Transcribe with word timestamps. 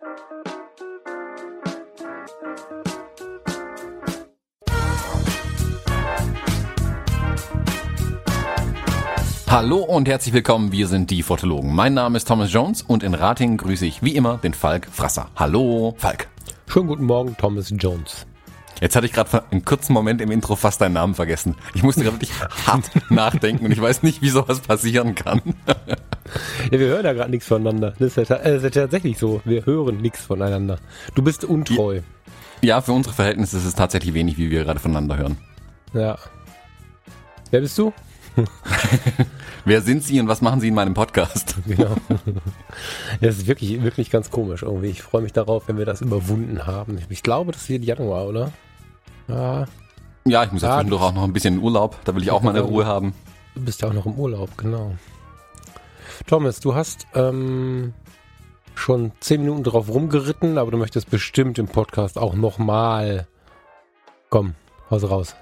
Hallo 0.00 0.08
und 9.78 10.08
herzlich 10.08 10.32
willkommen, 10.32 10.72
wir 10.72 10.86
sind 10.86 11.10
die 11.10 11.22
Fotologen. 11.22 11.74
Mein 11.74 11.92
Name 11.92 12.16
ist 12.16 12.26
Thomas 12.26 12.50
Jones 12.50 12.80
und 12.80 13.02
in 13.02 13.12
Ratingen 13.12 13.58
grüße 13.58 13.84
ich 13.84 14.02
wie 14.02 14.16
immer 14.16 14.38
den 14.38 14.54
Falk 14.54 14.88
Frasser. 14.90 15.28
Hallo, 15.36 15.94
Falk. 15.98 16.28
Schönen 16.66 16.86
guten 16.86 17.04
Morgen, 17.04 17.36
Thomas 17.36 17.70
Jones. 17.76 18.26
Jetzt 18.80 18.96
hatte 18.96 19.04
ich 19.04 19.12
gerade 19.12 19.28
für 19.28 19.44
einen 19.50 19.66
kurzen 19.66 19.92
Moment 19.92 20.22
im 20.22 20.30
Intro 20.30 20.56
fast 20.56 20.80
deinen 20.80 20.94
Namen 20.94 21.14
vergessen. 21.14 21.56
Ich 21.74 21.82
musste 21.82 22.04
gerade 22.04 22.16
wirklich 22.16 22.32
hart 22.66 22.90
nachdenken 23.10 23.66
und 23.66 23.72
ich 23.72 23.82
weiß 23.82 24.02
nicht, 24.02 24.22
wie 24.22 24.30
sowas 24.30 24.60
passieren 24.60 25.14
kann. 25.14 25.42
ja, 26.70 26.78
wir 26.78 26.86
hören 26.86 27.04
ja 27.04 27.12
gerade 27.12 27.30
nichts 27.30 27.46
voneinander. 27.46 27.94
Das 27.98 28.16
ist, 28.16 28.28
ja, 28.28 28.36
äh, 28.36 28.54
das 28.54 28.64
ist 28.64 28.74
ja 28.74 28.82
tatsächlich 28.82 29.18
so. 29.18 29.40
Wir 29.44 29.66
hören 29.66 29.98
nichts 29.98 30.22
voneinander. 30.22 30.78
Du 31.14 31.22
bist 31.22 31.44
untreu. 31.44 32.00
Ja, 32.62 32.80
für 32.80 32.92
unsere 32.92 33.14
Verhältnisse 33.14 33.56
ist 33.56 33.64
es 33.64 33.74
tatsächlich 33.74 34.14
wenig, 34.14 34.36
wie 34.36 34.50
wir 34.50 34.64
gerade 34.64 34.80
voneinander 34.80 35.16
hören. 35.16 35.36
Ja. 35.94 36.18
Wer 37.50 37.60
bist 37.60 37.76
du? 37.78 37.92
Wer 39.64 39.82
sind 39.82 40.04
Sie 40.04 40.20
und 40.20 40.28
was 40.28 40.40
machen 40.40 40.60
Sie 40.60 40.68
in 40.68 40.74
meinem 40.74 40.94
Podcast? 40.94 41.56
Genau. 41.66 41.96
Das 43.20 43.38
ist 43.38 43.46
wirklich, 43.46 43.82
wirklich 43.82 44.10
ganz 44.10 44.30
komisch 44.30 44.62
irgendwie. 44.62 44.88
Ich 44.88 45.02
freue 45.02 45.22
mich 45.22 45.32
darauf, 45.32 45.68
wenn 45.68 45.78
wir 45.78 45.84
das 45.84 46.00
überwunden 46.00 46.66
haben. 46.66 46.98
Ich 47.08 47.22
glaube, 47.22 47.52
das 47.52 47.68
ist 47.68 47.84
Januar, 47.84 48.26
oder? 48.26 48.52
Ja. 49.28 49.66
Ja, 50.26 50.44
ich 50.44 50.52
muss 50.52 50.62
ja 50.62 50.74
zwischendurch 50.74 51.02
auch 51.02 51.14
noch 51.14 51.24
ein 51.24 51.32
bisschen 51.32 51.54
in 51.54 51.60
Urlaub. 51.60 51.96
Da 52.04 52.14
will 52.14 52.22
ich 52.22 52.30
auch 52.30 52.42
mal 52.42 52.50
eine 52.50 52.60
Ruhe 52.60 52.86
haben. 52.86 53.14
Du 53.54 53.62
bist 53.62 53.82
ja 53.82 53.88
auch 53.88 53.92
noch 53.92 54.06
im 54.06 54.14
Urlaub, 54.14 54.56
genau. 54.56 54.92
Thomas, 56.26 56.60
du 56.60 56.74
hast 56.74 57.06
ähm, 57.14 57.92
schon 58.74 59.12
zehn 59.20 59.40
Minuten 59.40 59.64
drauf 59.64 59.88
rumgeritten, 59.88 60.58
aber 60.58 60.70
du 60.70 60.78
möchtest 60.78 61.10
bestimmt 61.10 61.58
im 61.58 61.66
Podcast 61.66 62.18
auch 62.18 62.34
nochmal. 62.34 63.26
Komm, 64.28 64.54
haus 64.90 65.08
raus. 65.08 65.36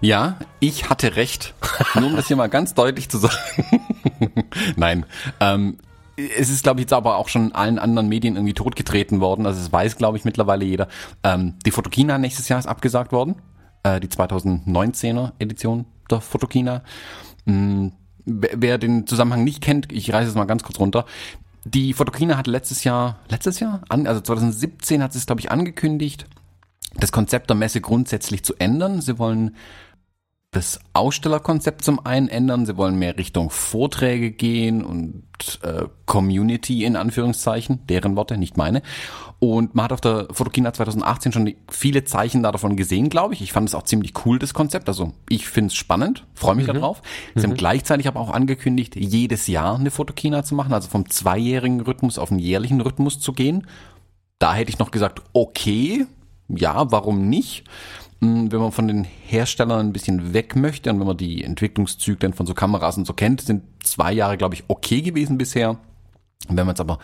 Ja, 0.00 0.38
ich 0.60 0.90
hatte 0.90 1.16
recht. 1.16 1.54
Nur 1.94 2.06
um 2.06 2.16
das 2.16 2.26
hier 2.26 2.36
mal 2.36 2.48
ganz 2.48 2.74
deutlich 2.74 3.08
zu 3.08 3.18
sagen. 3.18 3.36
Nein. 4.76 5.06
Ähm, 5.40 5.78
es 6.16 6.48
ist, 6.48 6.62
glaube 6.62 6.80
ich, 6.80 6.84
jetzt 6.84 6.92
aber 6.92 7.16
auch 7.16 7.28
schon 7.28 7.52
allen 7.52 7.78
anderen 7.78 8.08
Medien 8.08 8.36
irgendwie 8.36 8.54
totgetreten 8.54 9.20
worden. 9.20 9.46
Also 9.46 9.60
es 9.60 9.72
weiß, 9.72 9.96
glaube 9.96 10.16
ich, 10.16 10.24
mittlerweile 10.24 10.64
jeder. 10.64 10.88
Ähm, 11.22 11.54
die 11.64 11.70
Fotokina 11.70 12.18
nächstes 12.18 12.48
Jahr 12.48 12.58
ist 12.58 12.66
abgesagt 12.66 13.12
worden. 13.12 13.36
Äh, 13.82 14.00
die 14.00 14.08
2019er 14.08 15.32
Edition 15.38 15.84
der 16.10 16.20
Fotokina. 16.20 16.82
Ähm, 17.46 17.92
wer 18.26 18.78
den 18.78 19.06
Zusammenhang 19.06 19.44
nicht 19.44 19.62
kennt, 19.62 19.90
ich 19.92 20.12
reiße 20.12 20.28
es 20.28 20.34
mal 20.34 20.44
ganz 20.44 20.62
kurz 20.62 20.78
runter. 20.78 21.06
Die 21.64 21.94
Fotokina 21.94 22.36
hat 22.36 22.46
letztes 22.46 22.84
Jahr, 22.84 23.18
letztes 23.28 23.58
Jahr, 23.58 23.82
also 23.88 24.20
2017 24.20 25.02
hat 25.02 25.12
sie 25.12 25.18
es, 25.18 25.26
glaube 25.26 25.40
ich, 25.40 25.50
angekündigt, 25.50 26.26
das 26.94 27.12
Konzept 27.12 27.50
der 27.50 27.56
Messe 27.56 27.80
grundsätzlich 27.80 28.44
zu 28.44 28.54
ändern. 28.58 29.00
Sie 29.00 29.18
wollen 29.18 29.56
das 30.50 30.80
Ausstellerkonzept 30.92 31.84
zum 31.84 32.04
einen 32.04 32.28
ändern. 32.28 32.66
Sie 32.66 32.76
wollen 32.76 32.98
mehr 32.98 33.18
Richtung 33.18 33.50
Vorträge 33.50 34.30
gehen 34.30 34.84
und 34.84 35.24
äh, 35.62 35.84
Community 36.06 36.84
in 36.84 36.96
Anführungszeichen, 36.96 37.86
deren 37.88 38.16
Worte, 38.16 38.38
nicht 38.38 38.56
meine. 38.56 38.82
Und 39.38 39.74
man 39.74 39.84
hat 39.84 39.92
auf 39.92 40.00
der 40.00 40.28
Fotokina 40.32 40.72
2018 40.72 41.30
schon 41.30 41.54
viele 41.68 42.04
Zeichen 42.04 42.42
davon 42.42 42.74
gesehen, 42.74 43.10
glaube 43.10 43.34
ich. 43.34 43.42
Ich 43.42 43.52
fand 43.52 43.68
es 43.68 43.74
auch 43.74 43.82
ziemlich 43.82 44.14
cool, 44.24 44.38
das 44.38 44.54
Konzept. 44.54 44.88
Also 44.88 45.12
ich 45.28 45.46
finde 45.46 45.68
es 45.68 45.74
spannend, 45.74 46.24
freue 46.34 46.54
mich 46.54 46.66
mhm. 46.66 46.74
darauf. 46.74 47.02
Sie 47.34 47.40
mhm. 47.40 47.50
haben 47.50 47.56
gleichzeitig 47.56 48.08
aber 48.08 48.20
auch 48.20 48.30
angekündigt, 48.30 48.96
jedes 48.96 49.46
Jahr 49.46 49.78
eine 49.78 49.90
Fotokina 49.90 50.42
zu 50.42 50.54
machen, 50.54 50.72
also 50.72 50.88
vom 50.88 51.10
zweijährigen 51.10 51.82
Rhythmus 51.82 52.18
auf 52.18 52.30
einen 52.30 52.40
jährlichen 52.40 52.80
Rhythmus 52.80 53.20
zu 53.20 53.34
gehen. 53.34 53.66
Da 54.38 54.54
hätte 54.54 54.70
ich 54.70 54.78
noch 54.78 54.90
gesagt, 54.90 55.20
okay, 55.34 56.06
ja, 56.48 56.90
warum 56.90 57.28
nicht? 57.28 57.64
Hm, 58.22 58.50
wenn 58.50 58.60
man 58.60 58.72
von 58.72 58.88
den 58.88 59.04
Herstellern 59.04 59.88
ein 59.88 59.92
bisschen 59.92 60.32
weg 60.32 60.56
möchte 60.56 60.90
und 60.90 60.98
wenn 60.98 61.06
man 61.06 61.16
die 61.16 61.44
Entwicklungszyklen 61.44 62.32
von 62.32 62.46
so 62.46 62.54
Kameras 62.54 62.96
und 62.96 63.06
so 63.06 63.12
kennt, 63.12 63.42
sind 63.42 63.64
zwei 63.82 64.12
Jahre, 64.12 64.38
glaube 64.38 64.54
ich, 64.54 64.64
okay 64.68 65.02
gewesen 65.02 65.36
bisher. 65.36 65.78
Wenn 66.48 66.56
man 66.66 66.68
jetzt 66.68 66.80
aber 66.80 66.98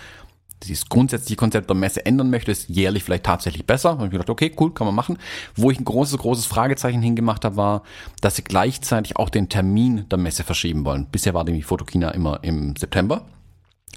dieses 0.68 0.88
grundsätzliche 0.88 1.36
Konzept 1.36 1.68
der 1.68 1.76
Messe 1.76 2.04
ändern 2.04 2.30
möchte, 2.30 2.50
ist 2.50 2.68
jährlich 2.68 3.04
vielleicht 3.04 3.24
tatsächlich 3.24 3.66
besser. 3.66 3.98
Und 3.98 4.06
ich 4.06 4.10
gedacht, 4.10 4.30
okay, 4.30 4.52
cool, 4.58 4.72
kann 4.72 4.86
man 4.86 4.94
machen. 4.94 5.18
Wo 5.54 5.70
ich 5.70 5.78
ein 5.78 5.84
großes, 5.84 6.18
großes 6.18 6.46
Fragezeichen 6.46 7.02
hingemacht 7.02 7.44
habe, 7.44 7.56
war, 7.56 7.82
dass 8.20 8.36
sie 8.36 8.44
gleichzeitig 8.44 9.16
auch 9.16 9.28
den 9.28 9.48
Termin 9.48 10.08
der 10.08 10.18
Messe 10.18 10.44
verschieben 10.44 10.84
wollen. 10.84 11.06
Bisher 11.10 11.34
war 11.34 11.44
die 11.44 11.62
Fotokina 11.62 12.10
immer 12.10 12.40
im 12.42 12.76
September. 12.76 13.26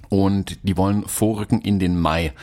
Und 0.10 0.60
die 0.64 0.78
wollen 0.78 1.08
vorrücken 1.08 1.62
in 1.62 1.80
den 1.80 2.00
Mai 2.00 2.34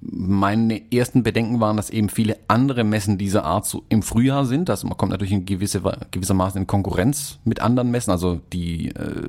meine 0.00 0.92
ersten 0.92 1.22
Bedenken 1.22 1.60
waren, 1.60 1.76
dass 1.76 1.90
eben 1.90 2.08
viele 2.08 2.36
andere 2.48 2.84
Messen 2.84 3.18
dieser 3.18 3.44
Art 3.44 3.66
so 3.66 3.84
im 3.88 4.02
Frühjahr 4.02 4.46
sind. 4.46 4.70
Also 4.70 4.86
man 4.86 4.96
kommt 4.96 5.12
natürlich 5.12 5.32
in 5.32 5.46
gewisse, 5.46 5.82
gewissermaßen 6.10 6.60
in 6.60 6.66
Konkurrenz 6.66 7.38
mit 7.44 7.60
anderen 7.60 7.90
Messen, 7.90 8.10
also 8.10 8.40
die 8.52 8.88
äh, 8.88 9.28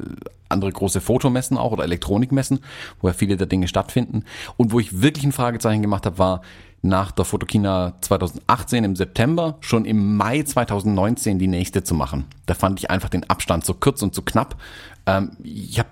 andere 0.50 0.72
große 0.72 1.02
Fotomessen 1.02 1.58
auch 1.58 1.72
oder 1.72 1.84
Elektronikmessen, 1.84 2.60
wo 3.02 3.08
ja 3.08 3.14
viele 3.14 3.38
der 3.38 3.48
Dinge 3.48 3.68
stattfinden. 3.68 4.24
Und 4.58 4.72
wo 4.72 4.80
ich 4.80 5.02
wirklich 5.02 5.26
ein 5.26 5.32
Fragezeichen 5.32 5.82
gemacht 5.82 6.06
habe, 6.06 6.18
war 6.18 6.42
nach 6.82 7.12
der 7.12 7.26
Fotokina 7.26 7.94
2018 8.02 8.84
im 8.84 8.96
September 8.96 9.58
schon 9.60 9.86
im 9.86 10.18
Mai 10.18 10.44
2019 10.44 11.40
die 11.40 11.48
nächste 11.48 11.84
zu 11.84 11.96
machen. 11.96 12.26
Da 12.46 12.54
fand 12.54 12.80
ich 12.80 12.92
einfach 12.92 13.10
den 13.10 13.28
Abstand 13.30 13.66
so 13.66 13.74
kurz 13.74 14.04
und 14.04 14.14
so 14.14 14.22
knapp. 14.22 14.56
Ähm, 15.08 15.32
ich 15.44 15.80
habe 15.80 15.90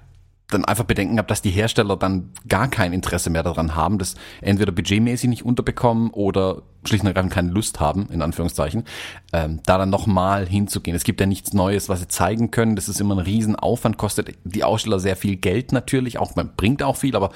dann 0.54 0.66
einfach 0.66 0.86
Bedenken 0.86 1.18
habe, 1.18 1.28
dass 1.28 1.42
die 1.42 1.52
Hersteller 1.52 1.98
dann 1.98 2.32
gar 2.48 2.68
kein 2.68 2.94
Interesse 2.94 3.30
mehr 3.30 3.44
daran 3.44 3.76
haben, 3.76 3.98
das 3.98 4.16
entweder 4.42 4.72
budgetmäßig 4.72 5.30
nicht 5.30 5.46
unterbekommen 5.46 6.12
oder 6.12 6.64
schlicht 6.86 7.04
und 7.04 7.08
ergreifend 7.08 7.34
keine 7.34 7.52
Lust 7.52 7.80
haben, 7.80 8.08
in 8.12 8.22
Anführungszeichen, 8.22 8.84
ähm, 9.32 9.62
da 9.66 9.78
dann 9.78 9.90
nochmal 9.90 10.46
hinzugehen. 10.46 10.96
Es 10.96 11.04
gibt 11.04 11.20
ja 11.20 11.26
nichts 11.26 11.54
Neues, 11.54 11.90
was 11.90 12.02
sie 12.02 12.08
zeigen 12.08 12.52
können. 12.52 12.76
Das 12.76 12.90
ist 12.90 13.00
immer 13.00 13.16
ein 13.16 13.20
Riesenaufwand, 13.20 13.98
kostet 13.98 14.36
die 14.44 14.64
Aussteller 14.64 15.00
sehr 15.00 15.16
viel 15.16 15.38
Geld 15.38 15.72
natürlich, 15.72 16.20
auch 16.20 16.36
man 16.36 16.56
bringt 16.56 16.84
auch 16.84 16.98
viel, 16.98 17.16
aber 17.16 17.32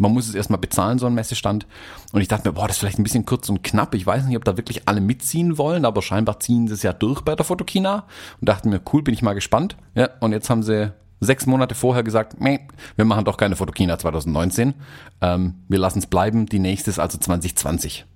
man 0.00 0.12
muss 0.12 0.28
es 0.28 0.34
erstmal 0.34 0.58
bezahlen, 0.58 0.98
so 0.98 1.06
ein 1.06 1.14
Messestand. 1.14 1.66
Und 2.12 2.22
ich 2.22 2.28
dachte 2.28 2.48
mir, 2.48 2.54
boah, 2.54 2.66
das 2.66 2.76
ist 2.76 2.80
vielleicht 2.80 2.98
ein 2.98 3.02
bisschen 3.02 3.26
kurz 3.26 3.50
und 3.50 3.62
knapp. 3.62 3.94
Ich 3.94 4.06
weiß 4.06 4.24
nicht, 4.24 4.36
ob 4.36 4.44
da 4.44 4.56
wirklich 4.56 4.88
alle 4.88 5.02
mitziehen 5.02 5.58
wollen, 5.58 5.84
aber 5.84 6.00
scheinbar 6.00 6.40
ziehen 6.40 6.68
sie 6.68 6.74
es 6.74 6.82
ja 6.82 6.94
durch 6.94 7.20
bei 7.20 7.36
der 7.36 7.44
Fotokina. 7.44 8.06
Und 8.40 8.48
dachte 8.48 8.68
mir, 8.68 8.80
cool, 8.92 9.02
bin 9.02 9.12
ich 9.12 9.20
mal 9.20 9.34
gespannt. 9.34 9.76
Ja, 9.94 10.08
und 10.20 10.32
jetzt 10.32 10.48
haben 10.48 10.62
sie 10.62 10.92
sechs 11.20 11.46
Monate 11.46 11.74
vorher 11.74 12.02
gesagt, 12.02 12.36
wir 12.40 13.04
machen 13.04 13.24
doch 13.24 13.36
keine 13.36 13.56
Fotokina 13.56 13.98
2019. 13.98 14.74
Ähm, 15.20 15.54
wir 15.68 15.78
lassen 15.78 16.00
es 16.00 16.06
bleiben. 16.06 16.46
Die 16.46 16.58
nächste 16.58 16.90
ist 16.90 16.98
also 16.98 17.18
2020 17.18 18.06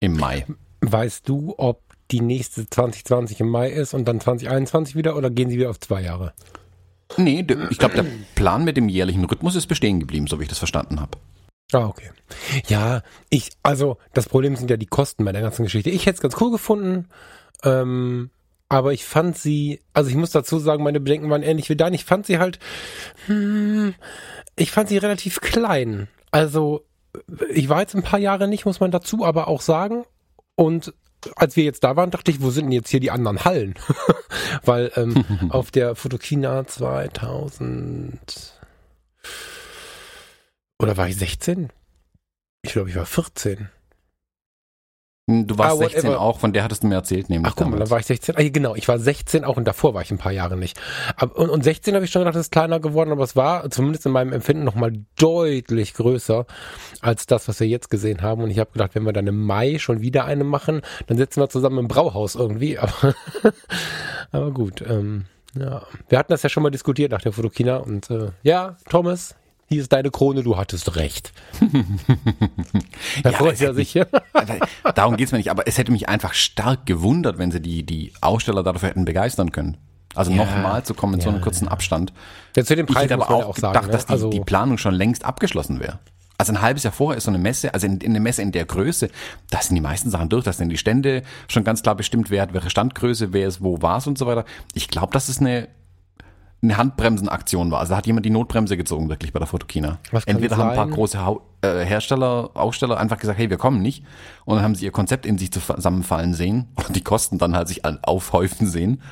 im 0.00 0.16
Mai. 0.16 0.46
Weißt 0.82 1.28
du, 1.28 1.54
ob 1.58 1.82
die 2.10 2.20
nächste 2.20 2.68
2020 2.68 3.40
im 3.40 3.48
Mai 3.48 3.70
ist 3.70 3.94
und 3.94 4.06
dann 4.06 4.20
2021 4.20 4.96
wieder 4.96 5.16
oder 5.16 5.30
gehen 5.30 5.50
sie 5.50 5.58
wieder 5.58 5.70
auf 5.70 5.80
zwei 5.80 6.02
Jahre? 6.02 6.32
Nee, 7.16 7.44
ich 7.70 7.78
glaube, 7.78 7.94
der 7.94 8.06
Plan 8.34 8.64
mit 8.64 8.76
dem 8.76 8.88
jährlichen 8.88 9.24
Rhythmus 9.24 9.56
ist 9.56 9.66
bestehen 9.66 10.00
geblieben, 10.00 10.26
so 10.26 10.38
wie 10.38 10.44
ich 10.44 10.48
das 10.48 10.58
verstanden 10.58 11.00
habe. 11.00 11.18
Ah, 11.72 11.86
okay. 11.86 12.10
Ja, 12.66 13.02
ich, 13.28 13.50
also 13.62 13.98
das 14.12 14.28
Problem 14.28 14.56
sind 14.56 14.70
ja 14.70 14.76
die 14.76 14.86
Kosten 14.86 15.24
bei 15.24 15.32
der 15.32 15.42
ganzen 15.42 15.64
Geschichte. 15.64 15.90
Ich 15.90 16.06
hätte 16.06 16.16
es 16.16 16.20
ganz 16.20 16.40
cool 16.40 16.50
gefunden, 16.50 17.08
ähm, 17.64 18.30
aber 18.70 18.94
ich 18.94 19.04
fand 19.04 19.36
sie, 19.36 19.82
also 19.92 20.08
ich 20.08 20.16
muss 20.16 20.30
dazu 20.30 20.58
sagen, 20.58 20.82
meine 20.82 21.00
Bedenken 21.00 21.28
waren 21.28 21.42
ähnlich 21.42 21.68
wie 21.68 21.76
dein. 21.76 21.92
Ich 21.92 22.06
fand 22.06 22.24
sie 22.24 22.38
halt, 22.38 22.58
hm, 23.26 23.94
ich 24.56 24.70
fand 24.70 24.88
sie 24.88 24.96
relativ 24.96 25.40
klein. 25.40 26.08
Also 26.30 26.86
ich 27.52 27.68
war 27.68 27.80
jetzt 27.80 27.94
ein 27.94 28.02
paar 28.02 28.20
Jahre 28.20 28.48
nicht, 28.48 28.64
muss 28.64 28.80
man 28.80 28.92
dazu 28.92 29.26
aber 29.26 29.48
auch 29.48 29.60
sagen. 29.60 30.04
Und 30.54 30.94
als 31.36 31.56
wir 31.56 31.64
jetzt 31.64 31.84
da 31.84 31.96
waren, 31.96 32.10
dachte 32.10 32.30
ich, 32.30 32.40
wo 32.40 32.50
sind 32.50 32.66
denn 32.66 32.72
jetzt 32.72 32.88
hier 32.88 33.00
die 33.00 33.10
anderen 33.10 33.44
Hallen? 33.44 33.74
Weil 34.64 34.92
ähm, 34.94 35.24
auf 35.50 35.70
der 35.70 35.96
Fotokina 35.96 36.66
2000 36.66 38.54
oder 40.80 40.96
war 40.96 41.08
ich 41.08 41.16
16? 41.16 41.70
Ich 42.62 42.72
glaube, 42.72 42.88
ich 42.88 42.96
war 42.96 43.04
14. 43.04 43.68
Du 45.46 45.58
warst 45.58 45.76
ah, 45.76 45.88
16 45.88 46.14
auch, 46.14 46.38
von 46.38 46.52
der 46.52 46.64
hattest 46.64 46.82
du 46.82 46.86
mir 46.86 46.96
erzählt, 46.96 47.30
nämlich. 47.30 47.50
Ach 47.50 47.56
guck 47.56 47.70
mal, 47.70 47.78
da 47.78 47.88
war 47.90 47.98
ich 47.98 48.06
16. 48.06 48.36
Ah, 48.36 48.42
genau, 48.42 48.74
ich 48.74 48.88
war 48.88 48.98
16 48.98 49.44
auch 49.44 49.56
und 49.56 49.64
davor 49.64 49.94
war 49.94 50.02
ich 50.02 50.10
ein 50.10 50.18
paar 50.18 50.32
Jahre 50.32 50.56
nicht. 50.56 50.80
Und, 51.34 51.50
und 51.50 51.62
16 51.62 51.94
habe 51.94 52.04
ich 52.04 52.10
schon 52.10 52.20
gedacht, 52.20 52.34
das 52.34 52.46
ist 52.46 52.52
kleiner 52.52 52.80
geworden, 52.80 53.12
aber 53.12 53.24
es 53.24 53.36
war 53.36 53.70
zumindest 53.70 54.06
in 54.06 54.12
meinem 54.12 54.32
Empfinden 54.32 54.64
nochmal 54.64 54.92
deutlich 55.18 55.94
größer 55.94 56.46
als 57.00 57.26
das, 57.26 57.48
was 57.48 57.60
wir 57.60 57.68
jetzt 57.68 57.90
gesehen 57.90 58.22
haben. 58.22 58.42
Und 58.42 58.50
ich 58.50 58.58
habe 58.58 58.72
gedacht, 58.72 58.94
wenn 58.94 59.04
wir 59.04 59.12
dann 59.12 59.26
im 59.26 59.44
Mai 59.44 59.78
schon 59.78 60.00
wieder 60.00 60.24
eine 60.24 60.44
machen, 60.44 60.82
dann 61.06 61.16
sitzen 61.16 61.40
wir 61.40 61.48
zusammen 61.48 61.78
im 61.78 61.88
Brauhaus 61.88 62.34
irgendwie. 62.34 62.78
Aber, 62.78 63.14
aber 64.32 64.50
gut, 64.52 64.82
ähm, 64.86 65.26
ja. 65.58 65.82
Wir 66.08 66.18
hatten 66.18 66.32
das 66.32 66.42
ja 66.42 66.48
schon 66.48 66.62
mal 66.62 66.70
diskutiert 66.70 67.12
nach 67.12 67.20
der 67.20 67.32
Fotokina 67.32 67.78
und 67.78 68.10
äh, 68.10 68.30
ja, 68.42 68.76
Thomas, 68.88 69.34
hier 69.70 69.82
ist 69.82 69.92
deine 69.92 70.10
Krone, 70.10 70.42
du 70.42 70.56
hattest 70.56 70.96
recht. 70.96 71.32
da 73.22 73.30
ja, 73.30 73.36
freut 73.36 73.60
er 73.60 73.72
sich. 73.72 73.98
darum 74.96 75.16
geht's 75.16 75.30
mir 75.30 75.38
nicht, 75.38 75.50
aber 75.50 75.68
es 75.68 75.78
hätte 75.78 75.92
mich 75.92 76.08
einfach 76.08 76.34
stark 76.34 76.86
gewundert, 76.86 77.38
wenn 77.38 77.52
sie 77.52 77.60
die, 77.60 77.84
die 77.84 78.12
Aussteller 78.20 78.64
dafür 78.64 78.88
hätten 78.88 79.04
begeistern 79.04 79.52
können. 79.52 79.76
Also 80.16 80.32
ja, 80.32 80.38
nochmal 80.38 80.82
zu 80.82 80.92
kommen 80.92 81.14
in 81.14 81.20
ja, 81.20 81.26
so 81.26 81.30
einem 81.30 81.40
kurzen 81.40 81.68
Abstand. 81.68 82.12
Ja, 82.56 82.64
zu 82.64 82.74
dem 82.74 82.86
Preis 82.86 82.96
ich 82.96 83.02
hätte 83.04 83.14
aber 83.14 83.30
auch, 83.30 83.46
auch 83.46 83.54
gedacht, 83.54 83.74
sagen, 83.74 83.86
ne? 83.86 83.92
dass 83.92 84.06
die, 84.06 84.12
also, 84.12 84.30
die 84.30 84.40
Planung 84.40 84.76
schon 84.76 84.94
längst 84.94 85.24
abgeschlossen 85.24 85.78
wäre. 85.78 86.00
also 86.36 86.52
ein 86.52 86.60
halbes 86.60 86.82
Jahr 86.82 86.92
vorher 86.92 87.18
ist 87.18 87.24
so 87.24 87.30
eine 87.30 87.38
Messe, 87.38 87.72
also 87.72 87.86
in, 87.86 87.98
in 87.98 88.10
eine 88.10 88.18
Messe 88.18 88.42
in 88.42 88.50
der 88.50 88.64
Größe, 88.64 89.08
da 89.50 89.62
sind 89.62 89.76
die 89.76 89.80
meisten 89.80 90.10
Sachen 90.10 90.28
durch, 90.28 90.42
da 90.42 90.52
sind 90.52 90.70
die 90.70 90.78
Stände 90.78 91.22
schon 91.46 91.62
ganz 91.62 91.84
klar 91.84 91.94
bestimmt, 91.94 92.28
wer 92.28 92.42
hat 92.42 92.54
welche 92.54 92.70
Standgröße, 92.70 93.32
wer 93.32 93.46
ist 93.46 93.62
wo 93.62 93.80
was 93.82 94.08
und 94.08 94.18
so 94.18 94.26
weiter. 94.26 94.44
Ich 94.74 94.88
glaube, 94.88 95.12
das 95.12 95.28
ist 95.28 95.40
eine 95.40 95.68
eine 96.62 96.76
Handbremsenaktion 96.76 97.70
war. 97.70 97.80
Also 97.80 97.90
da 97.90 97.96
hat 97.96 98.06
jemand 98.06 98.26
die 98.26 98.30
Notbremse 98.30 98.76
gezogen, 98.76 99.08
wirklich 99.08 99.32
bei 99.32 99.38
der 99.38 99.46
Fotokina. 99.46 99.98
Entweder 100.26 100.56
haben 100.56 100.70
ein 100.70 100.76
paar 100.76 100.88
große 100.88 101.24
Hau 101.24 101.42
äh, 101.62 101.84
Hersteller, 101.84 102.50
Aussteller 102.54 102.98
einfach 102.98 103.18
gesagt, 103.18 103.38
hey, 103.38 103.48
wir 103.48 103.56
kommen 103.56 103.80
nicht. 103.80 104.04
Und 104.44 104.56
dann 104.56 104.64
haben 104.64 104.74
sie 104.74 104.84
ihr 104.84 104.92
Konzept 104.92 105.26
in 105.26 105.38
sich 105.38 105.52
zusammenfallen 105.52 106.34
sehen 106.34 106.68
und 106.86 106.94
die 106.94 107.02
Kosten 107.02 107.38
dann 107.38 107.56
halt 107.56 107.68
sich 107.68 107.84
aufhäufen 107.84 108.66
sehen. 108.66 109.02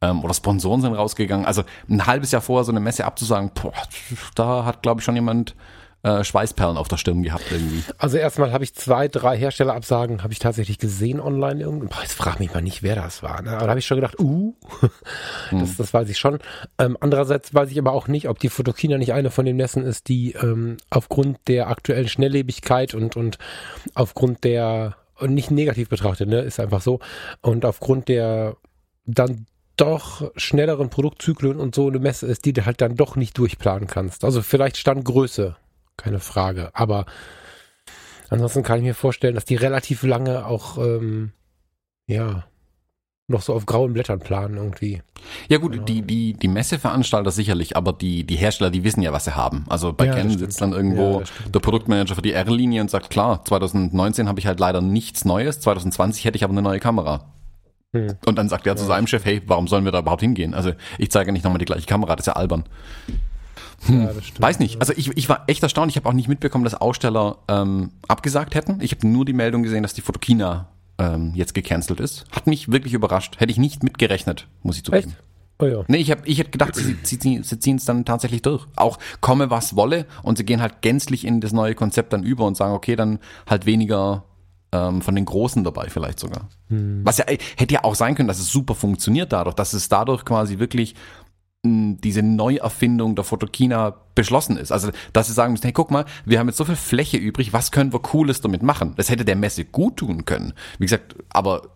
Ähm, 0.00 0.22
oder 0.24 0.34
Sponsoren 0.34 0.80
sind 0.80 0.94
rausgegangen. 0.94 1.46
Also 1.46 1.62
ein 1.88 2.06
halbes 2.06 2.30
Jahr 2.30 2.42
vorher 2.42 2.64
so 2.64 2.72
eine 2.72 2.80
Messe 2.80 3.04
abzusagen, 3.04 3.50
boah, 3.54 3.72
da 4.34 4.64
hat, 4.64 4.82
glaube 4.82 5.00
ich, 5.00 5.04
schon 5.04 5.14
jemand 5.14 5.54
äh, 6.02 6.24
Schweißperlen 6.24 6.76
auf 6.76 6.88
der 6.88 6.96
Stirn 6.96 7.22
gehabt 7.22 7.44
irgendwie. 7.50 7.82
Also 7.98 8.18
erstmal 8.18 8.52
habe 8.52 8.64
ich 8.64 8.74
zwei, 8.74 9.08
drei 9.08 9.36
Herstellerabsagen, 9.36 10.22
habe 10.22 10.32
ich 10.32 10.38
tatsächlich 10.38 10.78
gesehen 10.78 11.20
online 11.20 11.60
irgendwo. 11.60 11.86
Boah, 11.86 12.02
jetzt 12.02 12.14
frag 12.14 12.40
mich 12.40 12.52
mal 12.52 12.62
nicht, 12.62 12.82
wer 12.82 12.96
das 12.96 13.22
war. 13.22 13.42
Ne? 13.42 13.50
Aber 13.50 13.64
da 13.64 13.68
habe 13.68 13.78
ich 13.78 13.86
schon 13.86 13.98
gedacht, 13.98 14.18
uh, 14.18 14.54
das, 15.52 15.76
das 15.76 15.94
weiß 15.94 16.08
ich 16.08 16.18
schon. 16.18 16.38
Ähm, 16.78 16.96
andererseits 17.00 17.54
weiß 17.54 17.70
ich 17.70 17.78
aber 17.78 17.92
auch 17.92 18.08
nicht, 18.08 18.28
ob 18.28 18.38
die 18.38 18.48
Fotokina 18.48 18.98
nicht 18.98 19.12
eine 19.12 19.30
von 19.30 19.44
den 19.44 19.56
Messen 19.56 19.84
ist, 19.84 20.08
die 20.08 20.32
ähm, 20.32 20.76
aufgrund 20.90 21.38
der 21.46 21.68
aktuellen 21.68 22.08
Schnelllebigkeit 22.08 22.94
und, 22.94 23.16
und 23.16 23.38
aufgrund 23.94 24.44
der, 24.44 24.96
und 25.16 25.34
nicht 25.34 25.50
negativ 25.50 25.88
betrachtet, 25.88 26.28
ne, 26.28 26.40
ist 26.40 26.58
einfach 26.58 26.80
so, 26.80 26.98
und 27.42 27.64
aufgrund 27.64 28.08
der 28.08 28.56
dann 29.04 29.46
doch 29.76 30.30
schnelleren 30.36 30.90
Produktzyklen 30.90 31.58
und 31.58 31.74
so 31.74 31.88
eine 31.88 31.98
Messe 31.98 32.26
ist, 32.26 32.44
die 32.44 32.52
du 32.52 32.66
halt 32.66 32.80
dann 32.80 32.96
doch 32.96 33.16
nicht 33.16 33.38
durchplanen 33.38 33.88
kannst. 33.88 34.24
Also 34.24 34.42
vielleicht 34.42 34.76
Standgröße, 34.76 35.56
keine 36.02 36.20
Frage. 36.20 36.70
Aber 36.74 37.06
ansonsten 38.28 38.62
kann 38.62 38.78
ich 38.78 38.84
mir 38.84 38.94
vorstellen, 38.94 39.34
dass 39.34 39.44
die 39.44 39.56
relativ 39.56 40.02
lange 40.02 40.46
auch, 40.46 40.78
ähm, 40.78 41.32
ja, 42.06 42.44
noch 43.28 43.42
so 43.42 43.54
auf 43.54 43.66
grauen 43.66 43.92
Blättern 43.92 44.20
planen 44.20 44.56
irgendwie. 44.56 45.02
Ja 45.48 45.58
gut, 45.58 45.88
die, 45.88 46.02
die, 46.02 46.34
die 46.34 46.48
Messeveranstalter 46.48 47.30
sicherlich, 47.30 47.76
aber 47.76 47.92
die, 47.92 48.24
die 48.24 48.36
Hersteller, 48.36 48.70
die 48.70 48.84
wissen 48.84 49.02
ja, 49.02 49.12
was 49.12 49.24
sie 49.24 49.36
haben. 49.36 49.64
Also 49.68 49.92
bei 49.92 50.06
Ja, 50.06 50.14
Canon 50.14 50.38
sitzt 50.38 50.60
dann 50.60 50.72
irgendwo 50.72 51.20
Ja, 51.20 51.26
der 51.48 51.60
Produktmanager 51.60 52.14
für 52.14 52.22
die 52.22 52.32
R-Linie 52.32 52.80
und 52.80 52.90
sagt, 52.90 53.10
klar, 53.10 53.44
2019 53.44 54.28
habe 54.28 54.40
ich 54.40 54.46
halt 54.46 54.60
leider 54.60 54.80
nichts 54.80 55.24
Neues, 55.24 55.60
2020 55.60 56.24
hätte 56.24 56.36
ich 56.36 56.44
aber 56.44 56.52
eine 56.52 56.62
neue 56.62 56.80
Kamera. 56.80 57.32
Hm. 57.94 58.14
Und 58.26 58.36
dann 58.36 58.48
sagt 58.48 58.66
er 58.66 58.76
zu 58.76 58.84
seinem 58.84 59.06
Chef, 59.06 59.24
hey, 59.24 59.42
warum 59.46 59.68
sollen 59.68 59.84
wir 59.84 59.92
da 59.92 60.00
überhaupt 60.00 60.22
hingehen? 60.22 60.54
Also 60.54 60.72
ich 60.98 61.10
zeige 61.10 61.32
nicht 61.32 61.44
nochmal 61.44 61.58
die 61.58 61.66
gleiche 61.66 61.86
Kamera, 61.86 62.16
das 62.16 62.26
ist 62.26 62.34
ja 62.34 62.36
albern. 62.36 62.64
Ja, 63.88 64.10
stimmt. 64.20 64.40
Weiß 64.40 64.58
nicht. 64.58 64.80
Also 64.80 64.92
ich, 64.96 65.16
ich 65.16 65.28
war 65.28 65.44
echt 65.46 65.62
erstaunt. 65.62 65.90
Ich 65.90 65.96
habe 65.96 66.08
auch 66.08 66.12
nicht 66.12 66.28
mitbekommen, 66.28 66.64
dass 66.64 66.74
Aussteller 66.74 67.38
ähm, 67.48 67.90
abgesagt 68.08 68.54
hätten. 68.54 68.80
Ich 68.80 68.92
habe 68.92 69.06
nur 69.06 69.24
die 69.24 69.32
Meldung 69.32 69.62
gesehen, 69.62 69.82
dass 69.82 69.94
die 69.94 70.02
Fotokina 70.02 70.68
ähm, 70.98 71.32
jetzt 71.34 71.54
gecancelt 71.54 72.00
ist. 72.00 72.24
Hat 72.30 72.46
mich 72.46 72.70
wirklich 72.70 72.94
überrascht. 72.94 73.40
Hätte 73.40 73.50
ich 73.50 73.58
nicht 73.58 73.82
mitgerechnet, 73.82 74.46
muss 74.62 74.76
ich 74.76 74.84
zugeben. 74.84 75.10
Echt? 75.10 75.22
Oh 75.58 75.66
ja. 75.66 75.84
Nee, 75.86 75.98
ich, 75.98 76.10
hab, 76.10 76.26
ich 76.26 76.38
hätte 76.38 76.50
gedacht, 76.50 76.74
sie, 76.74 76.96
sie, 77.02 77.18
sie, 77.20 77.42
sie 77.42 77.58
ziehen 77.58 77.76
es 77.76 77.84
dann 77.84 78.04
tatsächlich 78.04 78.42
durch. 78.42 78.66
Auch 78.76 78.98
komme, 79.20 79.50
was 79.50 79.76
wolle. 79.76 80.06
Und 80.22 80.38
sie 80.38 80.44
gehen 80.44 80.60
halt 80.60 80.82
gänzlich 80.82 81.24
in 81.24 81.40
das 81.40 81.52
neue 81.52 81.74
Konzept 81.74 82.12
dann 82.12 82.22
über 82.22 82.46
und 82.46 82.56
sagen, 82.56 82.74
okay, 82.74 82.96
dann 82.96 83.18
halt 83.48 83.66
weniger 83.66 84.24
ähm, 84.72 85.02
von 85.02 85.14
den 85.14 85.24
Großen 85.24 85.62
dabei 85.62 85.88
vielleicht 85.88 86.18
sogar. 86.18 86.48
Was 86.68 87.18
ja, 87.18 87.26
ey, 87.26 87.38
hätte 87.56 87.74
ja 87.74 87.84
auch 87.84 87.94
sein 87.94 88.14
können, 88.14 88.28
dass 88.28 88.38
es 88.38 88.50
super 88.50 88.74
funktioniert 88.74 89.32
dadurch, 89.32 89.54
dass 89.54 89.74
es 89.74 89.90
dadurch 89.90 90.24
quasi 90.24 90.58
wirklich 90.58 90.94
diese 91.64 92.22
Neuerfindung 92.22 93.14
der 93.14 93.24
Fotokina 93.24 93.94
beschlossen 94.16 94.56
ist. 94.56 94.72
Also, 94.72 94.90
dass 95.12 95.28
sie 95.28 95.32
sagen 95.32 95.52
müssen, 95.52 95.62
hey, 95.62 95.72
guck 95.72 95.92
mal, 95.92 96.06
wir 96.24 96.40
haben 96.40 96.48
jetzt 96.48 96.56
so 96.56 96.64
viel 96.64 96.76
Fläche 96.76 97.18
übrig, 97.18 97.52
was 97.52 97.70
können 97.70 97.92
wir 97.92 98.00
Cooles 98.00 98.40
damit 98.40 98.62
machen? 98.62 98.94
Das 98.96 99.10
hätte 99.10 99.24
der 99.24 99.36
Messe 99.36 99.64
gut 99.64 99.98
tun 99.98 100.24
können. 100.24 100.54
Wie 100.78 100.86
gesagt, 100.86 101.14
aber 101.30 101.68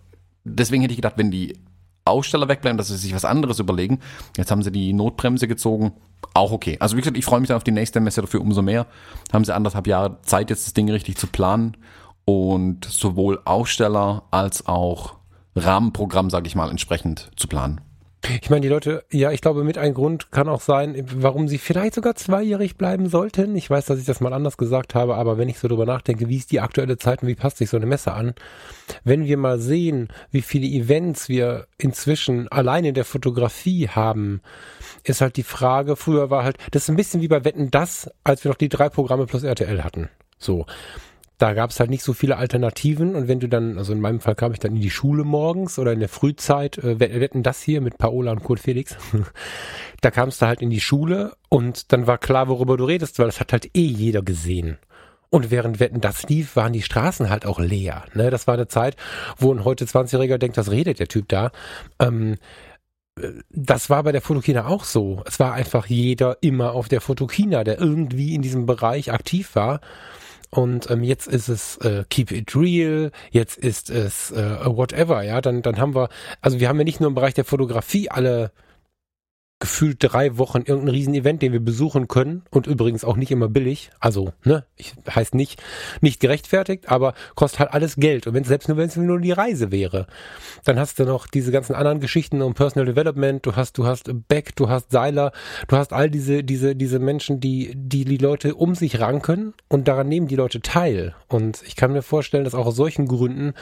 deswegen 0.45 0.83
hätte 0.83 0.93
ich 0.93 0.99
gedacht, 0.99 1.19
wenn 1.19 1.31
die 1.31 1.57
Aussteller 2.05 2.49
wegbleiben, 2.49 2.79
dass 2.79 2.89
sie 2.89 2.97
sich 2.97 3.15
was 3.15 3.25
anderes 3.25 3.61
überlegen. 3.61 4.01
Jetzt 4.37 4.51
haben 4.51 4.63
sie 4.63 4.73
die 4.73 4.93
Notbremse 4.93 5.47
gezogen. 5.47 5.93
Auch 6.35 6.51
okay. 6.51 6.77
Also 6.81 6.97
wie 6.97 7.01
gesagt, 7.01 7.17
ich 7.17 7.25
freue 7.25 7.41
mich 7.41 7.49
dann 7.49 7.57
auf 7.57 7.65
die 7.65 7.73
nächste 7.73 8.01
Messe 8.01 8.21
dafür 8.21 8.41
umso 8.41 8.63
mehr. 8.63 8.87
Haben 9.33 9.45
sie 9.45 9.55
anderthalb 9.55 9.87
Jahre 9.87 10.21
Zeit, 10.23 10.51
jetzt 10.51 10.67
das 10.67 10.75
Ding 10.75 10.91
richtig 10.91 11.17
zu 11.17 11.29
planen. 11.29 11.77
Und 12.25 12.85
sowohl 12.85 13.41
Aussteller 13.45 14.25
als 14.33 14.67
auch 14.67 15.15
Rahmenprogramm, 15.55 16.29
sage 16.29 16.49
ich 16.49 16.57
mal, 16.57 16.71
entsprechend 16.71 17.31
zu 17.37 17.47
planen. 17.47 17.81
Ich 18.43 18.51
meine, 18.51 18.63
die 18.63 18.69
Leute, 18.69 19.05
ja, 19.11 19.31
ich 19.31 19.41
glaube, 19.41 19.65
mit 19.65 19.79
ein 19.79 19.95
Grund 19.95 20.31
kann 20.31 20.49
auch 20.49 20.61
sein, 20.61 21.05
warum 21.15 21.49
sie 21.49 21.59
vielleicht 21.59 21.95
sogar 21.95 22.15
zweijährig 22.15 22.77
bleiben 22.77 23.09
sollten. 23.09 23.55
Ich 23.57 23.69
weiß, 23.71 23.87
dass 23.87 23.99
ich 23.99 24.05
das 24.05 24.21
mal 24.21 24.33
anders 24.33 24.57
gesagt 24.57 24.95
habe, 24.95 25.17
aber 25.17 25.39
wenn 25.39 25.49
ich 25.49 25.59
so 25.59 25.69
drüber 25.69 25.87
nachdenke, 25.87 26.29
wie 26.29 26.37
ist 26.37 26.53
die 26.53 26.61
aktuelle 26.61 26.99
Zeit 26.99 27.23
und 27.23 27.29
wie 27.29 27.35
passt 27.35 27.59
sich 27.59 27.71
so 27.71 27.77
eine 27.77 27.87
Messe 27.87 28.13
an? 28.13 28.35
Wenn 29.05 29.25
wir 29.25 29.37
mal 29.37 29.59
sehen, 29.59 30.09
wie 30.31 30.43
viele 30.43 30.67
Events 30.67 31.29
wir 31.29 31.67
inzwischen 31.79 32.49
allein 32.49 32.85
in 32.85 32.95
der 32.95 33.05
Fotografie 33.05 33.89
haben, 33.89 34.41
ist 35.05 35.21
halt 35.21 35.37
die 35.37 35.43
Frage, 35.43 35.97
früher 35.97 36.31
war 36.31 36.45
halt, 36.45 36.59
das 36.71 36.85
ist 36.85 36.89
ein 36.89 36.97
bisschen 36.97 37.21
wie 37.21 37.29
bei 37.29 37.45
Wetten 37.45 37.71
das, 37.71 38.11
als 38.25 38.45
wir 38.45 38.51
noch 38.51 38.59
die 38.59 38.69
drei 38.69 38.89
Programme 38.89 39.27
plus 39.27 39.43
RTL 39.43 39.85
hatten. 39.85 40.09
So. 40.39 40.67
Da 41.39 41.53
gab 41.53 41.71
es 41.71 41.81
halt 41.81 41.91
nicht 41.91 42.03
so 42.03 42.15
viele 42.15 42.37
Alternativen 42.37 43.15
und 43.15 43.29
wenn 43.29 43.41
du 43.41 43.49
dann, 43.49 43.77
also 43.77 43.93
in 43.93 44.01
meinem 44.01 44.21
Fall 44.21 44.35
kam 44.35 44.53
ich 44.53 44.59
dann 44.59 44.75
in 44.75 44.81
die 44.81 44.91
Schule 44.91 45.25
morgens 45.25 45.79
oder 45.79 45.93
in 45.93 46.01
der 46.01 46.09
Frühzeit, 46.09 46.79
äh, 46.79 46.99
wir 46.99 47.21
wetten 47.21 47.43
das 47.43 47.61
hier 47.61 47.81
mit 47.81 47.99
Paola 47.99 48.33
und 48.33 48.43
Kurt 48.43 48.61
Felix, 48.61 48.97
da 50.01 50.11
kamst 50.11 50.41
du 50.41 50.47
halt 50.47 50.63
in 50.63 50.71
die 50.71 50.81
Schule 50.81 51.35
und 51.49 51.93
dann 51.93 52.07
war 52.07 52.19
klar, 52.19 52.49
worüber 52.49 52.77
du 52.77 52.85
redest, 52.85 53.19
weil 53.19 53.27
das 53.27 53.41
hat 53.41 53.53
halt 53.53 53.71
eh 53.77 53.87
jeder 53.87 54.23
gesehen. 54.23 54.79
Und 55.29 55.51
während 55.51 55.81
Wetten 55.81 56.01
das 56.01 56.29
lief, 56.29 56.57
waren 56.57 56.73
die 56.73 56.83
Straßen 56.83 57.29
halt 57.29 57.47
auch 57.47 57.59
leer. 57.59 58.05
Ne? 58.15 58.31
Das 58.31 58.47
war 58.47 58.55
eine 58.55 58.69
Zeit, 58.69 58.97
wo 59.37 59.53
ein 59.53 59.65
heute 59.65 59.85
20-Jähriger 59.85 60.39
denkt, 60.39 60.57
was 60.57 60.71
redet 60.71 61.01
der 61.01 61.09
Typ 61.09 61.29
da? 61.29 61.51
Ähm, 61.99 62.37
äh, 63.21 63.31
das 63.51 63.91
war 63.91 64.03
bei 64.03 64.13
der 64.13 64.23
Fotokina 64.23 64.67
auch 64.67 64.85
so. 64.85 65.23
Es 65.27 65.41
war 65.41 65.53
einfach 65.53 65.87
jeder 65.87 66.39
immer 66.41 66.73
auf 66.73 66.89
der 66.89 67.01
Fotokina, 67.01 67.65
der 67.65 67.81
irgendwie 67.81 68.35
in 68.35 68.43
diesem 68.43 68.67
Bereich 68.67 69.13
aktiv 69.13 69.55
war. 69.55 69.81
Und 70.51 70.91
ähm, 70.91 71.03
jetzt 71.03 71.27
ist 71.27 71.49
es 71.49 71.77
äh, 71.79 72.05
Keep 72.09 72.31
It 72.31 72.57
Real, 72.57 73.11
jetzt 73.31 73.59
ist 73.59 73.91
es 73.91 74.31
äh, 74.31 74.65
whatever, 74.65 75.23
ja, 75.23 75.41
dann, 75.41 75.63
dann 75.63 75.79
haben 75.79 75.95
wir, 75.95 76.09
also 76.41 76.61
wir 76.61 76.69
haben 76.69 76.79
ja 76.79 76.85
nicht 76.85 77.01
nur 77.01 77.09
im 77.09 77.15
Bereich 77.15 77.35
der 77.35 77.45
Fotografie 77.45 78.09
alle 78.11 78.53
gefühlt 79.59 79.97
drei 80.01 80.37
Wochen 80.37 80.59
irgendein 80.59 80.91
Riesenevent, 80.91 81.41
den 81.41 81.53
wir 81.53 81.61
besuchen 81.61 82.09
können 82.09 82.43
und 82.51 82.67
übrigens 82.67 83.05
auch 83.05 83.17
nicht 83.17 83.31
immer 83.31 83.49
billig. 83.49 83.91
Also, 84.01 84.33
ne, 84.45 84.65
ich 84.77 84.93
heißt 85.09 85.35
nicht, 85.35 85.63
nicht 86.03 86.21
gerechtfertigt, 86.21 86.91
aber 86.91 87.15
kostet 87.37 87.61
halt 87.61 87.73
alles 87.73 87.97
Geld. 87.97 88.27
Und 88.27 88.35
wenn 88.35 88.45
selbst 88.45 88.69
nur 88.69 88.77
wenn 88.77 88.89
es 88.89 88.97
nur 88.97 89.19
die 89.19 89.33
Reise 89.33 89.73
wäre, 89.73 90.07
dann 90.65 90.79
hast 90.79 90.99
du 90.99 91.05
noch 91.05 91.27
diese 91.27 91.53
ganzen 91.53 91.75
anderen 91.75 92.01
Geschichten 92.01 92.43
um 92.43 92.53
Personal 92.53 92.85
Development, 92.85 93.45
du 93.47 93.57
hast, 93.57 93.79
du 93.79 93.87
hast 93.87 94.11
Beck, 94.29 94.55
du 94.57 94.69
hast 94.69 94.91
Seiler, 94.91 95.33
du 95.69 95.77
hast 95.77 95.95
all 95.95 96.11
diese, 96.11 96.45
diese, 96.45 96.77
diese 96.77 96.99
Menschen, 96.99 97.41
die, 97.41 97.73
die 97.75 98.05
die 98.05 98.19
Leute 98.19 98.55
um 98.57 98.75
sich 98.75 99.01
ranken 99.01 99.55
und 99.69 99.89
daran 99.89 100.09
nehmen 100.09 100.29
die 100.29 100.37
Leute 100.37 100.61
teil. 100.61 101.15
Und 101.29 101.63
ich 101.67 101.77
kann 101.77 101.93
mir 101.93 102.03
vorstellen, 102.03 102.45
dass 102.45 102.55
auch 102.55 102.67
aus 102.67 102.77
solchen 102.77 103.07
Gründen 103.07 103.55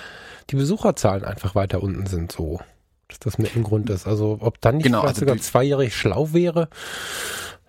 die 0.51 0.57
Besucherzahlen 0.57 1.25
einfach 1.25 1.55
weiter 1.55 1.83
unten 1.83 2.07
sind, 2.07 2.33
so. 2.33 2.61
Dass 3.09 3.19
das 3.19 3.39
mit 3.39 3.55
ein 3.55 3.63
Grund 3.63 3.91
ist. 3.91 4.07
Also, 4.07 4.39
ob 4.41 4.61
dann 4.61 4.77
nicht 4.77 4.85
Genau, 4.85 5.01
vielleicht 5.01 5.17
also 5.17 5.27
sogar 5.27 5.39
zweijährig 5.39 5.95
schlau 5.95 6.33
wäre, 6.33 6.69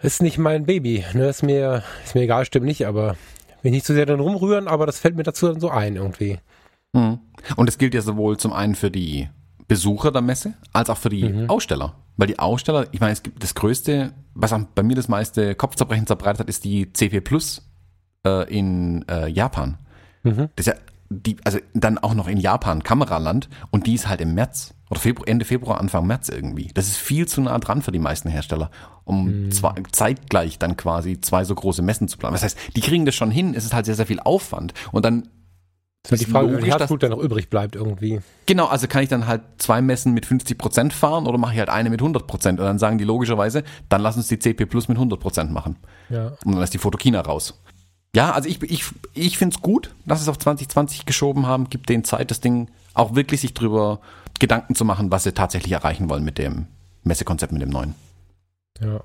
ist 0.01 0.21
nicht 0.21 0.37
mein 0.37 0.65
Baby. 0.65 1.03
Ne, 1.13 1.27
ist 1.27 1.43
mir, 1.43 1.83
ist 2.05 2.15
mir 2.15 2.21
egal, 2.21 2.45
stimmt 2.45 2.65
nicht, 2.65 2.85
aber 2.87 3.15
will 3.61 3.71
nicht 3.71 3.85
zu 3.85 3.93
sehr 3.93 4.05
dann 4.05 4.19
rumrühren, 4.19 4.67
aber 4.67 4.85
das 4.85 4.99
fällt 4.99 5.15
mir 5.15 5.23
dazu 5.23 5.47
dann 5.47 5.59
so 5.59 5.69
ein 5.69 5.95
irgendwie. 5.95 6.37
Mhm. 6.93 7.19
Und 7.55 7.65
das 7.67 7.77
gilt 7.77 7.93
ja 7.93 8.01
sowohl 8.01 8.37
zum 8.37 8.53
einen 8.53 8.75
für 8.75 8.91
die 8.91 9.27
Besucher 9.67 10.11
der 10.11 10.21
Messe 10.21 10.53
als 10.71 10.89
auch 10.89 10.97
für 10.97 11.09
die 11.09 11.23
Mhm. 11.27 11.49
Aussteller. 11.49 11.95
Weil 12.17 12.27
die 12.27 12.39
Aussteller, 12.39 12.87
ich 12.91 13.01
meine, 13.01 13.13
es 13.13 13.23
gibt 13.23 13.43
das 13.43 13.55
größte, 13.55 14.13
was 14.35 14.53
bei 14.73 14.83
mir 14.83 14.95
das 14.95 15.07
meiste 15.07 15.55
Kopfzerbrechen 15.55 16.07
zerbreitet 16.07 16.41
hat, 16.41 16.49
ist 16.49 16.63
die 16.63 16.93
CP 16.93 17.21
Plus 17.21 17.67
äh, 18.25 18.47
in 18.55 19.05
äh, 19.09 19.27
Japan. 19.27 19.79
Mhm. 20.23 20.49
Das 20.55 20.67
ist 20.67 20.73
ja 20.73 20.79
die, 21.09 21.37
also 21.43 21.57
dann 21.73 21.97
auch 21.97 22.13
noch 22.13 22.27
in 22.27 22.37
Japan, 22.37 22.83
Kameraland, 22.83 23.49
und 23.71 23.87
die 23.87 23.95
ist 23.95 24.07
halt 24.07 24.21
im 24.21 24.33
März 24.35 24.74
oder 24.89 24.99
Februar, 24.99 25.27
Ende 25.27 25.45
Februar, 25.45 25.79
Anfang 25.79 26.05
März 26.07 26.29
irgendwie. 26.29 26.69
Das 26.73 26.87
ist 26.87 26.97
viel 26.97 27.27
zu 27.27 27.41
nah 27.41 27.57
dran 27.59 27.81
für 27.81 27.91
die 27.91 27.99
meisten 27.99 28.29
Hersteller, 28.29 28.69
um 29.03 29.51
zwei, 29.51 29.73
zeitgleich 29.91 30.59
dann 30.59 30.77
quasi 30.77 31.19
zwei 31.21 31.43
so 31.43 31.55
große 31.55 31.81
Messen 31.81 32.07
zu 32.07 32.17
planen. 32.17 32.33
Das 32.33 32.43
heißt, 32.43 32.57
die 32.75 32.81
kriegen 32.81 33.05
das 33.05 33.15
schon 33.15 33.31
hin, 33.31 33.53
es 33.55 33.65
ist 33.65 33.73
halt 33.73 33.85
sehr, 33.85 33.95
sehr 33.95 34.05
viel 34.05 34.19
Aufwand. 34.19 34.73
Und 34.91 35.03
dann 35.05 35.27
Das 36.03 36.13
ist 36.13 36.27
die 36.27 36.31
Frage, 36.31 36.47
wie 36.47 36.51
logisch, 36.51 36.63
viel 36.65 36.71
dass- 36.71 36.79
Herzblut 36.81 37.01
dann 37.03 37.11
noch 37.11 37.19
übrig 37.19 37.49
bleibt 37.49 37.75
irgendwie. 37.75 38.19
Genau, 38.45 38.67
also 38.67 38.87
kann 38.87 39.01
ich 39.01 39.09
dann 39.09 39.25
halt 39.25 39.41
zwei 39.57 39.81
Messen 39.81 40.13
mit 40.13 40.27
50% 40.27 40.93
fahren 40.93 41.25
oder 41.25 41.39
mache 41.39 41.53
ich 41.53 41.59
halt 41.59 41.69
eine 41.69 41.89
mit 41.89 42.01
100%? 42.01 42.49
Und 42.49 42.57
dann 42.65 42.77
sagen 42.77 42.99
die 42.99 43.05
logischerweise, 43.05 43.63
dann 43.89 44.01
lass 44.01 44.17
uns 44.17 44.27
die 44.27 44.37
CP 44.37 44.67
Plus 44.67 44.87
mit 44.87 44.99
100% 44.99 45.45
machen. 45.51 45.77
Ja. 46.09 46.33
Und 46.45 46.53
dann 46.53 46.61
ist 46.61 46.75
die 46.75 46.77
Fotokina 46.77 47.21
raus. 47.21 47.59
Ja, 48.15 48.31
also 48.33 48.47
ich, 48.47 48.61
ich, 48.61 48.83
ich 49.13 49.37
finde 49.39 49.55
es 49.55 49.61
gut, 49.63 49.93
dass 50.05 50.21
es 50.21 50.29
auf 50.29 50.37
2020 50.37 51.05
geschoben 51.05 51.47
haben, 51.47 51.69
gibt 51.69 51.89
denen 51.89 52.03
Zeit, 52.03 52.29
das 52.31 52.39
Ding 52.39 52.69
auch 52.93 53.15
wirklich 53.15 53.41
sich 53.41 53.53
drüber 53.53 53.99
Gedanken 54.39 54.75
zu 54.75 54.85
machen, 54.85 55.11
was 55.11 55.23
sie 55.23 55.33
tatsächlich 55.33 55.71
erreichen 55.71 56.09
wollen 56.09 56.23
mit 56.23 56.37
dem 56.37 56.67
Messekonzept, 57.03 57.51
mit 57.51 57.61
dem 57.61 57.69
neuen. 57.69 57.95
Ja. 58.79 59.01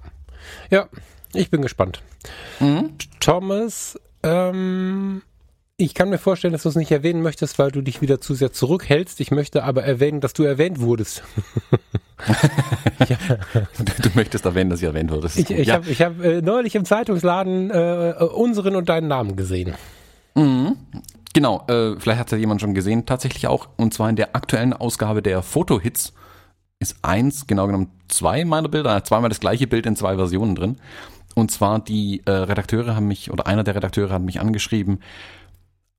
Ja, 0.70 0.88
ich 1.34 1.50
bin 1.50 1.62
gespannt. 1.62 2.02
Mhm. 2.58 2.94
Thomas 3.20 3.98
Ähm, 4.22 5.22
ich 5.76 5.94
kann 5.94 6.10
mir 6.10 6.18
vorstellen, 6.18 6.52
dass 6.52 6.64
du 6.64 6.68
es 6.68 6.76
nicht 6.76 6.90
erwähnen 6.90 7.22
möchtest, 7.22 7.58
weil 7.58 7.70
du 7.70 7.80
dich 7.80 8.02
wieder 8.02 8.20
zu 8.20 8.34
sehr 8.34 8.52
zurückhältst. 8.52 9.18
Ich 9.20 9.30
möchte 9.30 9.64
aber 9.64 9.82
erwähnen, 9.82 10.20
dass 10.20 10.34
du 10.34 10.42
erwähnt 10.42 10.80
wurdest. 10.80 11.22
ja. 13.08 13.16
du, 13.78 13.84
du, 13.84 14.10
möchtest 14.14 14.44
erwähnen, 14.44 14.68
dass 14.68 14.80
ich 14.80 14.86
erwähnt 14.86 15.10
wurde. 15.10 15.28
Ich, 15.34 15.50
ich 15.50 15.68
ja. 15.68 15.74
habe 15.74 15.90
hab, 15.90 16.22
äh, 16.22 16.42
neulich 16.42 16.74
im 16.74 16.84
Zeitungsladen 16.84 17.70
äh, 17.70 18.14
unseren 18.34 18.76
und 18.76 18.90
deinen 18.90 19.08
Namen 19.08 19.36
gesehen. 19.36 19.74
Mhm. 20.34 20.76
Genau, 21.32 21.64
äh, 21.68 21.94
vielleicht 21.98 22.18
hat 22.18 22.32
ja 22.32 22.38
jemand 22.38 22.60
schon 22.60 22.74
gesehen, 22.74 23.06
tatsächlich 23.06 23.46
auch. 23.46 23.68
Und 23.76 23.94
zwar 23.94 24.10
in 24.10 24.16
der 24.16 24.34
aktuellen 24.34 24.72
Ausgabe 24.72 25.22
der 25.22 25.42
Fotohits 25.42 26.12
ist 26.80 26.96
eins, 27.02 27.46
genau 27.46 27.66
genommen 27.66 27.90
zwei 28.08 28.44
meiner 28.44 28.68
Bilder, 28.68 29.04
zweimal 29.04 29.28
das 29.28 29.40
gleiche 29.40 29.66
Bild 29.66 29.86
in 29.86 29.96
zwei 29.96 30.16
Versionen 30.16 30.54
drin. 30.54 30.78
Und 31.34 31.50
zwar 31.50 31.78
die 31.78 32.22
äh, 32.24 32.30
Redakteure 32.30 32.96
haben 32.96 33.06
mich, 33.06 33.30
oder 33.30 33.46
einer 33.46 33.62
der 33.62 33.76
Redakteure 33.76 34.10
hat 34.10 34.22
mich 34.22 34.40
angeschrieben, 34.40 35.00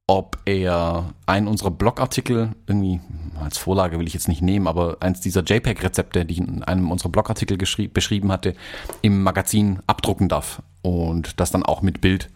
ob 0.08 0.38
er 0.44 1.14
einen 1.26 1.48
unserer 1.48 1.72
Blogartikel 1.72 2.50
irgendwie, 2.68 3.00
als 3.40 3.58
Vorlage 3.58 3.98
will 3.98 4.08
ich 4.08 4.14
jetzt 4.14 4.28
nicht 4.28 4.42
nehmen, 4.42 4.68
aber 4.68 4.98
eins 5.00 5.22
dieser 5.22 5.42
JPEG-Rezepte, 5.42 6.26
die 6.26 6.34
ich 6.34 6.40
in 6.40 6.64
einem 6.64 6.92
unserer 6.92 7.10
Blogartikel 7.10 7.58
beschrieben 7.58 8.30
hatte, 8.30 8.56
im 9.02 9.24
Magazin 9.24 9.80
abdrucken 9.88 10.28
darf. 10.28 10.62
Und 10.82 11.40
das 11.40 11.52
dann 11.52 11.64
auch 11.64 11.82
mit 11.82 12.02
Bild. 12.02 12.30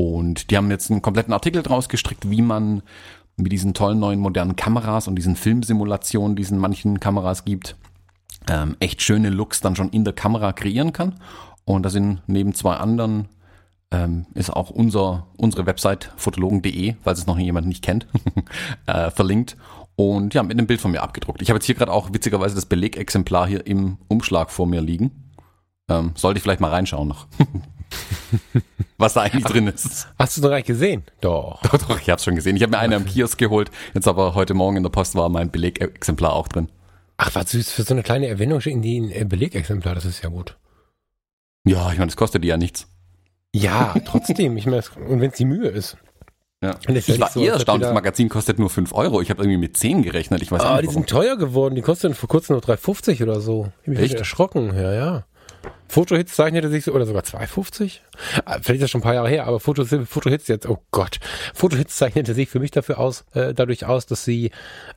Und 0.00 0.50
die 0.50 0.56
haben 0.56 0.70
jetzt 0.70 0.90
einen 0.90 1.02
kompletten 1.02 1.34
Artikel 1.34 1.62
draus 1.62 1.90
gestrickt, 1.90 2.30
wie 2.30 2.40
man 2.40 2.80
mit 3.36 3.52
diesen 3.52 3.74
tollen 3.74 3.98
neuen 3.98 4.18
modernen 4.18 4.56
Kameras 4.56 5.08
und 5.08 5.14
diesen 5.14 5.36
Filmsimulationen, 5.36 6.36
die 6.36 6.42
es 6.42 6.50
in 6.50 6.56
manchen 6.56 7.00
Kameras 7.00 7.44
gibt, 7.44 7.76
ähm, 8.48 8.78
echt 8.80 9.02
schöne 9.02 9.28
Looks 9.28 9.60
dann 9.60 9.76
schon 9.76 9.90
in 9.90 10.04
der 10.04 10.14
Kamera 10.14 10.54
kreieren 10.54 10.94
kann. 10.94 11.16
Und 11.66 11.82
da 11.82 11.90
sind 11.90 12.22
neben 12.26 12.54
zwei 12.54 12.76
anderen 12.76 13.28
ähm, 13.90 14.24
ist 14.32 14.48
auch 14.48 14.70
unser, 14.70 15.26
unsere 15.36 15.66
Website 15.66 16.14
fotologen.de, 16.16 16.94
falls 17.02 17.18
es 17.18 17.26
noch 17.26 17.38
jemand 17.38 17.66
nicht 17.68 17.84
kennt, 17.84 18.06
äh, 18.86 19.10
verlinkt. 19.10 19.58
Und 19.96 20.32
ja, 20.32 20.42
mit 20.42 20.52
einem 20.52 20.66
Bild 20.66 20.80
von 20.80 20.92
mir 20.92 21.02
abgedruckt. 21.02 21.42
Ich 21.42 21.50
habe 21.50 21.58
jetzt 21.58 21.66
hier 21.66 21.74
gerade 21.74 21.92
auch 21.92 22.10
witzigerweise 22.14 22.54
das 22.54 22.64
Belegexemplar 22.64 23.46
hier 23.46 23.66
im 23.66 23.98
Umschlag 24.08 24.50
vor 24.50 24.66
mir 24.66 24.80
liegen. 24.80 25.30
Ähm, 25.90 26.12
sollte 26.14 26.38
ich 26.38 26.42
vielleicht 26.42 26.62
mal 26.62 26.70
reinschauen 26.70 27.06
noch. 27.08 27.26
was 28.98 29.14
da 29.14 29.22
eigentlich 29.22 29.44
drin 29.44 29.66
ist. 29.66 30.08
Hast 30.18 30.36
du 30.36 30.42
noch 30.42 30.50
gar 30.50 30.56
nicht 30.56 30.66
gesehen? 30.66 31.04
Doch. 31.20 31.62
Doch, 31.62 31.78
doch, 31.78 32.00
ich 32.00 32.10
habe 32.10 32.20
schon 32.20 32.34
gesehen. 32.34 32.56
Ich 32.56 32.62
habe 32.62 32.70
mir 32.70 32.78
eine 32.78 32.96
am 32.96 33.06
Kiosk 33.06 33.38
geholt. 33.38 33.70
Jetzt 33.94 34.08
aber 34.08 34.34
heute 34.34 34.54
Morgen 34.54 34.76
in 34.76 34.82
der 34.82 34.90
Post 34.90 35.14
war 35.14 35.28
mein 35.28 35.50
Belegexemplar 35.50 36.32
auch 36.32 36.48
drin. 36.48 36.68
Ach, 37.16 37.34
was 37.34 37.50
süß. 37.50 37.70
Für 37.70 37.82
so 37.82 37.94
eine 37.94 38.02
kleine 38.02 38.28
Erwähnung 38.28 38.60
in 38.60 38.82
die 38.82 39.12
ein 39.14 39.28
Belegexemplar, 39.28 39.94
das 39.94 40.04
ist 40.04 40.22
ja 40.22 40.30
gut. 40.30 40.56
Ja, 41.64 41.90
ich 41.92 41.98
meine, 41.98 42.06
das 42.06 42.16
kostet 42.16 42.44
ja 42.44 42.56
nichts. 42.56 42.88
Ja, 43.54 43.94
trotzdem. 44.04 44.56
ich 44.56 44.66
meine, 44.66 44.82
und 45.08 45.20
wenn 45.20 45.30
es 45.30 45.36
die 45.36 45.44
Mühe 45.44 45.68
ist. 45.68 45.96
Ja. 46.62 46.76
Ich 46.88 47.08
ja 47.08 47.18
war 47.20 47.30
so, 47.30 47.40
eher 47.40 47.54
erstaunt, 47.54 47.82
das 47.82 47.94
Magazin 47.94 48.28
kostet 48.28 48.58
nur 48.58 48.68
5 48.68 48.92
Euro. 48.92 49.22
Ich 49.22 49.30
habe 49.30 49.42
irgendwie 49.42 49.58
mit 49.58 49.76
10 49.78 50.02
gerechnet. 50.02 50.42
Ich 50.42 50.52
weiß 50.52 50.60
ah, 50.60 50.76
nicht, 50.76 50.90
die 50.90 50.94
sind 50.94 51.08
teuer 51.08 51.36
geworden. 51.36 51.74
Die 51.74 51.80
kosten 51.80 52.14
vor 52.14 52.28
kurzem 52.28 52.54
nur 52.54 52.62
3,50 52.62 53.22
oder 53.22 53.40
so. 53.40 53.72
Ich 53.82 53.86
bin 53.86 53.96
echt 53.96 54.14
erschrocken. 54.14 54.74
Ja, 54.76 54.92
ja. 54.92 55.24
Fotohits 55.90 56.36
zeichnete 56.36 56.68
sich 56.68 56.84
so, 56.84 56.92
oder 56.92 57.04
sogar 57.04 57.24
2,50? 57.24 57.98
Ah, 58.44 58.58
vielleicht 58.62 58.76
ist 58.76 58.82
das 58.82 58.90
schon 58.92 59.00
ein 59.00 59.02
paar 59.02 59.14
Jahre 59.14 59.28
her, 59.28 59.48
aber 59.48 59.58
Fotos, 59.58 59.88
Fotohits 60.06 60.46
jetzt, 60.46 60.68
oh 60.68 60.78
Gott. 60.92 61.18
Fotohits 61.52 61.96
zeichnete 61.96 62.32
sich 62.32 62.48
für 62.48 62.60
mich 62.60 62.70
dafür 62.70 63.00
aus, 63.00 63.24
äh, 63.34 63.54
dadurch 63.54 63.86
aus, 63.86 64.06
dass 64.06 64.24
sie 64.24 64.52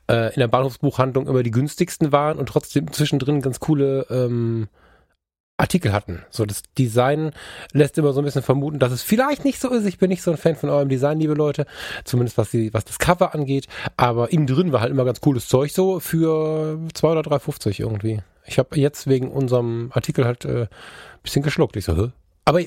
äh, 0.08 0.32
in 0.32 0.38
der 0.38 0.46
Bahnhofsbuchhandlung 0.46 1.26
immer 1.26 1.42
die 1.42 1.50
günstigsten 1.50 2.12
waren 2.12 2.38
und 2.38 2.48
trotzdem 2.48 2.92
zwischendrin 2.92 3.42
ganz 3.42 3.58
coole 3.58 4.06
ähm, 4.08 4.68
Artikel 5.56 5.92
hatten. 5.92 6.24
So, 6.30 6.44
das 6.44 6.62
Design 6.76 7.30
lässt 7.72 7.96
immer 7.96 8.12
so 8.12 8.20
ein 8.20 8.24
bisschen 8.24 8.42
vermuten, 8.42 8.80
dass 8.80 8.92
es 8.92 9.02
vielleicht 9.02 9.44
nicht 9.44 9.60
so 9.60 9.70
ist. 9.70 9.86
Ich 9.86 9.98
bin 9.98 10.08
nicht 10.08 10.22
so 10.22 10.32
ein 10.32 10.36
Fan 10.36 10.56
von 10.56 10.68
eurem 10.68 10.88
Design, 10.88 11.20
liebe 11.20 11.34
Leute. 11.34 11.66
Zumindest 12.04 12.38
was 12.38 12.50
die, 12.50 12.74
was 12.74 12.84
das 12.84 12.98
Cover 12.98 13.34
angeht. 13.34 13.68
Aber 13.96 14.32
innen 14.32 14.46
drin 14.46 14.72
war 14.72 14.80
halt 14.80 14.90
immer 14.90 15.04
ganz 15.04 15.20
cooles 15.20 15.46
Zeug 15.46 15.70
so 15.70 16.00
für 16.00 16.78
2 16.92 17.08
oder 17.08 17.20
3,50 17.20 17.80
irgendwie. 17.80 18.20
Ich 18.46 18.58
habe 18.58 18.78
jetzt 18.78 19.06
wegen 19.06 19.30
unserem 19.30 19.90
Artikel 19.94 20.24
halt 20.24 20.44
äh, 20.44 20.66
bisschen 21.22 21.42
geschluckt. 21.42 21.76
Ich 21.76 21.84
so, 21.84 21.96
hä? 21.96 22.10
Aber 22.44 22.60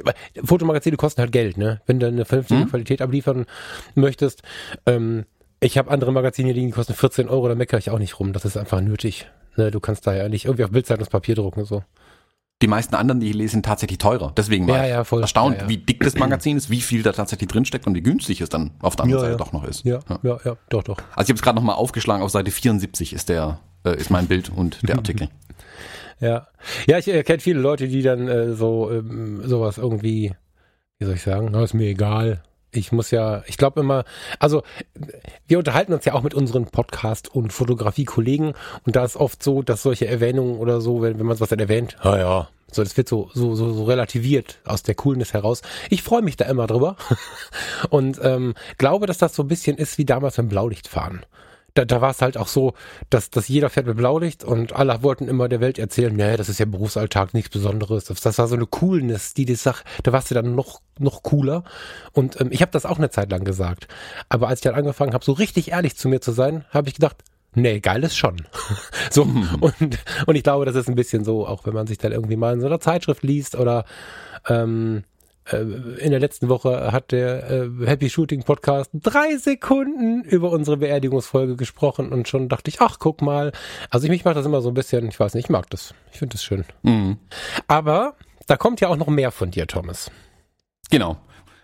Fotomagazine 0.43 0.97
kosten 0.97 1.21
halt 1.21 1.31
Geld, 1.31 1.57
ne? 1.57 1.81
Wenn 1.85 1.99
du 1.99 2.07
eine 2.07 2.25
vernünftige 2.25 2.61
hm? 2.61 2.69
Qualität 2.69 3.01
abliefern 3.01 3.45
möchtest. 3.93 4.41
Ähm, 4.85 5.25
ich 5.59 5.77
habe 5.77 5.91
andere 5.91 6.11
Magazine 6.11 6.51
liegen, 6.51 6.67
die 6.67 6.73
kosten 6.73 6.93
14 6.93 7.29
Euro, 7.29 7.47
da 7.47 7.55
meckere 7.55 7.79
ich 7.79 7.89
auch 7.89 7.99
nicht 7.99 8.19
rum. 8.19 8.33
Das 8.33 8.45
ist 8.45 8.57
einfach 8.57 8.81
nötig. 8.81 9.27
Ne? 9.55 9.71
Du 9.71 9.79
kannst 9.79 10.07
da 10.07 10.15
ja 10.15 10.29
nicht 10.29 10.45
irgendwie 10.45 10.63
auf 10.63 10.71
Bildzeitungspapier 10.71 11.35
drucken 11.35 11.65
so. 11.65 11.83
Die 12.61 12.67
meisten 12.67 12.95
anderen, 12.95 13.19
die 13.19 13.29
ich 13.29 13.35
lese, 13.35 13.51
sind 13.51 13.65
tatsächlich 13.65 13.99
teurer. 13.99 14.33
Deswegen 14.35 14.67
war 14.67 14.77
ja, 14.87 15.01
ich 15.01 15.11
ja, 15.11 15.19
erstaunt, 15.19 15.61
ja, 15.61 15.69
wie 15.69 15.77
dick 15.77 15.99
das 15.99 16.15
Magazin 16.15 16.57
ist, 16.57 16.71
wie 16.71 16.81
viel 16.81 17.03
da 17.03 17.11
tatsächlich 17.11 17.49
drinsteckt 17.49 17.85
und 17.85 17.93
wie 17.93 18.01
günstig 18.01 18.41
es 18.41 18.49
dann 18.49 18.71
auf 18.79 18.95
der 18.95 19.05
anderen 19.05 19.21
Seite 19.21 19.37
doch 19.37 19.51
noch 19.51 19.63
ist. 19.63 19.85
Ja, 19.85 19.99
ja, 20.23 20.39
ja, 20.43 20.57
doch, 20.69 20.81
doch. 20.81 20.97
Also 21.15 21.27
ich 21.27 21.29
habe 21.29 21.33
es 21.33 21.41
gerade 21.43 21.55
nochmal 21.55 21.75
aufgeschlagen, 21.75 22.23
auf 22.23 22.31
Seite 22.31 22.49
74 22.49 23.13
ist 23.13 23.29
der, 23.29 23.59
äh, 23.85 23.95
ist 23.95 24.09
mein 24.09 24.25
Bild 24.25 24.49
und 24.49 24.87
der 24.87 24.95
Artikel. 24.97 25.29
Ja, 26.19 26.47
ja, 26.87 26.97
ich 26.97 27.07
erkenne 27.07 27.39
viele 27.39 27.59
Leute, 27.59 27.87
die 27.87 28.01
dann 28.01 28.27
äh, 28.27 28.53
so 28.53 28.91
ähm, 28.91 29.41
sowas 29.45 29.77
irgendwie, 29.77 30.33
wie 30.97 31.05
soll 31.05 31.13
ich 31.13 31.21
sagen, 31.21 31.49
na, 31.51 31.63
ist 31.63 31.75
mir 31.75 31.89
egal. 31.89 32.41
Ich 32.71 32.91
muss 32.91 33.11
ja, 33.11 33.43
ich 33.47 33.57
glaube 33.57 33.79
immer, 33.79 34.03
also 34.39 34.63
wir 35.47 35.57
unterhalten 35.57 35.93
uns 35.93 36.05
ja 36.05 36.13
auch 36.13 36.23
mit 36.23 36.33
unseren 36.33 36.65
Podcast- 36.65 37.33
und 37.33 37.53
Fotografie-Kollegen 37.53 38.53
und 38.85 38.95
da 38.95 39.05
ist 39.05 39.15
oft 39.15 39.41
so, 39.41 39.61
dass 39.61 39.83
solche 39.83 40.07
Erwähnungen 40.07 40.57
oder 40.57 40.81
so, 40.81 41.01
wenn, 41.01 41.17
wenn 41.17 41.25
man 41.25 41.37
sowas 41.37 41.49
dann 41.49 41.59
erwähnt, 41.59 41.97
ja, 42.03 42.17
ja, 42.17 42.49
so, 42.69 42.83
das 42.83 42.97
wird 42.97 43.07
so, 43.07 43.29
so, 43.33 43.55
so, 43.55 43.71
so 43.71 43.85
relativiert 43.85 44.59
aus 44.65 44.83
der 44.83 44.95
Coolness 44.95 45.33
heraus. 45.33 45.61
Ich 45.89 46.03
freue 46.03 46.21
mich 46.21 46.35
da 46.35 46.45
immer 46.45 46.67
drüber 46.67 46.97
und 47.89 48.19
ähm, 48.21 48.55
glaube, 48.77 49.07
dass 49.07 49.17
das 49.17 49.33
so 49.33 49.43
ein 49.43 49.47
bisschen 49.47 49.77
ist 49.77 49.97
wie 49.97 50.05
damals 50.05 50.35
beim 50.35 50.49
Blaulichtfahren 50.49 51.25
da, 51.77 51.85
da 51.85 52.01
war 52.01 52.11
es 52.11 52.21
halt 52.21 52.37
auch 52.37 52.47
so, 52.47 52.73
dass, 53.09 53.29
dass 53.29 53.47
jeder 53.47 53.69
fährt 53.69 53.85
mit 53.85 53.97
Blaulicht 53.97 54.43
und 54.43 54.73
alle 54.73 55.03
wollten 55.03 55.27
immer 55.27 55.47
der 55.47 55.61
Welt 55.61 55.77
erzählen, 55.77 56.15
nee, 56.15 56.37
das 56.37 56.49
ist 56.49 56.59
ja 56.59 56.65
Berufsalltag, 56.65 57.33
nichts 57.33 57.49
Besonderes. 57.49 58.05
Das, 58.05 58.21
das 58.21 58.37
war 58.37 58.47
so 58.47 58.55
eine 58.55 58.65
Coolness, 58.65 59.33
die 59.33 59.45
die 59.45 59.55
Sache, 59.55 59.83
da 60.03 60.11
warst 60.11 60.31
du 60.31 60.35
dann 60.35 60.55
noch, 60.55 60.81
noch 60.99 61.23
cooler. 61.23 61.63
Und 62.13 62.39
ähm, 62.41 62.49
ich 62.51 62.61
habe 62.61 62.71
das 62.71 62.85
auch 62.85 62.97
eine 62.97 63.09
Zeit 63.09 63.31
lang 63.31 63.43
gesagt. 63.43 63.87
Aber 64.29 64.47
als 64.47 64.59
ich 64.59 64.63
dann 64.63 64.75
angefangen 64.75 65.13
habe, 65.13 65.23
so 65.23 65.33
richtig 65.33 65.71
ehrlich 65.71 65.95
zu 65.95 66.09
mir 66.09 66.21
zu 66.21 66.31
sein, 66.31 66.65
habe 66.71 66.89
ich 66.89 66.95
gedacht, 66.95 67.17
nee, 67.53 67.79
geil 67.79 68.03
ist 68.03 68.17
schon. 68.17 68.37
so, 69.11 69.25
mhm. 69.25 69.55
und, 69.59 69.99
und 70.25 70.35
ich 70.35 70.43
glaube, 70.43 70.65
das 70.65 70.75
ist 70.75 70.89
ein 70.89 70.95
bisschen 70.95 71.23
so, 71.23 71.45
auch 71.45 71.65
wenn 71.65 71.73
man 71.73 71.87
sich 71.87 71.97
dann 71.97 72.11
irgendwie 72.11 72.37
mal 72.37 72.53
in 72.53 72.61
so 72.61 72.67
einer 72.67 72.79
Zeitschrift 72.79 73.23
liest 73.23 73.55
oder 73.55 73.85
ähm, 74.47 75.03
äh, 75.03 75.16
in 75.53 76.11
der 76.11 76.19
letzten 76.19 76.49
Woche 76.49 76.91
hat 76.91 77.11
der 77.11 77.49
äh, 77.49 77.69
Happy 77.85 78.09
Shooting 78.09 78.43
Podcast 78.43 78.91
drei 78.93 79.37
Sekunden 79.37 80.23
über 80.23 80.51
unsere 80.51 80.77
Beerdigungsfolge 80.77 81.55
gesprochen 81.55 82.11
und 82.11 82.27
schon 82.27 82.49
dachte 82.49 82.69
ich, 82.69 82.81
ach, 82.81 82.97
guck 82.99 83.21
mal. 83.21 83.51
Also 83.89 84.05
ich 84.05 84.11
mich 84.11 84.25
macht 84.25 84.35
das 84.35 84.45
immer 84.45 84.61
so 84.61 84.69
ein 84.69 84.73
bisschen, 84.73 85.07
ich 85.07 85.19
weiß 85.19 85.35
nicht, 85.35 85.45
ich 85.45 85.49
mag 85.49 85.69
das. 85.69 85.93
Ich 86.11 86.19
finde 86.19 86.33
das 86.33 86.43
schön. 86.43 86.65
Mhm. 86.83 87.17
Aber 87.67 88.15
da 88.47 88.57
kommt 88.57 88.81
ja 88.81 88.89
auch 88.89 88.97
noch 88.97 89.07
mehr 89.07 89.31
von 89.31 89.51
dir, 89.51 89.67
Thomas. 89.67 90.11
Genau. 90.89 91.17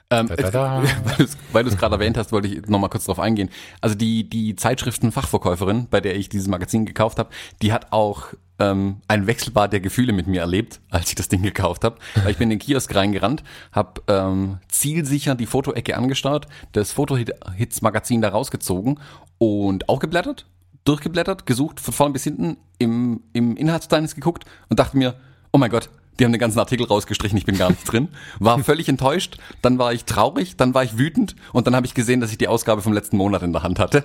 Ähm, 0.10 0.28
da, 0.28 0.36
da, 0.36 0.52
da. 0.52 0.84
Weil 1.52 1.64
du 1.64 1.70
es 1.70 1.78
gerade 1.78 1.96
erwähnt 1.96 2.18
hast, 2.18 2.32
wollte 2.32 2.48
ich 2.48 2.66
nochmal 2.68 2.90
kurz 2.90 3.06
drauf 3.06 3.20
eingehen. 3.20 3.50
Also 3.82 3.96
die, 3.96 4.30
die 4.30 4.56
Zeitschriftenfachverkäuferin, 4.56 5.88
bei 5.90 6.02
der 6.02 6.16
ich 6.16 6.30
dieses 6.30 6.48
Magazin 6.48 6.86
gekauft 6.86 7.20
habe, 7.20 7.30
die 7.62 7.74
hat 7.74 7.92
auch 7.92 8.34
ähm, 8.60 8.98
ein 9.08 9.28
Wechselbad 9.28 9.74
der 9.74 9.80
Gefühle 9.80 10.14
mit 10.14 10.28
mir 10.28 10.42
erlebt, 10.42 10.80
als 10.90 11.10
ich 11.10 11.16
das 11.16 11.30
Ding 11.30 11.42
gekauft 11.42 11.84
habe. 11.84 11.98
Ich 12.28 12.38
bin 12.38 12.52
in 12.52 12.58
den 12.58 12.60
Kiosk 12.60 12.94
reingerannt, 12.94 13.44
habe 13.72 14.02
ähm, 14.08 14.60
zielsicher 14.68 15.36
die 15.36 15.46
Fotoecke 15.46 15.98
angestarrt, 15.98 16.48
das 16.72 16.92
Foto-Hits-Magazin 16.92 18.22
da 18.22 18.30
rausgezogen 18.30 19.00
und 19.38 19.90
auch 19.90 20.00
geblättert, 20.00 20.46
durchgeblättert, 20.86 21.46
gesucht, 21.46 21.80
von 21.80 21.94
vorn 21.94 22.14
bis 22.14 22.24
hinten, 22.24 22.58
im, 22.80 23.22
im 23.34 23.56
Inhaltsdeines 23.56 24.16
geguckt 24.16 24.46
und 24.70 24.80
dachte 24.80 24.98
mir, 24.98 25.16
oh 25.52 25.58
mein 25.58 25.72
Gott, 25.72 25.90
die 26.20 26.26
haben 26.26 26.32
den 26.32 26.40
ganzen 26.40 26.60
Artikel 26.60 26.86
rausgestrichen, 26.86 27.38
ich 27.38 27.46
bin 27.46 27.58
gar 27.58 27.70
nicht 27.70 27.92
drin. 27.92 28.10
War 28.40 28.60
völlig 28.64 28.88
enttäuscht, 28.90 29.38
dann 29.62 29.78
war 29.78 29.94
ich 29.94 30.06
traurig, 30.06 30.58
dann 30.58 30.74
war 30.74 30.84
ich 30.84 30.98
wütend 30.98 31.36
und 31.52 31.68
dann 31.68 31.76
habe 31.76 31.86
ich 31.86 31.94
gesehen, 31.94 32.20
dass 32.20 32.32
ich 32.32 32.38
die 32.38 32.48
Ausgabe 32.48 32.82
vom 32.82 32.94
letzten 32.94 33.18
Monat 33.18 33.44
in 33.44 33.54
der 33.54 33.64
Hand 33.64 33.80
hatte. 33.80 34.04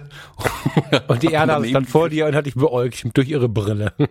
Und 1.09 1.23
die 1.23 1.33
Erna 1.33 1.63
stand 1.65 1.89
vor 1.89 2.09
dir 2.09 2.27
und 2.27 2.35
hat 2.35 2.47
dich 2.47 2.55
beäugt 2.55 3.05
durch 3.15 3.29
ihre 3.29 3.49
Brille. 3.49 3.93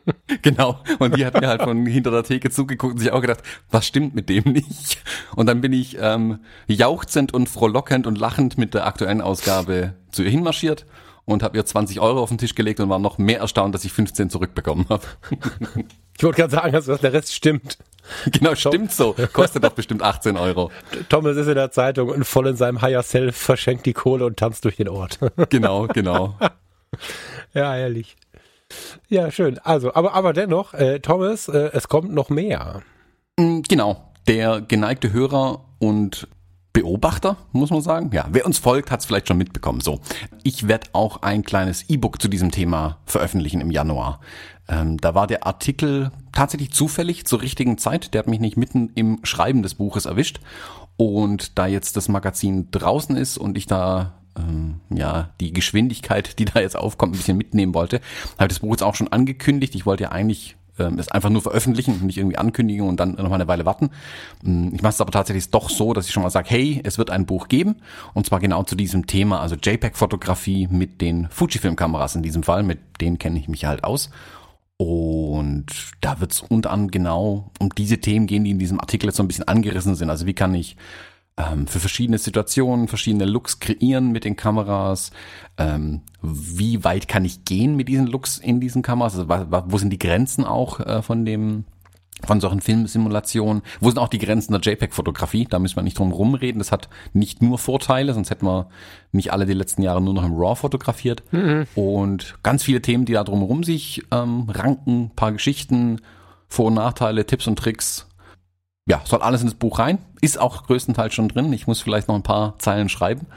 Genau, 0.41 0.79
und 0.99 1.17
die 1.17 1.25
hat 1.25 1.39
mir 1.39 1.47
halt 1.47 1.63
von 1.63 1.85
hinter 1.85 2.11
der 2.11 2.23
Theke 2.23 2.49
zugeguckt 2.49 2.93
und 2.93 2.99
sich 2.99 3.11
auch 3.11 3.21
gedacht, 3.21 3.41
was 3.71 3.87
stimmt 3.87 4.13
mit 4.13 4.29
dem 4.29 4.43
nicht? 4.51 5.01
Und 5.35 5.47
dann 5.47 5.61
bin 5.61 5.73
ich 5.73 5.97
ähm, 5.99 6.39
jauchzend 6.67 7.33
und 7.33 7.49
frohlockend 7.49 8.07
und 8.07 8.17
lachend 8.17 8.57
mit 8.57 8.73
der 8.73 8.85
aktuellen 8.85 9.21
Ausgabe 9.21 9.93
zu 10.11 10.23
ihr 10.23 10.29
hinmarschiert 10.29 10.85
und 11.25 11.43
habe 11.43 11.57
ihr 11.57 11.65
20 11.65 11.99
Euro 11.99 12.21
auf 12.21 12.29
den 12.29 12.37
Tisch 12.37 12.55
gelegt 12.55 12.79
und 12.79 12.89
war 12.89 12.99
noch 12.99 13.17
mehr 13.17 13.39
erstaunt, 13.39 13.75
dass 13.75 13.83
ich 13.83 13.91
15 13.91 14.29
zurückbekommen 14.29 14.85
habe. 14.89 15.03
Ich 16.17 16.23
wollte 16.23 16.41
gerade 16.41 16.55
sagen, 16.55 16.71
dass 16.71 17.01
der 17.01 17.13
Rest 17.13 17.33
stimmt. 17.33 17.77
Genau, 18.31 18.55
stimmt 18.55 18.93
so. 18.93 19.15
Kostet 19.33 19.65
doch 19.65 19.73
bestimmt 19.73 20.01
18 20.01 20.37
Euro. 20.37 20.71
Thomas 21.09 21.35
ist 21.35 21.47
in 21.47 21.55
der 21.55 21.71
Zeitung 21.71 22.07
und 22.07 22.23
voll 22.23 22.47
in 22.47 22.55
seinem 22.55 22.81
Higher 22.81 23.03
Self 23.03 23.35
verschenkt 23.35 23.85
die 23.85 23.91
Kohle 23.91 24.25
und 24.25 24.37
tanzt 24.37 24.63
durch 24.63 24.77
den 24.77 24.87
Ort. 24.87 25.19
Genau, 25.49 25.87
genau. 25.87 26.37
ja, 27.53 27.75
ehrlich. 27.75 28.15
Ja, 29.09 29.29
schön. 29.29 29.59
Also, 29.59 29.93
aber, 29.93 30.13
aber 30.13 30.31
dennoch, 30.31 30.73
äh, 30.73 30.99
Thomas, 30.99 31.49
äh, 31.49 31.71
es 31.73 31.89
kommt 31.89 32.13
noch 32.13 32.29
mehr. 32.29 32.81
Mm, 33.37 33.59
genau. 33.67 34.13
Der 34.27 34.61
geneigte 34.61 35.11
Hörer 35.11 35.65
und 35.79 36.27
Beobachter, 36.73 37.37
muss 37.53 37.71
man 37.71 37.81
sagen. 37.81 38.11
Ja, 38.13 38.27
wer 38.29 38.45
uns 38.45 38.59
folgt, 38.59 38.91
hat 38.91 38.99
es 38.99 39.05
vielleicht 39.05 39.27
schon 39.27 39.37
mitbekommen. 39.37 39.81
So, 39.81 39.99
ich 40.43 40.67
werde 40.67 40.87
auch 40.93 41.23
ein 41.23 41.43
kleines 41.43 41.89
E-Book 41.89 42.21
zu 42.21 42.27
diesem 42.27 42.51
Thema 42.51 42.99
veröffentlichen 43.05 43.61
im 43.61 43.71
Januar. 43.71 44.19
Ähm, 44.69 44.97
da 44.97 45.15
war 45.15 45.27
der 45.27 45.45
Artikel 45.47 46.11
tatsächlich 46.31 46.71
zufällig 46.71 47.25
zur 47.25 47.41
richtigen 47.41 47.77
Zeit. 47.77 48.13
Der 48.13 48.19
hat 48.19 48.27
mich 48.27 48.39
nicht 48.39 48.57
mitten 48.57 48.91
im 48.95 49.19
Schreiben 49.23 49.63
des 49.63 49.75
Buches 49.75 50.05
erwischt. 50.05 50.39
Und 50.97 51.57
da 51.57 51.67
jetzt 51.67 51.95
das 51.95 52.09
Magazin 52.09 52.69
draußen 52.71 53.15
ist 53.15 53.37
und 53.37 53.57
ich 53.57 53.67
da 53.67 54.13
ähm, 54.37 54.81
ja 54.89 55.29
die 55.39 55.53
Geschwindigkeit, 55.53 56.39
die 56.39 56.45
da 56.45 56.59
jetzt 56.59 56.75
aufkommt, 56.75 57.13
ein 57.13 57.17
bisschen 57.17 57.37
mitnehmen 57.37 57.73
wollte, 57.73 58.01
habe 58.37 58.45
ich 58.45 58.49
das 58.49 58.59
Buch 58.59 58.71
jetzt 58.71 58.83
auch 58.83 58.95
schon 58.95 59.11
angekündigt. 59.11 59.75
Ich 59.75 59.85
wollte 59.85 60.03
ja 60.03 60.11
eigentlich 60.11 60.57
ähm, 60.79 60.99
es 60.99 61.09
einfach 61.09 61.29
nur 61.29 61.41
veröffentlichen 61.41 61.93
und 61.93 62.03
nicht 62.03 62.17
irgendwie 62.17 62.37
ankündigen 62.37 62.87
und 62.87 62.99
dann 62.99 63.11
noch 63.11 63.29
mal 63.29 63.35
eine 63.35 63.47
Weile 63.47 63.65
warten. 63.65 63.89
Mm, 64.43 64.73
ich 64.73 64.81
mache 64.81 64.93
es 64.93 65.01
aber 65.01 65.11
tatsächlich 65.11 65.49
doch 65.49 65.69
so, 65.69 65.93
dass 65.93 66.07
ich 66.07 66.13
schon 66.13 66.23
mal 66.23 66.29
sage, 66.29 66.49
hey, 66.49 66.81
es 66.83 66.97
wird 66.97 67.09
ein 67.09 67.25
Buch 67.25 67.47
geben 67.47 67.77
und 68.13 68.25
zwar 68.25 68.39
genau 68.39 68.63
zu 68.63 68.75
diesem 68.75 69.07
Thema, 69.07 69.39
also 69.39 69.55
JPEG-Fotografie 69.55 70.67
mit 70.69 71.01
den 71.01 71.27
Fujifilm-Kameras 71.29 72.15
in 72.15 72.23
diesem 72.23 72.43
Fall, 72.43 72.63
mit 72.63 72.79
denen 73.01 73.17
kenne 73.17 73.39
ich 73.39 73.47
mich 73.47 73.65
halt 73.65 73.83
aus. 73.83 74.09
Und 74.77 75.65
da 76.01 76.19
wird 76.19 76.33
es 76.33 76.41
unter 76.41 76.71
anderem 76.71 76.91
genau 76.91 77.51
um 77.59 77.69
diese 77.69 77.99
Themen 77.99 78.27
gehen, 78.27 78.43
die 78.43 78.51
in 78.51 78.59
diesem 78.59 78.79
Artikel 78.79 79.07
jetzt 79.07 79.17
so 79.17 79.23
ein 79.23 79.27
bisschen 79.27 79.47
angerissen 79.47 79.95
sind. 79.95 80.09
Also 80.09 80.27
wie 80.27 80.35
kann 80.35 80.53
ich 80.53 80.77
ähm, 81.37 81.67
für 81.67 81.79
verschiedene 81.79 82.17
Situationen 82.17 82.87
verschiedene 82.87 83.25
Looks 83.25 83.59
kreieren 83.59 84.11
mit 84.11 84.25
den 84.25 84.35
Kameras. 84.35 85.11
Ähm, 85.57 86.01
wie 86.21 86.83
weit 86.83 87.07
kann 87.07 87.25
ich 87.25 87.45
gehen 87.45 87.75
mit 87.75 87.87
diesen 87.87 88.07
Looks 88.07 88.39
in 88.39 88.59
diesen 88.59 88.81
Kameras? 88.81 89.17
Also, 89.17 89.29
wo 89.29 89.77
sind 89.77 89.91
die 89.91 89.99
Grenzen 89.99 90.45
auch 90.45 90.79
äh, 90.79 91.01
von 91.01 91.25
dem 91.25 91.65
von 92.25 92.41
solchen 92.41 92.61
Filmsimulationen. 92.61 93.61
Wo 93.79 93.89
sind 93.89 93.99
auch 93.99 94.07
die 94.07 94.17
Grenzen 94.17 94.53
der 94.53 94.61
JPEG-Fotografie? 94.61 95.45
Da 95.45 95.59
müssen 95.59 95.75
wir 95.75 95.83
nicht 95.83 95.99
drum 95.99 96.11
rumreden. 96.11 96.59
Das 96.59 96.71
hat 96.71 96.89
nicht 97.13 97.41
nur 97.41 97.59
Vorteile, 97.59 98.13
sonst 98.13 98.29
hätten 98.29 98.45
wir 98.45 98.69
nicht 99.11 99.31
alle 99.31 99.45
die 99.45 99.53
letzten 99.53 99.81
Jahre 99.83 100.01
nur 100.01 100.13
noch 100.13 100.25
im 100.25 100.33
RAW 100.33 100.55
fotografiert. 100.55 101.23
Mhm. 101.31 101.67
Und 101.75 102.35
ganz 102.43 102.63
viele 102.63 102.81
Themen, 102.81 103.05
die 103.05 103.13
da 103.13 103.23
drumherum 103.23 103.63
sich 103.63 104.03
ähm, 104.11 104.49
ranken, 104.49 105.11
paar 105.15 105.31
Geschichten, 105.31 106.01
Vor- 106.47 106.67
und 106.67 106.75
Nachteile, 106.75 107.25
Tipps 107.25 107.47
und 107.47 107.59
Tricks, 107.59 108.07
ja, 108.87 109.01
soll 109.03 109.21
alles 109.21 109.41
ins 109.41 109.53
Buch 109.53 109.79
rein. 109.79 109.99
Ist 110.21 110.39
auch 110.39 110.65
größtenteils 110.65 111.13
schon 111.13 111.27
drin. 111.27 111.51
Ich 111.53 111.67
muss 111.67 111.81
vielleicht 111.81 112.07
noch 112.07 112.15
ein 112.15 112.23
paar 112.23 112.57
Zeilen 112.57 112.89
schreiben. 112.89 113.27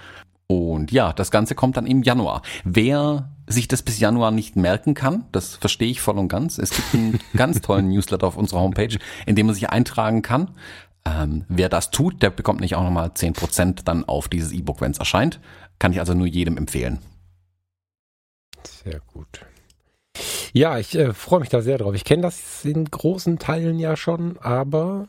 Und 0.50 0.90
ja, 0.90 1.12
das 1.12 1.30
Ganze 1.30 1.54
kommt 1.54 1.76
dann 1.76 1.86
im 1.86 2.02
Januar. 2.02 2.42
Wer 2.64 3.30
sich 3.46 3.68
das 3.68 3.82
bis 3.82 4.00
Januar 4.00 4.32
nicht 4.32 4.56
merken 4.56 4.94
kann, 4.94 5.26
das 5.30 5.54
verstehe 5.54 5.88
ich 5.88 6.00
voll 6.00 6.18
und 6.18 6.26
ganz. 6.26 6.58
Es 6.58 6.70
gibt 6.70 6.92
einen 6.92 7.20
ganz 7.36 7.60
tollen 7.60 7.88
Newsletter 7.88 8.26
auf 8.26 8.36
unserer 8.36 8.58
Homepage, 8.58 8.98
in 9.26 9.36
dem 9.36 9.46
man 9.46 9.54
sich 9.54 9.70
eintragen 9.70 10.22
kann. 10.22 10.50
Ähm, 11.04 11.44
wer 11.48 11.68
das 11.68 11.92
tut, 11.92 12.20
der 12.20 12.30
bekommt 12.30 12.62
nicht 12.62 12.74
auch 12.74 12.82
nochmal 12.82 13.10
10% 13.10 13.84
dann 13.84 14.04
auf 14.04 14.26
dieses 14.26 14.50
E-Book, 14.50 14.80
wenn 14.80 14.90
es 14.90 14.98
erscheint. 14.98 15.38
Kann 15.78 15.92
ich 15.92 16.00
also 16.00 16.14
nur 16.14 16.26
jedem 16.26 16.56
empfehlen. 16.56 16.98
Sehr 18.64 18.98
gut. 19.12 19.46
Ja, 20.52 20.78
ich 20.78 20.96
äh, 20.96 21.12
freue 21.14 21.38
mich 21.38 21.48
da 21.48 21.62
sehr 21.62 21.78
drauf. 21.78 21.94
Ich 21.94 22.02
kenne 22.02 22.22
das 22.22 22.64
in 22.64 22.86
großen 22.86 23.38
Teilen 23.38 23.78
ja 23.78 23.96
schon, 23.96 24.36
aber 24.38 25.06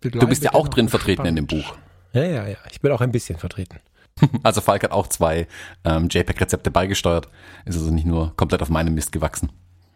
du 0.00 0.26
bist 0.26 0.42
ja 0.42 0.54
auch 0.54 0.66
drin 0.66 0.88
vertreten 0.88 1.26
in 1.26 1.36
dem 1.36 1.46
Buch. 1.46 1.76
Ja, 2.12 2.24
ja, 2.24 2.48
ja. 2.48 2.56
Ich 2.72 2.80
bin 2.80 2.90
auch 2.90 3.00
ein 3.00 3.12
bisschen 3.12 3.38
vertreten. 3.38 3.78
Also 4.42 4.60
Falk 4.60 4.84
hat 4.84 4.92
auch 4.92 5.06
zwei 5.06 5.46
ähm, 5.84 6.08
JPEG-Rezepte 6.08 6.70
beigesteuert. 6.70 7.28
Ist 7.64 7.76
also 7.76 7.90
nicht 7.90 8.06
nur 8.06 8.34
komplett 8.36 8.62
auf 8.62 8.70
meinem 8.70 8.94
Mist 8.94 9.12
gewachsen. 9.12 9.50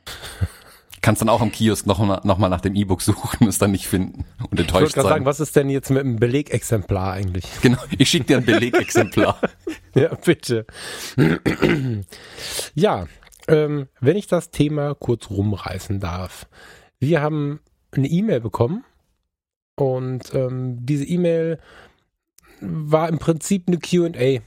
Kannst 1.01 1.21
dann 1.21 1.29
auch 1.29 1.41
am 1.41 1.51
Kiosk 1.51 1.85
nochmal 1.87 2.21
noch 2.23 2.39
mal 2.39 2.49
nach 2.49 2.61
dem 2.61 2.77
E-Book 2.77 3.03
suchen 3.03 3.39
und 3.41 3.49
es 3.49 3.59
dann 3.59 3.73
nicht 3.73 3.89
finden 3.89 4.25
und 4.49 4.61
enttäuscht 4.61 4.67
ich 4.67 4.71
sein. 4.71 4.87
Ich 4.89 4.97
wollte 4.97 5.09
sagen, 5.09 5.25
was 5.25 5.41
ist 5.41 5.57
denn 5.57 5.69
jetzt 5.69 5.91
mit 5.91 6.01
einem 6.01 6.17
Belegexemplar 6.17 7.15
eigentlich? 7.15 7.45
Genau, 7.61 7.79
ich 7.99 8.09
schicke 8.09 8.27
dir 8.27 8.37
ein 8.37 8.45
Belegexemplar. 8.45 9.37
ja, 9.97 10.15
bitte. 10.15 10.65
ja, 12.75 13.07
ähm, 13.49 13.89
wenn 14.01 14.17
ich 14.17 14.29
das 14.29 14.51
Thema 14.51 14.95
kurz 14.95 15.29
rumreißen 15.29 15.99
darf. 15.99 16.47
Wir 17.01 17.21
haben 17.21 17.59
eine 17.91 18.07
E-Mail 18.07 18.41
bekommen 18.41 18.85
und 19.77 20.33
ähm, 20.35 20.85
diese 20.87 21.05
E-Mail 21.05 21.59
war 22.63 23.09
im 23.09 23.19
Prinzip 23.19 23.65
eine 23.67 23.79
QA. 23.79 24.43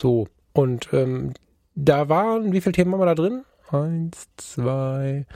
So. 0.00 0.28
Und 0.52 0.88
ähm, 0.92 1.34
da 1.74 2.08
waren, 2.08 2.52
wie 2.52 2.60
viele 2.60 2.72
Themen 2.72 2.92
haben 2.92 3.00
wir 3.00 3.06
da 3.06 3.14
drin? 3.14 3.44
Eins, 3.70 4.28
zwei, 4.36 5.26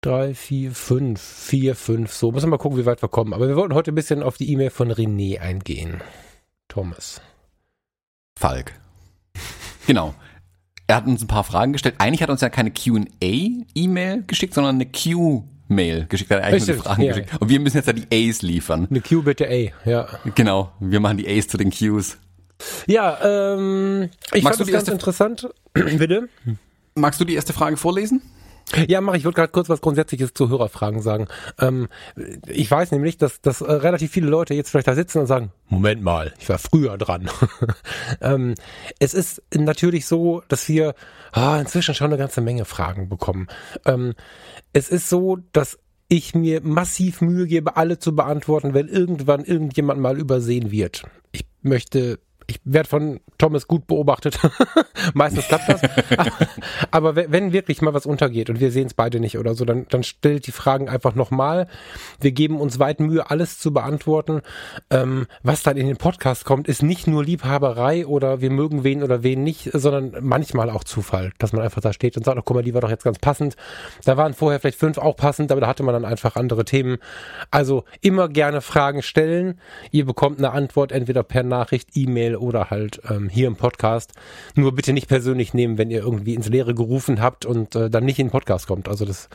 drei, 0.00 0.34
vier, 0.34 0.72
fünf. 0.72 1.20
Vier, 1.20 1.74
fünf. 1.74 2.12
So, 2.12 2.32
müssen 2.32 2.46
wir 2.46 2.50
mal 2.50 2.58
gucken, 2.58 2.78
wie 2.78 2.86
weit 2.86 3.02
wir 3.02 3.08
kommen. 3.08 3.32
Aber 3.32 3.48
wir 3.48 3.56
wollten 3.56 3.74
heute 3.74 3.92
ein 3.92 3.96
bisschen 3.96 4.22
auf 4.22 4.36
die 4.36 4.50
E-Mail 4.50 4.70
von 4.70 4.92
René 4.92 5.40
eingehen. 5.40 6.02
Thomas. 6.68 7.20
Falk. 8.38 8.72
Genau. 9.86 10.14
Er 10.86 10.96
hat 10.96 11.06
uns 11.06 11.22
ein 11.22 11.28
paar 11.28 11.44
Fragen 11.44 11.72
gestellt. 11.72 11.96
Eigentlich 11.98 12.22
hat 12.22 12.28
er 12.28 12.32
uns 12.32 12.40
ja 12.40 12.50
keine 12.50 12.70
QA-E-Mail 12.70 14.24
geschickt, 14.26 14.54
sondern 14.54 14.76
eine 14.76 14.86
Q 14.86 15.44
Mail 15.74 16.06
geschickt, 16.08 16.30
hat 16.30 16.42
eigentlich 16.42 16.66
nur 16.66 16.76
die 16.76 16.82
Fragen 16.82 17.02
ja. 17.02 17.08
geschickt. 17.12 17.30
Und 17.40 17.48
wir 17.48 17.60
müssen 17.60 17.76
jetzt 17.76 17.86
ja 17.86 17.92
die 17.92 18.06
A's 18.12 18.42
liefern. 18.42 18.86
Eine 18.90 19.00
Q 19.00 19.22
bitte 19.22 19.48
A, 19.48 19.88
ja. 19.88 20.08
Genau, 20.34 20.72
wir 20.80 21.00
machen 21.00 21.16
die 21.18 21.28
A's 21.28 21.48
zu 21.48 21.56
den 21.56 21.70
Q's. 21.70 22.18
Ja, 22.86 23.54
ähm, 23.54 24.10
ich 24.32 24.42
Magst 24.42 24.58
fand 24.58 24.68
das 24.68 24.74
ganz 24.74 24.88
interessant. 24.88 25.48
bitte? 25.72 26.28
Magst 26.94 27.20
du 27.20 27.24
die 27.24 27.34
erste 27.34 27.52
Frage 27.52 27.76
vorlesen? 27.76 28.22
Ja, 28.88 29.00
mach 29.00 29.14
ich. 29.14 29.24
wollte 29.24 29.36
gerade 29.36 29.52
kurz 29.52 29.68
was 29.68 29.80
Grundsätzliches 29.80 30.34
zu 30.34 30.48
Hörerfragen 30.48 31.02
sagen. 31.02 31.28
Ähm, 31.58 31.88
ich 32.46 32.70
weiß 32.70 32.92
nämlich, 32.92 33.18
dass, 33.18 33.40
dass 33.40 33.60
äh, 33.60 33.72
relativ 33.72 34.10
viele 34.12 34.28
Leute 34.28 34.54
jetzt 34.54 34.70
vielleicht 34.70 34.88
da 34.88 34.94
sitzen 34.94 35.18
und 35.18 35.26
sagen, 35.26 35.52
Moment 35.68 36.02
mal, 36.02 36.32
ich 36.38 36.48
war 36.48 36.58
früher 36.58 36.98
dran. 36.98 37.28
ähm, 38.20 38.54
es 38.98 39.14
ist 39.14 39.42
natürlich 39.54 40.06
so, 40.06 40.42
dass 40.48 40.68
wir 40.68 40.94
ah, 41.32 41.58
inzwischen 41.58 41.94
schon 41.94 42.08
eine 42.08 42.18
ganze 42.18 42.40
Menge 42.40 42.64
Fragen 42.64 43.08
bekommen. 43.08 43.48
Ähm, 43.84 44.14
es 44.72 44.88
ist 44.88 45.08
so, 45.08 45.38
dass 45.52 45.78
ich 46.08 46.34
mir 46.34 46.60
massiv 46.62 47.22
Mühe 47.22 47.46
gebe, 47.46 47.76
alle 47.76 47.98
zu 47.98 48.14
beantworten, 48.14 48.74
wenn 48.74 48.88
irgendwann 48.88 49.44
irgendjemand 49.44 50.00
mal 50.00 50.18
übersehen 50.18 50.70
wird. 50.70 51.04
Ich 51.32 51.46
möchte 51.62 52.18
ich 52.52 52.60
werde 52.64 52.88
von 52.88 53.20
Thomas 53.38 53.66
gut 53.66 53.86
beobachtet. 53.86 54.38
Meistens 55.14 55.48
klappt 55.48 55.68
das. 55.68 55.80
Aber 56.90 57.16
wenn 57.16 57.52
wirklich 57.52 57.80
mal 57.80 57.94
was 57.94 58.04
untergeht 58.04 58.50
und 58.50 58.60
wir 58.60 58.70
sehen 58.70 58.86
es 58.86 58.94
beide 58.94 59.20
nicht 59.20 59.38
oder 59.38 59.54
so, 59.54 59.64
dann, 59.64 59.86
dann 59.88 60.02
stellt 60.02 60.46
die 60.46 60.52
Fragen 60.52 60.90
einfach 60.90 61.14
nochmal. 61.14 61.66
Wir 62.20 62.32
geben 62.32 62.60
uns 62.60 62.78
weit 62.78 63.00
Mühe, 63.00 63.30
alles 63.30 63.58
zu 63.58 63.72
beantworten. 63.72 64.42
Ähm, 64.90 65.26
was 65.42 65.62
dann 65.62 65.78
in 65.78 65.86
den 65.86 65.96
Podcast 65.96 66.44
kommt, 66.44 66.68
ist 66.68 66.82
nicht 66.82 67.06
nur 67.06 67.24
Liebhaberei 67.24 68.06
oder 68.06 68.42
wir 68.42 68.50
mögen 68.50 68.84
wen 68.84 69.02
oder 69.02 69.22
wen 69.22 69.42
nicht, 69.42 69.70
sondern 69.72 70.14
manchmal 70.20 70.68
auch 70.68 70.84
Zufall, 70.84 71.32
dass 71.38 71.54
man 71.54 71.62
einfach 71.62 71.80
da 71.80 71.94
steht 71.94 72.18
und 72.18 72.24
sagt, 72.24 72.38
oh, 72.38 72.42
guck 72.44 72.56
mal, 72.56 72.62
die 72.62 72.74
war 72.74 72.82
doch 72.82 72.90
jetzt 72.90 73.04
ganz 73.04 73.18
passend. 73.18 73.56
Da 74.04 74.18
waren 74.18 74.34
vorher 74.34 74.60
vielleicht 74.60 74.78
fünf 74.78 74.98
auch 74.98 75.16
passend, 75.16 75.50
aber 75.50 75.62
da 75.62 75.68
hatte 75.68 75.84
man 75.84 75.94
dann 75.94 76.04
einfach 76.04 76.36
andere 76.36 76.66
Themen. 76.66 76.98
Also 77.50 77.84
immer 78.02 78.28
gerne 78.28 78.60
Fragen 78.60 79.02
stellen. 79.02 79.58
Ihr 79.90 80.04
bekommt 80.04 80.36
eine 80.38 80.50
Antwort 80.50 80.92
entweder 80.92 81.22
per 81.22 81.42
Nachricht, 81.42 81.90
E-Mail 81.94 82.36
oder 82.42 82.70
halt 82.70 83.00
ähm, 83.08 83.28
hier 83.28 83.46
im 83.46 83.56
Podcast. 83.56 84.12
Nur 84.54 84.74
bitte 84.74 84.92
nicht 84.92 85.08
persönlich 85.08 85.54
nehmen, 85.54 85.78
wenn 85.78 85.90
ihr 85.90 86.00
irgendwie 86.00 86.34
ins 86.34 86.48
Leere 86.48 86.74
gerufen 86.74 87.22
habt 87.22 87.46
und 87.46 87.74
äh, 87.74 87.88
dann 87.88 88.04
nicht 88.04 88.18
in 88.18 88.26
den 88.26 88.32
Podcast 88.32 88.66
kommt. 88.66 88.88
Also 88.88 89.04
das 89.04 89.30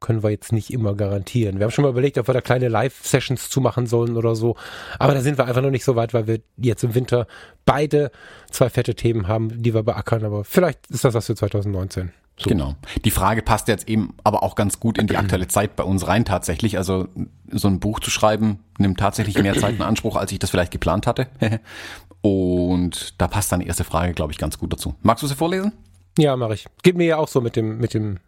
können 0.00 0.22
wir 0.22 0.30
jetzt 0.30 0.52
nicht 0.52 0.72
immer 0.72 0.94
garantieren. 0.94 1.58
Wir 1.58 1.64
haben 1.64 1.70
schon 1.70 1.84
mal 1.84 1.90
überlegt, 1.90 2.18
ob 2.18 2.28
wir 2.28 2.34
da 2.34 2.40
kleine 2.40 2.68
Live-Sessions 2.68 3.48
zumachen 3.48 3.86
sollen 3.86 4.16
oder 4.16 4.36
so. 4.36 4.56
Aber 4.98 5.14
da 5.14 5.20
sind 5.20 5.38
wir 5.38 5.46
einfach 5.46 5.62
noch 5.62 5.70
nicht 5.70 5.84
so 5.84 5.96
weit, 5.96 6.12
weil 6.14 6.26
wir 6.26 6.40
jetzt 6.56 6.84
im 6.84 6.94
Winter 6.94 7.26
beide 7.64 8.10
zwei 8.50 8.68
fette 8.68 8.94
Themen 8.94 9.28
haben, 9.28 9.62
die 9.62 9.72
wir 9.72 9.82
beackern. 9.82 10.24
Aber 10.24 10.44
vielleicht 10.44 10.90
ist 10.90 11.04
das 11.04 11.14
was 11.14 11.26
für 11.26 11.34
2019. 11.34 12.12
So. 12.36 12.50
Genau. 12.50 12.74
Die 13.04 13.12
Frage 13.12 13.42
passt 13.42 13.68
jetzt 13.68 13.88
eben 13.88 14.14
aber 14.24 14.42
auch 14.42 14.56
ganz 14.56 14.80
gut 14.80 14.98
in 14.98 15.06
die 15.06 15.16
aktuelle 15.16 15.46
Zeit 15.46 15.76
bei 15.76 15.84
uns 15.84 16.08
rein 16.08 16.24
tatsächlich. 16.24 16.78
Also 16.78 17.06
so 17.50 17.68
ein 17.68 17.78
Buch 17.78 18.00
zu 18.00 18.10
schreiben 18.10 18.58
nimmt 18.78 18.98
tatsächlich 18.98 19.38
mehr 19.40 19.56
Zeit 19.56 19.76
in 19.76 19.82
Anspruch, 19.82 20.16
als 20.16 20.32
ich 20.32 20.40
das 20.40 20.50
vielleicht 20.50 20.72
geplant 20.72 21.06
hatte. 21.06 21.28
Und 22.22 23.20
da 23.20 23.28
passt 23.28 23.52
deine 23.52 23.66
erste 23.66 23.84
Frage, 23.84 24.14
glaube 24.14 24.32
ich, 24.32 24.38
ganz 24.38 24.58
gut 24.58 24.72
dazu. 24.72 24.94
Magst 25.02 25.22
du 25.22 25.28
sie 25.28 25.36
vorlesen? 25.36 25.72
Ja, 26.18 26.36
mache 26.36 26.54
ich. 26.54 26.66
Geht 26.82 26.96
mir 26.96 27.06
ja 27.06 27.16
auch 27.18 27.28
so 27.28 27.40
mit 27.40 27.54
dem, 27.54 27.78
mit 27.78 27.94
dem 27.94 28.18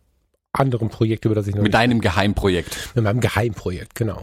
anderen 0.52 0.88
Projekt, 0.88 1.24
über 1.24 1.34
das 1.34 1.46
ich 1.46 1.54
noch 1.54 1.62
Mit 1.62 1.74
deinem 1.74 2.00
Geheimprojekt. 2.00 2.90
Mit 2.94 3.04
meinem 3.04 3.20
Geheimprojekt, 3.20 3.94
genau. 3.94 4.22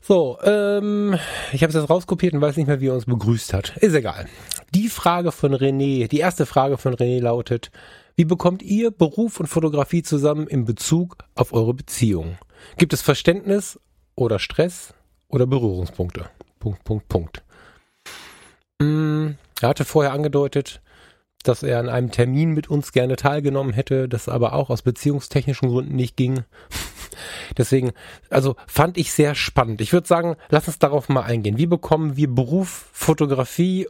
So, 0.00 0.38
ähm, 0.42 1.16
ich 1.52 1.62
habe 1.62 1.72
es 1.72 1.78
jetzt 1.78 1.88
rauskopiert 1.88 2.34
und 2.34 2.40
weiß 2.40 2.56
nicht 2.56 2.66
mehr, 2.66 2.80
wie 2.80 2.88
er 2.88 2.94
uns 2.94 3.04
begrüßt 3.04 3.52
hat. 3.52 3.76
Ist 3.76 3.94
egal. 3.94 4.26
Die 4.74 4.88
Frage 4.88 5.30
von 5.30 5.54
René, 5.54 6.08
die 6.08 6.18
erste 6.18 6.44
Frage 6.44 6.76
von 6.76 6.94
René 6.94 7.20
lautet, 7.20 7.70
wie 8.16 8.24
bekommt 8.24 8.62
ihr 8.62 8.90
Beruf 8.90 9.40
und 9.40 9.46
Fotografie 9.46 10.02
zusammen 10.02 10.46
in 10.46 10.64
Bezug 10.64 11.16
auf 11.34 11.52
eure 11.52 11.74
Beziehung? 11.74 12.36
Gibt 12.76 12.92
es 12.92 13.02
Verständnis 13.02 13.80
oder 14.14 14.38
Stress 14.38 14.94
oder 15.28 15.46
Berührungspunkte? 15.46 16.26
Punkt, 16.58 16.84
Punkt, 16.84 17.08
Punkt. 17.08 17.42
Mm, 18.80 19.30
er 19.60 19.68
hatte 19.68 19.84
vorher 19.84 20.12
angedeutet, 20.12 20.82
dass 21.42 21.62
er 21.62 21.80
an 21.80 21.88
einem 21.88 22.10
Termin 22.10 22.52
mit 22.52 22.68
uns 22.68 22.92
gerne 22.92 23.16
teilgenommen 23.16 23.72
hätte, 23.72 24.08
das 24.08 24.28
aber 24.28 24.52
auch 24.52 24.70
aus 24.70 24.82
beziehungstechnischen 24.82 25.68
Gründen 25.68 25.96
nicht 25.96 26.16
ging. 26.16 26.44
Deswegen, 27.56 27.92
also 28.30 28.56
fand 28.66 28.96
ich 28.96 29.12
sehr 29.12 29.34
spannend. 29.34 29.80
Ich 29.80 29.92
würde 29.92 30.06
sagen, 30.06 30.36
lass 30.50 30.68
uns 30.68 30.78
darauf 30.78 31.08
mal 31.08 31.22
eingehen. 31.22 31.58
Wie 31.58 31.66
bekommen 31.66 32.16
wir 32.16 32.32
Beruf, 32.32 32.88
Fotografie 32.92 33.86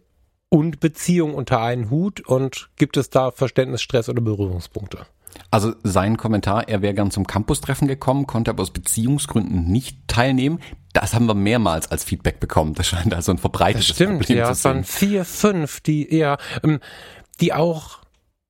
und 0.52 0.80
Beziehung 0.80 1.32
unter 1.32 1.62
einen 1.62 1.88
Hut 1.88 2.20
und 2.20 2.68
gibt 2.76 2.98
es 2.98 3.08
da 3.08 3.30
Verständnis, 3.30 3.80
Stress 3.80 4.10
oder 4.10 4.20
Berührungspunkte? 4.20 5.06
Also 5.50 5.72
sein 5.82 6.18
Kommentar, 6.18 6.68
er 6.68 6.82
wäre 6.82 6.92
gern 6.92 7.10
zum 7.10 7.26
Campus-Treffen 7.26 7.88
gekommen, 7.88 8.26
konnte 8.26 8.50
aber 8.50 8.60
aus 8.60 8.70
Beziehungsgründen 8.70 9.64
nicht 9.64 9.96
teilnehmen. 10.08 10.60
Das 10.92 11.14
haben 11.14 11.24
wir 11.24 11.32
mehrmals 11.34 11.90
als 11.90 12.04
Feedback 12.04 12.38
bekommen. 12.38 12.74
Das 12.74 12.86
scheint 12.86 13.14
also 13.14 13.32
ein 13.32 13.38
verbreitetes 13.38 13.86
Das 13.88 13.96
stimmt, 13.96 14.18
Problem 14.18 14.38
ja, 14.38 14.44
zu 14.44 14.52
es 14.52 14.64
waren 14.66 14.84
sein. 14.84 14.84
vier, 14.84 15.24
fünf, 15.24 15.80
die, 15.80 16.14
ja, 16.14 16.36
ähm, 16.62 16.80
die 17.40 17.54
auch, 17.54 18.01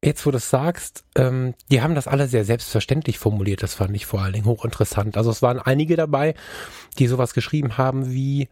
jetzt 0.04 0.26
wo 0.26 0.30
du 0.30 0.38
es 0.38 0.50
sagst, 0.50 1.04
ähm, 1.14 1.54
die 1.70 1.80
haben 1.80 1.94
das 1.94 2.08
alle 2.08 2.26
sehr 2.26 2.44
selbstverständlich 2.44 3.18
formuliert. 3.18 3.62
Das 3.62 3.74
fand 3.74 3.94
ich 3.94 4.06
vor 4.06 4.20
allen 4.20 4.32
Dingen 4.32 4.46
hochinteressant. 4.46 5.16
Also 5.16 5.30
es 5.30 5.42
waren 5.42 5.60
einige 5.60 5.96
dabei, 5.96 6.34
die 6.98 7.06
sowas 7.06 7.34
geschrieben 7.34 7.78
haben 7.78 8.10
wie, 8.10 8.48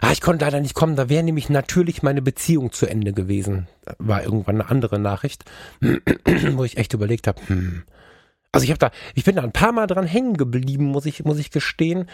ah, 0.00 0.12
ich 0.12 0.20
konnte 0.20 0.44
leider 0.44 0.60
nicht 0.60 0.74
kommen, 0.74 0.96
da 0.96 1.08
wäre 1.08 1.24
nämlich 1.24 1.50
natürlich 1.50 2.02
meine 2.02 2.22
Beziehung 2.22 2.72
zu 2.72 2.86
Ende 2.86 3.12
gewesen. 3.12 3.66
War 3.98 4.22
irgendwann 4.22 4.60
eine 4.60 4.70
andere 4.70 4.98
Nachricht, 4.98 5.44
wo 6.52 6.64
ich 6.64 6.76
echt 6.76 6.94
überlegt 6.94 7.26
habe, 7.26 7.40
hm. 7.48 7.82
Also 8.54 8.64
ich 8.64 8.70
habe 8.70 8.78
da, 8.78 8.90
ich 9.14 9.24
bin 9.24 9.36
da 9.36 9.42
ein 9.42 9.52
paar 9.52 9.72
Mal 9.72 9.86
dran 9.86 10.04
hängen 10.04 10.36
geblieben, 10.36 10.84
muss 10.84 11.06
ich, 11.06 11.24
muss 11.24 11.38
ich 11.38 11.50
gestehen, 11.50 12.10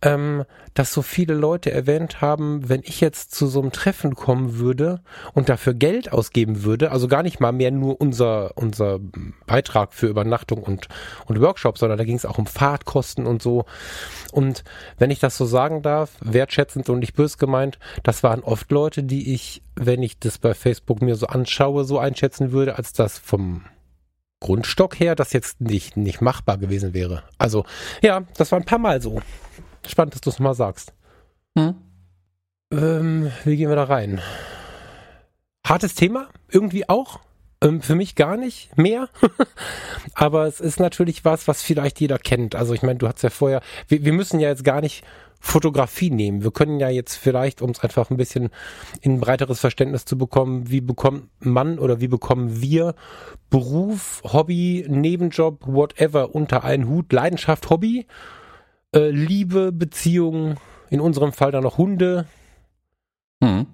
ähm, 0.00 0.44
dass 0.72 0.94
so 0.94 1.02
viele 1.02 1.34
Leute 1.34 1.72
erwähnt 1.72 2.22
haben, 2.22 2.70
wenn 2.70 2.80
ich 2.84 3.02
jetzt 3.02 3.34
zu 3.34 3.46
so 3.46 3.60
einem 3.60 3.70
Treffen 3.70 4.14
kommen 4.14 4.58
würde 4.58 5.02
und 5.34 5.50
dafür 5.50 5.74
Geld 5.74 6.10
ausgeben 6.10 6.62
würde, 6.62 6.90
also 6.90 7.06
gar 7.06 7.22
nicht 7.22 7.38
mal 7.38 7.52
mehr 7.52 7.70
nur 7.70 8.00
unser, 8.00 8.56
unser 8.56 8.98
Beitrag 9.46 9.92
für 9.92 10.06
Übernachtung 10.06 10.62
und, 10.62 10.88
und 11.26 11.38
Workshop, 11.42 11.76
sondern 11.76 11.98
da 11.98 12.04
ging 12.04 12.16
es 12.16 12.24
auch 12.24 12.38
um 12.38 12.46
Fahrtkosten 12.46 13.26
und 13.26 13.42
so. 13.42 13.66
Und 14.32 14.64
wenn 14.96 15.10
ich 15.10 15.18
das 15.18 15.36
so 15.36 15.44
sagen 15.44 15.82
darf, 15.82 16.12
wertschätzend 16.22 16.88
und 16.88 17.00
nicht 17.00 17.14
bös 17.14 17.36
gemeint, 17.36 17.78
das 18.02 18.22
waren 18.22 18.40
oft 18.40 18.72
Leute, 18.72 19.02
die 19.02 19.34
ich, 19.34 19.60
wenn 19.76 20.02
ich 20.02 20.18
das 20.18 20.38
bei 20.38 20.54
Facebook 20.54 21.02
mir 21.02 21.16
so 21.16 21.26
anschaue, 21.26 21.84
so 21.84 21.98
einschätzen 21.98 22.52
würde, 22.52 22.78
als 22.78 22.94
das 22.94 23.18
vom 23.18 23.66
Grundstock 24.44 25.00
her 25.00 25.14
das 25.14 25.32
jetzt 25.32 25.62
nicht, 25.62 25.96
nicht 25.96 26.20
machbar 26.20 26.58
gewesen 26.58 26.92
wäre. 26.92 27.22
Also, 27.38 27.64
ja, 28.02 28.24
das 28.36 28.52
war 28.52 28.60
ein 28.60 28.66
paar 28.66 28.78
Mal 28.78 29.00
so. 29.00 29.22
Spannend, 29.86 30.12
dass 30.12 30.20
du 30.20 30.28
es 30.28 30.38
mal 30.38 30.52
sagst. 30.52 30.92
Hm? 31.56 31.74
Ähm, 32.70 33.32
wie 33.44 33.56
gehen 33.56 33.70
wir 33.70 33.76
da 33.76 33.84
rein? 33.84 34.20
Hartes 35.66 35.94
Thema, 35.94 36.28
irgendwie 36.50 36.86
auch. 36.90 37.20
Ähm, 37.62 37.80
für 37.80 37.94
mich 37.94 38.16
gar 38.16 38.36
nicht 38.36 38.76
mehr. 38.76 39.08
Aber 40.14 40.46
es 40.46 40.60
ist 40.60 40.78
natürlich 40.78 41.24
was, 41.24 41.48
was 41.48 41.62
vielleicht 41.62 41.98
jeder 41.98 42.18
kennt. 42.18 42.54
Also 42.54 42.74
ich 42.74 42.82
meine, 42.82 42.98
du 42.98 43.08
hast 43.08 43.22
ja 43.22 43.30
vorher, 43.30 43.62
wir, 43.88 44.04
wir 44.04 44.12
müssen 44.12 44.40
ja 44.40 44.50
jetzt 44.50 44.64
gar 44.64 44.82
nicht 44.82 45.04
Fotografie 45.44 46.10
nehmen. 46.10 46.42
Wir 46.42 46.52
können 46.52 46.80
ja 46.80 46.88
jetzt 46.88 47.16
vielleicht, 47.16 47.60
um 47.60 47.70
es 47.70 47.80
einfach 47.80 48.10
ein 48.10 48.16
bisschen 48.16 48.48
in 49.02 49.12
ein 49.12 49.20
breiteres 49.20 49.60
Verständnis 49.60 50.06
zu 50.06 50.16
bekommen, 50.16 50.70
wie 50.70 50.80
bekommt 50.80 51.28
man 51.38 51.78
oder 51.78 52.00
wie 52.00 52.08
bekommen 52.08 52.62
wir 52.62 52.94
Beruf, 53.50 54.22
Hobby, 54.24 54.86
Nebenjob, 54.88 55.66
whatever 55.66 56.34
unter 56.34 56.64
einen 56.64 56.88
Hut, 56.88 57.12
Leidenschaft, 57.12 57.68
Hobby, 57.68 58.06
äh, 58.94 59.10
Liebe, 59.10 59.70
Beziehung, 59.70 60.56
in 60.88 61.00
unserem 61.00 61.32
Fall 61.32 61.52
dann 61.52 61.64
noch 61.64 61.76
Hunde. 61.76 62.26
Hm. 63.42 63.66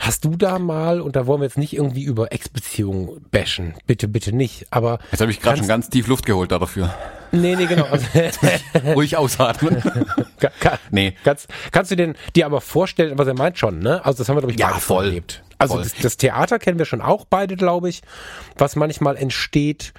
Hast 0.00 0.24
du 0.24 0.36
da 0.36 0.58
mal, 0.60 1.00
und 1.00 1.16
da 1.16 1.26
wollen 1.26 1.40
wir 1.40 1.46
jetzt 1.46 1.58
nicht 1.58 1.74
irgendwie 1.74 2.04
über 2.04 2.32
Ex-Beziehungen 2.32 3.20
bashen, 3.32 3.74
bitte, 3.86 4.06
bitte 4.06 4.32
nicht, 4.32 4.66
aber 4.70 5.00
Jetzt 5.10 5.20
habe 5.20 5.30
ich 5.32 5.40
gerade 5.40 5.58
schon 5.58 5.66
ganz 5.66 5.90
tief 5.90 6.06
Luft 6.06 6.24
geholt 6.24 6.52
da 6.52 6.58
dafür. 6.60 6.94
nee, 7.32 7.56
nee, 7.56 7.66
genau. 7.66 7.86
Ruhig 8.94 9.16
ausatmen. 9.16 9.82
Ka- 10.40 10.52
ka- 10.60 10.78
nee. 10.92 11.14
Kannst, 11.24 11.48
kannst 11.72 11.90
du 11.90 11.96
den 11.96 12.14
dir 12.36 12.46
aber 12.46 12.60
vorstellen, 12.60 13.18
was 13.18 13.26
er 13.26 13.34
meint 13.34 13.58
schon, 13.58 13.80
ne? 13.80 14.04
Also 14.04 14.18
das 14.18 14.28
haben 14.28 14.36
wir, 14.36 14.40
glaube 14.42 14.52
ich, 14.52 14.58
Ja, 14.60 14.70
voll. 14.78 15.06
erlebt. 15.06 15.42
Also 15.58 15.74
Voll. 15.74 15.82
das, 15.82 15.94
das 15.96 16.16
Theater 16.16 16.60
kennen 16.60 16.78
wir 16.78 16.86
schon 16.86 17.00
auch 17.02 17.24
beide, 17.24 17.56
glaube 17.56 17.88
ich, 17.88 18.02
was 18.56 18.76
manchmal 18.76 19.16
entsteht, 19.16 19.92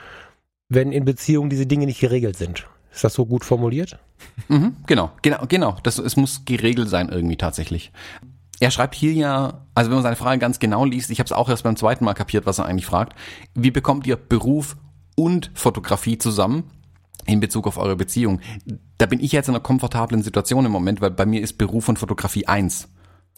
wenn 0.69 0.93
in 0.93 1.03
Beziehungen 1.03 1.49
diese 1.49 1.65
Dinge 1.67 1.85
nicht 1.85 1.99
geregelt 1.99 2.37
sind. 2.37 2.67
Ist 2.93 3.03
das 3.03 3.13
so 3.13 3.25
gut 3.25 3.43
formuliert? 3.43 3.99
Mhm, 4.47 4.77
genau, 4.87 5.11
genau, 5.21 5.43
genau. 5.47 5.77
Das, 5.83 5.97
es 5.99 6.15
muss 6.15 6.43
geregelt 6.45 6.87
sein 6.89 7.09
irgendwie 7.09 7.35
tatsächlich. 7.37 7.91
Er 8.59 8.71
schreibt 8.71 8.95
hier 8.95 9.13
ja, 9.13 9.65
also 9.73 9.89
wenn 9.89 9.95
man 9.95 10.03
seine 10.03 10.15
Frage 10.15 10.39
ganz 10.39 10.59
genau 10.59 10.83
liest, 10.85 11.09
ich 11.09 11.19
habe 11.19 11.25
es 11.25 11.31
auch 11.31 11.49
erst 11.49 11.63
beim 11.63 11.77
zweiten 11.77 12.03
Mal 12.03 12.13
kapiert, 12.13 12.45
was 12.45 12.59
er 12.59 12.65
eigentlich 12.65 12.85
fragt. 12.85 13.17
Wie 13.53 13.71
bekommt 13.71 14.05
ihr 14.05 14.17
Beruf 14.17 14.75
und 15.15 15.51
Fotografie 15.53 16.17
zusammen 16.17 16.63
in 17.25 17.39
Bezug 17.39 17.67
auf 17.67 17.77
eure 17.77 17.95
Beziehung? 17.95 18.41
Da 18.97 19.05
bin 19.05 19.21
ich 19.21 19.31
jetzt 19.31 19.47
in 19.47 19.55
einer 19.55 19.63
komfortablen 19.63 20.23
Situation 20.23 20.65
im 20.65 20.71
Moment, 20.71 20.99
weil 20.99 21.11
bei 21.11 21.25
mir 21.25 21.41
ist 21.41 21.57
Beruf 21.57 21.87
und 21.87 21.99
Fotografie 21.99 22.47
eins. 22.47 22.89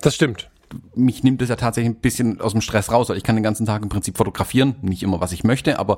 Das 0.02 0.16
stimmt. 0.16 0.50
Mich 0.96 1.24
nimmt 1.24 1.42
es 1.42 1.50
ja 1.50 1.56
tatsächlich 1.56 1.94
ein 1.94 2.02
bisschen 2.02 2.42
aus 2.42 2.54
dem 2.54 2.62
Stress 2.62 2.92
raus, 2.92 3.10
weil 3.10 3.18
ich 3.18 3.24
kann 3.24 3.36
den 3.36 3.44
ganzen 3.44 3.66
Tag 3.66 3.84
im 3.84 3.90
Prinzip 3.90 4.18
fotografieren, 4.18 4.76
nicht 4.82 5.04
immer 5.04 5.20
was 5.20 5.34
ich 5.34 5.44
möchte, 5.44 5.78
aber 5.78 5.98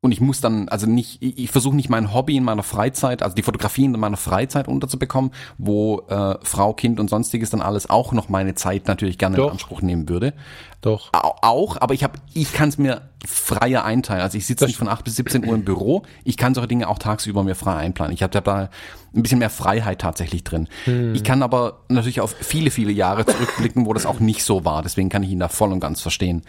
und 0.00 0.12
ich 0.12 0.20
muss 0.20 0.40
dann, 0.40 0.68
also 0.68 0.86
nicht, 0.86 1.20
ich, 1.22 1.38
ich 1.38 1.50
versuche 1.50 1.74
nicht 1.74 1.88
mein 1.88 2.14
Hobby 2.14 2.36
in 2.36 2.44
meiner 2.44 2.62
Freizeit, 2.62 3.20
also 3.22 3.34
die 3.34 3.42
Fotografie 3.42 3.84
in 3.84 3.92
meiner 3.92 4.16
Freizeit 4.16 4.68
unterzubekommen, 4.68 5.32
wo 5.58 6.02
äh, 6.08 6.36
Frau, 6.42 6.72
Kind 6.72 7.00
und 7.00 7.10
sonstiges 7.10 7.50
dann 7.50 7.60
alles 7.60 7.90
auch 7.90 8.12
noch 8.12 8.28
meine 8.28 8.54
Zeit 8.54 8.86
natürlich 8.86 9.18
gerne 9.18 9.36
Doch. 9.36 9.46
in 9.46 9.52
Anspruch 9.52 9.82
nehmen 9.82 10.08
würde. 10.08 10.34
Doch. 10.82 11.12
Au- 11.12 11.34
Auch, 11.42 11.80
aber 11.80 11.94
ich 11.94 12.04
habe, 12.04 12.20
ich 12.32 12.52
kann 12.52 12.68
es 12.68 12.78
mir 12.78 13.08
freier 13.26 13.84
einteilen. 13.84 14.22
Also 14.22 14.38
ich 14.38 14.46
sitze 14.46 14.66
nicht 14.66 14.76
von 14.76 14.86
8 14.86 15.02
bis 15.04 15.16
17 15.16 15.44
Uhr 15.44 15.54
im 15.56 15.64
Büro. 15.64 16.02
Ich 16.22 16.36
kann 16.36 16.54
solche 16.54 16.68
Dinge 16.68 16.88
auch 16.88 17.00
tagsüber 17.00 17.42
mir 17.42 17.56
frei 17.56 17.74
einplanen. 17.74 18.14
Ich 18.14 18.22
habe 18.22 18.40
da 18.40 18.68
ein 19.12 19.22
bisschen 19.24 19.40
mehr 19.40 19.50
Freiheit 19.50 20.00
tatsächlich 20.00 20.44
drin. 20.44 20.68
Ich 21.14 21.24
kann 21.24 21.42
aber 21.42 21.80
natürlich 21.88 22.20
auf 22.20 22.36
viele, 22.40 22.70
viele 22.70 22.92
Jahre 22.92 23.26
zurückblicken, 23.26 23.84
wo 23.86 23.92
das 23.94 24.06
auch 24.06 24.20
nicht 24.20 24.44
so 24.44 24.64
war. 24.64 24.82
Deswegen 24.82 25.08
kann 25.08 25.24
ich 25.24 25.30
ihn 25.30 25.40
da 25.40 25.48
voll 25.48 25.72
und 25.72 25.80
ganz 25.80 26.00
verstehen. 26.00 26.42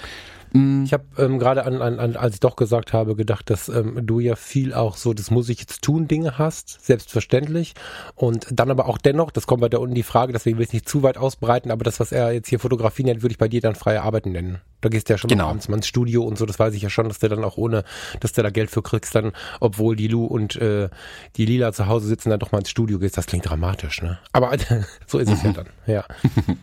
Ich 0.51 0.93
habe 0.93 1.03
ähm, 1.19 1.37
gerade 1.37 1.63
an, 1.65 1.81
an, 1.81 1.99
an, 1.99 2.15
als 2.15 2.33
ich 2.35 2.39
doch 2.39 2.55
gesagt 2.55 2.91
habe, 2.91 3.15
gedacht, 3.15 3.49
dass 3.51 3.69
ähm, 3.69 3.99
du 4.07 4.19
ja 4.19 4.35
viel 4.35 4.73
auch 4.73 4.97
so, 4.97 5.13
das 5.13 5.29
muss 5.29 5.47
ich 5.49 5.59
jetzt 5.59 5.83
tun, 5.83 6.07
Dinge 6.07 6.39
hast, 6.39 6.83
selbstverständlich. 6.83 7.75
Und 8.15 8.47
dann 8.51 8.71
aber 8.71 8.87
auch 8.87 8.97
dennoch, 8.97 9.29
das 9.29 9.45
kommt 9.45 9.61
bei 9.61 9.69
der 9.69 9.79
unten 9.79 9.93
die 9.93 10.01
Frage, 10.03 10.33
deswegen 10.33 10.57
will 10.57 10.65
ich 10.65 10.73
nicht 10.73 10.89
zu 10.89 11.03
weit 11.03 11.17
ausbreiten, 11.17 11.69
aber 11.69 11.83
das, 11.83 11.99
was 11.99 12.11
er 12.11 12.31
jetzt 12.31 12.47
hier 12.49 12.59
Fotografie 12.59 13.03
nennt, 13.03 13.21
würde 13.21 13.33
ich 13.33 13.37
bei 13.37 13.47
dir 13.47 13.61
dann 13.61 13.75
freie 13.75 14.01
Arbeiten 14.01 14.31
nennen. 14.31 14.59
Da 14.81 14.89
gehst 14.89 15.09
du 15.09 15.13
ja 15.13 15.17
schon 15.19 15.27
Genau. 15.27 15.43
mal 15.45 15.49
abends 15.51 15.67
mal 15.67 15.75
ins 15.75 15.87
Studio 15.87 16.23
und 16.23 16.37
so, 16.37 16.45
das 16.47 16.57
weiß 16.57 16.73
ich 16.73 16.81
ja 16.81 16.89
schon, 16.89 17.07
dass 17.07 17.19
du 17.19 17.27
dann 17.29 17.43
auch 17.43 17.57
ohne, 17.57 17.83
dass 18.19 18.31
du 18.33 18.41
da 18.41 18.49
Geld 18.49 18.71
für 18.71 18.81
kriegst, 18.81 19.13
dann, 19.13 19.33
obwohl 19.59 19.95
die 19.95 20.07
Lu 20.07 20.25
und 20.25 20.55
äh, 20.55 20.89
die 21.35 21.45
Lila 21.45 21.73
zu 21.73 21.85
Hause 21.87 22.07
sitzen, 22.07 22.29
dann 22.31 22.39
doch 22.39 22.51
mal 22.51 22.59
ins 22.59 22.69
Studio 22.71 22.97
gehst. 22.97 23.17
Das 23.17 23.27
klingt 23.27 23.47
dramatisch, 23.47 24.01
ne? 24.01 24.17
Aber 24.31 24.51
so 25.05 25.19
ist 25.19 25.29
es 25.31 25.43
ja 25.43 25.51
dann, 25.53 25.67
ja. 25.85 26.05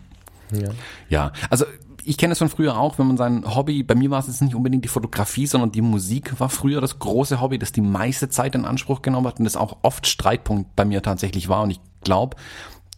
ja. 0.52 0.70
Ja, 1.08 1.32
also 1.50 1.66
ich 2.06 2.16
kenne 2.16 2.32
es 2.32 2.38
von 2.38 2.48
früher 2.48 2.78
auch, 2.78 2.98
wenn 2.98 3.08
man 3.08 3.16
sein 3.16 3.54
Hobby, 3.54 3.82
bei 3.82 3.96
mir 3.96 4.10
war 4.10 4.20
es 4.20 4.28
jetzt 4.28 4.40
nicht 4.40 4.54
unbedingt 4.54 4.84
die 4.84 4.88
Fotografie, 4.88 5.46
sondern 5.46 5.72
die 5.72 5.82
Musik 5.82 6.38
war 6.38 6.48
früher 6.48 6.80
das 6.80 7.00
große 7.00 7.40
Hobby, 7.40 7.58
das 7.58 7.72
die 7.72 7.80
meiste 7.80 8.28
Zeit 8.28 8.54
in 8.54 8.64
Anspruch 8.64 9.02
genommen 9.02 9.26
hat 9.26 9.40
und 9.40 9.44
das 9.44 9.56
auch 9.56 9.78
oft 9.82 10.06
Streitpunkt 10.06 10.76
bei 10.76 10.84
mir 10.84 11.02
tatsächlich 11.02 11.48
war. 11.48 11.62
Und 11.62 11.70
ich 11.70 11.80
glaube, 12.04 12.36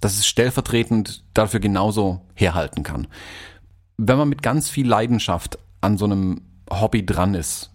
dass 0.01 0.19
es 0.19 0.27
stellvertretend 0.27 1.25
dafür 1.33 1.59
genauso 1.59 2.21
herhalten 2.35 2.83
kann. 2.83 3.07
Wenn 3.97 4.19
man 4.19 4.29
mit 4.29 4.43
ganz 4.43 4.69
viel 4.69 4.87
Leidenschaft 4.87 5.59
an 5.81 5.97
so 5.97 6.05
einem 6.05 6.43
Hobby 6.71 7.05
dran 7.05 7.35
ist, 7.35 7.71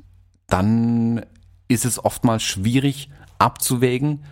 dann 0.48 1.26
ist 1.68 1.84
es 1.84 2.04
oftmals 2.04 2.44
schwierig 2.44 3.10
abzuwägen, 3.40 4.24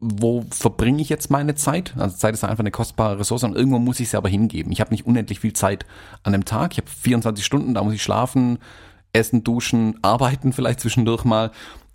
wo 0.00 0.44
verbringe 0.50 1.02
ich 1.02 1.08
jetzt 1.08 1.30
meine 1.30 1.54
Zeit? 1.54 1.94
Also 1.96 2.16
Zeit 2.16 2.34
ist 2.34 2.44
einfach 2.44 2.60
eine 2.60 2.70
kostbare 2.70 3.18
Ressource 3.18 3.42
und 3.44 3.56
irgendwo 3.56 3.78
muss 3.78 4.00
ich 4.00 4.10
sie 4.10 4.16
aber 4.16 4.28
hingeben. 4.28 4.70
Ich 4.70 4.80
habe 4.80 4.90
nicht 4.90 5.06
unendlich 5.06 5.40
viel 5.40 5.52
Zeit 5.52 5.86
an 6.22 6.34
einem 6.34 6.44
Tag. 6.44 6.72
Ich 6.72 6.78
habe 6.78 6.88
24 6.88 7.44
Stunden, 7.44 7.74
da 7.74 7.82
muss 7.82 7.94
ich 7.94 8.02
schlafen, 8.02 8.58
essen, 9.12 9.42
duschen, 9.42 9.98
arbeiten 10.02 10.52
vielleicht 10.52 10.80
zwischendurch 10.80 11.24
mal. 11.24 11.50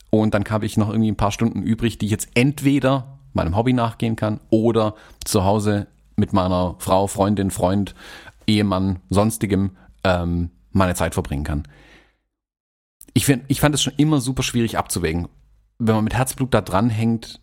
Und 0.10 0.34
dann 0.34 0.44
habe 0.50 0.66
ich 0.66 0.78
noch 0.78 0.90
irgendwie 0.90 1.12
ein 1.12 1.18
paar 1.18 1.32
Stunden 1.32 1.64
übrig, 1.64 1.98
die 1.98 2.06
ich 2.06 2.12
jetzt 2.12 2.30
entweder 2.36 3.20
meinem 3.34 3.56
Hobby 3.56 3.74
nachgehen 3.74 4.16
kann 4.16 4.40
oder 4.50 4.96
zu 5.24 5.44
Hause 5.44 5.88
mit 6.16 6.34
meiner 6.34 6.76
Frau, 6.80 7.08
Freundin, 7.08 7.52
Freund, 7.52 7.96
Ehemann, 8.46 9.00
sonstigem 9.10 9.72
ähm, 10.04 10.52
meine 10.72 10.96
Zeit 10.96 11.14
verbringen 11.14 11.44
kann. 11.44 11.64
Ich, 13.14 13.26
find, 13.26 13.44
ich 13.48 13.62
fand 13.62 13.74
es 13.76 13.82
schon 13.82 13.94
immer 13.98 14.20
super 14.20 14.44
schwierig 14.44 14.78
abzuwägen. 14.78 15.30
Wenn 15.80 15.96
man 15.96 16.04
mit 16.04 16.14
Herzblut 16.14 16.54
da 16.54 16.62
dranhängt, 16.62 17.40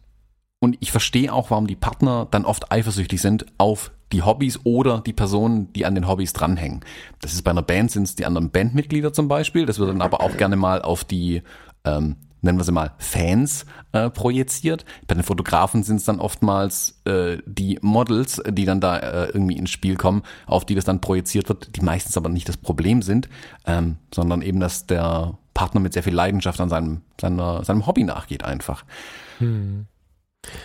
und 0.61 0.77
ich 0.81 0.93
verstehe 0.93 1.33
auch, 1.33 1.51
warum 1.51 1.67
die 1.67 1.75
Partner 1.75 2.29
dann 2.31 2.45
oft 2.45 2.71
eifersüchtig 2.71 3.21
sind 3.21 3.47
auf 3.59 3.91
die 4.13 4.23
Hobbys 4.23 4.61
oder 4.65 5.01
die 5.01 5.13
Personen, 5.13 5.73
die 5.73 5.87
an 5.87 5.95
den 5.95 6.07
Hobbys 6.07 6.33
dranhängen. 6.33 6.81
Das 7.21 7.33
ist 7.33 7.43
bei 7.43 7.51
einer 7.51 7.63
Band 7.63 7.91
sind 7.91 8.03
es 8.05 8.15
die 8.15 8.27
anderen 8.27 8.51
Bandmitglieder 8.51 9.13
zum 9.13 9.27
Beispiel. 9.27 9.67
Das 9.67 9.79
wird 9.79 9.89
dann 9.89 10.03
aber 10.03 10.21
auch 10.21 10.37
gerne 10.37 10.57
mal 10.57 10.83
auf 10.83 11.05
die, 11.05 11.43
ähm, 11.85 12.17
nennen 12.43 12.59
wir 12.59 12.65
sie 12.65 12.73
mal, 12.73 12.93
Fans 12.99 13.65
äh, 13.93 14.11
projiziert. 14.11 14.85
Bei 15.07 15.15
den 15.15 15.23
Fotografen 15.23 15.83
sind 15.83 15.97
es 15.97 16.05
dann 16.05 16.21
oftmals 16.21 17.01
äh, 17.07 17.39
die 17.47 17.79
Models, 17.81 18.43
die 18.47 18.65
dann 18.67 18.81
da 18.81 18.99
äh, 18.99 19.27
irgendwie 19.29 19.57
ins 19.57 19.71
Spiel 19.71 19.97
kommen, 19.97 20.25
auf 20.47 20.67
die 20.67 20.75
das 20.75 20.85
dann 20.85 21.01
projiziert 21.01 21.49
wird, 21.49 21.75
die 21.77 21.81
meistens 21.81 22.19
aber 22.19 22.29
nicht 22.29 22.49
das 22.49 22.59
Problem 22.59 23.01
sind, 23.01 23.31
ähm, 23.65 23.97
sondern 24.13 24.43
eben, 24.43 24.61
dass 24.61 24.87
der 24.87 25.39
Partner 25.55 25.81
mit 25.81 25.95
sehr 25.95 26.03
viel 26.03 26.15
Leidenschaft 26.15 26.61
an 26.61 26.69
seinem, 26.69 27.01
seiner, 27.19 27.65
seinem 27.65 27.87
Hobby 27.87 28.05
nachgeht 28.05 28.45
einfach. 28.45 28.85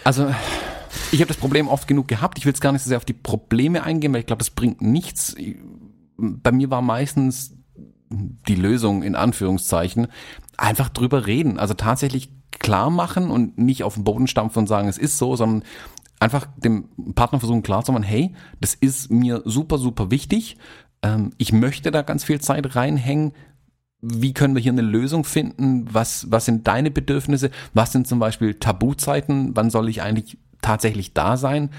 Also 0.04 0.34
ich 1.12 1.20
habe 1.20 1.28
das 1.28 1.38
Problem 1.38 1.68
oft 1.68 1.88
genug 1.88 2.08
gehabt. 2.08 2.38
Ich 2.38 2.46
will 2.46 2.52
jetzt 2.52 2.62
gar 2.62 2.72
nicht 2.72 2.84
so 2.84 2.90
sehr 2.90 2.98
auf 2.98 3.06
die 3.06 3.14
Probleme 3.14 3.84
eingehen, 3.84 4.14
weil 4.14 4.22
ich 4.22 4.26
glaube, 4.26 4.42
es 4.42 4.50
bringt 4.50 4.82
nichts. 4.82 5.36
Bei 6.18 6.52
mir 6.52 6.70
war 6.70 6.82
meistens 6.82 7.56
die 8.10 8.56
Lösung 8.56 9.04
in 9.04 9.16
Anführungszeichen 9.16 10.08
einfach 10.58 10.90
drüber 10.90 11.26
reden. 11.26 11.60
Also 11.60 11.74
tatsächlich 11.74 12.32
klar 12.52 12.90
machen 12.90 13.32
und 13.32 13.58
nicht 13.58 13.84
auf 13.84 13.96
den 13.96 14.04
Boden 14.04 14.28
stampfen 14.28 14.60
und 14.60 14.68
sagen, 14.68 14.88
es 14.88 14.98
ist 14.98 15.18
so, 15.18 15.36
sondern 15.36 15.64
einfach 16.20 16.48
dem 16.58 16.90
Partner 17.14 17.40
versuchen 17.40 17.64
klarzumachen, 17.64 18.06
hey, 18.06 18.34
das 18.62 18.74
ist 18.74 19.12
mir 19.12 19.42
super, 19.46 19.78
super 19.78 20.12
wichtig. 20.12 20.58
Ähm, 21.02 21.34
ich 21.38 21.52
möchte 21.52 21.92
da 21.92 22.02
ganz 22.02 22.24
viel 22.24 22.40
Zeit 22.40 22.76
reinhängen. 22.76 23.34
Wie 24.08 24.34
können 24.34 24.56
wir 24.56 24.62
hier 24.62 24.72
eine 24.72 24.82
Lösung 24.82 25.24
finden? 25.24 25.88
Was, 25.92 26.28
was 26.30 26.46
sind 26.46 26.68
deine 26.68 26.92
Bedürfnisse? 26.92 27.50
Was 27.74 27.92
sind 27.92 28.08
zum 28.08 28.20
Beispiel 28.20 28.54
Tabuzeiten? 28.54 29.56
Wann 29.56 29.70
soll 29.72 29.90
ich 29.90 30.02
eigentlich 30.02 30.38
tatsächlich 30.62 31.14
da 31.14 31.38
sein? 31.38 31.72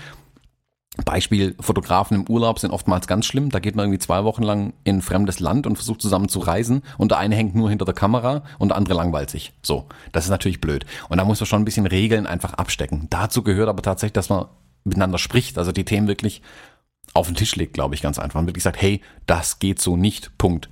Beispiel, 1.04 1.54
Fotografen 1.60 2.16
im 2.16 2.28
Urlaub 2.28 2.58
sind 2.58 2.70
oftmals 2.70 3.06
ganz 3.06 3.26
schlimm. 3.26 3.50
Da 3.50 3.58
geht 3.58 3.76
man 3.76 3.84
irgendwie 3.84 3.98
zwei 3.98 4.24
Wochen 4.24 4.42
lang 4.42 4.72
in 4.82 5.02
fremdes 5.02 5.40
Land 5.40 5.66
und 5.66 5.76
versucht 5.76 6.00
zusammen 6.00 6.28
zu 6.28 6.38
reisen 6.38 6.82
und 6.96 7.10
der 7.10 7.18
eine 7.18 7.36
hängt 7.36 7.54
nur 7.54 7.68
hinter 7.68 7.84
der 7.84 7.94
Kamera 7.94 8.44
und 8.58 8.68
der 8.68 8.76
andere 8.76 8.94
langweilt 8.94 9.30
sich. 9.30 9.52
So, 9.62 9.86
das 10.12 10.24
ist 10.24 10.30
natürlich 10.30 10.60
blöd. 10.60 10.86
Und 11.08 11.18
da 11.18 11.24
muss 11.24 11.38
man 11.38 11.46
schon 11.46 11.62
ein 11.62 11.66
bisschen 11.66 11.86
Regeln 11.86 12.26
einfach 12.26 12.54
abstecken. 12.54 13.08
Dazu 13.10 13.42
gehört 13.42 13.68
aber 13.68 13.82
tatsächlich, 13.82 14.14
dass 14.14 14.30
man 14.30 14.46
miteinander 14.84 15.18
spricht, 15.18 15.58
also 15.58 15.70
die 15.70 15.84
Themen 15.84 16.08
wirklich 16.08 16.42
auf 17.12 17.26
den 17.26 17.36
Tisch 17.36 17.56
legt, 17.56 17.74
glaube 17.74 17.94
ich, 17.94 18.02
ganz 18.02 18.18
einfach. 18.18 18.40
Und 18.40 18.46
wirklich 18.46 18.64
sagt, 18.64 18.80
hey, 18.80 19.00
das 19.26 19.58
geht 19.58 19.80
so 19.80 19.96
nicht, 19.96 20.36
Punkt. 20.38 20.70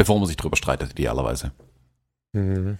Bevor 0.00 0.18
man 0.18 0.26
sich 0.26 0.38
drüber 0.38 0.56
streitet, 0.56 0.92
idealerweise. 0.92 1.52
Mhm. 2.32 2.78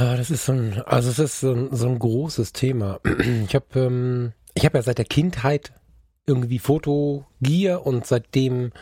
Ja, 0.00 0.16
das 0.16 0.28
ist 0.32 0.44
so 0.44 0.50
ein, 0.50 0.82
also 0.86 1.08
es 1.08 1.20
ist 1.20 1.38
so 1.38 1.52
ein, 1.52 1.68
so 1.70 1.86
ein 1.86 2.00
großes 2.00 2.52
Thema. 2.52 2.98
Ich 3.46 3.54
habe 3.54 3.66
ähm, 3.76 4.32
ich 4.54 4.64
habe 4.64 4.76
ja 4.78 4.82
seit 4.82 4.98
der 4.98 5.04
Kindheit 5.04 5.72
irgendwie 6.26 6.58
Fotogier 6.58 7.86
und 7.86 8.04
seitdem 8.04 8.72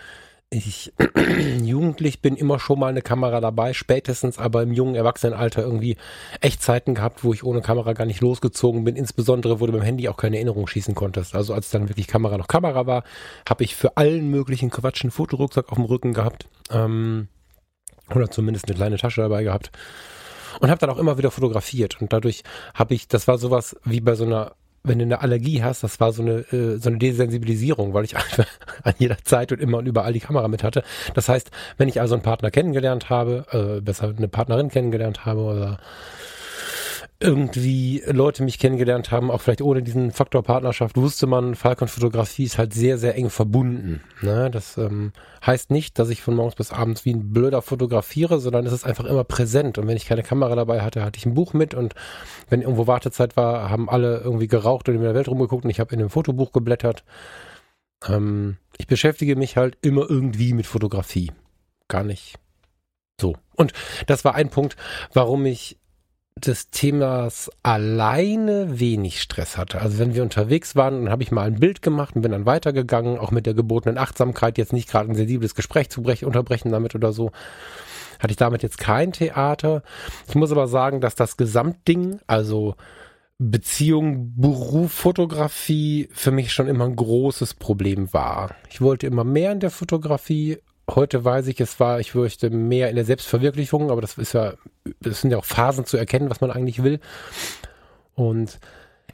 ich 0.53 0.93
jugendlich 1.63 2.21
bin, 2.21 2.37
immer 2.37 2.59
schon 2.59 2.79
mal 2.79 2.89
eine 2.89 3.03
Kamera 3.03 3.41
dabei, 3.41 3.73
spätestens 3.73 4.39
aber 4.39 4.63
im 4.63 4.73
jungen 4.73 4.95
Erwachsenenalter 4.95 5.63
irgendwie 5.63 5.97
Echtzeiten 6.41 6.95
gehabt, 6.95 7.25
wo 7.25 7.33
ich 7.33 7.45
ohne 7.45 7.63
Kamera 7.63 7.93
gar 7.95 8.05
nicht 8.05 8.21
losgezogen 8.21 8.85
bin. 8.85 8.97
Insbesondere, 8.97 9.61
wo 9.61 9.67
du 9.67 9.73
beim 9.73 9.83
Handy 9.83 10.09
auch 10.09 10.17
keine 10.17 10.37
Erinnerung 10.37 10.67
schießen 10.67 10.95
konntest. 10.95 11.35
Also 11.35 11.55
als 11.55 11.71
dann 11.71 11.89
wirklich 11.89 12.07
Kamera 12.07 12.37
noch 12.37 12.49
Kamera 12.49 12.87
war, 12.87 13.05
habe 13.49 13.65
ich 13.65 13.75
für 13.75 13.97
allen 13.97 14.31
möglichen 14.31 14.71
Quatsch 14.71 15.03
einen 15.03 15.11
Fotorucksack 15.11 15.71
auf 15.71 15.79
dem 15.79 15.87
Rücken 15.87 16.13
gehabt. 16.13 16.49
Ähm, 16.71 17.29
oder 18.15 18.31
zumindest 18.31 18.67
eine 18.67 18.77
kleine 18.77 18.99
Tasche 18.99 19.23
dabei 19.23 19.43
gehabt. 19.43 19.71
Und 20.61 20.71
habe 20.71 20.79
dann 20.79 20.91
auch 20.91 20.99
immer 20.99 21.19
wieder 21.19 21.31
fotografiert. 21.31 22.01
Und 22.01 22.13
dadurch 22.13 22.43
habe 22.75 22.95
ich, 22.95 23.09
das 23.09 23.27
war 23.27 23.39
sowas 23.39 23.77
wie 23.85 24.01
bei 24.01 24.15
so 24.15 24.25
einer 24.25 24.53
wenn 24.85 24.99
du 24.99 25.05
eine 25.05 25.21
Allergie 25.21 25.63
hast, 25.63 25.83
das 25.85 26.01
war 26.01 26.13
so 26.13 26.23
eine, 26.23 26.41
äh, 26.53 26.79
so 26.79 26.89
eine 26.89 26.99
Desensibilisierung, 26.99 27.95
weil 27.95 28.05
ich 28.05 28.17
einfach 28.17 28.47
an 28.83 28.95
jeder 28.99 29.19
Zeit 29.25 29.53
und 29.53 29.61
immer 29.61 29.79
und 29.79 29.87
überall 29.87 30.13
die 30.13 30.21
Kamera 30.21 30.49
mit 30.49 30.63
hatte. 30.63 30.83
Das 31.15 31.29
heißt, 31.29 31.51
wenn 31.77 31.89
ich 31.89 32.01
also 32.01 32.15
einen 32.15 32.23
Partner 32.23 32.51
kennengelernt 32.51 33.11
habe, 33.11 33.47
äh, 33.51 33.81
besser 33.81 34.15
eine 34.17 34.29
Partnerin 34.29 34.69
kennengelernt 34.69 35.25
habe 35.25 35.41
oder 35.43 35.79
irgendwie 37.23 38.03
Leute 38.07 38.43
mich 38.43 38.59
kennengelernt 38.59 39.11
haben, 39.11 39.31
auch 39.31 39.41
vielleicht 39.41 39.63
ohne 39.63 39.83
diesen 39.83 40.11
Faktor 40.11 40.43
Partnerschaft, 40.43 40.97
wusste 40.97 41.27
man, 41.27 41.55
Falcon 41.55 41.89
Fotografie 41.89 42.45
ist 42.45 42.59
halt 42.59 42.75
sehr, 42.75 42.99
sehr 42.99 43.15
eng 43.17 43.31
verbunden. 43.31 44.03
Ne? 44.21 44.51
Das 44.51 44.77
ähm, 44.77 45.13
heißt 45.45 45.71
nicht, 45.71 45.99
dass 45.99 46.11
ich 46.11 46.23
von 46.23 46.35
morgens 46.35 46.57
bis 46.57 46.73
abends 46.73 47.05
wie 47.05 47.15
ein 47.15 47.33
Blöder 47.33 47.63
fotografiere, 47.63 48.41
sondern 48.41 48.67
es 48.67 48.73
ist 48.73 48.85
einfach 48.85 49.05
immer 49.05 49.25
präsent. 49.25 49.79
Und 49.79 49.87
wenn 49.87 49.97
ich 49.97 50.07
keine 50.07 50.23
Kamera 50.23 50.55
dabei 50.55 50.83
hatte, 50.83 51.05
hatte 51.05 51.19
ich 51.19 51.27
ein 51.27 51.35
Buch 51.35 51.55
mit 51.55 51.75
und 51.75 51.95
wenn 52.49 52.63
irgendwo 52.63 52.87
Wartezeit 52.87 53.37
war, 53.37 53.71
haben 53.71 53.89
alle 53.89 54.19
irgendwie 54.19 54.49
geraucht 54.49 54.89
und 54.89 54.97
in 54.97 55.03
der 55.03 55.15
Welt 55.15 55.29
rumgeguckt 55.29 55.65
und 55.65 55.71
ich 55.71 55.81
habe 55.81 55.93
in 55.93 56.01
dem 56.01 56.11
Fotobuch 56.11 56.53
geblättert. 56.53 57.05
Ähm, 58.07 58.57
ich 58.79 58.87
beschäftige 58.87 59.37
mich 59.37 59.57
halt 59.57 59.79
immer 59.81 60.09
irgendwie 60.11 60.53
mit 60.53 60.67
Fotografie. 60.67 61.31
Gar 61.89 62.05
nicht 62.05 62.37
so. 63.21 63.37
Und 63.55 63.73
das 64.07 64.25
war 64.25 64.35
ein 64.35 64.51
Punkt, 64.51 64.77
warum 65.13 65.47
ich 65.47 65.79
des 66.37 66.71
Themas 66.71 67.51
alleine 67.63 68.81
wenig 68.81 69.21
Stress 69.21 69.57
hatte. 69.57 69.81
Also 69.81 69.99
wenn 69.99 70.15
wir 70.15 70.23
unterwegs 70.23 70.75
waren, 70.77 71.05
dann 71.05 71.13
habe 71.13 71.23
ich 71.23 71.31
mal 71.31 71.47
ein 71.47 71.61
Bild 71.61 71.83
gemacht 71.83 72.17
und 72.17 72.23
bin 72.23 72.33
dann 72.33 72.47
weitergegangen, 72.47 73.19
auch 73.19 73.31
mit 73.31 73.47
der 73.47 73.55
gebotenen 73.55 73.99
Achtsamkeit, 73.99 74.59
jetzt 74.59 74.73
nicht 74.73 74.89
gerade 74.89 75.11
ein 75.11 75.15
sensibles 75.15 75.55
Gespräch 75.55 75.91
zu 75.91 76.03
brechen, 76.03 76.27
unterbrechen 76.27 76.73
damit 76.73 76.95
oder 76.95 77.13
so. 77.13 77.33
Hatte 78.19 78.33
ich 78.33 78.37
damit 78.37 78.63
jetzt 78.63 78.79
kein 78.79 79.13
Theater. 79.13 79.83
Ich 80.29 80.35
muss 80.35 80.53
aber 80.53 80.69
sagen, 80.69 81.01
dass 81.01 81.15
das 81.15 81.37
Gesamtding, 81.37 82.21
also 82.27 82.77
Beziehung, 83.39 84.35
Beruf, 84.37 84.93
Fotografie 84.93 86.09
für 86.13 86.31
mich 86.31 86.53
schon 86.53 86.69
immer 86.69 86.85
ein 86.85 86.97
großes 86.97 87.55
Problem 87.55 88.13
war. 88.13 88.55
Ich 88.71 88.81
wollte 88.81 89.07
immer 89.07 89.25
mehr 89.25 89.53
in 89.53 89.61
der 89.61 89.71
Fotografie 89.71 90.59
Heute 90.91 91.25
weiß 91.25 91.47
ich, 91.47 91.61
es 91.61 91.79
war, 91.81 92.01
ich 92.01 92.15
möchte 92.15 92.51
mehr 92.51 92.91
in 92.91 92.97
der 92.97 93.05
Selbstverwirklichung, 93.05 93.91
aber 93.91 94.01
das 94.01 94.19
ist 94.19 94.33
ja, 94.33 94.55
das 95.01 95.21
sind 95.21 95.31
ja 95.31 95.39
auch 95.39 95.45
Phasen 95.45 95.87
zu 95.87 95.97
erkennen, 95.97 96.31
was 96.31 96.41
man 96.41 96.51
eigentlich 96.51 96.83
will. 96.83 97.01
Und 98.15 98.59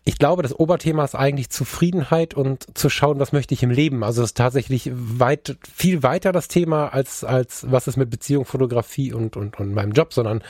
ich 0.04 0.18
glaube, 0.18 0.42
das 0.42 0.58
Oberthema 0.58 1.04
ist 1.04 1.14
eigentlich 1.14 1.50
Zufriedenheit 1.50 2.32
und 2.32 2.66
zu 2.76 2.88
schauen, 2.88 3.20
was 3.20 3.32
möchte 3.32 3.52
ich 3.52 3.62
im 3.62 3.70
Leben. 3.70 4.02
Also 4.02 4.22
es 4.22 4.30
ist 4.30 4.38
tatsächlich 4.38 4.90
weit, 4.94 5.58
viel 5.70 6.02
weiter 6.02 6.32
das 6.32 6.48
Thema 6.48 6.88
als, 6.88 7.24
als 7.24 7.70
was 7.70 7.88
ist 7.88 7.98
mit 7.98 8.08
Beziehung, 8.08 8.46
Fotografie 8.46 9.12
und, 9.12 9.36
und, 9.36 9.60
und 9.60 9.74
meinem 9.74 9.92
Job, 9.92 10.14
sondern 10.14 10.42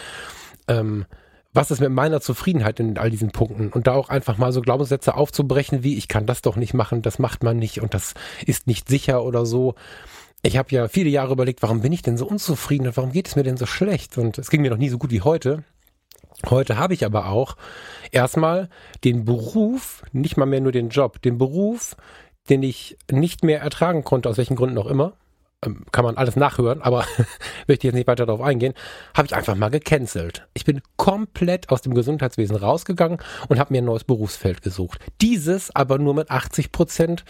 ähm, 0.68 1.06
was 1.52 1.72
ist 1.72 1.80
mit 1.80 1.90
meiner 1.90 2.20
Zufriedenheit 2.20 2.78
in 2.78 2.98
all 2.98 3.10
diesen 3.10 3.32
Punkten? 3.32 3.70
Und 3.70 3.88
da 3.88 3.94
auch 3.94 4.10
einfach 4.10 4.38
mal 4.38 4.52
so 4.52 4.60
Glaubenssätze 4.60 5.16
aufzubrechen, 5.16 5.82
wie 5.82 5.96
ich 5.96 6.06
kann 6.06 6.26
das 6.26 6.40
doch 6.40 6.54
nicht 6.54 6.72
machen, 6.72 7.02
das 7.02 7.18
macht 7.18 7.42
man 7.42 7.58
nicht 7.58 7.80
und 7.80 7.94
das 7.94 8.14
ist 8.46 8.68
nicht 8.68 8.88
sicher 8.88 9.24
oder 9.24 9.44
so 9.44 9.74
ich 10.42 10.56
habe 10.56 10.70
ja 10.70 10.88
viele 10.88 11.10
Jahre 11.10 11.32
überlegt, 11.32 11.62
warum 11.62 11.80
bin 11.80 11.92
ich 11.92 12.02
denn 12.02 12.16
so 12.16 12.26
unzufrieden 12.26 12.86
und 12.86 12.96
warum 12.96 13.12
geht 13.12 13.28
es 13.28 13.36
mir 13.36 13.42
denn 13.42 13.56
so 13.56 13.66
schlecht? 13.66 14.18
Und 14.18 14.38
es 14.38 14.50
ging 14.50 14.62
mir 14.62 14.70
noch 14.70 14.78
nie 14.78 14.88
so 14.88 14.98
gut 14.98 15.10
wie 15.10 15.22
heute. 15.22 15.64
Heute 16.48 16.78
habe 16.78 16.94
ich 16.94 17.04
aber 17.04 17.26
auch 17.26 17.56
erstmal 18.12 18.68
den 19.02 19.24
Beruf, 19.24 20.04
nicht 20.12 20.36
mal 20.36 20.46
mehr 20.46 20.60
nur 20.60 20.72
den 20.72 20.90
Job, 20.90 21.20
den 21.22 21.36
Beruf, 21.36 21.96
den 22.48 22.62
ich 22.62 22.96
nicht 23.10 23.42
mehr 23.42 23.60
ertragen 23.60 24.04
konnte, 24.04 24.28
aus 24.28 24.38
welchen 24.38 24.56
Gründen 24.56 24.78
auch 24.78 24.86
immer. 24.86 25.14
Ähm, 25.64 25.84
kann 25.90 26.04
man 26.04 26.16
alles 26.16 26.36
nachhören, 26.36 26.82
aber 26.82 27.04
möchte 27.66 27.88
jetzt 27.88 27.94
nicht 27.94 28.06
weiter 28.06 28.26
darauf 28.26 28.40
eingehen, 28.40 28.74
habe 29.16 29.26
ich 29.26 29.34
einfach 29.34 29.56
mal 29.56 29.70
gecancelt. 29.70 30.46
Ich 30.54 30.64
bin 30.64 30.80
komplett 30.96 31.70
aus 31.70 31.82
dem 31.82 31.94
Gesundheitswesen 31.94 32.54
rausgegangen 32.54 33.18
und 33.48 33.58
habe 33.58 33.72
mir 33.72 33.82
ein 33.82 33.86
neues 33.86 34.04
Berufsfeld 34.04 34.62
gesucht. 34.62 35.00
Dieses 35.20 35.74
aber 35.74 35.98
nur 35.98 36.14
mit 36.14 36.30
80 36.30 36.70
Prozent 36.70 37.24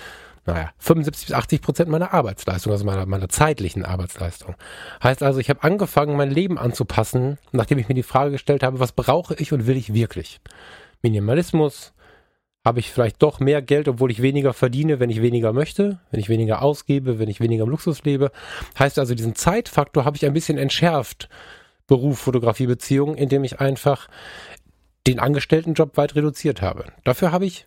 naja, 0.49 0.71
75 0.79 1.27
bis 1.27 1.35
80 1.35 1.61
Prozent 1.61 1.91
meiner 1.91 2.15
Arbeitsleistung, 2.15 2.73
also 2.73 2.85
meiner, 2.87 3.05
meiner 3.05 3.29
zeitlichen 3.29 3.85
Arbeitsleistung. 3.85 4.55
Heißt 5.03 5.23
also, 5.23 5.41
ich 5.41 5.51
habe 5.51 5.63
angefangen, 5.63 6.17
mein 6.17 6.31
Leben 6.31 6.57
anzupassen, 6.57 7.37
nachdem 7.53 7.79
ich 7.79 7.89
mir 7.89 7.95
die 7.95 8.03
Frage 8.03 8.31
gestellt 8.31 8.63
habe, 8.63 8.81
was 8.81 8.93
brauche 8.93 9.35
ich 9.35 9.53
und 9.53 9.67
will 9.67 9.77
ich 9.77 9.93
wirklich? 9.93 10.41
Minimalismus, 11.03 11.93
habe 12.65 12.81
ich 12.81 12.91
vielleicht 12.91 13.23
doch 13.23 13.41
mehr 13.41 13.61
Geld, 13.61 13.89
obwohl 13.89 14.11
ich 14.11 14.23
weniger 14.23 14.55
verdiene, 14.55 15.01
wenn 15.01 15.11
ich 15.11 15.21
weniger 15.21 15.53
möchte, 15.53 16.01
wenn 16.11 16.21
ich 16.21 16.31
weniger 16.31 16.63
ausgebe, 16.63 17.19
wenn 17.19 17.29
ich 17.29 17.41
weniger 17.41 17.65
im 17.65 17.71
Luxus 17.71 18.05
lebe. 18.05 18.31
Heißt 18.79 18.99
also, 18.99 19.15
diesen 19.15 19.35
Zeitfaktor 19.35 20.07
habe 20.07 20.17
ich 20.17 20.25
ein 20.25 20.33
bisschen 20.33 20.57
entschärft. 20.57 21.29
Beruf, 21.87 22.21
Fotografie, 22.21 22.67
Beziehung, 22.67 23.17
indem 23.17 23.45
ich 23.45 23.61
einfach 23.61 24.09
den 25.07 25.19
Angestelltenjob 25.19 25.99
weit 25.99 26.15
reduziert 26.15 26.63
habe. 26.63 26.87
Dafür 27.05 27.33
habe 27.33 27.45
ich 27.45 27.67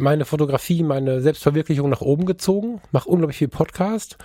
meine 0.00 0.24
Fotografie, 0.24 0.82
meine 0.82 1.20
Selbstverwirklichung 1.20 1.88
nach 1.88 2.00
oben 2.00 2.26
gezogen, 2.26 2.80
mache 2.92 3.08
unglaublich 3.08 3.38
viel 3.38 3.48
Podcast 3.48 4.16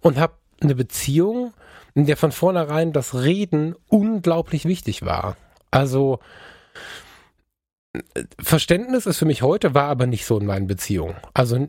und 0.00 0.18
habe 0.18 0.34
eine 0.60 0.74
Beziehung, 0.74 1.52
in 1.94 2.06
der 2.06 2.16
von 2.16 2.32
vornherein 2.32 2.92
das 2.92 3.14
Reden 3.14 3.74
unglaublich 3.88 4.64
wichtig 4.64 5.04
war. 5.04 5.36
Also 5.70 6.20
Verständnis 8.38 9.06
ist 9.06 9.18
für 9.18 9.24
mich 9.24 9.42
heute, 9.42 9.74
war 9.74 9.84
aber 9.84 10.06
nicht 10.06 10.24
so 10.24 10.38
in 10.38 10.46
meinen 10.46 10.66
Beziehungen. 10.66 11.16
Also 11.34 11.68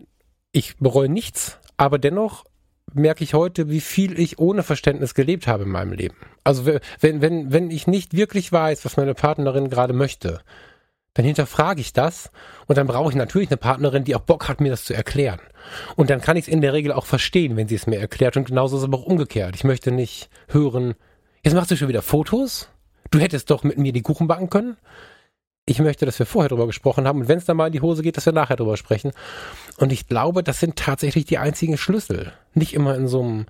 ich 0.51 0.77
bereue 0.77 1.09
nichts, 1.09 1.57
aber 1.77 1.97
dennoch 1.97 2.45
merke 2.93 3.23
ich 3.23 3.33
heute, 3.33 3.69
wie 3.69 3.81
viel 3.81 4.19
ich 4.19 4.37
ohne 4.37 4.63
Verständnis 4.63 5.13
gelebt 5.13 5.47
habe 5.47 5.63
in 5.63 5.69
meinem 5.69 5.93
Leben. 5.93 6.17
Also 6.43 6.65
wenn, 6.99 7.21
wenn, 7.21 7.51
wenn 7.51 7.71
ich 7.71 7.87
nicht 7.87 8.15
wirklich 8.15 8.51
weiß, 8.51 8.85
was 8.85 8.97
meine 8.97 9.13
Partnerin 9.13 9.69
gerade 9.69 9.93
möchte, 9.93 10.41
dann 11.13 11.25
hinterfrage 11.25 11.81
ich 11.81 11.93
das 11.93 12.31
und 12.67 12.77
dann 12.77 12.87
brauche 12.87 13.09
ich 13.09 13.15
natürlich 13.15 13.49
eine 13.49 13.57
Partnerin, 13.57 14.03
die 14.03 14.15
auch 14.15 14.21
Bock 14.21 14.47
hat, 14.47 14.61
mir 14.61 14.69
das 14.69 14.85
zu 14.85 14.93
erklären. 14.93 15.41
Und 15.95 16.09
dann 16.09 16.21
kann 16.21 16.37
ich 16.37 16.45
es 16.45 16.47
in 16.47 16.61
der 16.61 16.73
Regel 16.73 16.91
auch 16.91 17.05
verstehen, 17.05 17.57
wenn 17.57 17.67
sie 17.67 17.75
es 17.75 17.87
mir 17.87 17.99
erklärt. 17.99 18.37
Und 18.37 18.45
genauso 18.45 18.77
ist 18.77 18.83
es 18.83 18.87
aber 18.87 18.99
auch 18.99 19.05
umgekehrt. 19.05 19.55
Ich 19.55 19.63
möchte 19.63 19.91
nicht 19.91 20.29
hören, 20.47 20.95
jetzt 21.43 21.53
machst 21.53 21.71
du 21.71 21.75
schon 21.75 21.89
wieder 21.89 22.01
Fotos? 22.01 22.69
Du 23.11 23.19
hättest 23.19 23.49
doch 23.49 23.63
mit 23.63 23.77
mir 23.77 23.91
die 23.91 24.01
Kuchen 24.01 24.27
backen 24.27 24.49
können? 24.49 24.77
Ich 25.65 25.79
möchte, 25.79 26.05
dass 26.05 26.17
wir 26.17 26.25
vorher 26.25 26.49
drüber 26.49 26.65
gesprochen 26.65 27.07
haben 27.07 27.21
und 27.21 27.27
wenn 27.27 27.37
es 27.37 27.45
dann 27.45 27.57
mal 27.57 27.67
in 27.67 27.73
die 27.73 27.81
Hose 27.81 28.01
geht, 28.01 28.17
dass 28.17 28.25
wir 28.25 28.33
nachher 28.33 28.55
drüber 28.55 28.77
sprechen. 28.77 29.11
Und 29.77 29.91
ich 29.91 30.07
glaube, 30.07 30.43
das 30.43 30.59
sind 30.59 30.75
tatsächlich 30.75 31.25
die 31.25 31.37
einzigen 31.37 31.77
Schlüssel. 31.77 32.33
Nicht 32.53 32.73
immer 32.73 32.95
in 32.95 33.07
so 33.07 33.21
einem 33.21 33.45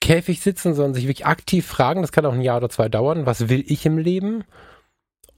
Käfig 0.00 0.40
sitzen, 0.40 0.74
sondern 0.74 0.94
sich 0.94 1.04
wirklich 1.04 1.26
aktiv 1.26 1.66
fragen, 1.66 2.02
das 2.02 2.12
kann 2.12 2.26
auch 2.26 2.32
ein 2.32 2.42
Jahr 2.42 2.58
oder 2.58 2.68
zwei 2.68 2.88
dauern, 2.88 3.26
was 3.26 3.48
will 3.48 3.64
ich 3.66 3.86
im 3.86 3.98
Leben? 3.98 4.44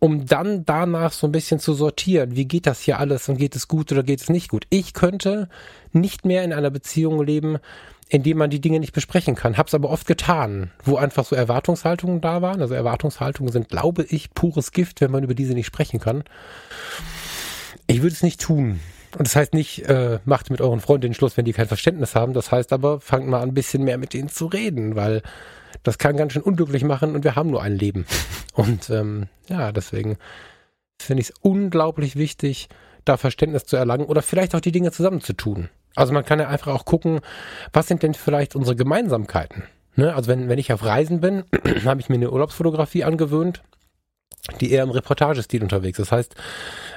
Um 0.04 0.26
dann 0.26 0.66
danach 0.66 1.12
so 1.12 1.26
ein 1.26 1.32
bisschen 1.32 1.60
zu 1.60 1.72
sortieren. 1.72 2.36
Wie 2.36 2.44
geht 2.44 2.66
das 2.66 2.80
hier 2.80 2.98
alles 2.98 3.26
und 3.30 3.38
geht 3.38 3.56
es 3.56 3.68
gut 3.68 3.90
oder 3.90 4.02
geht 4.02 4.20
es 4.20 4.28
nicht 4.28 4.50
gut? 4.50 4.66
Ich 4.68 4.92
könnte 4.92 5.48
nicht 5.94 6.26
mehr 6.26 6.44
in 6.44 6.52
einer 6.52 6.70
Beziehung 6.70 7.24
leben, 7.24 7.56
in 8.10 8.22
dem 8.22 8.36
man 8.36 8.50
die 8.50 8.60
Dinge 8.60 8.80
nicht 8.80 8.92
besprechen 8.92 9.34
kann. 9.34 9.56
Hab's 9.56 9.72
aber 9.72 9.88
oft 9.88 10.06
getan, 10.06 10.70
wo 10.84 10.96
einfach 10.96 11.24
so 11.24 11.34
Erwartungshaltungen 11.34 12.20
da 12.20 12.42
waren. 12.42 12.60
Also 12.60 12.74
Erwartungshaltungen 12.74 13.50
sind, 13.50 13.70
glaube 13.70 14.04
ich, 14.06 14.34
pures 14.34 14.72
Gift, 14.72 15.00
wenn 15.00 15.10
man 15.10 15.24
über 15.24 15.34
diese 15.34 15.54
nicht 15.54 15.64
sprechen 15.64 16.00
kann. 16.00 16.22
Ich 17.86 18.02
würde 18.02 18.12
es 18.12 18.22
nicht 18.22 18.42
tun. 18.42 18.80
Und 19.16 19.26
das 19.28 19.36
heißt 19.36 19.54
nicht, 19.54 19.88
äh, 19.88 20.18
macht 20.24 20.50
mit 20.50 20.60
euren 20.60 20.80
Freundinnen 20.80 21.14
Schluss, 21.14 21.36
wenn 21.36 21.44
die 21.44 21.52
kein 21.52 21.68
Verständnis 21.68 22.14
haben. 22.14 22.32
Das 22.32 22.50
heißt 22.50 22.72
aber, 22.72 23.00
fangt 23.00 23.26
mal 23.28 23.40
an, 23.40 23.50
ein 23.50 23.54
bisschen 23.54 23.84
mehr 23.84 23.98
mit 23.98 24.12
denen 24.12 24.28
zu 24.28 24.46
reden, 24.46 24.96
weil 24.96 25.22
das 25.82 25.98
kann 25.98 26.16
ganz 26.16 26.32
schön 26.32 26.42
unglücklich 26.42 26.82
machen 26.84 27.14
und 27.14 27.24
wir 27.24 27.36
haben 27.36 27.50
nur 27.50 27.62
ein 27.62 27.76
Leben. 27.76 28.06
Und 28.54 28.88
ähm, 28.88 29.26
ja, 29.48 29.72
deswegen 29.72 30.16
finde 31.02 31.22
ich 31.22 31.30
es 31.30 31.34
unglaublich 31.40 32.14
wichtig, 32.14 32.68
da 33.04 33.16
Verständnis 33.16 33.64
zu 33.64 33.76
erlangen 33.76 34.06
oder 34.06 34.22
vielleicht 34.22 34.54
auch 34.54 34.60
die 34.60 34.70
Dinge 34.70 34.92
zusammenzutun. 34.92 35.70
Also 35.96 36.12
man 36.12 36.24
kann 36.24 36.38
ja 36.38 36.48
einfach 36.48 36.72
auch 36.72 36.84
gucken, 36.84 37.18
was 37.72 37.88
sind 37.88 38.04
denn 38.04 38.14
vielleicht 38.14 38.54
unsere 38.54 38.76
Gemeinsamkeiten? 38.76 39.64
Ne? 39.96 40.14
Also 40.14 40.30
wenn, 40.30 40.48
wenn 40.48 40.58
ich 40.58 40.72
auf 40.72 40.84
Reisen 40.84 41.20
bin, 41.20 41.44
habe 41.84 42.00
ich 42.00 42.08
mir 42.08 42.14
eine 42.14 42.30
Urlaubsfotografie 42.30 43.02
angewöhnt, 43.02 43.62
die 44.60 44.72
eher 44.72 44.82
im 44.82 44.90
Reportagestil 44.90 45.62
unterwegs. 45.62 45.98
Das 45.98 46.12
heißt, 46.12 46.34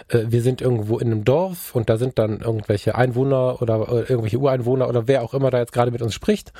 äh, 0.10 0.26
wir 0.28 0.42
sind 0.42 0.62
irgendwo 0.62 1.00
in 1.00 1.08
einem 1.08 1.26
Dorf 1.26 1.76
und 1.76 1.90
da 1.90 1.98
sind 1.98 2.20
dann 2.20 2.42
irgendwelche 2.42 2.96
Einwohner 2.96 3.62
oder, 3.62 3.82
oder 3.82 4.10
irgendwelche 4.10 4.38
Ureinwohner 4.38 4.88
oder 4.88 5.08
wer 5.08 5.24
auch 5.24 5.34
immer 5.34 5.52
da 5.52 5.60
jetzt 5.60 5.74
gerade 5.74 5.92
mit 5.92 6.02
uns 6.02 6.14
spricht. 6.14 6.54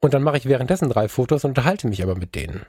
Und 0.00 0.14
dann 0.14 0.22
mache 0.22 0.38
ich 0.38 0.46
währenddessen 0.46 0.88
drei 0.88 1.08
Fotos 1.08 1.44
und 1.44 1.50
unterhalte 1.50 1.86
mich 1.88 2.02
aber 2.02 2.14
mit 2.14 2.34
denen. 2.34 2.64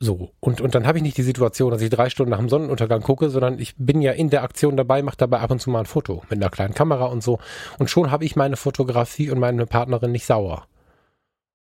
So. 0.00 0.32
Und, 0.40 0.60
und 0.60 0.74
dann 0.74 0.86
habe 0.86 0.98
ich 0.98 1.04
nicht 1.04 1.16
die 1.16 1.22
Situation, 1.22 1.70
dass 1.70 1.80
ich 1.80 1.90
drei 1.90 2.10
Stunden 2.10 2.30
nach 2.32 2.38
dem 2.38 2.48
Sonnenuntergang 2.48 3.00
gucke, 3.00 3.30
sondern 3.30 3.58
ich 3.58 3.74
bin 3.78 4.02
ja 4.02 4.12
in 4.12 4.28
der 4.28 4.42
Aktion 4.42 4.76
dabei, 4.76 5.02
mache 5.02 5.16
dabei 5.16 5.38
ab 5.38 5.50
und 5.50 5.60
zu 5.60 5.70
mal 5.70 5.80
ein 5.80 5.86
Foto 5.86 6.22
mit 6.28 6.40
einer 6.40 6.50
kleinen 6.50 6.74
Kamera 6.74 7.06
und 7.06 7.22
so. 7.22 7.38
Und 7.78 7.90
schon 7.90 8.10
habe 8.10 8.24
ich 8.24 8.36
meine 8.36 8.56
Fotografie 8.56 9.30
und 9.30 9.38
meine 9.38 9.66
Partnerin 9.66 10.12
nicht 10.12 10.26
sauer. 10.26 10.66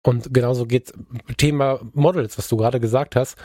Und 0.03 0.35
genauso 0.35 0.67
geht's 0.67 0.93
Thema 1.37 1.81
Models, 1.93 2.37
was 2.37 2.49
du 2.49 2.57
gerade 2.57 2.81
gesagt 2.81 3.15
hast. 3.15 3.37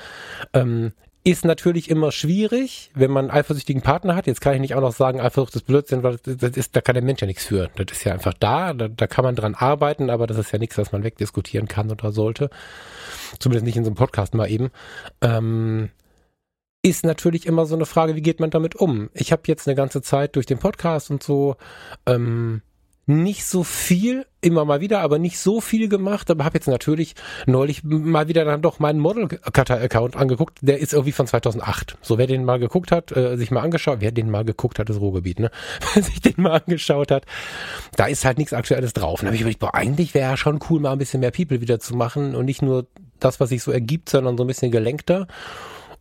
Ähm, 0.54 0.94
ist 1.28 1.44
natürlich 1.44 1.90
immer 1.90 2.14
schwierig, 2.14 2.90
wenn 2.94 3.12
man 3.12 3.26
einen 3.26 3.38
eifersüchtigen 3.38 3.82
Partner 3.82 4.16
hat. 4.16 4.28
Jetzt 4.28 4.40
kann 4.40 4.54
ich 4.54 4.62
nicht 4.62 4.76
auch 4.76 4.82
noch 4.82 4.94
sagen, 4.94 5.20
Eifersucht 5.20 5.54
ist 5.58 5.66
Blödsinn, 5.66 6.02
weil 6.02 6.18
das 6.24 6.56
ist, 6.56 6.74
da 6.74 6.80
kann 6.80 6.94
der 6.94 7.04
Mensch 7.04 7.20
ja 7.20 7.28
nichts 7.28 7.44
für. 7.44 7.70
Das 7.76 7.88
ist 7.92 8.06
ja 8.06 8.14
einfach 8.14 8.34
da, 8.34 8.74
da, 8.74 8.88
da 8.88 9.08
kann 9.08 9.26
man 9.26 9.36
dran 9.36 9.54
arbeiten, 9.54 10.10
aber 10.10 10.26
das 10.26 10.38
ist 10.38 10.54
ja 10.54 10.58
nichts, 10.58 10.78
was 10.78 10.94
man 10.94 11.04
wegdiskutieren 11.04 11.68
kann 11.68 11.92
oder 11.92 12.14
sollte. 12.14 12.50
Zumindest 13.40 13.66
nicht 13.66 13.76
in 13.76 13.84
so 13.84 13.90
einem 13.90 13.98
Podcast 13.98 14.36
mal 14.36 14.50
eben. 14.50 14.70
Ähm, 15.20 15.90
ist 16.82 17.04
natürlich 17.04 17.46
immer 17.46 17.66
so 17.66 17.76
eine 17.76 17.86
Frage, 17.86 18.16
wie 18.16 18.22
geht 18.22 18.40
man 18.40 18.50
damit 18.50 18.76
um? 18.76 19.10
Ich 19.14 19.34
habe 19.34 19.42
jetzt 19.48 19.68
eine 19.68 19.76
ganze 19.76 20.02
Zeit 20.02 20.38
durch 20.38 20.46
den 20.46 20.60
Podcast 20.60 21.12
und 21.12 21.22
so 21.22 21.58
ähm, 22.06 22.62
nicht 23.08 23.46
so 23.46 23.64
viel, 23.64 24.26
immer 24.42 24.66
mal 24.66 24.82
wieder, 24.82 25.00
aber 25.00 25.18
nicht 25.18 25.40
so 25.40 25.62
viel 25.62 25.88
gemacht, 25.88 26.30
aber 26.30 26.44
habe 26.44 26.58
jetzt 26.58 26.68
natürlich 26.68 27.16
neulich 27.46 27.82
mal 27.84 28.28
wieder 28.28 28.44
dann 28.44 28.62
doch 28.62 28.80
meinen 28.80 29.00
Model 29.00 29.30
Cutter 29.30 29.80
Account 29.80 30.18
angeguckt, 30.18 30.60
der 30.62 30.80
ist 30.80 30.92
irgendwie 30.92 31.14
von 31.14 31.26
2008. 31.26 31.98
So 32.02 32.18
wer 32.18 32.28
den 32.28 32.44
mal 32.44 32.60
geguckt 32.60 32.92
hat, 32.92 33.16
äh, 33.16 33.38
sich 33.38 33.50
mal 33.50 33.62
angeschaut, 33.62 34.02
wer 34.02 34.12
den 34.12 34.30
mal 34.30 34.44
geguckt 34.44 34.78
hat, 34.78 34.90
das 34.90 35.00
Ruhrgebiet, 35.00 35.40
ne? 35.40 35.50
Wer 35.94 36.04
sich 36.04 36.22
den 36.22 36.34
mal 36.38 36.62
angeschaut 36.62 37.12
hat, 37.12 37.26
da 37.96 38.06
ist 38.08 38.26
halt 38.26 38.38
nichts 38.38 38.52
aktuelles 38.54 38.92
drauf. 38.92 39.22
Dann 39.22 39.28
habe 39.28 39.36
ich 39.36 39.42
überlegt, 39.42 39.60
boah, 39.60 39.74
eigentlich 39.74 40.14
wäre 40.14 40.32
ja 40.32 40.38
schon 40.38 40.60
cool 40.70 40.82
mal 40.82 40.92
ein 40.92 40.98
bisschen 40.98 41.22
mehr 41.22 41.32
People 41.32 41.62
wieder 41.62 41.80
zu 41.80 41.96
machen 41.96 42.36
und 42.36 42.46
nicht 42.46 42.62
nur 42.62 42.88
das, 43.20 43.40
was 43.40 43.50
sich 43.50 43.64
so 43.64 43.72
ergibt, 43.72 44.10
sondern 44.10 44.38
so 44.38 44.44
ein 44.44 44.48
bisschen 44.48 44.72
gelenkter. 44.72 45.28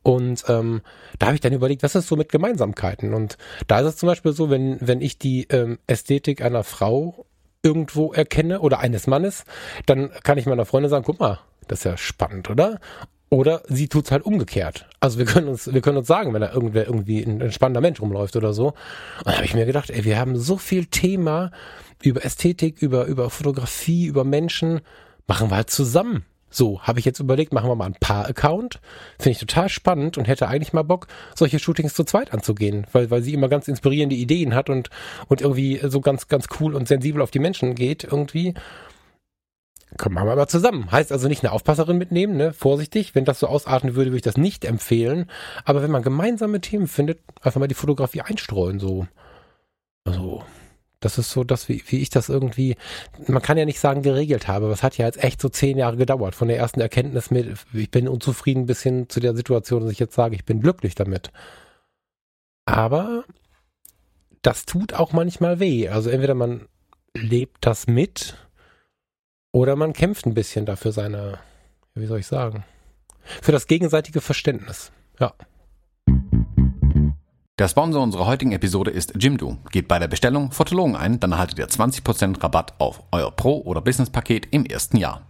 Und 0.07 0.45
ähm, 0.47 0.83
da 1.19 1.27
habe 1.27 1.35
ich 1.35 1.41
dann 1.41 1.53
überlegt, 1.53 1.83
was 1.83 1.97
ist 1.97 2.07
so 2.07 2.15
mit 2.15 2.29
Gemeinsamkeiten? 2.29 3.13
Und 3.13 3.37
da 3.67 3.81
ist 3.81 3.87
es 3.87 3.97
zum 3.97 4.07
Beispiel 4.07 4.33
so, 4.33 4.51
wenn, 4.51 4.79
wenn 4.81 5.01
ich 5.01 5.19
die 5.19 5.49
ähm, 5.51 5.81
Ästhetik 5.89 6.43
einer 6.43 6.63
Frau 6.63 7.27
irgendwo 7.61 8.13
erkenne 8.13 8.61
oder 8.61 8.79
eines 8.79 9.09
Mannes, 9.09 9.43
dann 9.85 10.13
kann 10.23 10.39
ich 10.39 10.47
meiner 10.47 10.65
Freundin 10.65 10.91
sagen, 10.91 11.05
guck 11.05 11.19
mal, 11.19 11.41
das 11.67 11.81
ist 11.81 11.85
ja 11.87 11.97
spannend, 11.97 12.49
oder? 12.49 12.79
Oder 13.31 13.63
sie 13.67 13.89
tut's 13.89 14.13
halt 14.13 14.25
umgekehrt. 14.25 14.87
Also 15.01 15.19
wir 15.19 15.27
können 15.27 15.49
uns, 15.49 15.75
wir 15.75 15.81
können 15.81 15.97
uns 15.99 16.07
sagen, 16.07 16.33
wenn 16.33 16.41
da 16.41 16.53
irgendwer 16.53 16.87
irgendwie 16.87 17.25
ein, 17.25 17.43
ein 17.43 17.51
spannender 17.51 17.81
Mensch 17.81 18.01
rumläuft 18.01 18.37
oder 18.37 18.53
so. 18.53 18.69
Und 18.69 19.27
da 19.27 19.35
habe 19.35 19.45
ich 19.45 19.55
mir 19.55 19.67
gedacht, 19.67 19.91
ey, 19.91 20.05
wir 20.05 20.21
haben 20.21 20.37
so 20.37 20.57
viel 20.57 20.87
Thema 20.87 21.51
über 22.01 22.25
Ästhetik, 22.25 22.81
über, 22.81 23.07
über 23.07 23.29
Fotografie, 23.29 24.07
über 24.07 24.23
Menschen, 24.23 24.83
machen 25.27 25.51
wir 25.51 25.57
halt 25.57 25.71
zusammen. 25.71 26.25
So, 26.57 26.81
habe 26.81 26.99
ich 26.99 27.05
jetzt 27.05 27.21
überlegt, 27.21 27.53
machen 27.53 27.69
wir 27.69 27.75
mal 27.75 27.85
ein 27.85 27.97
Paar-Account. 28.01 28.81
Finde 29.19 29.33
ich 29.33 29.39
total 29.39 29.69
spannend 29.69 30.17
und 30.17 30.27
hätte 30.27 30.49
eigentlich 30.49 30.73
mal 30.73 30.85
Bock, 30.85 31.07
solche 31.35 31.59
Shootings 31.59 31.93
zu 31.93 32.03
zweit 32.03 32.33
anzugehen, 32.33 32.87
weil, 32.93 33.11
weil 33.11 33.21
sie 33.21 33.35
immer 33.35 33.51
ganz 33.51 33.69
inspirierende 33.69 34.17
Ideen 34.17 34.55
hat 34.55 34.71
und, 34.71 34.89
und 35.29 35.43
irgendwie 35.43 35.79
so 35.83 36.01
ganz, 36.01 36.29
ganz 36.29 36.47
cool 36.59 36.75
und 36.75 36.89
sensibel 36.89 37.21
auf 37.21 37.31
die 37.31 37.41
Menschen 37.41 37.75
geht 37.75 38.05
irgendwie. 38.05 38.55
Kommen 39.99 40.15
wir 40.15 40.25
mal 40.25 40.49
zusammen. 40.49 40.91
Heißt 40.91 41.13
also 41.13 41.29
nicht 41.29 41.45
eine 41.45 41.53
Aufpasserin 41.53 41.99
mitnehmen, 41.99 42.39
ne? 42.39 42.55
Vorsichtig. 42.55 43.15
Wenn 43.15 43.27
das 43.27 43.39
so 43.39 43.49
ausarten 43.49 43.95
würde, 43.95 44.13
würde 44.13 44.17
ich 44.17 44.23
das 44.23 44.39
nicht 44.39 44.65
empfehlen. 44.65 45.31
Aber 45.67 45.83
wenn 45.83 45.91
man 45.91 46.03
gemeinsame 46.03 46.63
Themen 46.63 46.87
findet, 46.87 47.21
einfach 47.43 47.61
mal 47.61 47.69
die 47.69 47.75
Fotografie 47.75 48.23
einstreuen, 48.23 48.81
so. 48.81 49.07
Also, 50.05 50.43
das 51.01 51.19
ist 51.19 51.31
so 51.31 51.45
das, 51.45 51.69
wie, 51.69 51.83
wie 51.89 52.01
ich 52.01 52.11
das 52.11 52.29
irgendwie, 52.29 52.77
man 53.27 53.43
kann 53.43 53.59
ja 53.59 53.65
nicht 53.65 53.81
sagen, 53.81 54.03
geregelt 54.03 54.49
habe, 54.49 54.67
aber 54.67 54.77
hat 54.77 54.99
ja 54.99 55.07
jetzt 55.07 55.23
echt 55.23 55.41
so 55.41 55.49
zehn 55.49 55.77
Jahre 55.77 55.97
gedauert. 55.97 56.35
Von 56.35 56.49
der 56.49 56.57
ersten 56.57 56.81
Erkenntnis 56.81 57.31
mit, 57.31 57.59
ich 57.73 57.91
bin 57.91 58.09
unzufrieden 58.09 58.67
bis 58.67 58.83
hin 58.83 59.09
zu 59.09 59.21
der 59.21 59.37
Situation, 59.37 59.83
dass 59.83 59.93
ich 59.93 59.99
jetzt 59.99 60.15
sage, 60.15 60.35
ich 60.35 60.45
bin 60.45 60.61
glücklich 60.61 60.95
damit. 60.95 61.31
Aber 62.65 63.25
das 64.43 64.65
tut 64.65 64.95
auch 64.95 65.13
manchmal 65.13 65.61
weh. 65.61 65.89
Also 65.89 66.11
entweder 66.11 66.35
man 66.35 66.67
lebt 67.15 67.67
das 67.67 67.87
mit 67.87 68.37
oder 69.53 69.77
man 69.77 69.93
kämpft 69.93 70.27
ein 70.27 70.35
bisschen 70.35 70.67
dafür 70.67 70.93
seine, 70.93 71.39
wie 71.95 72.07
soll 72.07 72.21
ich 72.21 72.27
sagen, 72.27 72.65
für 73.43 73.53
das 73.53 73.67
gegenseitige 73.67 74.21
Verständnis. 74.21 74.93
Ja. 75.19 75.35
Der 77.59 77.69
Sponsor 77.69 78.03
unserer 78.03 78.27
heutigen 78.27 78.53
Episode 78.53 78.91
ist 78.91 79.15
Jimdo. 79.19 79.57
Geht 79.73 79.89
bei 79.89 79.99
der 79.99 80.09
Bestellung 80.09 80.53
Fotologen 80.53 80.95
ein, 80.95 81.21
dann 81.21 81.33
erhaltet 81.33 81.59
ihr 81.59 81.67
20% 81.67 82.43
Rabatt 82.43 82.75
auf 82.77 83.03
euer 83.13 83.31
Pro- 83.31 83.63
oder 83.63 83.81
Business-Paket 83.81 84.49
im 84.51 84.67
ersten 84.67 84.99
Jahr. 84.99 85.23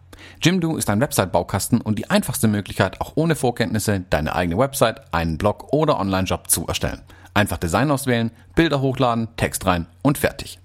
Jimdo 0.43 0.77
ist 0.77 0.91
ein 0.91 1.01
Website-Baukasten 1.01 1.81
und 1.81 2.01
die 2.01 2.11
einfachste 2.11 2.49
Möglichkeit, 2.49 3.01
auch 3.01 3.13
ohne 3.15 3.37
Vorkenntnisse 3.37 4.01
deine 4.11 4.35
eigene 4.35 4.59
Website, 4.59 5.15
einen 5.15 5.39
Blog 5.39 5.73
oder 5.73 6.01
Online-Job 6.01 6.51
zu 6.51 6.67
erstellen. 6.67 7.03
Einfach 7.33 7.59
Design 7.59 7.93
auswählen, 7.93 8.33
Bilder 8.57 8.81
hochladen, 8.81 9.29
Text 9.37 9.65
rein 9.65 9.87
und 10.03 10.19
fertig. 10.19 10.59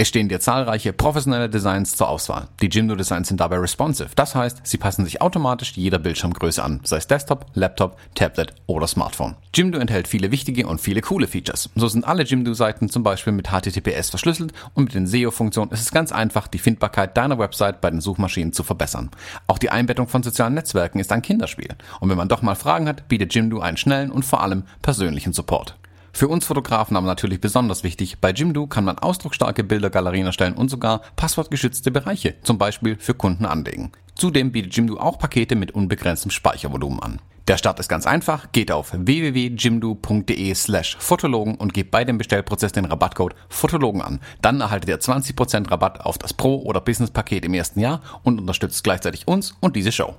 Es 0.00 0.08
stehen 0.08 0.30
dir 0.30 0.40
zahlreiche 0.40 0.94
professionelle 0.94 1.50
Designs 1.50 1.94
zur 1.94 2.08
Auswahl. 2.08 2.48
Die 2.62 2.68
Jimdo 2.68 2.94
Designs 2.94 3.28
sind 3.28 3.38
dabei 3.38 3.58
responsive. 3.58 4.08
Das 4.16 4.34
heißt, 4.34 4.66
sie 4.66 4.78
passen 4.78 5.04
sich 5.04 5.20
automatisch 5.20 5.72
jeder 5.72 5.98
Bildschirmgröße 5.98 6.64
an, 6.64 6.80
sei 6.84 6.96
es 6.96 7.06
Desktop, 7.06 7.44
Laptop, 7.52 7.98
Tablet 8.14 8.54
oder 8.66 8.86
Smartphone. 8.86 9.36
Jimdo 9.54 9.78
enthält 9.78 10.08
viele 10.08 10.30
wichtige 10.30 10.66
und 10.66 10.80
viele 10.80 11.02
coole 11.02 11.26
Features. 11.26 11.68
So 11.74 11.86
sind 11.86 12.06
alle 12.06 12.22
Jimdo-Seiten 12.22 12.88
zum 12.88 13.02
Beispiel 13.02 13.34
mit 13.34 13.48
HTTPS 13.48 14.08
verschlüsselt 14.08 14.54
und 14.72 14.84
mit 14.84 14.94
den 14.94 15.06
SEO-Funktionen 15.06 15.70
ist 15.70 15.82
es 15.82 15.92
ganz 15.92 16.12
einfach, 16.12 16.48
die 16.48 16.60
Findbarkeit 16.60 17.14
deiner 17.18 17.38
Website 17.38 17.82
bei 17.82 17.90
den 17.90 18.00
Suchmaschinen 18.00 18.54
zu 18.54 18.62
verbessern. 18.62 19.10
Auch 19.48 19.58
die 19.58 19.68
Einbettung 19.68 20.08
von 20.08 20.22
sozialen 20.22 20.54
Netzwerken 20.54 20.98
ist 20.98 21.12
ein 21.12 21.20
Kinderspiel. 21.20 21.76
Und 22.00 22.08
wenn 22.08 22.16
man 22.16 22.30
doch 22.30 22.40
mal 22.40 22.54
Fragen 22.54 22.88
hat, 22.88 23.06
bietet 23.08 23.34
Jimdo 23.34 23.60
einen 23.60 23.76
schnellen 23.76 24.10
und 24.10 24.24
vor 24.24 24.40
allem 24.40 24.62
persönlichen 24.80 25.34
Support. 25.34 25.76
Für 26.20 26.28
uns 26.28 26.44
Fotografen 26.44 26.98
aber 26.98 27.06
natürlich 27.06 27.40
besonders 27.40 27.82
wichtig, 27.82 28.18
bei 28.20 28.30
Jimdo 28.32 28.66
kann 28.66 28.84
man 28.84 28.98
ausdrucksstarke 28.98 29.64
Bildergalerien 29.64 30.26
erstellen 30.26 30.52
und 30.52 30.68
sogar 30.68 31.00
passwortgeschützte 31.16 31.90
Bereiche, 31.90 32.34
zum 32.42 32.58
Beispiel 32.58 32.98
für 32.98 33.14
Kunden 33.14 33.46
anlegen. 33.46 33.90
Zudem 34.16 34.52
bietet 34.52 34.76
Jimdo 34.76 34.98
auch 34.98 35.18
Pakete 35.18 35.56
mit 35.56 35.70
unbegrenztem 35.70 36.30
Speichervolumen 36.30 37.00
an. 37.00 37.22
Der 37.48 37.56
Start 37.56 37.80
ist 37.80 37.88
ganz 37.88 38.06
einfach. 38.06 38.52
Geht 38.52 38.70
auf 38.70 38.92
www.jimdo.de 38.94 40.54
slash 40.54 40.98
Fotologen 41.00 41.54
und 41.54 41.72
gebt 41.72 41.90
bei 41.90 42.04
dem 42.04 42.18
Bestellprozess 42.18 42.72
den 42.72 42.84
Rabattcode 42.84 43.34
Fotologen 43.48 44.02
an. 44.02 44.20
Dann 44.42 44.60
erhaltet 44.60 44.90
ihr 44.90 45.00
20% 45.00 45.70
Rabatt 45.70 46.02
auf 46.02 46.18
das 46.18 46.34
Pro- 46.34 46.60
oder 46.60 46.82
Business-Paket 46.82 47.46
im 47.46 47.54
ersten 47.54 47.80
Jahr 47.80 48.02
und 48.24 48.38
unterstützt 48.38 48.84
gleichzeitig 48.84 49.26
uns 49.26 49.56
und 49.60 49.74
diese 49.74 49.90
Show. 49.90 50.16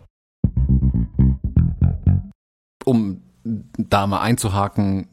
Um 2.85 3.21
da 3.43 4.07
mal 4.07 4.21
einzuhaken, 4.21 5.07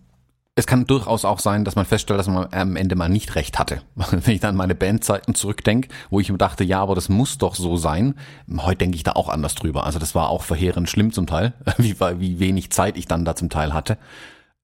es 0.59 0.67
kann 0.67 0.87
durchaus 0.87 1.25
auch 1.25 1.39
sein, 1.39 1.65
dass 1.65 1.77
man 1.77 1.85
feststellt, 1.85 2.19
dass 2.19 2.27
man 2.27 2.49
am 2.51 2.75
Ende 2.75 2.97
mal 2.97 3.09
nicht 3.09 3.37
recht 3.37 3.61
hatte. 3.61 3.81
Wenn 3.95 4.35
ich 4.35 4.41
dann 4.41 4.51
an 4.51 4.57
meine 4.57 4.75
Bandzeiten 4.75 5.37
zurückdenke, 5.37 5.89
wo 6.11 6.19
ich 6.19 6.33
mir 6.33 6.37
dachte, 6.37 6.65
ja, 6.65 6.81
aber 6.81 6.97
das 6.97 7.09
muss 7.09 7.39
doch 7.39 7.55
so 7.55 7.77
sein. 7.77 8.17
Heute 8.57 8.79
denke 8.79 8.97
ich 8.97 9.05
da 9.05 9.13
auch 9.13 9.29
anders 9.29 9.55
drüber. 9.55 9.85
Also 9.85 10.01
das 10.01 10.17
war 10.17 10.31
auch 10.31 10.43
verheerend 10.43 10.91
schlimm 10.91 11.13
zum 11.13 11.29
Teil, 11.29 11.53
wie, 11.79 11.95
wie 12.01 12.41
wenig 12.41 12.73
Zeit 12.73 12.97
ich 12.97 13.07
dann 13.07 13.25
da 13.25 13.37
zum 13.37 13.51
Teil 13.51 13.73
hatte. 13.73 13.99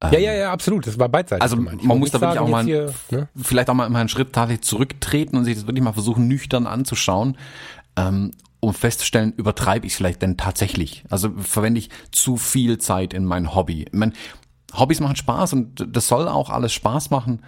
Ja, 0.03 0.18
ja, 0.18 0.34
ja, 0.34 0.53
absolut. 0.53 0.84
Das 0.84 0.99
war 0.99 1.09
beidseitig. 1.09 1.42
Also 1.42 1.57
man 1.57 1.99
muss 1.99 2.11
da 2.11 2.20
wirklich 2.20 2.40
auch 2.40 2.49
mal, 2.49 2.64
hier, 2.64 2.92
ne? 3.11 3.28
vielleicht 3.40 3.70
auch 3.70 3.74
mal, 3.74 3.88
mal 3.88 4.01
einen 4.01 4.09
Schritt 4.09 4.32
tatsächlich 4.32 4.66
zurücktreten 4.66 5.36
und 5.36 5.45
sich 5.45 5.55
das 5.55 5.68
wirklich 5.68 5.84
mal 5.84 5.92
versuchen, 5.92 6.26
nüchtern 6.26 6.66
anzuschauen. 6.66 7.38
Ähm, 7.97 8.32
um 8.59 8.74
festzustellen, 8.74 9.32
übertreibe 9.36 9.86
ich 9.86 9.92
es 9.92 9.97
vielleicht 9.97 10.22
denn 10.22 10.36
tatsächlich? 10.36 11.05
Also 11.09 11.30
verwende 11.38 11.78
ich 11.78 11.90
zu 12.11 12.36
viel 12.36 12.78
Zeit 12.78 13.14
in 13.14 13.24
mein 13.24 13.55
Hobby? 13.55 13.84
Ich 13.84 13.92
meine, 13.92 14.12
Hobbys 14.73 15.01
machen 15.01 15.17
Spaß 15.17 15.53
und 15.53 15.87
das 15.95 16.09
soll 16.09 16.29
auch 16.29 16.51
alles 16.51 16.73
Spaß 16.73 17.11
machen. 17.11 17.43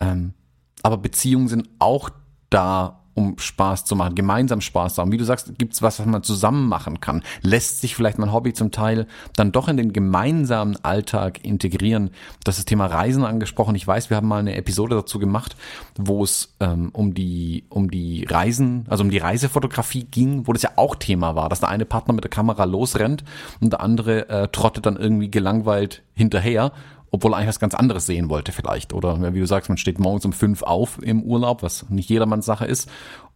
Ähm, 0.00 0.34
aber 0.82 0.96
Beziehungen 0.96 1.48
sind 1.48 1.68
auch 1.78 2.10
da, 2.50 3.01
um 3.14 3.38
Spaß 3.38 3.84
zu 3.84 3.96
machen, 3.96 4.14
gemeinsam 4.14 4.60
Spaß 4.60 4.94
zu 4.94 5.02
haben. 5.02 5.12
Wie 5.12 5.16
du 5.16 5.24
sagst, 5.24 5.58
gibt's 5.58 5.82
was, 5.82 5.98
was 5.98 6.06
man 6.06 6.22
zusammen 6.22 6.68
machen 6.68 7.00
kann? 7.00 7.22
Lässt 7.42 7.80
sich 7.80 7.94
vielleicht 7.94 8.18
mein 8.18 8.32
Hobby 8.32 8.52
zum 8.52 8.70
Teil 8.70 9.06
dann 9.36 9.52
doch 9.52 9.68
in 9.68 9.76
den 9.76 9.92
gemeinsamen 9.92 10.76
Alltag 10.84 11.44
integrieren? 11.44 12.10
Das 12.44 12.58
ist 12.58 12.66
Thema 12.66 12.86
Reisen 12.86 13.24
angesprochen. 13.24 13.74
Ich 13.74 13.86
weiß, 13.86 14.10
wir 14.10 14.16
haben 14.16 14.28
mal 14.28 14.40
eine 14.40 14.56
Episode 14.56 14.96
dazu 14.96 15.18
gemacht, 15.18 15.56
wo 15.96 16.24
es 16.24 16.54
ähm, 16.60 16.90
um 16.92 17.14
die 17.14 17.64
um 17.68 17.90
die 17.90 18.24
Reisen, 18.24 18.86
also 18.88 19.04
um 19.04 19.10
die 19.10 19.18
Reisefotografie 19.18 20.04
ging, 20.04 20.46
wo 20.46 20.52
das 20.52 20.62
ja 20.62 20.70
auch 20.76 20.94
Thema 20.94 21.34
war, 21.34 21.48
dass 21.48 21.60
der 21.60 21.68
eine 21.68 21.84
Partner 21.84 22.14
mit 22.14 22.24
der 22.24 22.30
Kamera 22.30 22.64
losrennt 22.64 23.24
und 23.60 23.72
der 23.72 23.80
andere 23.80 24.28
äh, 24.28 24.48
trottet 24.48 24.86
dann 24.86 24.96
irgendwie 24.96 25.30
gelangweilt 25.30 26.02
hinterher 26.14 26.72
obwohl 27.12 27.32
er 27.32 27.36
eigentlich 27.36 27.48
was 27.48 27.60
ganz 27.60 27.74
anderes 27.74 28.06
sehen 28.06 28.30
wollte 28.30 28.50
vielleicht. 28.50 28.92
Oder 28.92 29.34
wie 29.34 29.38
du 29.38 29.46
sagst, 29.46 29.68
man 29.68 29.78
steht 29.78 30.00
morgens 30.00 30.24
um 30.24 30.32
fünf 30.32 30.62
auf 30.62 31.00
im 31.02 31.22
Urlaub, 31.22 31.62
was 31.62 31.88
nicht 31.90 32.08
jedermanns 32.08 32.46
Sache 32.46 32.64
ist, 32.64 32.90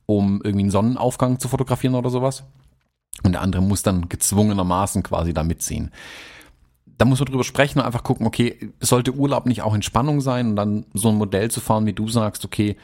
um 0.07 0.41
irgendwie 0.43 0.64
einen 0.64 0.70
Sonnenaufgang 0.70 1.39
zu 1.39 1.49
fotografieren 1.49 1.95
oder 1.95 2.11
sowas. 2.11 2.45
Und 3.22 3.33
der 3.33 3.43
andere 3.43 3.62
muss 3.62 3.83
dann 3.83 4.09
gezwungenermaßen 4.09 5.03
quasi 5.03 5.35
da 5.35 5.45
mitziehen. 5.45 5.91
Da 6.99 7.05
muss 7.05 7.20
man 7.20 7.27
drüber 7.27 7.45
sprechen 7.45 7.79
und 7.79 7.85
einfach 7.85 8.03
gucken, 8.03 8.27
okay, 8.27 8.72
sollte 8.81 9.14
Urlaub 9.14 9.45
nicht 9.45 9.61
auch 9.61 9.74
Entspannung 9.74 10.22
sein 10.22 10.49
und 10.51 10.57
dann 10.57 10.87
so 10.95 11.11
ein 11.11 11.16
Modell 11.16 11.51
zu 11.51 11.61
fahren, 11.61 11.85
wie 11.85 11.93
du 11.93 12.09
sagst, 12.09 12.47
okay, 12.47 12.77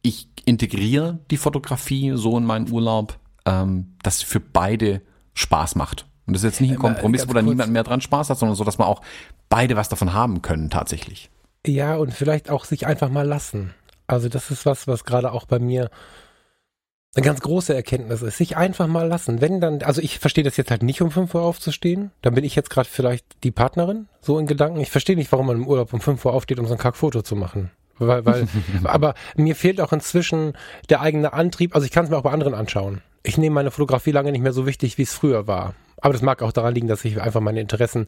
ich 0.00 0.28
integriere 0.46 1.18
die 1.30 1.36
Fotografie 1.36 2.12
so 2.14 2.38
in 2.38 2.46
meinen 2.46 2.70
Urlaub, 2.70 3.18
ähm, 3.44 3.92
dass 4.02 4.22
für 4.22 4.40
beide 4.40 5.02
Spaß 5.34 5.74
macht. 5.74 6.06
Und 6.26 6.34
das 6.34 6.42
ist 6.42 6.52
jetzt 6.52 6.60
nicht 6.60 6.72
ein 6.72 6.78
Kompromiss, 6.78 7.28
wo 7.28 7.32
da 7.34 7.42
niemand 7.42 7.72
mehr 7.72 7.84
dran 7.84 8.00
Spaß 8.00 8.30
hat, 8.30 8.38
sondern 8.38 8.56
so, 8.56 8.64
dass 8.64 8.78
man 8.78 8.88
auch 8.88 9.02
beide 9.48 9.76
was 9.76 9.88
davon 9.88 10.12
haben 10.12 10.42
können 10.42 10.70
tatsächlich. 10.70 11.30
Ja, 11.66 11.96
und 11.96 12.12
vielleicht 12.12 12.50
auch 12.50 12.64
sich 12.64 12.86
einfach 12.86 13.08
mal 13.08 13.26
lassen. 13.26 13.74
Also 14.06 14.28
das 14.28 14.50
ist 14.50 14.66
was, 14.66 14.86
was 14.86 15.04
gerade 15.04 15.32
auch 15.32 15.46
bei 15.46 15.58
mir 15.58 15.90
eine 17.16 17.24
ganz 17.24 17.40
große 17.40 17.74
Erkenntnis 17.74 18.22
ist. 18.22 18.36
Sich 18.36 18.56
einfach 18.56 18.86
mal 18.86 19.08
lassen. 19.08 19.40
Wenn 19.40 19.60
dann, 19.60 19.82
also 19.82 20.00
ich 20.02 20.18
verstehe 20.18 20.44
das 20.44 20.56
jetzt 20.56 20.70
halt 20.70 20.82
nicht 20.82 21.00
um 21.00 21.10
5 21.10 21.34
Uhr 21.34 21.42
aufzustehen. 21.42 22.10
Dann 22.22 22.34
bin 22.34 22.44
ich 22.44 22.54
jetzt 22.54 22.70
gerade 22.70 22.88
vielleicht 22.88 23.24
die 23.42 23.50
Partnerin, 23.50 24.06
so 24.20 24.38
in 24.38 24.46
Gedanken. 24.46 24.80
Ich 24.80 24.90
verstehe 24.90 25.16
nicht, 25.16 25.32
warum 25.32 25.46
man 25.46 25.56
im 25.56 25.66
Urlaub 25.66 25.92
um 25.92 26.00
5 26.00 26.24
Uhr 26.24 26.34
aufsteht, 26.34 26.58
um 26.58 26.66
so 26.66 26.74
ein 26.74 26.78
Kackfoto 26.78 27.22
zu 27.22 27.34
machen. 27.34 27.70
Weil, 27.98 28.26
weil, 28.26 28.46
aber 28.84 29.14
mir 29.34 29.56
fehlt 29.56 29.80
auch 29.80 29.92
inzwischen 29.92 30.52
der 30.90 31.00
eigene 31.00 31.32
Antrieb. 31.32 31.74
Also 31.74 31.86
ich 31.86 31.90
kann 31.90 32.04
es 32.04 32.10
mir 32.10 32.18
auch 32.18 32.22
bei 32.22 32.32
anderen 32.32 32.54
anschauen. 32.54 33.00
Ich 33.26 33.38
nehme 33.38 33.54
meine 33.54 33.72
Fotografie 33.72 34.12
lange 34.12 34.30
nicht 34.30 34.42
mehr 34.42 34.52
so 34.52 34.66
wichtig, 34.66 34.98
wie 34.98 35.02
es 35.02 35.12
früher 35.12 35.48
war. 35.48 35.74
Aber 36.00 36.12
das 36.12 36.22
mag 36.22 36.42
auch 36.42 36.52
daran 36.52 36.74
liegen, 36.74 36.86
dass 36.86 37.04
ich 37.04 37.20
einfach 37.20 37.40
meine 37.40 37.60
Interessen 37.60 38.06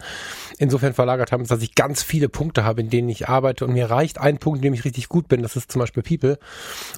insofern 0.59 0.95
verlagert 0.95 1.33
habe, 1.33 1.43
dass 1.43 1.61
ich 1.61 1.75
ganz 1.75 2.05
viele 2.05 2.29
Punkte 2.29 2.63
habe, 2.63 2.83
in 2.83 2.89
denen 2.89 3.09
ich 3.09 3.29
arbeite 3.29 3.65
und 3.65 3.73
mir 3.73 3.91
reicht 3.91 4.19
ein 4.19 4.39
Punkt, 4.39 4.59
in 4.59 4.63
dem 4.63 4.75
ich 4.75 4.85
richtig 4.85 5.09
gut 5.09 5.27
bin, 5.27 5.43
das 5.43 5.57
ist 5.57 5.73
zum 5.73 5.81
Beispiel 5.81 6.05
People. 6.05 6.39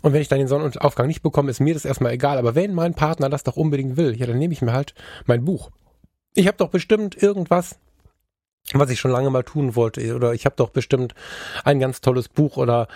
Und 0.03 0.13
wenn 0.13 0.21
ich 0.21 0.29
dann 0.29 0.39
den 0.39 0.49
Sonnenaufgang 0.49 1.07
nicht 1.07 1.23
bekomme, 1.23 1.51
ist 1.51 1.61
mir 1.61 1.73
das 1.73 1.87
erstmal 1.87 2.13
egal. 2.13 2.37
Aber 2.37 2.55
wenn 2.55 2.75
mein 2.75 2.93
Partner 2.93 3.31
das 3.31 3.43
doch 3.43 3.57
unbedingt 3.57 3.97
will, 3.97 4.15
ja, 4.15 4.27
dann 4.27 4.39
nehme 4.39 4.53
ich 4.53 4.61
mir 4.61 4.75
halt 4.75 4.95
mein 5.25 5.47
Buch. 5.47 5.71
Ich 6.35 6.47
habe 6.47 6.59
doch 6.59 6.69
bestimmt 6.69 7.21
irgendwas, 7.23 7.79
was 8.73 8.91
ich 8.91 9.01
schon 9.01 9.11
lange 9.11 9.31
mal 9.31 9.43
tun 9.43 9.75
wollte 9.75 10.15
oder 10.15 10.33
ich 10.33 10.45
habe 10.45 10.57
doch 10.57 10.71
bestimmt 10.71 11.15
ein 11.65 11.81
ganz 11.81 12.01
tolles 12.01 12.29
Buch 12.29 12.57
oder 12.57 12.89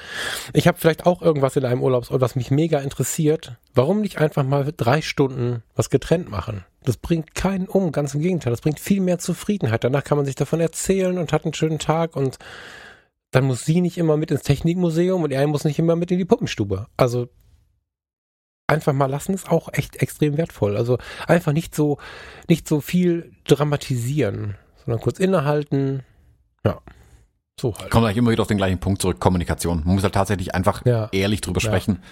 ich 0.53 0.69
habe 0.69 0.79
vielleicht 0.79 1.07
auch 1.07 1.23
irgendwas 1.23 1.57
in 1.57 1.65
einem 1.65 1.83
Urlaubsort, 1.83 2.21
was 2.21 2.37
mich 2.37 2.51
mega 2.51 2.79
interessiert. 2.81 3.57
Warum 3.75 4.01
nicht 4.01 4.19
einfach 4.19 4.45
mal 4.45 4.73
drei 4.77 5.03
Stunden 5.03 5.63
was 5.75 5.91
getrennt 5.91 6.31
machen? 6.31 6.65
Das 6.85 6.97
bringt 6.97 7.35
keinen 7.35 7.67
um, 7.67 7.93
ganz 7.93 8.15
im 8.15 8.21
Gegenteil. 8.21 8.53
Das 8.53 8.61
bringt 8.61 8.79
viel 8.79 9.01
mehr 9.01 9.19
Zufriedenheit. 9.19 9.85
Danach 9.85 10.05
kann 10.05 10.19
man 10.19 10.27
sich 10.27 10.35
davon 10.35 10.61
erzählen 10.61 11.19
und 11.19 11.33
hat 11.33 11.45
einen 11.45 11.55
schönen 11.55 11.79
Tag 11.79 12.15
und 12.15 12.39
dann 13.31 13.45
muss 13.45 13.65
sie 13.65 13.81
nicht 13.81 13.99
immer 13.99 14.17
mit 14.17 14.31
ins 14.31 14.43
Technikmuseum 14.43 15.23
und 15.23 15.33
er 15.33 15.47
muss 15.47 15.65
nicht 15.65 15.79
immer 15.79 15.97
mit 15.97 16.11
in 16.11 16.19
die 16.19 16.25
Puppenstube. 16.25 16.87
Also 16.97 17.29
einfach 18.69 18.93
mal 18.93 19.07
lassen 19.11 19.35
ist 19.35 19.51
auch 19.51 19.71
echt 19.73 19.97
extrem 19.97 20.37
wertvoll. 20.37 20.77
Also 20.77 20.99
einfach 21.27 21.53
nicht 21.53 21.75
so, 21.75 21.99
nicht 22.49 22.69
so 22.69 22.81
viel 22.81 23.33
dramatisieren 23.45 24.57
sondern 24.85 25.01
kurz 25.01 25.19
innehalten. 25.19 26.03
Ja. 26.65 26.81
So 27.61 27.75
halt. 27.77 27.91
Kommt 27.91 28.05
eigentlich 28.05 28.17
immer 28.17 28.31
wieder 28.31 28.43
auf 28.43 28.49
den 28.49 28.57
gleichen 28.57 28.79
Punkt 28.79 29.01
zurück, 29.01 29.21
Kommunikation. 29.21 29.83
Man 29.85 29.95
muss 29.95 30.05
halt 30.05 30.15
tatsächlich 30.15 30.55
einfach 30.55 30.85
ja. 30.85 31.09
ehrlich 31.13 31.41
drüber 31.41 31.61
ja. 31.61 31.69
sprechen. 31.69 32.03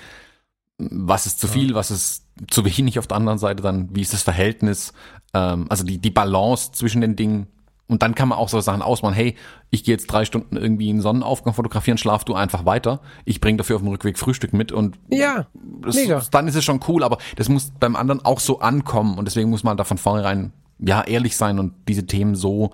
Was 0.79 1.27
ist 1.27 1.41
zu 1.41 1.49
viel, 1.49 1.71
ja. 1.71 1.75
was 1.75 1.91
ist 1.91 2.27
zu 2.51 2.65
wenig 2.65 2.99
auf 2.99 3.07
der 3.07 3.17
anderen 3.17 3.39
Seite 3.39 3.63
dann, 3.63 3.95
wie 3.95 4.01
ist 4.01 4.13
das 4.13 4.23
Verhältnis, 4.23 4.93
ähm, 5.35 5.67
also 5.69 5.85
die, 5.85 5.99
die 5.99 6.11
Balance 6.11 6.73
zwischen 6.73 7.01
den 7.01 7.17
Dingen. 7.17 7.49
Und 7.89 8.03
dann 8.03 8.15
kann 8.15 8.29
man 8.29 8.39
auch 8.39 8.49
so 8.49 8.59
Sachen 8.61 8.81
ausmachen, 8.81 9.13
hey, 9.13 9.37
ich 9.71 9.85
gehe 9.85 9.95
jetzt 9.95 10.07
drei 10.07 10.25
Stunden 10.25 10.57
irgendwie 10.57 10.89
einen 10.89 11.03
Sonnenaufgang 11.03 11.53
fotografieren, 11.53 11.99
schlaf 11.99 12.25
du 12.25 12.35
einfach 12.35 12.65
weiter. 12.65 13.01
Ich 13.27 13.41
bringe 13.41 13.59
dafür 13.59 13.77
auf 13.77 13.83
dem 13.83 13.89
Rückweg 13.89 14.19
Frühstück 14.19 14.55
mit 14.55 14.73
und 14.73 14.99
ja, 15.11 15.47
das, 15.83 15.97
mega. 15.97 16.23
dann 16.31 16.49
ist 16.49 16.55
es 16.55 16.65
schon 16.65 16.81
cool, 16.89 17.05
aber 17.05 17.19
das 17.37 17.51
muss 17.51 17.71
beim 17.79 17.97
anderen 17.97 18.25
auch 18.25 18.41
so 18.41 18.61
ankommen 18.61 19.19
und 19.19 19.27
deswegen 19.27 19.51
muss 19.51 19.63
man 19.63 19.77
da 19.77 19.85
von 19.85 19.99
vornherein 19.99 20.53
ja, 20.85 21.03
ehrlich 21.03 21.37
sein 21.37 21.59
und 21.59 21.75
diese 21.89 22.07
Themen 22.07 22.35
so, 22.35 22.73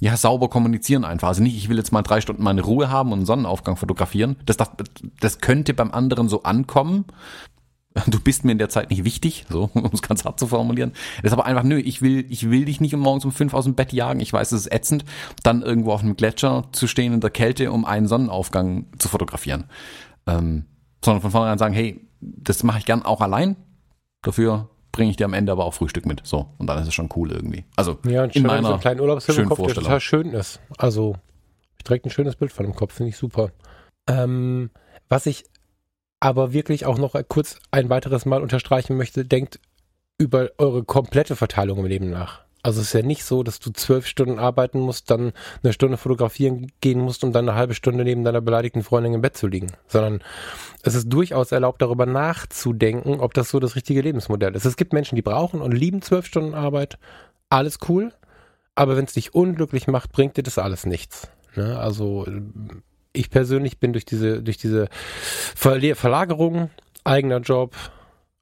ja, 0.00 0.16
sauber 0.16 0.48
kommunizieren 0.48 1.04
einfach. 1.04 1.28
Also 1.28 1.42
nicht, 1.42 1.56
ich 1.56 1.68
will 1.68 1.76
jetzt 1.76 1.92
mal 1.92 2.02
drei 2.02 2.20
Stunden 2.20 2.42
meine 2.42 2.62
Ruhe 2.62 2.90
haben 2.90 3.12
und 3.12 3.20
einen 3.20 3.26
Sonnenaufgang 3.26 3.76
fotografieren. 3.76 4.36
Das, 4.44 4.56
das, 4.56 4.70
das 5.20 5.38
könnte 5.38 5.74
beim 5.74 5.92
anderen 5.92 6.28
so 6.28 6.42
ankommen. 6.42 7.04
Du 8.08 8.18
bist 8.18 8.44
mir 8.44 8.50
in 8.50 8.58
der 8.58 8.70
Zeit 8.70 8.90
nicht 8.90 9.04
wichtig, 9.04 9.46
so, 9.48 9.70
um 9.74 9.90
es 9.92 10.02
ganz 10.02 10.24
hart 10.24 10.40
zu 10.40 10.48
formulieren. 10.48 10.92
Das 11.22 11.30
ist 11.30 11.32
aber 11.32 11.46
einfach, 11.46 11.62
nö, 11.62 11.78
ich 11.78 12.02
will, 12.02 12.26
ich 12.28 12.50
will 12.50 12.64
dich 12.64 12.80
nicht 12.80 12.96
morgens 12.96 13.24
um 13.24 13.30
fünf 13.30 13.54
aus 13.54 13.64
dem 13.64 13.76
Bett 13.76 13.92
jagen. 13.92 14.18
Ich 14.18 14.32
weiß, 14.32 14.50
es 14.50 14.62
ist 14.62 14.72
ätzend, 14.72 15.04
dann 15.44 15.62
irgendwo 15.62 15.92
auf 15.92 16.02
einem 16.02 16.16
Gletscher 16.16 16.64
zu 16.72 16.88
stehen 16.88 17.12
in 17.12 17.20
der 17.20 17.30
Kälte, 17.30 17.70
um 17.70 17.84
einen 17.84 18.08
Sonnenaufgang 18.08 18.86
zu 18.98 19.08
fotografieren. 19.08 19.64
Ähm, 20.26 20.64
sondern 21.04 21.22
von 21.22 21.30
vornherein 21.30 21.58
sagen, 21.58 21.74
hey, 21.74 22.00
das 22.20 22.64
mache 22.64 22.78
ich 22.78 22.84
gern 22.84 23.04
auch 23.04 23.20
allein. 23.20 23.56
Dafür 24.22 24.70
bringe 24.94 25.10
ich 25.10 25.16
dir 25.16 25.24
am 25.24 25.34
Ende 25.34 25.50
aber 25.50 25.64
auch 25.64 25.74
Frühstück 25.74 26.06
mit. 26.06 26.20
So, 26.24 26.46
und 26.58 26.68
dann 26.68 26.80
ist 26.80 26.86
es 26.86 26.94
schon 26.94 27.08
cool 27.16 27.32
irgendwie. 27.32 27.64
Also 27.74 27.98
ja, 28.06 28.24
in 28.24 28.44
meiner 28.44 28.62
so 28.62 28.72
einen 28.74 28.80
kleinen 28.80 29.00
Urlaubsfilm 29.00 29.40
im 29.40 29.48
Kopf, 29.48 29.66
der 29.66 29.74
total 29.74 30.00
schön 30.00 30.30
ist. 30.30 30.60
Also 30.78 31.16
ich 31.76 31.84
direkt 31.84 32.06
ein 32.06 32.10
schönes 32.10 32.36
Bild 32.36 32.52
von 32.52 32.64
dem 32.64 32.76
Kopf, 32.76 32.94
finde 32.94 33.10
ich 33.10 33.16
super. 33.16 33.50
Ähm, 34.08 34.70
was 35.08 35.26
ich 35.26 35.44
aber 36.20 36.52
wirklich 36.52 36.86
auch 36.86 36.96
noch 36.96 37.16
kurz 37.28 37.58
ein 37.72 37.90
weiteres 37.90 38.24
Mal 38.24 38.40
unterstreichen 38.40 38.96
möchte, 38.96 39.24
denkt 39.24 39.58
über 40.16 40.50
eure 40.58 40.84
komplette 40.84 41.34
Verteilung 41.34 41.78
im 41.78 41.86
Leben 41.86 42.08
nach. 42.08 42.44
Also 42.64 42.80
es 42.80 42.86
ist 42.86 42.92
ja 42.94 43.02
nicht 43.02 43.24
so, 43.24 43.42
dass 43.42 43.60
du 43.60 43.70
zwölf 43.72 44.06
Stunden 44.06 44.38
arbeiten 44.38 44.80
musst, 44.80 45.10
dann 45.10 45.34
eine 45.62 45.74
Stunde 45.74 45.98
fotografieren 45.98 46.72
gehen 46.80 46.98
musst, 46.98 47.22
um 47.22 47.30
dann 47.30 47.46
eine 47.46 47.58
halbe 47.58 47.74
Stunde 47.74 48.04
neben 48.04 48.24
deiner 48.24 48.40
beleidigten 48.40 48.82
Freundin 48.82 49.12
im 49.12 49.20
Bett 49.20 49.36
zu 49.36 49.46
liegen. 49.46 49.72
Sondern 49.86 50.22
es 50.82 50.94
ist 50.94 51.12
durchaus 51.12 51.52
erlaubt, 51.52 51.82
darüber 51.82 52.06
nachzudenken, 52.06 53.20
ob 53.20 53.34
das 53.34 53.50
so 53.50 53.60
das 53.60 53.76
richtige 53.76 54.00
Lebensmodell 54.00 54.54
ist. 54.54 54.64
Es 54.64 54.78
gibt 54.78 54.94
Menschen, 54.94 55.14
die 55.14 55.20
brauchen 55.20 55.60
und 55.60 55.72
lieben 55.72 56.00
zwölf 56.00 56.24
Stunden 56.24 56.54
Arbeit. 56.54 56.98
Alles 57.50 57.78
cool. 57.86 58.14
Aber 58.74 58.96
wenn 58.96 59.04
es 59.04 59.12
dich 59.12 59.34
unglücklich 59.34 59.86
macht, 59.86 60.12
bringt 60.12 60.38
dir 60.38 60.42
das 60.42 60.56
alles 60.56 60.86
nichts. 60.86 61.28
Ne? 61.56 61.78
Also 61.78 62.26
ich 63.12 63.28
persönlich 63.28 63.78
bin 63.78 63.92
durch 63.92 64.06
diese, 64.06 64.42
durch 64.42 64.56
diese 64.56 64.88
Verlagerung, 65.54 66.70
eigener 67.04 67.40
Job, 67.40 67.74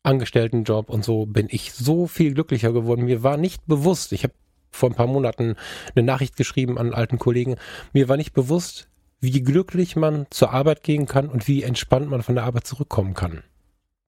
Angestelltenjob 0.02 0.90
und 0.90 1.04
so 1.04 1.26
bin 1.26 1.48
ich 1.50 1.72
so 1.72 2.06
viel 2.06 2.34
glücklicher 2.34 2.72
geworden. 2.72 3.04
Mir 3.04 3.22
war 3.22 3.36
nicht 3.36 3.66
bewusst, 3.66 4.12
ich 4.12 4.24
habe 4.24 4.34
vor 4.70 4.90
ein 4.90 4.94
paar 4.94 5.06
Monaten 5.06 5.56
eine 5.94 6.04
Nachricht 6.04 6.36
geschrieben 6.36 6.78
an 6.78 6.94
alten 6.94 7.18
Kollegen, 7.18 7.56
mir 7.92 8.08
war 8.08 8.16
nicht 8.16 8.32
bewusst, 8.32 8.88
wie 9.20 9.42
glücklich 9.42 9.94
man 9.94 10.26
zur 10.30 10.52
Arbeit 10.52 10.82
gehen 10.82 11.06
kann 11.06 11.28
und 11.28 11.46
wie 11.46 11.62
entspannt 11.62 12.10
man 12.10 12.22
von 12.22 12.34
der 12.34 12.44
Arbeit 12.44 12.66
zurückkommen 12.66 13.14
kann. 13.14 13.42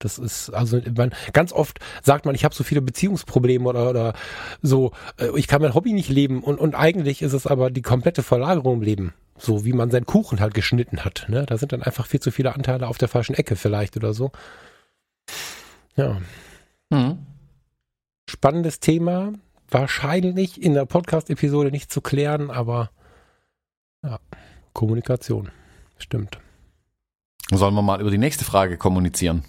Das 0.01 0.18
ist 0.18 0.51
also 0.51 0.80
man, 0.97 1.14
ganz 1.32 1.53
oft 1.53 1.78
sagt 2.03 2.26
man, 2.26 2.34
ich 2.34 2.45
habe 2.45 2.55
so 2.55 2.64
viele 2.64 2.82
Beziehungsprobleme 2.82 3.64
oder, 3.64 3.88
oder 3.88 4.12
so, 4.61 4.90
äh, 5.18 5.28
ich 5.38 5.47
kann 5.47 5.62
mein 5.62 5.74
Hobby 5.74 5.92
nicht 5.92 6.11
leben 6.11 6.42
und, 6.42 6.59
und 6.59 6.74
eigentlich 6.74 7.22
ist 7.22 7.32
es 7.32 7.47
aber 7.47 7.70
die 7.70 7.82
komplette 7.82 8.22
Verlagerung 8.22 8.78
im 8.78 8.82
Leben. 8.82 9.14
So 9.36 9.64
wie 9.64 9.72
man 9.72 9.90
seinen 9.90 10.07
Kuchen 10.07 10.40
halt 10.40 10.55
geschnitten 10.55 11.05
hat. 11.05 11.26
Ne? 11.28 11.45
Da 11.47 11.59
sind 11.59 11.72
dann 11.72 11.82
einfach 11.82 12.07
viel 12.07 12.20
zu 12.20 12.30
viele 12.30 12.55
Anteile 12.55 12.86
auf 12.86 12.99
der 12.99 13.09
falschen 13.09 13.34
Ecke 13.34 13.57
vielleicht 13.57 13.97
oder 13.97 14.14
so. 14.14 14.30
Ja. 15.97 16.20
Mhm. 16.90 17.18
Spannendes 18.28 18.80
Thema. 18.80 19.32
Wahrscheinlich 19.68 20.62
in 20.62 20.74
der 20.74 20.86
Podcast-Episode 20.86 21.70
nicht 21.70 21.92
zu 21.92 22.01
klären, 22.01 22.51
aber 22.51 22.90
ja, 24.03 24.18
Kommunikation. 24.72 25.51
Stimmt. 25.99 26.38
Sollen 27.51 27.74
wir 27.74 27.82
mal 27.82 28.01
über 28.01 28.11
die 28.11 28.18
nächste 28.18 28.45
Frage 28.45 28.76
kommunizieren? 28.76 29.45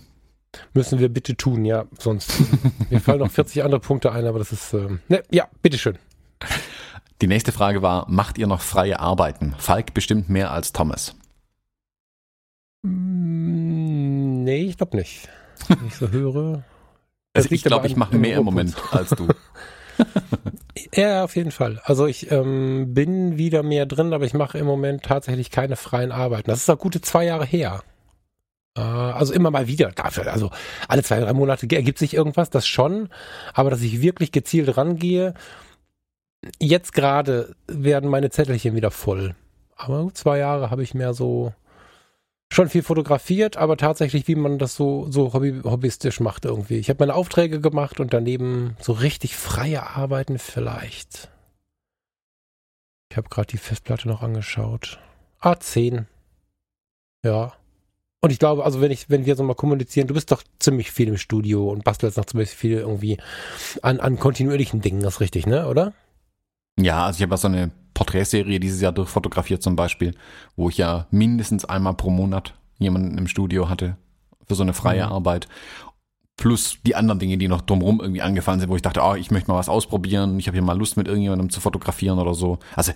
Müssen 0.74 1.00
wir 1.00 1.10
bitte 1.10 1.36
tun, 1.36 1.66
ja, 1.66 1.86
sonst. 2.00 2.32
mir 2.90 3.02
fallen 3.02 3.20
noch 3.20 3.32
40 3.32 3.64
andere 3.64 3.82
Punkte 3.82 4.12
ein, 4.12 4.26
aber 4.26 4.40
das 4.40 4.52
ist, 4.52 4.74
ähm, 4.74 5.00
ne, 5.10 5.24
ja, 5.32 5.48
bitteschön. 5.62 5.98
Die 7.22 7.28
nächste 7.28 7.52
Frage 7.52 7.82
war, 7.82 8.10
macht 8.10 8.38
ihr 8.38 8.48
noch 8.48 8.62
freie 8.62 9.00
Arbeiten? 9.00 9.56
Falk 9.58 9.94
bestimmt 9.94 10.30
mehr 10.30 10.52
als 10.52 10.74
Thomas. 10.74 11.16
Mm, 12.84 14.44
nee, 14.44 14.64
ich 14.64 14.78
glaube 14.78 14.98
nicht 14.98 15.28
wenn 15.70 15.88
ich 15.88 15.96
so 15.96 16.10
höre. 16.10 16.64
Also 17.34 17.50
ich 17.52 17.64
glaube, 17.64 17.88
ich 17.88 17.96
mache 17.96 18.18
mehr 18.18 18.38
im 18.38 18.46
Moment 18.46 18.76
als 18.92 19.10
du. 19.10 19.28
Ja, 20.94 21.24
auf 21.24 21.36
jeden 21.36 21.52
Fall. 21.52 21.82
Also 21.84 22.06
ich 22.06 22.32
ähm, 22.32 22.94
bin 22.94 23.38
wieder 23.38 23.64
mehr 23.64 23.86
drin, 23.86 24.14
aber 24.14 24.26
ich 24.26 24.34
mache 24.34 24.58
im 24.58 24.66
Moment 24.66 25.04
tatsächlich 25.04 25.50
keine 25.50 25.76
freien 25.76 26.12
Arbeiten. 26.12 26.50
Das 26.50 26.60
ist 26.60 26.70
auch 26.70 26.78
gute 26.78 27.02
zwei 27.02 27.26
Jahre 27.26 27.46
her. 27.46 27.82
Äh, 28.78 28.82
also 28.82 29.34
immer 29.34 29.52
mal 29.52 29.68
wieder. 29.68 29.92
Dafür, 29.92 30.32
also 30.32 30.52
alle 30.88 31.04
zwei, 31.04 31.20
drei 31.20 31.34
Monate 31.34 31.68
ergibt 31.76 32.00
sich 32.00 32.14
irgendwas, 32.14 32.50
das 32.50 32.68
schon. 32.68 33.10
Aber 33.54 33.70
dass 33.70 33.82
ich 33.82 34.02
wirklich 34.02 34.32
gezielt 34.32 34.78
rangehe, 34.78 35.34
jetzt 36.60 36.94
gerade 36.94 37.56
werden 37.68 38.10
meine 38.10 38.30
Zettelchen 38.30 38.76
wieder 38.76 38.92
voll. 38.92 39.36
Aber 39.76 40.10
zwei 40.14 40.38
Jahre 40.40 40.72
habe 40.72 40.84
ich 40.84 40.94
mehr 40.94 41.14
so 41.14 41.54
schon 42.56 42.70
viel 42.70 42.84
fotografiert, 42.84 43.58
aber 43.58 43.78
tatsächlich, 43.78 44.28
wie 44.28 44.36
man 44.36 44.58
das 44.58 44.76
so, 44.76 45.12
so 45.12 45.34
hobby, 45.34 45.62
hobbyistisch 45.64 46.20
macht 46.22 46.46
irgendwie. 46.46 46.78
Ich 46.78 46.90
habe 46.90 47.00
meine 47.00 47.14
Aufträge 47.14 47.60
gemacht 47.60 48.00
und 48.00 48.14
daneben 48.14 48.78
so 48.80 48.94
richtig 48.94 49.36
freie 49.36 49.84
Arbeiten 49.84 50.40
vielleicht. 50.40 51.30
Ich 53.12 53.18
habe 53.18 53.30
gerade 53.30 53.48
die 53.48 53.58
Festplatte 53.58 54.08
noch 54.08 54.22
angeschaut. 54.22 55.00
A10. 55.42 56.06
Ja. 57.24 57.54
Und 58.22 58.32
ich 58.32 58.40
glaube, 58.40 58.64
also 58.64 58.82
wenn 58.82 58.92
ich, 58.92 59.10
wenn 59.10 59.26
wir 59.26 59.36
so 59.36 59.44
mal 59.44 59.54
kommunizieren, 59.54 60.08
du 60.08 60.14
bist 60.14 60.32
doch 60.32 60.42
ziemlich 60.58 60.92
viel 60.92 61.10
im 61.10 61.18
Studio 61.18 61.70
und 61.70 61.84
bastelst 61.84 62.18
noch 62.18 62.26
ziemlich 62.26 62.50
viel 62.50 62.78
irgendwie 62.78 63.18
an, 63.82 64.00
an 64.00 64.18
kontinuierlichen 64.18 64.82
Dingen, 64.82 65.02
das 65.02 65.16
ist 65.16 65.20
richtig, 65.20 65.46
ne, 65.46 65.68
oder? 65.68 65.94
Ja, 66.80 67.06
also 67.06 67.18
ich 67.18 67.24
habe 67.24 67.38
so 67.38 67.48
eine 67.48 67.72
Porträtserie 67.96 68.60
dieses 68.60 68.82
Jahr 68.82 68.92
durchfotografiert 68.92 69.64
zum 69.64 69.76
Beispiel, 69.76 70.14
wo 70.56 70.70
ich 70.70 70.78
ja 70.78 71.08
mindestens 71.10 71.66
einmal 71.66 71.96
pro 71.96 72.12
Monat 72.12 72.54
jemanden 72.78 73.18
im 73.18 73.28
Studio 73.28 73.70
hatte 73.70 73.98
für 74.48 74.54
so 74.54 74.62
eine 74.62 74.74
freie 74.74 75.08
mhm. 75.08 75.12
Arbeit. 75.14 75.48
Plus 76.38 76.78
die 76.86 76.96
anderen 76.96 77.18
Dinge, 77.18 77.38
die 77.38 77.48
noch 77.48 77.62
drumherum 77.62 78.02
irgendwie 78.02 78.22
angefallen 78.22 78.60
sind, 78.60 78.70
wo 78.70 78.76
ich 78.76 78.82
dachte, 78.82 79.02
oh, 79.02 79.16
ich 79.16 79.32
möchte 79.32 79.50
mal 79.50 79.58
was 79.58 79.70
ausprobieren, 79.70 80.38
ich 80.38 80.48
habe 80.48 80.58
hier 80.58 80.62
mal 80.62 80.78
Lust 80.78 80.98
mit 80.98 81.08
irgendjemandem 81.08 81.50
zu 81.50 81.62
fotografieren 81.62 82.20
oder 82.20 82.34
so. 82.34 82.60
Also 82.76 82.92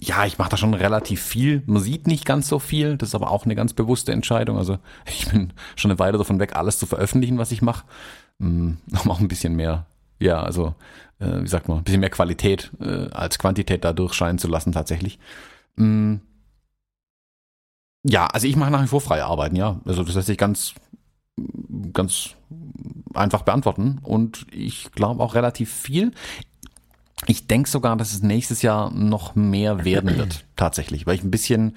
ja, 0.00 0.24
ich 0.24 0.38
mache 0.38 0.50
da 0.50 0.56
schon 0.56 0.74
relativ 0.74 1.22
viel. 1.22 1.62
Man 1.66 1.82
sieht 1.82 2.06
nicht 2.06 2.24
ganz 2.24 2.48
so 2.48 2.58
viel, 2.58 2.96
das 2.96 3.10
ist 3.10 3.14
aber 3.14 3.30
auch 3.30 3.44
eine 3.44 3.54
ganz 3.54 3.74
bewusste 3.74 4.12
Entscheidung. 4.12 4.56
Also 4.56 4.78
ich 5.06 5.28
bin 5.28 5.52
schon 5.76 5.92
eine 5.92 6.00
Weile 6.00 6.18
davon 6.18 6.40
weg, 6.40 6.56
alles 6.56 6.78
zu 6.78 6.86
veröffentlichen, 6.86 7.38
was 7.38 7.52
ich 7.52 7.62
mache. 7.62 7.84
Um 8.40 8.78
auch 9.06 9.20
ein 9.20 9.28
bisschen 9.28 9.54
mehr, 9.54 9.84
ja, 10.20 10.42
also 10.42 10.74
äh, 11.18 11.42
wie 11.42 11.48
sagt 11.48 11.68
man, 11.68 11.78
ein 11.78 11.84
bisschen 11.84 12.00
mehr 12.00 12.10
Qualität 12.10 12.70
äh, 12.80 13.08
als 13.10 13.38
Quantität 13.38 13.84
da 13.84 13.92
durchscheinen 13.92 14.38
zu 14.38 14.48
lassen 14.48 14.72
tatsächlich. 14.72 15.18
Mm. 15.76 16.16
Ja, 18.02 18.26
also 18.28 18.46
ich 18.46 18.56
mache 18.56 18.70
nach 18.70 18.82
wie 18.82 18.88
vor 18.88 19.02
freie 19.02 19.26
Arbeiten, 19.26 19.56
ja. 19.56 19.80
Also 19.84 20.02
das 20.04 20.14
lässt 20.14 20.28
sich 20.28 20.38
ganz, 20.38 20.74
ganz 21.92 22.36
einfach 23.12 23.42
beantworten 23.42 23.98
und 24.02 24.46
ich 24.52 24.90
glaube 24.92 25.22
auch 25.22 25.34
relativ 25.34 25.70
viel. 25.70 26.12
Ich 27.26 27.46
denke 27.46 27.68
sogar, 27.68 27.96
dass 27.96 28.12
es 28.12 28.22
nächstes 28.22 28.62
Jahr 28.62 28.90
noch 28.90 29.34
mehr 29.34 29.84
werden 29.84 30.16
wird, 30.16 30.46
tatsächlich, 30.56 31.06
weil 31.06 31.16
ich 31.16 31.22
ein 31.22 31.30
bisschen 31.30 31.76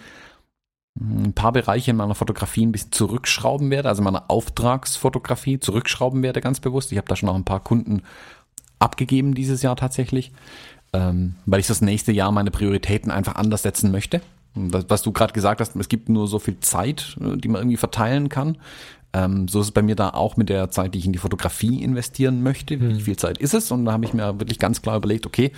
ein 1.00 1.34
paar 1.34 1.52
Bereiche 1.52 1.92
in 1.92 1.98
meiner 1.98 2.16
Fotografie 2.16 2.66
ein 2.66 2.72
bisschen 2.72 2.92
zurückschrauben 2.92 3.72
werde, 3.72 3.90
also 3.90 4.04
meiner 4.04 4.30
Auftragsfotografie 4.30 5.60
zurückschrauben 5.60 6.22
werde, 6.22 6.42
ganz 6.42 6.60
bewusst. 6.60 6.92
Ich 6.92 6.98
habe 6.98 7.08
da 7.08 7.16
schon 7.16 7.28
noch 7.28 7.36
ein 7.36 7.46
paar 7.46 7.62
Kunden 7.62 8.04
abgegeben 8.80 9.34
dieses 9.34 9.62
Jahr 9.64 9.76
tatsächlich, 9.76 10.32
ähm, 10.94 11.36
weil 11.46 11.60
ich 11.60 11.68
das 11.68 11.82
nächste 11.82 12.12
Jahr 12.12 12.32
meine 12.32 12.52
Prioritäten 12.52 13.12
einfach 13.12 13.36
anders 13.36 13.64
setzen 13.64 13.92
möchte. 13.92 14.22
Was, 14.56 15.02
du 15.02 15.12
gerade 15.12 15.34
gesagt 15.34 15.62
hast, 15.62 15.76
es 15.76 15.90
gibt 15.90 16.10
nur 16.10 16.28
so 16.28 16.38
viel 16.38 16.60
Zeit, 16.60 17.18
äh, 17.20 17.38
die 17.38 17.48
man 17.48 17.62
irgendwie 17.62 17.78
verteilen 17.78 18.30
kann. 18.30 18.58
Ähm, 19.14 19.48
so 19.48 19.62
ist 19.62 19.68
es 19.68 19.72
bei 19.72 19.82
mir 19.82 19.96
da 19.96 20.12
auch 20.12 20.38
mit 20.38 20.50
der 20.50 20.70
Zeit, 20.70 20.94
die 20.94 21.00
ich 21.00 21.06
in 21.08 21.14
die 21.14 21.20
Fotografie 21.20 21.82
investieren 21.82 22.44
möchte. 22.44 22.80
Wie 22.80 22.94
hm. 22.94 23.00
viel 23.00 23.18
Zeit 23.18 23.40
ist 23.40 23.56
es? 23.56 23.72
Und 23.72 23.86
da 23.86 23.94
habe 23.94 24.06
ich 24.06 24.14
mir 24.14 24.40
wirklich 24.40 24.60
ganz 24.60 24.84
klar 24.84 24.98
überlegt, 24.98 25.26
okay, 25.26 25.52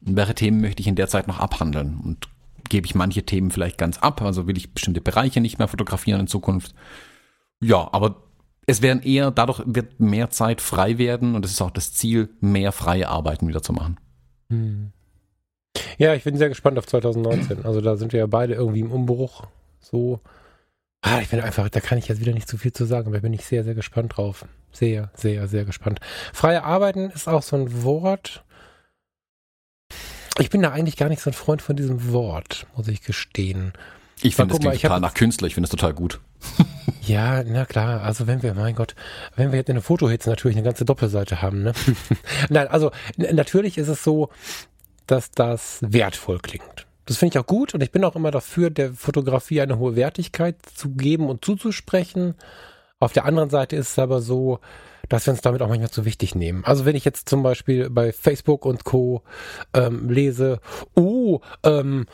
welche 0.00 0.34
Themen 0.34 0.62
möchte 0.62 0.80
ich 0.80 0.86
in 0.86 0.96
der 0.96 1.08
Zeit 1.08 1.28
noch 1.28 1.38
abhandeln? 1.38 2.00
Und 2.02 2.28
gebe 2.70 2.86
ich 2.86 2.94
manche 2.94 3.24
Themen 3.24 3.50
vielleicht 3.50 3.76
ganz 3.76 3.98
ab? 3.98 4.22
Also 4.22 4.46
will 4.46 4.56
ich 4.56 4.72
bestimmte 4.72 5.02
Bereiche 5.02 5.42
nicht 5.42 5.58
mehr 5.58 5.68
fotografieren 5.68 6.20
in 6.20 6.26
Zukunft? 6.26 6.74
Ja, 7.60 7.88
aber 7.92 8.22
es 8.66 8.80
werden 8.80 9.02
eher, 9.02 9.30
dadurch 9.30 9.62
wird 9.66 10.00
mehr 10.00 10.30
Zeit 10.30 10.60
frei 10.60 10.96
werden 10.96 11.34
und 11.34 11.44
es 11.44 11.52
ist 11.52 11.60
auch 11.60 11.70
das 11.70 11.92
Ziel, 11.92 12.30
mehr 12.40 12.72
freie 12.72 13.08
Arbeiten 13.08 13.48
wieder 13.48 13.62
zu 13.62 13.72
machen. 13.72 13.98
Hm. 14.48 14.92
Ja, 15.98 16.14
ich 16.14 16.24
bin 16.24 16.36
sehr 16.36 16.48
gespannt 16.48 16.78
auf 16.78 16.86
2019. 16.86 17.64
Also 17.64 17.80
da 17.80 17.96
sind 17.96 18.12
wir 18.12 18.20
ja 18.20 18.26
beide 18.26 18.54
irgendwie 18.54 18.80
im 18.80 18.92
Umbruch. 18.92 19.46
So. 19.80 20.20
Ah, 21.02 21.20
ich 21.20 21.28
bin 21.28 21.40
einfach, 21.40 21.68
da 21.68 21.80
kann 21.80 21.98
ich 21.98 22.08
jetzt 22.08 22.20
wieder 22.20 22.32
nicht 22.32 22.48
zu 22.48 22.58
viel 22.58 22.72
zu 22.72 22.84
sagen, 22.84 23.08
aber 23.08 23.20
bin 23.20 23.32
ich 23.32 23.44
sehr, 23.44 23.64
sehr 23.64 23.74
gespannt 23.74 24.16
drauf. 24.16 24.46
Sehr, 24.72 25.10
sehr, 25.14 25.48
sehr 25.48 25.64
gespannt. 25.64 26.00
Freie 26.32 26.62
Arbeiten 26.62 27.10
ist 27.10 27.28
auch 27.28 27.42
so 27.42 27.56
ein 27.56 27.82
Wort. 27.82 28.44
Ich 30.38 30.50
bin 30.50 30.62
da 30.62 30.70
eigentlich 30.70 30.96
gar 30.96 31.08
nicht 31.08 31.20
so 31.20 31.30
ein 31.30 31.34
Freund 31.34 31.62
von 31.62 31.76
diesem 31.76 32.12
Wort, 32.12 32.66
muss 32.76 32.88
ich 32.88 33.02
gestehen. 33.02 33.72
Ich 34.22 34.36
finde 34.36 34.54
es 34.54 34.60
total 34.60 35.00
nach 35.00 35.14
Künstler, 35.14 35.46
ich 35.46 35.54
finde 35.54 35.66
es 35.66 35.70
total 35.70 35.94
gut. 35.94 36.20
Ja, 37.02 37.42
na 37.42 37.64
klar. 37.64 38.02
Also 38.02 38.26
wenn 38.26 38.42
wir, 38.42 38.54
mein 38.54 38.74
Gott, 38.74 38.94
wenn 39.34 39.50
wir 39.50 39.58
jetzt 39.58 39.68
in 39.68 39.74
der 39.74 39.82
Fotohits 39.82 40.26
natürlich 40.26 40.56
eine 40.56 40.64
ganze 40.64 40.84
Doppelseite 40.84 41.42
haben, 41.42 41.62
ne? 41.62 41.72
Nein, 42.50 42.68
also 42.68 42.92
natürlich 43.16 43.78
ist 43.78 43.88
es 43.88 44.04
so, 44.04 44.28
dass 45.06 45.30
das 45.32 45.78
wertvoll 45.80 46.38
klingt. 46.38 46.86
Das 47.06 47.16
finde 47.16 47.34
ich 47.34 47.38
auch 47.42 47.46
gut 47.46 47.74
und 47.74 47.82
ich 47.82 47.90
bin 47.90 48.04
auch 48.04 48.14
immer 48.14 48.30
dafür, 48.30 48.70
der 48.70 48.92
Fotografie 48.92 49.60
eine 49.60 49.78
hohe 49.78 49.96
Wertigkeit 49.96 50.56
zu 50.74 50.90
geben 50.90 51.28
und 51.28 51.44
zuzusprechen. 51.44 52.34
Auf 53.00 53.12
der 53.12 53.24
anderen 53.24 53.50
Seite 53.50 53.74
ist 53.76 53.92
es 53.92 53.98
aber 53.98 54.20
so, 54.20 54.60
dass 55.10 55.26
wir 55.26 55.32
uns 55.32 55.42
damit 55.42 55.60
auch 55.60 55.68
manchmal 55.68 55.90
zu 55.90 56.06
wichtig 56.06 56.34
nehmen. 56.34 56.64
Also 56.64 56.86
wenn 56.86 56.96
ich 56.96 57.04
jetzt 57.04 57.28
zum 57.28 57.42
Beispiel 57.42 57.90
bei 57.90 58.12
Facebook 58.12 58.64
und 58.64 58.84
Co. 58.84 59.22
Ähm, 59.74 60.08
lese, 60.08 60.60
oh, 60.94 61.40
ähm, 61.62 62.06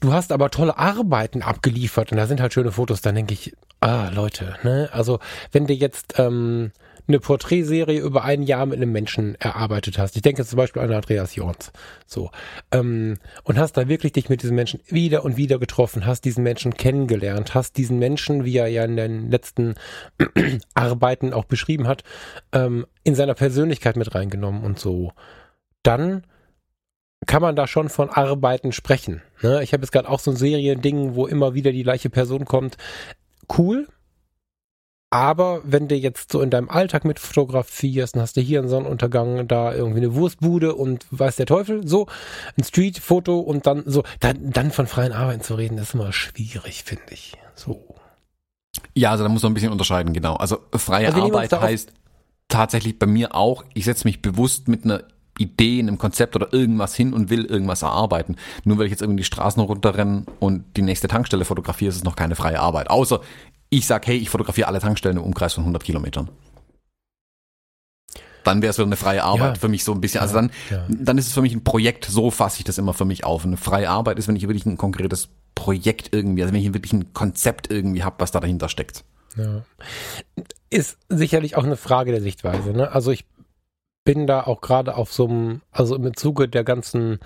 du 0.00 0.12
hast 0.12 0.32
aber 0.32 0.50
tolle 0.50 0.76
Arbeiten 0.76 1.42
abgeliefert 1.42 2.10
und 2.10 2.18
da 2.18 2.26
sind 2.26 2.40
halt 2.40 2.52
schöne 2.52 2.72
Fotos, 2.72 3.02
dann 3.02 3.14
denke 3.14 3.34
ich, 3.34 3.54
ah, 3.80 4.10
Leute, 4.12 4.56
ne? 4.64 4.88
Also 4.92 5.20
wenn 5.52 5.66
du 5.66 5.74
jetzt 5.74 6.18
ähm, 6.18 6.72
eine 7.08 7.18
Porträtserie 7.20 8.00
über 8.00 8.24
ein 8.24 8.42
Jahr 8.42 8.66
mit 8.66 8.76
einem 8.76 8.92
Menschen 8.92 9.34
erarbeitet 9.36 9.98
hast. 9.98 10.14
Ich 10.16 10.22
denke 10.22 10.44
zum 10.44 10.56
Beispiel 10.56 10.82
an 10.82 10.92
Andreas 10.92 11.34
Jorns. 11.34 11.72
So. 12.06 12.30
Ähm, 12.70 13.18
und 13.42 13.58
hast 13.58 13.76
da 13.76 13.88
wirklich 13.88 14.12
dich 14.12 14.28
mit 14.28 14.42
diesem 14.42 14.56
Menschen 14.56 14.80
wieder 14.86 15.24
und 15.24 15.36
wieder 15.36 15.58
getroffen, 15.58 16.06
hast 16.06 16.24
diesen 16.24 16.44
Menschen 16.44 16.74
kennengelernt, 16.74 17.54
hast 17.54 17.76
diesen 17.76 17.98
Menschen, 17.98 18.44
wie 18.44 18.56
er 18.56 18.68
ja 18.68 18.84
in 18.84 18.96
den 18.96 19.30
letzten 19.30 19.74
Arbeiten 20.74 21.32
auch 21.32 21.44
beschrieben 21.44 21.88
hat, 21.88 22.04
ähm, 22.52 22.86
in 23.04 23.14
seiner 23.14 23.34
Persönlichkeit 23.34 23.96
mit 23.96 24.14
reingenommen 24.14 24.62
und 24.62 24.78
so. 24.78 25.12
Dann 25.82 26.24
kann 27.26 27.42
man 27.42 27.56
da 27.56 27.66
schon 27.66 27.88
von 27.88 28.10
Arbeiten 28.10 28.72
sprechen. 28.72 29.22
Ne? 29.42 29.62
Ich 29.62 29.72
habe 29.72 29.82
jetzt 29.82 29.92
gerade 29.92 30.08
auch 30.08 30.20
so 30.20 30.30
ein 30.30 30.36
Seriending, 30.36 31.14
wo 31.14 31.26
immer 31.26 31.54
wieder 31.54 31.72
die 31.72 31.84
gleiche 31.84 32.10
Person 32.10 32.44
kommt. 32.44 32.76
Cool, 33.56 33.86
aber 35.12 35.60
wenn 35.64 35.88
du 35.88 35.94
jetzt 35.94 36.32
so 36.32 36.40
in 36.40 36.48
deinem 36.48 36.70
Alltag 36.70 37.04
mit 37.04 37.18
fotografierst, 37.18 38.16
dann 38.16 38.22
hast 38.22 38.34
du 38.38 38.40
hier 38.40 38.60
einen 38.60 38.70
Sonnenuntergang, 38.70 39.46
da 39.46 39.74
irgendwie 39.74 39.98
eine 39.98 40.14
Wurstbude 40.14 40.74
und 40.74 41.04
weiß 41.10 41.36
der 41.36 41.44
Teufel, 41.44 41.86
so 41.86 42.06
ein 42.56 42.64
Streetfoto 42.64 43.38
und 43.38 43.66
dann 43.66 43.82
so, 43.84 44.04
dann, 44.20 44.52
dann 44.52 44.70
von 44.70 44.86
freien 44.86 45.12
Arbeiten 45.12 45.42
zu 45.42 45.54
reden, 45.54 45.76
ist 45.76 45.92
immer 45.92 46.14
schwierig, 46.14 46.84
finde 46.84 47.02
ich. 47.10 47.34
So. 47.54 47.94
Ja, 48.94 49.10
also 49.10 49.24
da 49.24 49.28
muss 49.28 49.42
man 49.42 49.52
ein 49.52 49.54
bisschen 49.54 49.70
unterscheiden, 49.70 50.14
genau. 50.14 50.36
Also 50.36 50.60
freie 50.74 51.08
also 51.08 51.24
Arbeit 51.24 51.52
heißt 51.52 51.92
tatsächlich 52.52 52.98
bei 52.98 53.06
mir 53.06 53.34
auch, 53.34 53.64
ich 53.74 53.84
setze 53.84 54.06
mich 54.06 54.22
bewusst 54.22 54.68
mit 54.68 54.84
einer 54.84 55.04
Idee, 55.38 55.80
einem 55.80 55.98
Konzept 55.98 56.36
oder 56.36 56.52
irgendwas 56.52 56.94
hin 56.94 57.14
und 57.14 57.30
will 57.30 57.46
irgendwas 57.46 57.82
erarbeiten. 57.82 58.36
Nur 58.64 58.78
weil 58.78 58.86
ich 58.86 58.90
jetzt 58.90 59.00
irgendwie 59.00 59.22
die 59.22 59.26
Straßen 59.26 59.62
runterrenne 59.62 60.26
und 60.38 60.64
die 60.76 60.82
nächste 60.82 61.08
Tankstelle 61.08 61.44
fotografiere, 61.44 61.88
ist 61.88 61.96
es 61.96 62.04
noch 62.04 62.16
keine 62.16 62.36
freie 62.36 62.60
Arbeit. 62.60 62.90
Außer 62.90 63.20
ich 63.70 63.86
sage, 63.86 64.08
hey, 64.08 64.16
ich 64.18 64.28
fotografiere 64.28 64.68
alle 64.68 64.80
Tankstellen 64.80 65.16
im 65.16 65.22
Umkreis 65.22 65.54
von 65.54 65.62
100 65.62 65.82
Kilometern. 65.82 66.28
Dann 68.44 68.60
wäre 68.60 68.70
es 68.70 68.76
wieder 68.76 68.86
eine 68.86 68.96
freie 68.96 69.24
Arbeit 69.24 69.56
ja. 69.56 69.60
für 69.60 69.68
mich 69.68 69.84
so 69.84 69.92
ein 69.92 70.00
bisschen. 70.00 70.20
Also 70.20 70.34
dann, 70.34 70.50
ja. 70.68 70.84
dann 70.88 71.16
ist 71.16 71.28
es 71.28 71.32
für 71.32 71.42
mich 71.42 71.54
ein 71.54 71.64
Projekt, 71.64 72.04
so 72.04 72.30
fasse 72.30 72.58
ich 72.58 72.64
das 72.64 72.76
immer 72.76 72.92
für 72.92 73.04
mich 73.04 73.24
auf. 73.24 73.46
Eine 73.46 73.56
freie 73.56 73.88
Arbeit 73.88 74.18
ist, 74.18 74.28
wenn 74.28 74.36
ich 74.36 74.42
wirklich 74.42 74.66
ein 74.66 74.76
konkretes 74.76 75.28
Projekt 75.54 76.10
irgendwie, 76.12 76.42
also 76.42 76.52
wenn 76.52 76.60
ich 76.60 76.74
wirklich 76.74 76.92
ein 76.92 77.14
Konzept 77.14 77.70
irgendwie 77.70 78.02
habe, 78.02 78.16
was 78.18 78.32
da 78.32 78.40
dahinter 78.40 78.68
steckt. 78.68 79.04
Ja. 79.36 79.62
Ist 80.72 80.96
sicherlich 81.10 81.56
auch 81.56 81.64
eine 81.64 81.76
Frage 81.76 82.12
der 82.12 82.22
Sichtweise. 82.22 82.72
Ne? 82.72 82.90
Also 82.90 83.10
ich 83.10 83.26
bin 84.04 84.26
da 84.26 84.44
auch 84.44 84.62
gerade 84.62 84.96
auf 84.96 85.12
so 85.12 85.28
einem, 85.28 85.60
also 85.70 85.94
im 85.94 86.16
Zuge 86.16 86.48
der 86.48 86.64
ganzen 86.64 87.20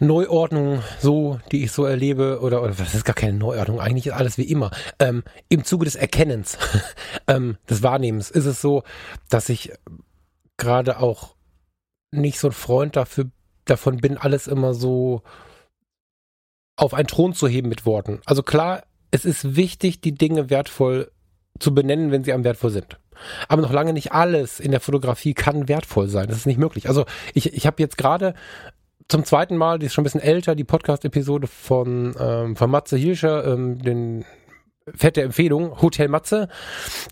Neuordnung, 0.00 0.82
so, 0.98 1.38
die 1.52 1.62
ich 1.62 1.72
so 1.72 1.84
erlebe, 1.84 2.40
oder, 2.40 2.62
oder 2.62 2.72
das 2.72 2.94
ist 2.94 3.04
gar 3.04 3.14
keine 3.14 3.38
Neuordnung, 3.38 3.80
eigentlich 3.80 4.08
ist 4.08 4.14
alles 4.14 4.36
wie 4.36 4.50
immer. 4.50 4.70
Ähm, 4.98 5.22
Im 5.48 5.62
Zuge 5.62 5.84
des 5.84 5.94
Erkennens, 5.94 6.58
ähm, 7.28 7.56
des 7.68 7.82
Wahrnehmens, 7.82 8.30
ist 8.30 8.46
es 8.46 8.60
so, 8.60 8.82
dass 9.28 9.48
ich 9.48 9.72
gerade 10.56 10.98
auch 10.98 11.36
nicht 12.10 12.40
so 12.40 12.48
ein 12.48 12.52
Freund 12.52 12.96
dafür, 12.96 13.26
davon 13.64 13.98
bin, 13.98 14.18
alles 14.18 14.48
immer 14.48 14.74
so 14.74 15.22
auf 16.76 16.94
einen 16.94 17.06
Thron 17.06 17.32
zu 17.32 17.46
heben 17.46 17.68
mit 17.68 17.86
Worten. 17.86 18.20
Also 18.24 18.42
klar, 18.42 18.82
es 19.12 19.24
ist 19.24 19.54
wichtig, 19.54 20.00
die 20.00 20.14
Dinge 20.14 20.50
wertvoll 20.50 21.12
zu 21.60 21.74
benennen, 21.74 22.10
wenn 22.10 22.24
sie 22.24 22.32
am 22.32 22.44
wertvoll 22.44 22.70
sind. 22.70 22.98
aber 23.48 23.62
noch 23.62 23.72
lange 23.72 23.92
nicht 23.92 24.12
alles 24.12 24.60
in 24.60 24.70
der 24.70 24.80
Fotografie 24.80 25.34
kann 25.34 25.68
wertvoll 25.68 26.08
sein. 26.08 26.26
Das 26.26 26.38
ist 26.38 26.46
nicht 26.46 26.58
möglich. 26.58 26.88
Also 26.88 27.04
ich, 27.34 27.52
ich 27.52 27.66
habe 27.66 27.82
jetzt 27.82 27.98
gerade 27.98 28.34
zum 29.08 29.24
zweiten 29.24 29.56
Mal, 29.56 29.78
die 29.78 29.86
ist 29.86 29.94
schon 29.94 30.02
ein 30.02 30.04
bisschen 30.04 30.20
älter, 30.22 30.54
die 30.54 30.64
Podcast-Episode 30.64 31.46
von, 31.46 32.14
ähm, 32.18 32.56
von 32.56 32.70
Matze 32.70 32.96
Hilscher, 32.96 33.44
ähm, 33.44 33.78
den 33.82 34.24
fette 34.94 35.22
Empfehlung, 35.22 35.82
Hotel 35.82 36.08
Matze, 36.08 36.48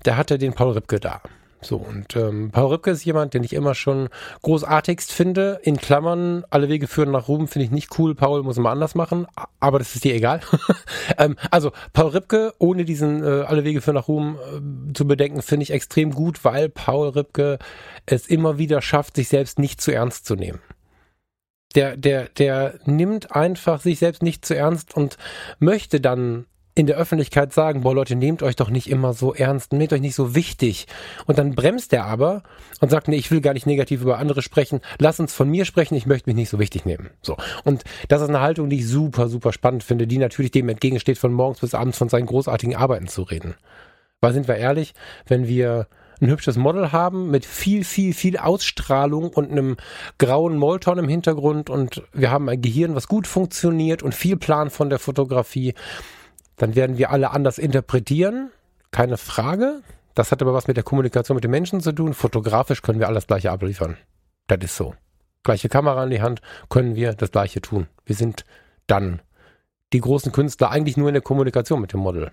der 0.04 0.16
hatte 0.16 0.38
den 0.38 0.52
Paul 0.52 0.72
Ripke 0.72 1.00
da. 1.00 1.20
So, 1.60 1.76
und 1.76 2.14
ähm, 2.14 2.50
Paul 2.52 2.72
Ripke 2.72 2.90
ist 2.90 3.04
jemand, 3.04 3.34
den 3.34 3.42
ich 3.42 3.52
immer 3.52 3.74
schon 3.74 4.08
großartigst 4.42 5.12
finde. 5.12 5.58
In 5.62 5.76
Klammern, 5.76 6.44
alle 6.50 6.68
Wege 6.68 6.86
führen 6.86 7.10
nach 7.10 7.26
Ruhm, 7.26 7.48
finde 7.48 7.64
ich 7.64 7.70
nicht 7.72 7.98
cool. 7.98 8.14
Paul 8.14 8.44
muss 8.44 8.58
immer 8.58 8.70
anders 8.70 8.94
machen, 8.94 9.26
aber 9.58 9.78
das 9.78 9.94
ist 9.94 10.04
dir 10.04 10.14
egal. 10.14 10.40
ähm, 11.18 11.36
also, 11.50 11.72
Paul 11.92 12.10
Ripke, 12.10 12.54
ohne 12.58 12.84
diesen 12.84 13.24
äh, 13.24 13.42
alle 13.42 13.64
Wege 13.64 13.80
führen 13.80 13.96
nach 13.96 14.08
Ruhm 14.08 14.36
äh, 14.36 14.92
zu 14.92 15.06
bedenken, 15.06 15.42
finde 15.42 15.64
ich 15.64 15.72
extrem 15.72 16.12
gut, 16.12 16.44
weil 16.44 16.68
Paul 16.68 17.08
Ripke 17.08 17.58
es 18.06 18.28
immer 18.28 18.58
wieder 18.58 18.80
schafft, 18.80 19.16
sich 19.16 19.28
selbst 19.28 19.58
nicht 19.58 19.80
zu 19.80 19.92
ernst 19.92 20.26
zu 20.26 20.36
nehmen 20.36 20.60
der, 21.74 21.96
der, 21.96 22.28
der 22.30 22.74
nimmt 22.86 23.34
einfach 23.36 23.80
sich 23.80 23.98
selbst 23.98 24.22
nicht 24.22 24.44
zu 24.44 24.56
ernst 24.56 24.96
und 24.96 25.18
möchte 25.58 26.00
dann 26.00 26.46
in 26.78 26.86
der 26.86 26.96
Öffentlichkeit 26.96 27.52
sagen, 27.52 27.82
boah 27.82 27.94
Leute, 27.94 28.14
nehmt 28.14 28.42
euch 28.42 28.56
doch 28.56 28.70
nicht 28.70 28.88
immer 28.88 29.12
so 29.12 29.34
ernst, 29.34 29.72
nehmt 29.72 29.92
euch 29.92 30.00
nicht 30.00 30.14
so 30.14 30.34
wichtig. 30.34 30.86
Und 31.26 31.38
dann 31.38 31.54
bremst 31.54 31.92
er 31.92 32.04
aber 32.04 32.42
und 32.80 32.90
sagt, 32.90 33.08
nee, 33.08 33.16
ich 33.16 33.30
will 33.30 33.40
gar 33.40 33.54
nicht 33.54 33.66
negativ 33.66 34.02
über 34.02 34.18
andere 34.18 34.42
sprechen, 34.42 34.80
lass 34.98 35.20
uns 35.20 35.34
von 35.34 35.48
mir 35.48 35.64
sprechen, 35.64 35.94
ich 35.96 36.06
möchte 36.06 36.28
mich 36.28 36.36
nicht 36.36 36.50
so 36.50 36.58
wichtig 36.58 36.84
nehmen. 36.84 37.10
So. 37.20 37.36
Und 37.64 37.84
das 38.08 38.22
ist 38.22 38.28
eine 38.28 38.40
Haltung, 38.40 38.70
die 38.70 38.78
ich 38.78 38.86
super, 38.86 39.28
super 39.28 39.52
spannend 39.52 39.82
finde, 39.82 40.06
die 40.06 40.18
natürlich 40.18 40.52
dem 40.52 40.68
entgegensteht, 40.68 41.18
von 41.18 41.32
morgens 41.32 41.60
bis 41.60 41.74
abends 41.74 41.98
von 41.98 42.08
seinen 42.08 42.26
großartigen 42.26 42.76
Arbeiten 42.76 43.08
zu 43.08 43.22
reden. 43.22 43.54
Weil 44.20 44.32
sind 44.32 44.48
wir 44.48 44.56
ehrlich, 44.56 44.94
wenn 45.26 45.46
wir 45.46 45.88
ein 46.20 46.28
hübsches 46.28 46.56
Model 46.56 46.92
haben 46.92 47.30
mit 47.30 47.44
viel, 47.44 47.84
viel, 47.84 48.12
viel 48.12 48.36
Ausstrahlung 48.36 49.30
und 49.30 49.50
einem 49.50 49.76
grauen 50.18 50.56
Molton 50.56 50.98
im 50.98 51.08
Hintergrund 51.08 51.70
und 51.70 52.02
wir 52.12 52.30
haben 52.30 52.48
ein 52.48 52.60
Gehirn, 52.60 52.94
was 52.94 53.08
gut 53.08 53.26
funktioniert 53.26 54.02
und 54.02 54.14
viel 54.14 54.36
Plan 54.36 54.70
von 54.70 54.90
der 54.90 54.98
Fotografie, 54.98 55.74
dann 56.58 56.74
werden 56.74 56.98
wir 56.98 57.10
alle 57.10 57.30
anders 57.30 57.58
interpretieren, 57.58 58.50
keine 58.90 59.16
Frage. 59.16 59.82
Das 60.14 60.32
hat 60.32 60.42
aber 60.42 60.54
was 60.54 60.66
mit 60.66 60.76
der 60.76 60.84
Kommunikation 60.84 61.36
mit 61.36 61.44
den 61.44 61.50
Menschen 61.50 61.80
zu 61.80 61.92
tun. 61.92 62.14
Fotografisch 62.14 62.82
können 62.82 63.00
wir 63.00 63.08
alles 63.08 63.26
gleiche 63.26 63.50
abliefern. 63.50 63.96
Das 64.48 64.58
ist 64.62 64.76
so. 64.76 64.94
Gleiche 65.44 65.68
Kamera 65.68 66.04
in 66.04 66.10
die 66.10 66.22
Hand, 66.22 66.40
können 66.68 66.96
wir 66.96 67.14
das 67.14 67.30
gleiche 67.30 67.60
tun. 67.60 67.86
Wir 68.04 68.16
sind 68.16 68.44
dann 68.86 69.20
die 69.92 70.00
großen 70.00 70.32
Künstler 70.32 70.70
eigentlich 70.70 70.96
nur 70.96 71.08
in 71.08 71.14
der 71.14 71.22
Kommunikation 71.22 71.80
mit 71.80 71.92
dem 71.92 72.00
Model 72.00 72.32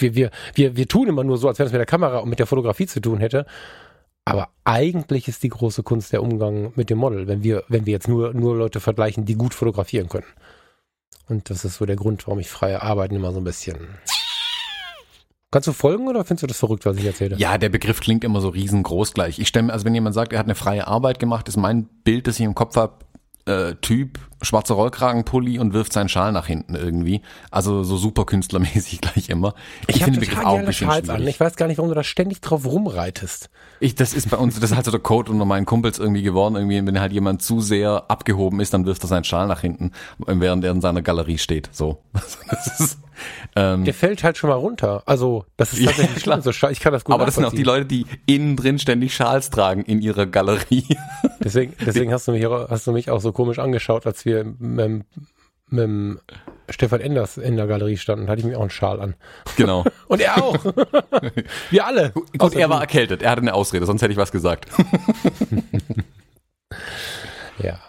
wir, 0.00 0.14
wir, 0.14 0.30
wir, 0.54 0.76
wir 0.76 0.88
tun 0.88 1.08
immer 1.08 1.24
nur 1.24 1.38
so, 1.38 1.48
als 1.48 1.58
wenn 1.58 1.66
es 1.66 1.72
mit 1.72 1.78
der 1.78 1.86
Kamera 1.86 2.18
und 2.18 2.28
mit 2.28 2.38
der 2.38 2.46
Fotografie 2.46 2.86
zu 2.86 3.00
tun 3.00 3.20
hätte. 3.20 3.46
Aber 4.24 4.48
eigentlich 4.64 5.28
ist 5.28 5.42
die 5.42 5.48
große 5.48 5.82
Kunst 5.82 6.12
der 6.12 6.22
Umgang 6.22 6.72
mit 6.76 6.90
dem 6.90 6.98
Model, 6.98 7.26
wenn 7.26 7.42
wir, 7.42 7.64
wenn 7.68 7.86
wir 7.86 7.92
jetzt 7.92 8.08
nur, 8.08 8.34
nur 8.34 8.56
Leute 8.56 8.80
vergleichen, 8.80 9.24
die 9.24 9.34
gut 9.34 9.54
fotografieren 9.54 10.08
können. 10.08 10.26
Und 11.28 11.50
das 11.50 11.64
ist 11.64 11.76
so 11.76 11.86
der 11.86 11.96
Grund, 11.96 12.26
warum 12.26 12.40
ich 12.40 12.50
freie 12.50 12.82
Arbeiten 12.82 13.14
immer 13.14 13.32
so 13.32 13.38
ein 13.38 13.44
bisschen. 13.44 13.76
Kannst 15.52 15.66
du 15.66 15.72
folgen 15.72 16.06
oder 16.06 16.24
findest 16.24 16.44
du 16.44 16.46
das 16.46 16.58
verrückt, 16.58 16.86
was 16.86 16.96
ich 16.96 17.04
erzähle? 17.04 17.36
Ja, 17.36 17.58
der 17.58 17.70
Begriff 17.70 18.00
klingt 18.00 18.22
immer 18.22 18.40
so 18.40 18.50
riesengroß 18.50 19.14
gleich. 19.14 19.40
Ich 19.40 19.48
stelle 19.48 19.64
mir, 19.66 19.72
also 19.72 19.84
wenn 19.84 19.94
jemand 19.94 20.14
sagt, 20.14 20.32
er 20.32 20.38
hat 20.38 20.46
eine 20.46 20.54
freie 20.54 20.86
Arbeit 20.86 21.18
gemacht, 21.18 21.48
ist 21.48 21.56
mein 21.56 21.86
Bild, 22.04 22.28
das 22.28 22.38
ich 22.38 22.44
im 22.44 22.54
Kopf 22.54 22.76
habe, 22.76 23.04
äh, 23.46 23.74
Typ, 23.80 24.20
schwarzer 24.42 24.74
Rollkragenpulli 24.74 25.58
und 25.58 25.72
wirft 25.72 25.92
seinen 25.92 26.08
Schal 26.08 26.32
nach 26.32 26.46
hinten 26.46 26.74
irgendwie. 26.74 27.22
Also 27.50 27.82
so 27.82 27.96
super 27.96 28.24
künstlermäßig 28.24 29.00
gleich 29.00 29.28
immer. 29.28 29.54
Ich, 29.86 29.96
ich 29.96 30.04
finde 30.04 30.20
Begriff 30.20 30.44
auch 30.44 30.58
ein 30.58 30.66
bisschen 30.66 30.88
Schals 30.88 31.06
schwierig. 31.06 31.22
An. 31.22 31.28
Ich 31.28 31.40
weiß 31.40 31.56
gar 31.56 31.66
nicht, 31.66 31.78
warum 31.78 31.90
du 31.90 31.94
da 31.94 32.02
ständig 32.04 32.40
drauf 32.40 32.66
rumreitest. 32.66 33.50
Ich, 33.80 33.94
das 33.94 34.14
ist 34.14 34.30
bei 34.30 34.36
uns, 34.36 34.58
das 34.58 34.70
ist 34.70 34.76
halt 34.76 34.84
so 34.84 34.90
der 34.90 35.00
Code 35.00 35.30
unter 35.30 35.44
meinen 35.44 35.66
Kumpels 35.66 35.98
irgendwie 35.98 36.22
geworden. 36.22 36.56
Irgendwie, 36.56 36.84
wenn 36.86 37.00
halt 37.00 37.12
jemand 37.12 37.42
zu 37.42 37.60
sehr 37.60 38.04
abgehoben 38.08 38.60
ist, 38.60 38.74
dann 38.74 38.86
wirft 38.86 39.04
er 39.04 39.08
seinen 39.08 39.24
Schal 39.24 39.46
nach 39.46 39.60
hinten, 39.60 39.92
während 40.18 40.64
er 40.64 40.72
in 40.72 40.80
seiner 40.80 41.02
Galerie 41.02 41.38
steht. 41.38 41.68
So. 41.72 41.98
Das 42.50 42.80
ist, 42.80 42.98
ähm, 43.56 43.84
der 43.84 43.94
fällt 43.94 44.22
halt 44.24 44.36
schon 44.36 44.50
mal 44.50 44.56
runter. 44.56 45.02
Also, 45.06 45.44
das 45.56 45.72
ist 45.72 45.84
tatsächlich 45.84 46.16
ja, 46.16 46.22
klar. 46.22 46.42
So, 46.42 46.50
ich 46.50 46.80
kann 46.80 46.92
das 46.92 47.04
gut 47.04 47.14
Aber 47.14 47.26
das 47.26 47.34
sind 47.34 47.44
auch 47.44 47.52
die 47.52 47.62
Leute, 47.62 47.86
die 47.86 48.06
innen 48.26 48.56
drin 48.56 48.78
ständig 48.78 49.14
Schals 49.14 49.50
tragen 49.50 49.82
in 49.82 50.00
ihrer 50.00 50.26
Galerie. 50.26 50.96
Deswegen, 51.42 51.74
deswegen 51.86 52.12
hast 52.12 52.28
du 52.28 52.32
mich, 52.32 52.44
hast 52.44 52.86
du 52.86 52.92
mich 52.92 53.10
auch 53.10 53.20
so 53.20 53.32
komisch 53.32 53.58
angeschaut, 53.58 54.06
als 54.06 54.24
wir 54.24 54.29
mit, 54.58 55.04
mit 55.68 56.20
Stefan 56.68 57.00
Enders 57.00 57.36
in 57.36 57.56
der 57.56 57.66
Galerie 57.66 57.96
standen, 57.96 58.28
hatte 58.28 58.40
ich 58.40 58.46
mir 58.46 58.56
auch 58.56 58.62
einen 58.62 58.70
Schal 58.70 59.00
an. 59.00 59.14
Genau. 59.56 59.84
Und 60.08 60.20
er 60.20 60.42
auch. 60.42 60.64
wir 61.70 61.86
alle. 61.86 62.12
Gut, 62.38 62.54
er 62.54 62.70
war 62.70 62.80
erkältet. 62.80 63.22
Er 63.22 63.30
hatte 63.30 63.42
eine 63.42 63.54
Ausrede, 63.54 63.86
sonst 63.86 64.02
hätte 64.02 64.12
ich 64.12 64.18
was 64.18 64.32
gesagt. 64.32 64.66
ja. 67.58 67.80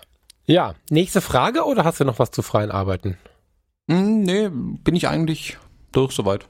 Ja, 0.45 0.75
nächste 0.89 1.21
Frage 1.21 1.63
oder 1.63 1.85
hast 1.85 1.99
du 1.99 2.05
noch 2.05 2.19
was 2.19 2.31
zu 2.31 2.41
freien 2.41 2.71
Arbeiten? 2.71 3.17
Hm, 3.89 4.23
nee, 4.23 4.49
bin 4.49 4.95
ich 4.95 5.07
eigentlich 5.07 5.57
durch 5.91 6.13
soweit. 6.13 6.47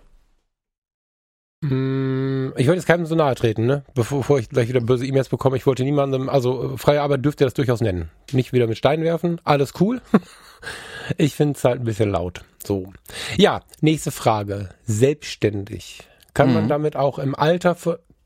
Hm, 1.63 2.53
ich 2.57 2.67
wollte 2.67 2.79
jetzt 2.79 2.87
keinem 2.87 3.05
so 3.05 3.13
nahe 3.13 3.35
treten, 3.35 3.67
ne? 3.67 3.83
Bevor, 3.93 4.39
ich 4.39 4.49
gleich 4.49 4.67
wieder 4.67 4.81
böse 4.81 5.05
E-Mails 5.05 5.29
bekomme. 5.29 5.57
Ich 5.57 5.67
wollte 5.67 5.83
niemandem, 5.83 6.27
also 6.27 6.75
freie 6.77 7.01
Arbeit 7.01 7.23
dürft 7.23 7.39
ihr 7.39 7.45
das 7.45 7.53
durchaus 7.53 7.81
nennen. 7.81 8.09
Nicht 8.31 8.51
wieder 8.51 8.65
mit 8.65 8.77
Steinen 8.77 9.05
werfen. 9.05 9.39
Alles 9.43 9.73
cool. 9.79 10.01
ich 11.17 11.35
finde 11.35 11.55
es 11.55 11.63
halt 11.63 11.81
ein 11.81 11.85
bisschen 11.85 12.09
laut. 12.09 12.43
So. 12.63 12.91
Ja, 13.37 13.61
nächste 13.79 14.09
Frage. 14.09 14.69
Selbstständig. 14.85 16.07
Kann 16.33 16.49
mhm. 16.49 16.53
man 16.55 16.67
damit 16.67 16.95
auch 16.95 17.19
im 17.19 17.35
Alter, 17.35 17.77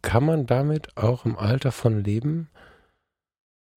kann 0.02 0.26
man 0.26 0.46
damit 0.46 0.96
auch 0.96 1.26
im 1.26 1.38
Alter 1.38 1.74
von 1.74 2.04
leben? 2.04 2.50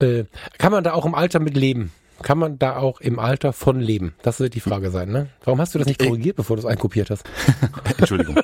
Äh, 0.01 0.23
kann 0.57 0.71
man 0.71 0.85
da 0.85 0.93
auch 0.93 1.05
im 1.05 1.15
Alter 1.15 1.39
mit 1.39 1.57
leben? 1.57 1.91
Kann 2.21 2.37
man 2.37 2.59
da 2.59 2.77
auch 2.77 3.01
im 3.01 3.19
Alter 3.19 3.53
von 3.53 3.79
leben? 3.79 4.13
Das 4.21 4.39
wird 4.39 4.53
die 4.53 4.59
Frage 4.59 4.91
sein, 4.91 5.09
ne? 5.09 5.29
Warum 5.43 5.59
hast 5.59 5.75
du 5.75 5.79
das 5.79 5.87
nicht 5.87 5.99
korrigiert, 5.99 6.35
bevor 6.35 6.55
du 6.55 6.61
es 6.61 6.65
einkopiert 6.65 7.09
hast? 7.09 7.23
Entschuldigung. 7.97 8.39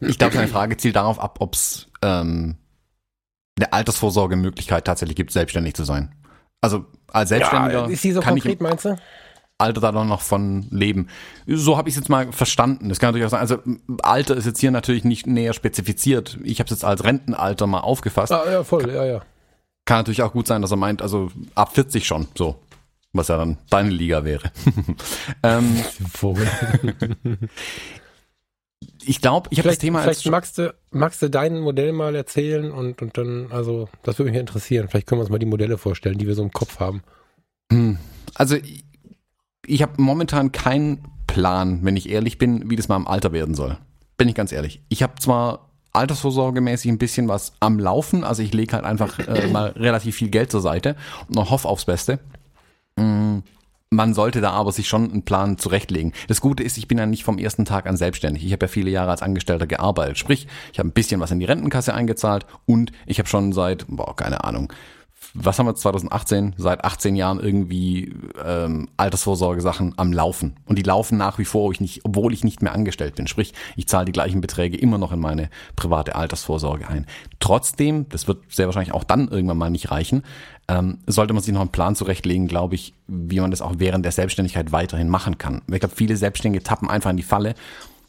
Ich 0.00 0.18
glaube, 0.18 0.34
deine 0.34 0.48
Frage 0.48 0.76
zielt 0.76 0.96
darauf 0.96 1.18
ab, 1.18 1.36
ob 1.40 1.54
es 1.54 1.88
ähm, 2.02 2.56
eine 3.56 3.72
Altersvorsorgemöglichkeit 3.72 4.84
tatsächlich 4.84 5.16
gibt, 5.16 5.32
selbstständig 5.32 5.74
zu 5.74 5.84
sein. 5.84 6.14
Also 6.60 6.86
als 7.08 7.28
Selbstständiger. 7.28 7.86
Ja, 7.86 7.86
ist 7.86 8.04
die 8.04 8.12
so 8.12 8.20
kann 8.20 8.34
konkret, 8.34 8.54
ich 8.54 8.60
meinst 8.60 8.84
du? 8.84 8.96
Alter 9.58 9.80
da 9.80 9.92
noch 9.92 10.20
von 10.20 10.66
leben. 10.70 11.08
So 11.46 11.76
habe 11.76 11.88
ich 11.88 11.94
es 11.94 12.00
jetzt 12.00 12.08
mal 12.08 12.32
verstanden. 12.32 12.88
Das 12.88 12.98
kann 12.98 13.08
natürlich 13.08 13.26
auch 13.26 13.30
sein. 13.30 13.40
Also 13.40 13.58
Alter 14.02 14.36
ist 14.36 14.46
jetzt 14.46 14.60
hier 14.60 14.70
natürlich 14.70 15.04
nicht 15.04 15.26
näher 15.26 15.52
spezifiziert. 15.52 16.38
Ich 16.42 16.58
habe 16.58 16.66
es 16.66 16.70
jetzt 16.70 16.84
als 16.84 17.04
Rentenalter 17.04 17.66
mal 17.66 17.80
aufgefasst. 17.80 18.32
Ah, 18.32 18.50
ja, 18.50 18.64
voll, 18.64 18.90
ja, 18.92 19.04
ja. 19.04 19.22
Kann 19.84 19.98
natürlich 19.98 20.22
auch 20.22 20.32
gut 20.32 20.46
sein, 20.46 20.62
dass 20.62 20.70
er 20.70 20.76
meint, 20.76 21.02
also 21.02 21.30
ab 21.54 21.74
40 21.74 22.06
schon, 22.06 22.28
so 22.36 22.56
was 23.12 23.28
ja 23.28 23.36
dann 23.36 23.58
deine 23.70 23.90
Liga 23.90 24.24
wäre. 24.24 24.50
ähm, 25.42 25.76
ich 29.04 29.20
glaube, 29.20 29.48
ich 29.50 29.58
habe 29.58 29.68
das 29.68 29.78
Thema 29.78 30.02
Vielleicht 30.02 30.28
magst 30.30 30.58
du, 30.58 30.74
magst 30.90 31.22
du 31.22 31.28
dein 31.28 31.60
Modell 31.60 31.92
mal 31.92 32.14
erzählen 32.14 32.70
und, 32.70 33.02
und 33.02 33.18
dann, 33.18 33.48
also, 33.50 33.88
das 34.02 34.18
würde 34.18 34.30
mich 34.30 34.40
interessieren. 34.40 34.88
Vielleicht 34.88 35.06
können 35.06 35.18
wir 35.18 35.22
uns 35.22 35.30
mal 35.30 35.38
die 35.38 35.46
Modelle 35.46 35.78
vorstellen, 35.78 36.18
die 36.18 36.26
wir 36.26 36.34
so 36.34 36.42
im 36.42 36.52
Kopf 36.52 36.80
haben. 36.80 37.02
Hm. 37.70 37.98
Also, 38.34 38.56
ich, 38.56 38.84
ich 39.66 39.82
habe 39.82 40.00
momentan 40.00 40.52
keinen 40.52 41.04
Plan, 41.26 41.80
wenn 41.82 41.96
ich 41.96 42.08
ehrlich 42.08 42.38
bin, 42.38 42.70
wie 42.70 42.76
das 42.76 42.88
mal 42.88 42.96
im 42.96 43.06
Alter 43.06 43.32
werden 43.32 43.54
soll. 43.54 43.78
Bin 44.16 44.28
ich 44.28 44.34
ganz 44.34 44.52
ehrlich. 44.52 44.82
Ich 44.88 45.02
habe 45.02 45.14
zwar 45.20 45.70
altersvorsorgemäßig 45.92 46.90
ein 46.90 46.98
bisschen 46.98 47.28
was 47.28 47.52
am 47.60 47.78
Laufen, 47.78 48.24
also 48.24 48.42
ich 48.42 48.54
lege 48.54 48.72
halt 48.72 48.84
einfach 48.84 49.18
äh, 49.18 49.46
mal 49.48 49.70
relativ 49.70 50.16
viel 50.16 50.30
Geld 50.30 50.50
zur 50.50 50.62
Seite 50.62 50.96
und 51.28 51.36
noch 51.36 51.50
hoffe 51.50 51.68
aufs 51.68 51.84
Beste. 51.84 52.18
Mm, 52.96 53.38
man 53.90 54.14
sollte 54.14 54.40
da 54.40 54.52
aber 54.52 54.72
sich 54.72 54.88
schon 54.88 55.10
einen 55.10 55.22
Plan 55.22 55.58
zurechtlegen. 55.58 56.12
Das 56.26 56.40
Gute 56.40 56.62
ist, 56.62 56.78
ich 56.78 56.88
bin 56.88 56.98
ja 56.98 57.04
nicht 57.04 57.24
vom 57.24 57.38
ersten 57.38 57.66
Tag 57.66 57.86
an 57.86 57.98
selbstständig. 57.98 58.44
Ich 58.44 58.52
habe 58.52 58.64
ja 58.64 58.68
viele 58.68 58.90
Jahre 58.90 59.10
als 59.10 59.22
Angestellter 59.22 59.66
gearbeitet. 59.66 60.16
Sprich, 60.16 60.46
ich 60.72 60.78
habe 60.78 60.88
ein 60.88 60.92
bisschen 60.92 61.20
was 61.20 61.30
in 61.30 61.40
die 61.40 61.44
Rentenkasse 61.44 61.92
eingezahlt 61.92 62.46
und 62.64 62.92
ich 63.04 63.18
habe 63.18 63.28
schon 63.28 63.52
seit, 63.52 63.84
boah, 63.88 64.16
keine 64.16 64.44
Ahnung, 64.44 64.72
was 65.34 65.58
haben 65.58 65.66
wir 65.66 65.74
2018, 65.74 66.54
seit 66.58 66.84
18 66.84 67.16
Jahren 67.16 67.40
irgendwie 67.40 68.14
ähm, 68.44 68.88
Altersvorsorge-Sachen 68.96 69.94
am 69.96 70.12
Laufen. 70.12 70.56
Und 70.66 70.78
die 70.78 70.82
laufen 70.82 71.16
nach 71.16 71.38
wie 71.38 71.44
vor, 71.44 71.70
ich 71.72 71.80
nicht, 71.80 72.04
obwohl 72.04 72.32
ich 72.32 72.44
nicht 72.44 72.62
mehr 72.62 72.74
angestellt 72.74 73.14
bin. 73.14 73.26
Sprich, 73.26 73.54
ich 73.76 73.88
zahle 73.88 74.04
die 74.06 74.12
gleichen 74.12 74.40
Beträge 74.40 74.76
immer 74.76 74.98
noch 74.98 75.12
in 75.12 75.20
meine 75.20 75.48
private 75.76 76.16
Altersvorsorge 76.16 76.88
ein. 76.88 77.06
Trotzdem, 77.40 78.08
das 78.08 78.28
wird 78.28 78.42
sehr 78.48 78.66
wahrscheinlich 78.66 78.92
auch 78.92 79.04
dann 79.04 79.28
irgendwann 79.28 79.58
mal 79.58 79.70
nicht 79.70 79.90
reichen, 79.90 80.22
ähm, 80.68 80.98
sollte 81.06 81.34
man 81.34 81.42
sich 81.42 81.52
noch 81.52 81.60
einen 81.60 81.72
Plan 81.72 81.94
zurechtlegen, 81.96 82.48
glaube 82.48 82.74
ich, 82.74 82.94
wie 83.06 83.40
man 83.40 83.50
das 83.50 83.62
auch 83.62 83.74
während 83.78 84.04
der 84.04 84.12
Selbstständigkeit 84.12 84.72
weiterhin 84.72 85.08
machen 85.08 85.38
kann. 85.38 85.62
Ich 85.70 85.80
glaube, 85.80 85.94
viele 85.94 86.16
Selbstständige 86.16 86.62
tappen 86.62 86.88
einfach 86.88 87.10
in 87.10 87.16
die 87.16 87.22
Falle, 87.22 87.54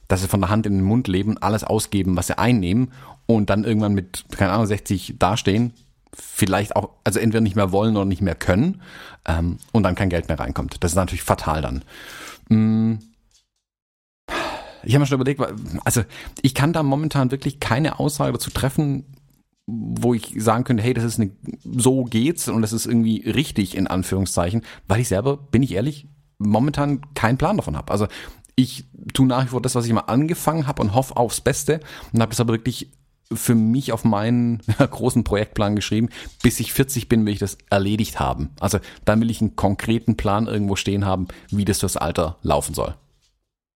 dass 0.07 0.21
sie 0.21 0.27
von 0.27 0.41
der 0.41 0.49
Hand 0.49 0.65
in 0.65 0.73
den 0.73 0.83
Mund 0.83 1.07
leben, 1.07 1.37
alles 1.39 1.63
ausgeben, 1.63 2.15
was 2.15 2.27
sie 2.27 2.37
einnehmen 2.37 2.91
und 3.25 3.49
dann 3.49 3.63
irgendwann 3.63 3.93
mit, 3.93 4.25
keine 4.31 4.51
Ahnung, 4.51 4.67
60 4.67 5.15
dastehen 5.17 5.73
vielleicht 6.15 6.75
auch, 6.75 6.89
also 7.03 7.19
entweder 7.19 7.41
nicht 7.41 7.55
mehr 7.55 7.71
wollen 7.71 7.95
oder 7.95 8.05
nicht 8.05 8.21
mehr 8.21 8.35
können 8.35 8.81
ähm, 9.25 9.57
und 9.71 9.83
dann 9.83 9.95
kein 9.95 10.09
Geld 10.09 10.27
mehr 10.27 10.39
reinkommt. 10.39 10.83
Das 10.83 10.91
ist 10.91 10.95
natürlich 10.95 11.23
fatal 11.23 11.61
dann. 11.61 11.83
Mm. 12.49 12.99
Ich 14.85 14.93
habe 14.93 15.01
mir 15.01 15.05
schon 15.05 15.21
überlegt, 15.21 15.41
also 15.85 16.03
ich 16.41 16.53
kann 16.53 16.73
da 16.73 16.83
momentan 16.83 17.31
wirklich 17.31 17.61
keine 17.61 17.99
Aussage 17.99 18.33
dazu 18.33 18.51
treffen, 18.51 19.05
wo 19.65 20.13
ich 20.13 20.33
sagen 20.37 20.63
könnte, 20.63 20.83
hey, 20.83 20.93
das 20.93 21.03
ist 21.03 21.19
eine, 21.19 21.31
so 21.63 22.03
geht's 22.03 22.49
und 22.49 22.61
das 22.61 22.73
ist 22.73 22.85
irgendwie 22.85 23.29
richtig 23.29 23.75
in 23.75 23.87
Anführungszeichen, 23.87 24.63
weil 24.87 24.99
ich 24.99 25.07
selber, 25.07 25.37
bin 25.37 25.63
ich 25.63 25.73
ehrlich, 25.73 26.07
momentan 26.37 27.01
keinen 27.13 27.37
Plan 27.37 27.57
davon 27.57 27.77
habe. 27.77 27.91
Also 27.91 28.07
ich 28.55 28.85
tue 29.13 29.25
nach 29.25 29.45
wie 29.45 29.49
vor 29.49 29.61
das, 29.61 29.75
was 29.75 29.85
ich 29.85 29.93
mal 29.93 30.01
angefangen 30.01 30.67
habe 30.67 30.81
und 30.81 30.93
hoffe 30.93 31.17
aufs 31.17 31.41
Beste 31.41 31.79
und 32.11 32.21
habe 32.21 32.31
das 32.31 32.39
aber 32.39 32.53
wirklich 32.53 32.91
für 33.31 33.55
mich 33.55 33.91
auf 33.91 34.03
meinen 34.03 34.61
großen 34.77 35.23
Projektplan 35.23 35.75
geschrieben. 35.75 36.09
Bis 36.43 36.59
ich 36.59 36.73
40 36.73 37.09
bin, 37.09 37.25
will 37.25 37.33
ich 37.33 37.39
das 37.39 37.57
erledigt 37.69 38.19
haben. 38.19 38.49
Also 38.59 38.79
dann 39.05 39.21
will 39.21 39.31
ich 39.31 39.41
einen 39.41 39.55
konkreten 39.55 40.17
Plan 40.17 40.47
irgendwo 40.47 40.75
stehen 40.75 41.05
haben, 41.05 41.27
wie 41.49 41.65
das 41.65 41.79
fürs 41.79 41.97
Alter 41.97 42.37
laufen 42.41 42.73
soll. 42.73 42.95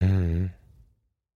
Mhm. 0.00 0.50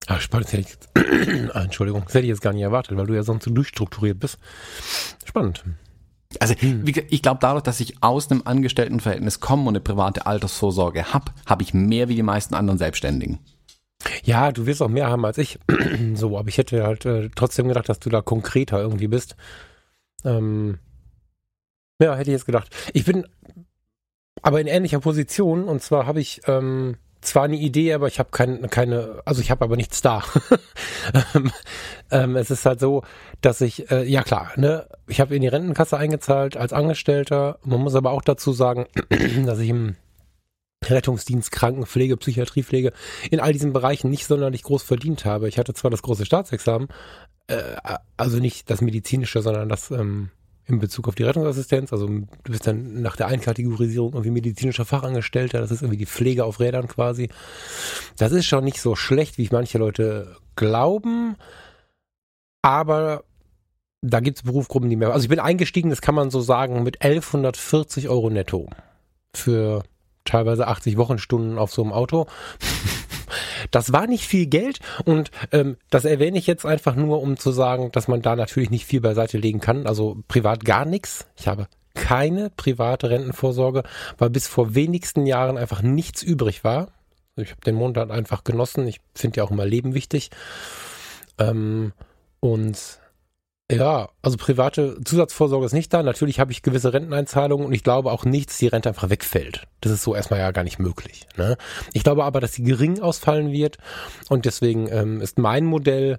Ah, 0.09 0.21
spannend, 0.21 0.47
das 0.47 0.53
hätte 0.55 0.63
ich 0.63 0.71
jetzt, 0.71 0.89
ah, 1.55 1.63
Entschuldigung, 1.63 2.03
das 2.07 2.15
hätte 2.15 2.25
ich 2.25 2.31
jetzt 2.31 2.41
gar 2.41 2.55
nicht 2.55 2.63
erwartet, 2.63 2.97
weil 2.97 3.07
du 3.07 3.15
ja 3.15 3.23
sonst 3.23 3.45
so 3.45 3.51
durchstrukturiert 3.51 4.19
bist. 4.19 4.39
Spannend. 5.25 5.65
Also 6.41 6.55
wie, 6.61 6.99
ich 7.11 7.23
glaube, 7.23 7.41
dadurch, 7.43 7.63
dass 7.63 7.79
ich 7.81 8.03
aus 8.03 8.31
einem 8.31 8.43
Angestelltenverhältnis 8.45 9.41
komme 9.41 9.63
und 9.63 9.69
eine 9.69 9.81
private 9.81 10.27
Altersvorsorge 10.27 11.13
habe, 11.13 11.33
habe 11.47 11.63
ich 11.63 11.75
mehr 11.75 12.09
wie 12.09 12.15
die 12.15 12.23
meisten 12.23 12.55
anderen 12.55 12.79
Selbstständigen. 12.79 13.39
Ja, 14.25 14.51
du 14.51 14.65
wirst 14.65 14.81
auch 14.81 14.89
mehr 14.89 15.09
haben 15.09 15.27
als 15.27 15.37
ich. 15.37 15.59
so, 16.15 16.39
aber 16.39 16.49
ich 16.49 16.57
hätte 16.57 16.85
halt 16.85 17.05
äh, 17.05 17.29
trotzdem 17.35 17.69
gedacht, 17.69 17.91
dass 17.91 18.01
du 18.01 18.09
da 18.09 18.23
konkreter 18.23 18.81
irgendwie 18.81 19.09
bist. 19.09 19.37
Ähm, 20.25 20.79
ja, 22.01 22.15
hätte 22.15 22.31
ich 22.31 22.35
jetzt 22.35 22.47
gedacht. 22.47 22.75
Ich 22.95 23.05
bin 23.05 23.27
aber 24.41 24.61
in 24.61 24.69
ähnlicher 24.69 25.01
Position 25.01 25.65
und 25.65 25.83
zwar 25.83 26.07
habe 26.07 26.21
ich 26.21 26.41
ähm, 26.47 26.97
zwar 27.21 27.45
eine 27.45 27.57
Idee, 27.57 27.93
aber 27.93 28.07
ich 28.07 28.19
habe 28.19 28.31
kein, 28.31 28.69
keine, 28.71 29.23
also 29.25 29.41
ich 29.41 29.51
habe 29.51 29.65
aber 29.65 29.77
nichts 29.77 30.03
da. 30.03 30.23
ähm, 31.35 31.51
ähm, 32.11 32.37
es 32.37 32.51
ist 32.51 32.65
halt 32.65 32.81
so, 32.81 33.03
dass 33.41 33.61
ich, 33.61 33.91
äh, 33.91 34.05
ja 34.05 34.23
klar, 34.23 34.53
ne, 34.57 34.87
ich 35.07 35.21
habe 35.21 35.35
in 35.35 35.43
die 35.43 35.49
Rentenkasse 35.49 35.97
eingezahlt 35.97 36.57
als 36.57 36.73
Angestellter. 36.73 37.59
Man 37.65 37.81
muss 37.81 37.95
aber 37.95 38.13
auch 38.13 38.23
dazu 38.23 38.53
sagen, 38.53 38.87
dass 39.47 39.59
ich 39.59 39.69
im 39.69 39.97
Rettungsdienst, 40.85 41.51
Krankenpflege, 41.51 42.17
Psychiatriepflege 42.17 42.93
in 43.31 43.41
all 43.41 43.53
diesen 43.53 43.73
Bereichen 43.73 44.11
nicht 44.11 44.27
sonderlich 44.27 44.63
groß 44.63 44.83
verdient 44.83 45.25
habe. 45.25 45.49
Ich 45.49 45.59
hatte 45.59 45.75
zwar 45.75 45.91
das 45.91 46.03
große 46.03 46.25
Staatsexamen, 46.25 46.89
äh, 47.49 47.77
also 48.17 48.39
nicht 48.39 48.71
das 48.71 48.81
medizinische, 48.81 49.43
sondern 49.43 49.69
das 49.69 49.91
ähm, 49.91 50.31
in 50.69 50.79
Bezug 50.79 51.09
auf 51.09 51.15
die 51.15 51.23
Rettungsassistenz. 51.23 51.93
Also 51.93 52.07
du 52.07 52.27
bist 52.45 52.67
dann 52.67 53.01
nach 53.01 53.17
der 53.17 53.27
Einkategorisierung 53.27 54.13
irgendwie 54.13 54.31
medizinischer 54.31 54.85
Fachangestellter. 54.85 55.61
Das 55.61 55.71
ist 55.71 55.81
irgendwie 55.83 55.99
die 55.99 56.07
Pflege 56.07 56.45
auf 56.45 56.61
Rädern 56.61 56.89
quasi. 56.89 57.31
Das 58.17 58.33
ist 58.33 58.47
schon 58.47 58.65
nicht 58.65 58.81
so 58.81 58.95
schlecht, 58.95 59.39
wie 59.39 59.49
manche 59.51 59.79
Leute 59.79 60.37
glauben. 60.57 61.37
Aber 62.61 63.25
da 64.03 64.21
gibt 64.21 64.39
es 64.39 64.43
Berufsgruppen, 64.43 64.91
die 64.91 64.97
mehr. 64.97 65.13
Also 65.13 65.25
ich 65.25 65.31
bin 65.31 65.41
eingestiegen, 65.41 65.91
das 65.91 66.03
kann 66.03 66.15
man 66.15 66.31
so 66.31 66.41
sagen, 66.41 66.83
mit 66.83 67.03
1140 67.03 68.11
Euro 68.11 68.29
netto 68.29 68.69
für 69.35 69.83
teilweise 70.25 70.69
80 70.69 70.99
Wochenstunden 70.99 71.59
auf 71.59 71.73
so 71.73 71.83
einem 71.83 71.93
Auto. 71.93 72.27
Das 73.71 73.93
war 73.93 74.07
nicht 74.07 74.27
viel 74.27 74.47
Geld 74.47 74.81
und 75.05 75.31
ähm, 75.53 75.77
das 75.91 76.05
erwähne 76.05 76.39
ich 76.39 76.47
jetzt 76.47 76.67
einfach 76.67 76.95
nur, 76.97 77.21
um 77.21 77.37
zu 77.37 77.51
sagen, 77.51 77.91
dass 77.93 78.09
man 78.09 78.23
da 78.23 78.37
natürlich 78.37 78.71
nicht 78.71 78.87
viel 78.87 79.01
beiseite 79.01 79.39
legen 79.39 79.61
kann. 79.61 79.87
Also 79.87 80.19
privat 80.29 80.65
gar 80.65 80.85
nichts. 80.85 81.27
Ich 81.37 81.49
habe 81.49 81.69
keine 81.95 82.51
private 82.51 83.11
Rentenvorsorge, 83.11 83.83
weil 84.19 84.31
bis 84.31 84.47
vor 84.47 84.75
wenigsten 84.75 85.27
Jahren 85.27 85.59
einfach 85.59 85.83
nichts 85.83 86.23
übrig 86.23 86.65
war. 86.65 86.89
Ich 87.37 87.51
habe 87.51 87.61
den 87.61 87.75
Monat 87.75 88.11
einfach 88.11 88.45
genossen. 88.45 88.87
Ich 88.87 89.01
finde 89.15 89.39
ja 89.39 89.45
auch 89.45 89.51
immer 89.51 89.67
Leben 89.67 89.95
wichtig. 89.95 90.31
Ähm, 91.39 91.93
und 92.41 93.01
ja, 93.71 94.09
also 94.23 94.39
private 94.39 94.99
Zusatzvorsorge 95.05 95.67
ist 95.67 95.75
nicht 95.75 95.93
da. 95.93 96.03
Natürlich 96.03 96.41
habe 96.41 96.53
ich 96.53 96.63
gewisse 96.63 96.95
Renteneinzahlungen 96.95 97.67
und 97.67 97.73
ich 97.75 97.85
glaube 97.85 98.11
auch 98.11 98.25
nicht, 98.25 98.49
dass 98.49 98.59
die 98.59 98.69
Rente 98.69 98.89
einfach 98.89 99.11
wegfällt. 99.11 99.67
Das 99.83 99.93
ist 99.93 100.03
so 100.03 100.15
erstmal 100.15 100.41
ja 100.41 100.51
gar 100.53 100.65
nicht 100.65 100.79
möglich. 100.79 101.27
Ne? 101.37 101.59
Ich 101.93 102.03
glaube 102.03 102.25
aber, 102.25 102.41
dass 102.41 102.55
sie 102.55 102.63
gering 102.63 103.01
ausfallen 103.01 103.53
wird 103.53 103.77
und 104.31 104.47
deswegen 104.47 104.89
ähm, 104.91 105.21
ist 105.21 105.39
mein 105.39 105.67
Modell, 105.67 106.19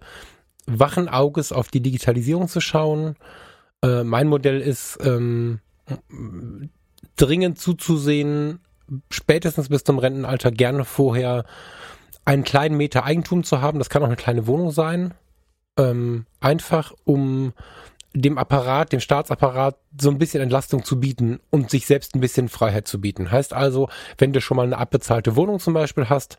wachen 0.68 1.10
Auges 1.10 1.52
auf 1.52 1.70
die 1.70 1.82
Digitalisierung 1.82 2.48
zu 2.48 2.62
schauen. 2.62 3.16
Äh, 3.82 4.04
mein 4.04 4.28
Modell 4.28 4.62
ist 4.62 5.00
ähm, 5.02 5.60
dringend 7.16 7.58
zuzusehen, 7.58 8.60
spätestens 9.10 9.70
bis 9.70 9.84
zum 9.84 9.98
Rentenalter 9.98 10.52
gerne 10.52 10.86
vorher 10.86 11.46
einen 12.26 12.44
kleinen 12.44 12.78
Meter 12.78 13.06
Eigentum 13.06 13.44
zu 13.44 13.60
haben. 13.60 13.80
Das 13.80 13.90
kann 13.90 14.04
auch 14.04 14.08
eine 14.08 14.18
kleine 14.18 14.46
Wohnung 14.46 14.70
sein 14.70 15.16
ähm, 15.80 16.26
einfach 16.40 16.94
um 17.06 17.54
dem 18.14 18.38
Apparat, 18.38 18.92
dem 18.92 19.00
Staatsapparat 19.00 19.78
so 20.00 20.10
ein 20.10 20.18
bisschen 20.18 20.42
Entlastung 20.42 20.84
zu 20.84 21.00
bieten 21.00 21.40
und 21.52 21.70
sich 21.70 21.86
selbst 21.86 22.16
ein 22.16 22.22
bisschen 22.22 22.50
Freiheit 22.50 22.88
zu 22.88 23.00
bieten. 23.00 23.32
Heißt 23.32 23.54
also, 23.54 23.88
wenn 24.18 24.34
du 24.34 24.42
schon 24.42 24.58
mal 24.58 24.66
eine 24.66 24.78
abbezahlte 24.78 25.36
Wohnung 25.36 25.60
zum 25.60 25.74
Beispiel 25.74 26.10
hast, 26.10 26.38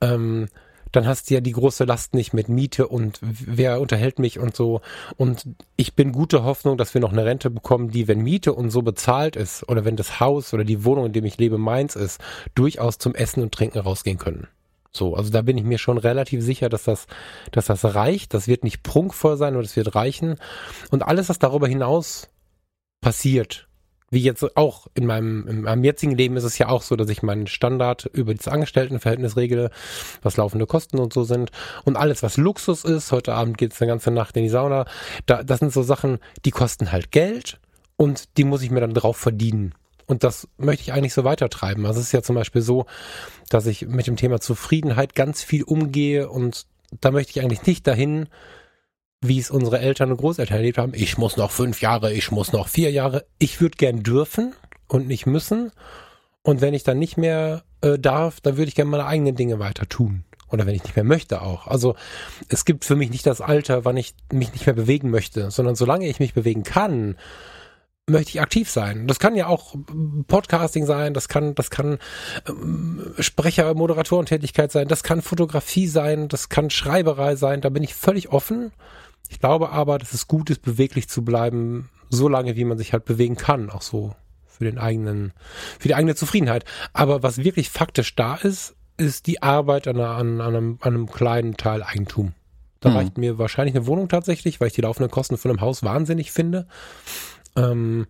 ähm, 0.00 0.48
dann 0.92 1.06
hast 1.06 1.28
du 1.28 1.34
ja 1.34 1.40
die 1.40 1.52
große 1.52 1.84
Last 1.84 2.14
nicht 2.14 2.32
mit 2.32 2.48
Miete 2.48 2.86
und 2.86 3.18
wer 3.20 3.80
unterhält 3.80 4.18
mich 4.18 4.38
und 4.38 4.54
so. 4.54 4.82
Und 5.16 5.46
ich 5.76 5.94
bin 5.94 6.12
gute 6.12 6.44
Hoffnung, 6.44 6.78
dass 6.78 6.94
wir 6.94 7.00
noch 7.00 7.12
eine 7.12 7.24
Rente 7.24 7.50
bekommen, 7.50 7.90
die, 7.90 8.08
wenn 8.08 8.20
Miete 8.20 8.52
und 8.52 8.70
so 8.70 8.82
bezahlt 8.82 9.36
ist 9.36 9.68
oder 9.68 9.84
wenn 9.84 9.96
das 9.96 10.20
Haus 10.20 10.54
oder 10.54 10.64
die 10.64 10.84
Wohnung, 10.84 11.06
in 11.06 11.12
dem 11.12 11.24
ich 11.24 11.38
lebe, 11.38 11.58
meins 11.58 11.96
ist, 11.96 12.20
durchaus 12.54 12.98
zum 12.98 13.14
Essen 13.14 13.42
und 13.42 13.52
Trinken 13.52 13.80
rausgehen 13.80 14.18
können. 14.18 14.48
So, 14.96 15.14
also 15.14 15.30
da 15.30 15.42
bin 15.42 15.58
ich 15.58 15.64
mir 15.64 15.78
schon 15.78 15.98
relativ 15.98 16.42
sicher, 16.42 16.68
dass 16.68 16.84
das, 16.84 17.06
dass 17.52 17.66
das 17.66 17.84
reicht. 17.84 18.34
Das 18.34 18.48
wird 18.48 18.64
nicht 18.64 18.82
prunkvoll 18.82 19.36
sein, 19.36 19.54
aber 19.54 19.62
das 19.62 19.76
wird 19.76 19.94
reichen. 19.94 20.36
Und 20.90 21.02
alles, 21.02 21.28
was 21.28 21.38
darüber 21.38 21.68
hinaus 21.68 22.28
passiert, 23.00 23.68
wie 24.10 24.22
jetzt 24.22 24.56
auch 24.56 24.86
in 24.94 25.04
meinem, 25.06 25.46
in 25.48 25.62
meinem 25.62 25.84
jetzigen 25.84 26.16
Leben 26.16 26.36
ist 26.36 26.44
es 26.44 26.58
ja 26.58 26.68
auch 26.68 26.82
so, 26.82 26.96
dass 26.96 27.08
ich 27.08 27.22
meinen 27.22 27.46
Standard 27.46 28.06
über 28.06 28.34
das 28.34 28.48
Angestelltenverhältnis 28.48 29.36
regle, 29.36 29.70
was 30.22 30.36
laufende 30.36 30.66
Kosten 30.66 30.98
und 30.98 31.12
so 31.12 31.24
sind. 31.24 31.50
Und 31.84 31.96
alles, 31.96 32.22
was 32.22 32.36
Luxus 32.36 32.84
ist, 32.84 33.10
heute 33.12 33.34
Abend 33.34 33.58
geht 33.58 33.72
es 33.72 33.82
eine 33.82 33.90
ganze 33.90 34.10
Nacht 34.10 34.36
in 34.36 34.44
die 34.44 34.48
Sauna, 34.48 34.86
da, 35.26 35.42
das 35.42 35.58
sind 35.58 35.72
so 35.72 35.82
Sachen, 35.82 36.18
die 36.44 36.52
kosten 36.52 36.92
halt 36.92 37.10
Geld 37.10 37.58
und 37.96 38.36
die 38.36 38.44
muss 38.44 38.62
ich 38.62 38.70
mir 38.70 38.80
dann 38.80 38.94
drauf 38.94 39.16
verdienen. 39.16 39.74
Und 40.06 40.24
das 40.24 40.48
möchte 40.56 40.82
ich 40.82 40.92
eigentlich 40.92 41.14
so 41.14 41.24
weitertreiben. 41.24 41.84
Also 41.86 42.00
es 42.00 42.06
ist 42.06 42.12
ja 42.12 42.22
zum 42.22 42.36
Beispiel 42.36 42.62
so, 42.62 42.86
dass 43.48 43.66
ich 43.66 43.86
mit 43.86 44.06
dem 44.06 44.16
Thema 44.16 44.40
Zufriedenheit 44.40 45.14
ganz 45.14 45.42
viel 45.42 45.64
umgehe 45.64 46.28
und 46.28 46.66
da 47.00 47.10
möchte 47.10 47.30
ich 47.30 47.40
eigentlich 47.42 47.66
nicht 47.66 47.86
dahin, 47.86 48.28
wie 49.20 49.38
es 49.38 49.50
unsere 49.50 49.80
Eltern 49.80 50.12
und 50.12 50.18
Großeltern 50.18 50.58
erlebt 50.58 50.78
haben. 50.78 50.92
Ich 50.94 51.18
muss 51.18 51.36
noch 51.36 51.50
fünf 51.50 51.80
Jahre, 51.80 52.12
ich 52.12 52.30
muss 52.30 52.52
noch 52.52 52.68
vier 52.68 52.90
Jahre. 52.90 53.26
Ich 53.38 53.60
würde 53.60 53.76
gern 53.76 54.02
dürfen 54.02 54.54
und 54.88 55.08
nicht 55.08 55.26
müssen. 55.26 55.72
Und 56.42 56.60
wenn 56.60 56.74
ich 56.74 56.84
dann 56.84 56.98
nicht 56.98 57.16
mehr 57.16 57.64
äh, 57.80 57.98
darf, 57.98 58.40
dann 58.40 58.56
würde 58.56 58.68
ich 58.68 58.74
gerne 58.74 58.90
meine 58.90 59.06
eigenen 59.06 59.34
Dinge 59.34 59.58
weiter 59.58 59.88
tun. 59.88 60.24
Oder 60.48 60.64
wenn 60.64 60.76
ich 60.76 60.84
nicht 60.84 60.94
mehr 60.94 61.04
möchte 61.04 61.42
auch. 61.42 61.66
Also 61.66 61.96
es 62.48 62.64
gibt 62.64 62.84
für 62.84 62.94
mich 62.94 63.10
nicht 63.10 63.26
das 63.26 63.40
Alter, 63.40 63.84
wann 63.84 63.96
ich 63.96 64.14
mich 64.32 64.52
nicht 64.52 64.66
mehr 64.66 64.76
bewegen 64.76 65.10
möchte, 65.10 65.50
sondern 65.50 65.74
solange 65.74 66.06
ich 66.06 66.20
mich 66.20 66.34
bewegen 66.34 66.62
kann, 66.62 67.16
möchte 68.08 68.30
ich 68.30 68.40
aktiv 68.40 68.70
sein. 68.70 69.06
Das 69.08 69.18
kann 69.18 69.34
ja 69.34 69.48
auch 69.48 69.74
Podcasting 70.28 70.86
sein, 70.86 71.12
das 71.12 71.28
kann, 71.28 71.54
das 71.56 71.70
kann 71.70 71.98
ähm, 72.48 73.14
Sprecher, 73.18 73.74
Moderatorentätigkeit 73.74 74.70
sein, 74.70 74.86
das 74.86 75.02
kann 75.02 75.22
Fotografie 75.22 75.88
sein, 75.88 76.28
das 76.28 76.48
kann 76.48 76.70
Schreiberei 76.70 77.34
sein, 77.34 77.60
da 77.60 77.68
bin 77.68 77.82
ich 77.82 77.94
völlig 77.94 78.30
offen. 78.30 78.70
Ich 79.28 79.40
glaube 79.40 79.70
aber, 79.70 79.98
dass 79.98 80.12
es 80.12 80.28
gut 80.28 80.50
ist, 80.50 80.62
beweglich 80.62 81.08
zu 81.08 81.24
bleiben, 81.24 81.90
so 82.08 82.28
lange 82.28 82.54
wie 82.54 82.64
man 82.64 82.78
sich 82.78 82.92
halt 82.92 83.04
bewegen 83.04 83.36
kann, 83.36 83.70
auch 83.70 83.82
so 83.82 84.14
für 84.46 84.64
den 84.64 84.78
eigenen, 84.78 85.32
für 85.80 85.88
die 85.88 85.96
eigene 85.96 86.14
Zufriedenheit. 86.14 86.64
Aber 86.92 87.24
was 87.24 87.38
wirklich 87.38 87.70
faktisch 87.70 88.14
da 88.14 88.36
ist, 88.36 88.76
ist 88.96 89.26
die 89.26 89.42
Arbeit 89.42 89.88
an, 89.88 90.00
an, 90.00 90.40
an, 90.40 90.54
einem, 90.54 90.78
an 90.80 90.94
einem 90.94 91.10
kleinen 91.10 91.56
Teil 91.56 91.82
Eigentum. 91.82 92.34
Da 92.80 92.90
hm. 92.90 92.96
reicht 92.96 93.18
mir 93.18 93.36
wahrscheinlich 93.38 93.74
eine 93.74 93.86
Wohnung 93.86 94.08
tatsächlich, 94.08 94.60
weil 94.60 94.68
ich 94.68 94.74
die 94.74 94.82
laufenden 94.82 95.10
Kosten 95.10 95.36
von 95.36 95.50
einem 95.50 95.60
Haus 95.60 95.82
wahnsinnig 95.82 96.30
finde. 96.30 96.68
Ähm, 97.56 98.06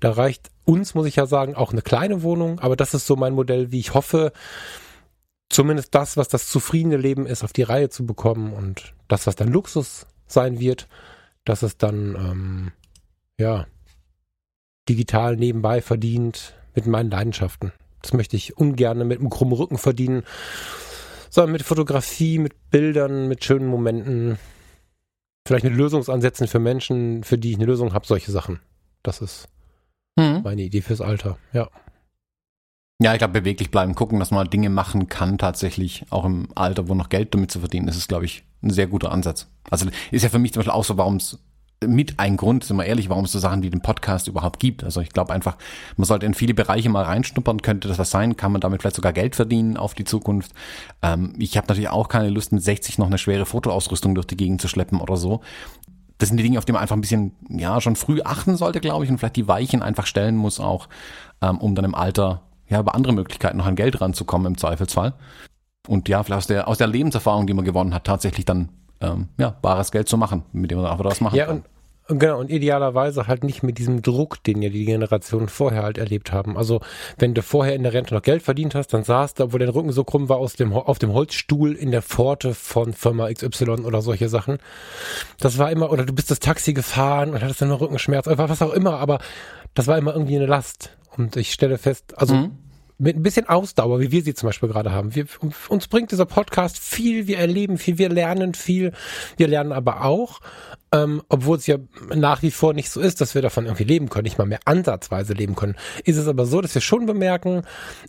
da 0.00 0.10
reicht 0.10 0.50
uns, 0.64 0.94
muss 0.94 1.06
ich 1.06 1.16
ja 1.16 1.26
sagen, 1.26 1.54
auch 1.54 1.72
eine 1.72 1.82
kleine 1.82 2.22
Wohnung, 2.22 2.60
aber 2.60 2.76
das 2.76 2.94
ist 2.94 3.06
so 3.06 3.16
mein 3.16 3.34
Modell, 3.34 3.72
wie 3.72 3.80
ich 3.80 3.94
hoffe, 3.94 4.32
zumindest 5.48 5.94
das, 5.94 6.16
was 6.16 6.28
das 6.28 6.48
zufriedene 6.48 6.96
Leben 6.96 7.26
ist, 7.26 7.44
auf 7.44 7.52
die 7.52 7.62
Reihe 7.62 7.88
zu 7.88 8.06
bekommen 8.06 8.52
und 8.52 8.94
das, 9.08 9.26
was 9.26 9.36
dann 9.36 9.48
Luxus 9.48 10.06
sein 10.26 10.58
wird, 10.58 10.88
dass 11.44 11.62
es 11.62 11.76
dann, 11.76 12.16
ähm, 12.16 12.72
ja, 13.38 13.66
digital 14.88 15.36
nebenbei 15.36 15.80
verdient 15.82 16.54
mit 16.74 16.86
meinen 16.86 17.10
Leidenschaften. 17.10 17.72
Das 18.00 18.12
möchte 18.12 18.36
ich 18.36 18.56
ungern 18.56 19.06
mit 19.06 19.20
einem 19.20 19.30
krummen 19.30 19.54
Rücken 19.54 19.78
verdienen, 19.78 20.24
sondern 21.30 21.52
mit 21.52 21.62
Fotografie, 21.62 22.38
mit 22.38 22.70
Bildern, 22.70 23.28
mit 23.28 23.44
schönen 23.44 23.66
Momenten, 23.66 24.38
vielleicht 25.46 25.64
mit 25.64 25.74
Lösungsansätzen 25.74 26.48
für 26.48 26.58
Menschen, 26.58 27.22
für 27.24 27.38
die 27.38 27.50
ich 27.50 27.56
eine 27.56 27.66
Lösung 27.66 27.94
habe, 27.94 28.06
solche 28.06 28.32
Sachen. 28.32 28.60
Das 29.02 29.20
ist 29.20 29.48
mhm. 30.16 30.42
meine 30.42 30.62
Idee 30.62 30.82
fürs 30.82 31.00
Alter, 31.00 31.38
ja. 31.52 31.68
Ja, 33.02 33.12
ich 33.12 33.18
glaube, 33.18 33.40
beweglich 33.40 33.72
bleiben, 33.72 33.96
gucken, 33.96 34.20
dass 34.20 34.30
man 34.30 34.48
Dinge 34.48 34.70
machen 34.70 35.08
kann, 35.08 35.36
tatsächlich, 35.36 36.04
auch 36.10 36.24
im 36.24 36.48
Alter, 36.54 36.88
wo 36.88 36.94
noch 36.94 37.08
Geld 37.08 37.34
damit 37.34 37.50
zu 37.50 37.58
verdienen, 37.58 37.86
das 37.86 37.96
ist, 37.96 38.08
glaube 38.08 38.26
ich, 38.26 38.44
ein 38.62 38.70
sehr 38.70 38.86
guter 38.86 39.10
Ansatz. 39.10 39.48
Also 39.70 39.88
ist 40.12 40.22
ja 40.22 40.28
für 40.28 40.38
mich 40.38 40.52
zum 40.52 40.60
Beispiel 40.60 40.72
auch 40.72 40.84
so, 40.84 40.96
warum 40.98 41.16
es 41.16 41.38
mit 41.86 42.20
ein 42.20 42.36
Grund, 42.36 42.64
sind 42.64 42.76
wir 42.76 42.84
ehrlich, 42.84 43.08
warum 43.08 43.24
es 43.24 43.32
so 43.32 43.38
Sachen 43.38 43.62
wie 43.62 43.70
den 43.70 43.80
Podcast 43.80 44.28
überhaupt 44.28 44.60
gibt. 44.60 44.84
Also 44.84 45.00
ich 45.00 45.10
glaube 45.10 45.32
einfach, 45.32 45.56
man 45.96 46.04
sollte 46.04 46.26
in 46.26 46.34
viele 46.34 46.54
Bereiche 46.54 46.88
mal 46.88 47.02
reinschnuppern, 47.04 47.62
könnte 47.62 47.88
das 47.88 47.98
was 47.98 48.10
sein, 48.10 48.36
kann 48.36 48.52
man 48.52 48.60
damit 48.60 48.82
vielleicht 48.82 48.96
sogar 48.96 49.12
Geld 49.12 49.36
verdienen 49.36 49.76
auf 49.76 49.94
die 49.94 50.04
Zukunft. 50.04 50.52
Ähm, 51.02 51.34
ich 51.38 51.56
habe 51.56 51.66
natürlich 51.66 51.90
auch 51.90 52.08
keine 52.08 52.30
Lust, 52.30 52.52
mit 52.52 52.62
60 52.62 52.98
noch 52.98 53.06
eine 53.06 53.18
schwere 53.18 53.46
Fotoausrüstung 53.46 54.14
durch 54.14 54.26
die 54.26 54.36
Gegend 54.36 54.60
zu 54.60 54.68
schleppen 54.68 55.00
oder 55.00 55.16
so. 55.16 55.40
Das 56.22 56.28
sind 56.28 56.36
die 56.36 56.44
Dinge, 56.44 56.56
auf 56.58 56.64
die 56.64 56.70
man 56.70 56.80
einfach 56.80 56.94
ein 56.94 57.00
bisschen, 57.00 57.32
ja, 57.48 57.80
schon 57.80 57.96
früh 57.96 58.22
achten 58.22 58.56
sollte, 58.56 58.78
glaube 58.78 59.04
ich, 59.04 59.10
und 59.10 59.18
vielleicht 59.18 59.34
die 59.34 59.48
Weichen 59.48 59.82
einfach 59.82 60.06
stellen 60.06 60.36
muss 60.36 60.60
auch, 60.60 60.88
ähm, 61.40 61.58
um 61.58 61.74
dann 61.74 61.84
im 61.84 61.96
Alter, 61.96 62.42
ja, 62.68 62.78
über 62.78 62.94
andere 62.94 63.12
Möglichkeiten 63.12 63.58
noch 63.58 63.66
an 63.66 63.74
Geld 63.74 64.00
ranzukommen 64.00 64.46
im 64.46 64.56
Zweifelsfall. 64.56 65.14
Und 65.88 66.08
ja, 66.08 66.22
vielleicht 66.22 66.38
aus 66.38 66.46
der, 66.46 66.68
aus 66.68 66.78
der 66.78 66.86
Lebenserfahrung, 66.86 67.48
die 67.48 67.54
man 67.54 67.64
gewonnen 67.64 67.92
hat, 67.92 68.04
tatsächlich 68.04 68.44
dann 68.44 68.68
ähm, 69.00 69.30
ja, 69.36 69.50
bares 69.50 69.90
Geld 69.90 70.08
zu 70.08 70.16
machen, 70.16 70.44
mit 70.52 70.70
dem 70.70 70.78
man 70.78 70.92
einfach 70.92 71.04
was 71.04 71.20
machen 71.20 71.34
ja, 71.34 71.46
kann. 71.46 71.64
Und, 72.12 72.18
genau, 72.18 72.38
und 72.38 72.50
idealerweise 72.50 73.26
halt 73.26 73.42
nicht 73.42 73.62
mit 73.62 73.78
diesem 73.78 74.02
Druck, 74.02 74.42
den 74.44 74.60
ja 74.60 74.68
die 74.68 74.84
Generationen 74.84 75.48
vorher 75.48 75.82
halt 75.82 75.96
erlebt 75.96 76.30
haben. 76.30 76.58
Also, 76.58 76.82
wenn 77.16 77.32
du 77.32 77.42
vorher 77.42 77.74
in 77.74 77.84
der 77.84 77.94
Rente 77.94 78.12
noch 78.12 78.20
Geld 78.20 78.42
verdient 78.42 78.74
hast, 78.74 78.88
dann 78.88 79.02
saßt 79.02 79.38
du, 79.38 79.44
obwohl 79.44 79.60
dein 79.60 79.70
Rücken 79.70 79.92
so 79.92 80.04
krumm 80.04 80.28
war, 80.28 80.36
aus 80.36 80.54
dem, 80.54 80.74
auf 80.74 80.98
dem 80.98 81.14
Holzstuhl 81.14 81.72
in 81.72 81.90
der 81.90 82.02
Pforte 82.02 82.52
von 82.52 82.92
Firma 82.92 83.32
XY 83.32 83.80
oder 83.86 84.02
solche 84.02 84.28
Sachen. 84.28 84.58
Das 85.40 85.56
war 85.56 85.72
immer, 85.72 85.90
oder 85.90 86.04
du 86.04 86.12
bist 86.12 86.30
das 86.30 86.38
Taxi 86.38 86.74
gefahren 86.74 87.30
und 87.30 87.42
hattest 87.42 87.62
dann 87.62 87.70
noch 87.70 87.80
Rückenschmerz, 87.80 88.26
oder 88.26 88.50
was 88.50 88.60
auch 88.60 88.74
immer, 88.74 88.98
aber 88.98 89.18
das 89.72 89.86
war 89.86 89.96
immer 89.96 90.12
irgendwie 90.12 90.36
eine 90.36 90.44
Last. 90.44 90.90
Und 91.16 91.36
ich 91.36 91.50
stelle 91.50 91.78
fest, 91.78 92.12
also, 92.18 92.34
mhm 92.34 92.58
mit 92.98 93.16
ein 93.16 93.22
bisschen 93.22 93.48
Ausdauer, 93.48 94.00
wie 94.00 94.12
wir 94.12 94.22
sie 94.22 94.34
zum 94.34 94.48
Beispiel 94.48 94.68
gerade 94.68 94.92
haben. 94.92 95.14
Wir, 95.14 95.26
uns 95.68 95.88
bringt 95.88 96.12
dieser 96.12 96.26
Podcast 96.26 96.78
viel, 96.78 97.26
wir 97.26 97.38
erleben 97.38 97.78
viel, 97.78 97.98
wir 97.98 98.08
lernen 98.08 98.54
viel, 98.54 98.92
wir 99.36 99.48
lernen 99.48 99.72
aber 99.72 100.04
auch, 100.04 100.40
ähm, 100.92 101.22
obwohl 101.28 101.56
es 101.56 101.66
ja 101.66 101.78
nach 102.14 102.42
wie 102.42 102.50
vor 102.50 102.74
nicht 102.74 102.90
so 102.90 103.00
ist, 103.00 103.20
dass 103.20 103.34
wir 103.34 103.42
davon 103.42 103.64
irgendwie 103.64 103.84
leben 103.84 104.08
können, 104.08 104.24
nicht 104.24 104.38
mal 104.38 104.46
mehr 104.46 104.60
ansatzweise 104.64 105.32
leben 105.32 105.56
können, 105.56 105.76
ist 106.04 106.16
es 106.16 106.28
aber 106.28 106.46
so, 106.46 106.60
dass 106.60 106.74
wir 106.74 106.82
schon 106.82 107.06
bemerken, 107.06 107.62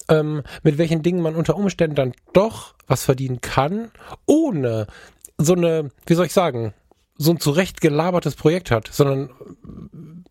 ähm, 0.10 0.44
mit 0.64 0.78
welchen 0.78 1.02
Dingen 1.02 1.22
man 1.22 1.36
unter 1.36 1.56
Umständen 1.56 1.96
dann 1.96 2.14
doch 2.34 2.76
was 2.88 3.04
verdienen 3.06 3.42
kann, 3.42 3.92
ohne 4.26 4.88
so 5.38 5.54
eine, 5.54 5.90
wie 6.06 6.14
soll 6.14 6.26
ich 6.26 6.34
sagen, 6.34 6.74
so 7.24 7.32
ein 7.32 7.40
zurecht 7.40 7.82
gelabertes 7.82 8.36
Projekt 8.36 8.72
hat, 8.72 8.90
sondern 8.92 9.30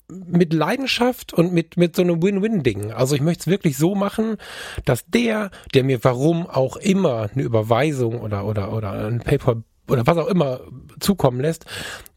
mit 0.09 0.53
Leidenschaft 0.53 1.33
und 1.33 1.53
mit, 1.53 1.77
mit 1.77 1.97
so 1.97 2.03
einem 2.03 2.23
Win-Win-Ding. 2.23 2.93
Also 2.93 3.15
ich 3.15 3.21
möchte 3.21 3.43
es 3.43 3.47
wirklich 3.47 3.77
so 3.77 3.95
machen, 3.95 4.37
dass 4.85 5.07
der, 5.07 5.51
der 5.75 5.85
mir 5.85 6.05
warum 6.05 6.47
auch 6.47 6.77
immer 6.77 7.31
eine 7.33 7.43
Überweisung 7.43 8.21
oder, 8.21 8.45
oder, 8.45 8.73
oder 8.73 8.93
ein 8.93 9.21
PayPal 9.21 9.63
oder 9.89 10.07
was 10.07 10.17
auch 10.17 10.29
immer 10.29 10.61
zukommen 11.01 11.41
lässt, 11.41 11.67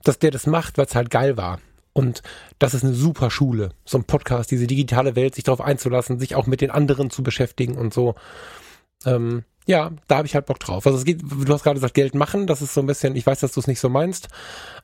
dass 0.04 0.20
der 0.20 0.32
das 0.32 0.46
macht, 0.46 0.78
weil 0.78 0.86
es 0.86 0.96
halt 0.96 1.10
geil 1.10 1.36
war. 1.36 1.60
Und 1.94 2.22
das 2.60 2.74
ist 2.74 2.84
eine 2.84 2.94
super 2.94 3.32
Schule, 3.32 3.70
so 3.86 3.98
ein 3.98 4.04
Podcast, 4.04 4.52
diese 4.52 4.68
digitale 4.68 5.16
Welt, 5.16 5.36
sich 5.36 5.46
darauf 5.46 5.62
einzulassen, 5.62 6.20
sich 6.20 6.36
auch 6.36 6.46
mit 6.46 6.62
den 6.62 6.72
anderen 6.72 7.10
zu 7.10 7.24
beschäftigen 7.24 7.78
und 7.78 7.94
so. 7.94 8.16
Ähm, 9.06 9.44
ja, 9.66 9.92
da 10.08 10.18
habe 10.18 10.28
ich 10.28 10.36
halt 10.36 10.46
Bock 10.46 10.60
drauf. 10.60 10.86
Also 10.86 10.98
es 10.98 11.06
geht, 11.06 11.22
du 11.22 11.52
hast 11.54 11.64
gerade 11.64 11.76
gesagt, 11.76 11.96
Geld 11.96 12.14
machen, 12.14 12.46
das 12.46 12.62
ist 12.62 12.74
so 12.74 12.82
ein 12.82 12.88
bisschen, 12.88 13.16
ich 13.16 13.26
weiß, 13.26 13.40
dass 13.40 13.54
du 13.54 13.60
es 13.60 13.68
nicht 13.68 13.80
so 13.80 13.90
meinst, 13.90 14.30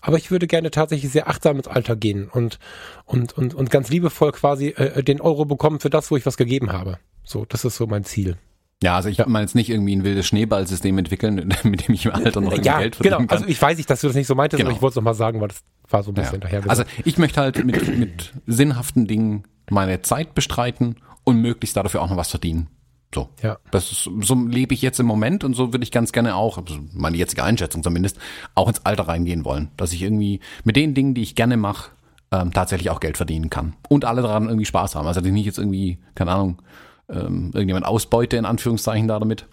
aber 0.01 0.17
ich 0.17 0.31
würde 0.31 0.47
gerne 0.47 0.71
tatsächlich 0.71 1.11
sehr 1.11 1.27
achtsam 1.29 1.57
ins 1.57 1.67
Alter 1.67 1.95
gehen 1.95 2.27
und 2.29 2.59
und 3.05 3.37
und 3.37 3.53
und 3.53 3.69
ganz 3.69 3.89
liebevoll 3.89 4.31
quasi 4.31 4.69
äh, 4.69 5.03
den 5.03 5.21
Euro 5.21 5.45
bekommen 5.45 5.79
für 5.79 5.89
das, 5.89 6.09
wo 6.09 6.17
ich 6.17 6.25
was 6.25 6.37
gegeben 6.37 6.71
habe. 6.71 6.97
So, 7.23 7.45
das 7.45 7.63
ist 7.63 7.75
so 7.77 7.85
mein 7.85 8.03
Ziel. 8.03 8.37
Ja, 8.83 8.95
also 8.95 9.09
ich 9.09 9.17
ja. 9.17 9.27
meine 9.27 9.43
jetzt 9.43 9.53
nicht 9.53 9.69
irgendwie 9.69 9.95
ein 9.95 10.03
wildes 10.03 10.25
Schneeballsystem 10.25 10.97
entwickeln, 10.97 11.53
mit 11.63 11.87
dem 11.87 11.93
ich 11.93 12.05
im 12.05 12.13
Alter 12.13 12.41
noch 12.41 12.57
ja, 12.57 12.79
Geld 12.79 12.95
verdienen 12.95 13.17
genau. 13.17 13.27
kann. 13.27 13.37
Also 13.37 13.45
ich 13.45 13.61
weiß 13.61 13.77
nicht, 13.77 13.89
dass 13.89 14.01
du 14.01 14.07
das 14.07 14.15
nicht 14.15 14.27
so 14.27 14.33
meintest, 14.33 14.57
genau. 14.57 14.69
aber 14.69 14.75
ich 14.75 14.81
wollte 14.81 14.93
es 14.93 14.95
nochmal 14.95 15.13
sagen, 15.13 15.39
weil 15.39 15.49
das 15.49 15.61
war 15.89 16.01
so 16.01 16.11
ein 16.11 16.15
bisschen 16.15 16.41
ja. 16.41 16.47
daher. 16.47 16.67
Also 16.67 16.83
ich 17.05 17.19
möchte 17.19 17.39
halt 17.39 17.63
mit, 17.63 17.99
mit 17.99 18.33
sinnhaften 18.47 19.05
Dingen 19.05 19.43
meine 19.69 20.01
Zeit 20.01 20.33
bestreiten 20.33 20.95
und 21.23 21.37
möglichst 21.37 21.77
dafür 21.77 22.01
auch 22.01 22.09
noch 22.09 22.17
was 22.17 22.29
verdienen. 22.29 22.67
So. 23.13 23.29
Ja. 23.41 23.57
Das 23.71 23.91
ist, 23.91 24.09
so 24.21 24.35
lebe 24.35 24.73
ich 24.73 24.81
jetzt 24.81 24.99
im 24.99 25.05
Moment 25.05 25.43
und 25.43 25.53
so 25.53 25.73
würde 25.73 25.83
ich 25.83 25.91
ganz 25.91 26.11
gerne 26.11 26.35
auch, 26.35 26.57
also 26.57 26.79
meine 26.93 27.17
jetzige 27.17 27.43
Einschätzung 27.43 27.83
zumindest, 27.83 28.17
auch 28.55 28.67
ins 28.67 28.85
Alter 28.85 29.07
reingehen 29.07 29.43
wollen. 29.43 29.69
Dass 29.77 29.91
ich 29.91 30.01
irgendwie 30.01 30.39
mit 30.63 30.75
den 30.75 30.93
Dingen, 30.93 31.13
die 31.13 31.21
ich 31.21 31.35
gerne 31.35 31.57
mache, 31.57 31.91
ähm, 32.31 32.53
tatsächlich 32.53 32.89
auch 32.89 33.01
Geld 33.01 33.17
verdienen 33.17 33.49
kann. 33.49 33.73
Und 33.89 34.05
alle 34.05 34.21
daran 34.21 34.47
irgendwie 34.47 34.65
Spaß 34.65 34.95
haben. 34.95 35.07
Also 35.07 35.19
dass 35.19 35.27
ich 35.27 35.33
nicht 35.33 35.45
jetzt 35.45 35.57
irgendwie, 35.57 35.99
keine 36.15 36.31
Ahnung, 36.31 36.61
ähm, 37.09 37.51
irgendjemand 37.53 37.85
ausbeute, 37.85 38.37
in 38.37 38.45
Anführungszeichen 38.45 39.07
da 39.07 39.19
damit. 39.19 39.45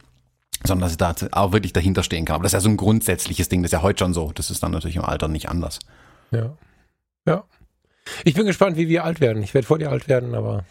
Sondern 0.65 0.83
dass 0.83 0.93
ich 0.93 0.99
da 0.99 1.15
auch 1.33 1.53
wirklich 1.53 1.73
dahinter 1.73 2.03
stehen 2.03 2.25
kann. 2.25 2.37
Aber 2.37 2.45
das 2.45 2.51
ist 2.51 2.55
ja 2.55 2.61
so 2.61 2.69
ein 2.69 2.77
grundsätzliches 2.77 3.49
Ding, 3.49 3.63
das 3.63 3.71
ist 3.71 3.73
ja 3.73 3.83
heute 3.83 4.05
schon 4.05 4.15
so. 4.15 4.33
Das 4.35 4.51
ist 4.51 4.63
dann 4.63 4.71
natürlich 4.71 4.97
im 4.97 5.05
Alter 5.05 5.29
nicht 5.29 5.49
anders. 5.49 5.81
Ja. 6.31 6.57
Ja. 7.27 7.45
Ich 8.25 8.35
bin 8.35 8.47
gespannt, 8.47 8.77
wie 8.77 8.89
wir 8.89 9.05
alt 9.05 9.21
werden. 9.21 9.43
Ich 9.43 9.55
werde 9.55 9.67
vor 9.67 9.79
dir 9.79 9.91
alt 9.91 10.09
werden, 10.09 10.35
aber 10.35 10.65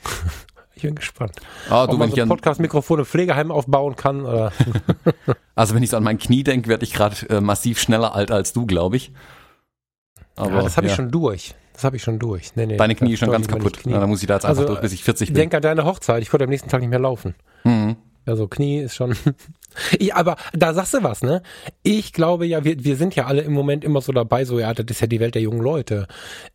Ich 0.77 0.83
bin 0.83 0.93
gespannt. 0.93 1.31
Ah, 1.71 1.87
du, 1.87 1.93
Ob 1.93 1.99
man 1.99 2.11
so 2.11 2.25
Podcast-Mikrofone 2.27 3.03
Pflegeheim 3.03 3.51
aufbauen 3.51 3.95
kann. 3.95 4.23
Oder? 4.23 4.51
also 5.55 5.73
wenn 5.73 5.81
ich 5.81 5.89
so 5.89 5.97
an 5.97 6.03
mein 6.03 6.19
Knie 6.19 6.43
denke, 6.43 6.69
werde 6.69 6.83
ich 6.83 6.93
gerade 6.93 7.15
äh, 7.29 7.41
massiv 7.41 7.79
schneller 7.79 8.13
alt 8.13 8.29
als 8.29 8.53
du, 8.53 8.67
glaube 8.67 8.95
ich. 8.95 9.11
Aber, 10.35 10.51
ja, 10.51 10.61
das 10.61 10.77
habe 10.77 10.85
ja. 10.85 10.93
ich 10.93 10.95
schon 10.95 11.09
durch. 11.09 11.55
Das 11.73 11.83
habe 11.83 11.95
ich 11.95 12.03
schon 12.03 12.19
durch. 12.19 12.55
Nee, 12.55 12.67
nee, 12.67 12.77
Deine 12.77 12.93
Knie 12.93 13.13
ist 13.13 13.19
schon 13.19 13.31
ganz 13.31 13.47
kaputt. 13.47 13.79
Na, 13.85 13.99
dann 13.99 14.07
muss 14.07 14.21
ich 14.21 14.27
da 14.27 14.35
jetzt 14.35 14.45
einfach 14.45 14.61
also, 14.61 14.73
durch, 14.73 14.81
bis 14.81 14.93
ich 14.93 15.03
40 15.03 15.29
bin. 15.29 15.35
Denk 15.35 15.55
an 15.55 15.63
deine 15.63 15.83
Hochzeit. 15.83 16.21
Ich 16.21 16.29
konnte 16.29 16.43
am 16.43 16.51
nächsten 16.51 16.69
Tag 16.69 16.81
nicht 16.81 16.91
mehr 16.91 16.99
laufen. 16.99 17.33
Mhm. 17.63 17.95
Also 18.27 18.47
Knie 18.47 18.81
ist 18.81 18.95
schon. 18.95 19.15
ich, 19.97 20.13
aber 20.13 20.35
da 20.53 20.75
sagst 20.75 20.93
du 20.93 21.01
was, 21.01 21.23
ne? 21.23 21.41
Ich 21.81 22.13
glaube 22.13 22.45
ja, 22.45 22.63
wir, 22.63 22.83
wir 22.83 22.97
sind 22.97 23.15
ja 23.15 23.25
alle 23.25 23.41
im 23.41 23.53
Moment 23.53 23.83
immer 23.83 24.01
so 24.01 24.11
dabei, 24.11 24.45
so 24.45 24.59
ja, 24.59 24.75
das 24.75 24.85
ist 24.87 25.01
ja 25.01 25.07
die 25.07 25.19
Welt 25.19 25.33
der 25.33 25.41
jungen 25.41 25.61
Leute. 25.61 26.07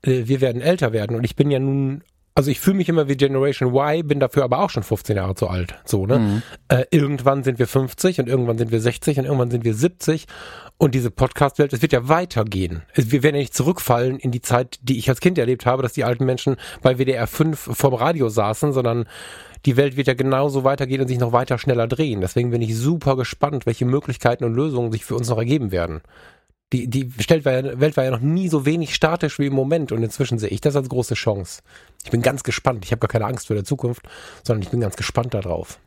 Äh, 0.03 0.23
wir 0.27 0.41
werden 0.41 0.63
älter 0.63 0.93
werden 0.93 1.17
und 1.17 1.25
ich 1.25 1.35
bin 1.35 1.51
ja 1.51 1.59
nun 1.59 2.05
also 2.35 2.51
ich 2.51 2.61
fühle 2.61 2.77
mich 2.77 2.89
immer 2.89 3.09
wie 3.09 3.17
Generation 3.17 3.75
Y, 3.75 4.07
bin 4.07 4.21
dafür 4.21 4.45
aber 4.45 4.61
auch 4.61 4.71
schon 4.71 4.83
15 4.83 5.17
Jahre 5.17 5.35
zu 5.35 5.49
alt. 5.49 5.75
So, 5.85 6.07
ne? 6.07 6.19
Mhm. 6.19 6.43
Äh, 6.69 6.85
irgendwann 6.91 7.43
sind 7.43 7.59
wir 7.59 7.67
50 7.67 8.21
und 8.21 8.29
irgendwann 8.29 8.57
sind 8.57 8.71
wir 8.73 8.81
60 8.81 9.19
und 9.19 9.25
irgendwann 9.27 9.51
sind 9.51 9.65
wir 9.65 9.75
70. 9.75 10.27
Und 10.79 10.95
diese 10.95 11.11
Podcast-Welt, 11.11 11.73
es 11.73 11.83
wird 11.83 11.93
ja 11.93 12.09
weitergehen. 12.09 12.83
Wir 12.95 13.23
werden 13.23 13.37
ja 13.37 13.43
nicht 13.43 13.55
zurückfallen 13.55 14.19
in 14.19 14.31
die 14.31 14.41
Zeit, 14.41 14.79
die 14.83 14.99
ich 14.99 15.09
als 15.09 15.21
Kind 15.21 15.39
erlebt 15.39 15.67
habe, 15.67 15.83
dass 15.83 15.93
die 15.93 16.05
alten 16.05 16.25
Menschen 16.25 16.57
bei 16.81 16.99
WDR 16.99 17.27
5 17.27 17.71
vorm 17.73 17.95
Radio 17.95 18.29
saßen, 18.29 18.73
sondern 18.73 19.07
die 19.67 19.77
Welt 19.77 19.97
wird 19.97 20.09
ja 20.09 20.15
genauso 20.15 20.65
weitergehen 20.65 21.01
und 21.01 21.09
sich 21.09 21.21
noch 21.21 21.33
weiter 21.33 21.59
schneller 21.59 21.87
drehen. 21.87 22.21
Deswegen 22.21 22.51
bin 22.51 22.63
ich 22.63 22.77
super 22.77 23.17
gespannt, 23.17 23.67
welche 23.67 23.85
Möglichkeiten 23.85 24.45
und 24.45 24.55
Lösungen 24.55 24.91
sich 24.91 25.05
für 25.05 25.15
uns 25.15 25.29
noch 25.29 25.39
ergeben 25.39 25.71
werden. 25.71 26.01
Die, 26.73 26.89
die 26.89 27.13
Welt 27.29 27.45
war, 27.45 27.53
ja, 27.53 27.81
Welt 27.81 27.97
war 27.97 28.05
ja 28.05 28.11
noch 28.11 28.21
nie 28.21 28.49
so 28.49 28.65
wenig 28.65 28.95
statisch 28.95 29.39
wie 29.39 29.47
im 29.47 29.53
Moment 29.53 29.93
und 29.93 30.03
inzwischen 30.03 30.39
sehe 30.39 30.49
ich 30.49 30.61
das 30.61 30.75
als 30.75 30.89
große 30.89 31.15
Chance. 31.15 31.63
Ich 32.05 32.11
bin 32.11 32.23
ganz 32.23 32.43
gespannt. 32.43 32.85
Ich 32.85 32.93
habe 32.93 33.01
gar 33.01 33.09
keine 33.09 33.27
Angst 33.27 33.49
vor 33.49 33.55
der 33.55 33.65
Zukunft, 33.65 34.03
sondern 34.43 34.63
ich 34.63 34.71
bin 34.71 34.81
ganz 34.81 34.97
gespannt 34.97 35.35
darauf. 35.35 35.79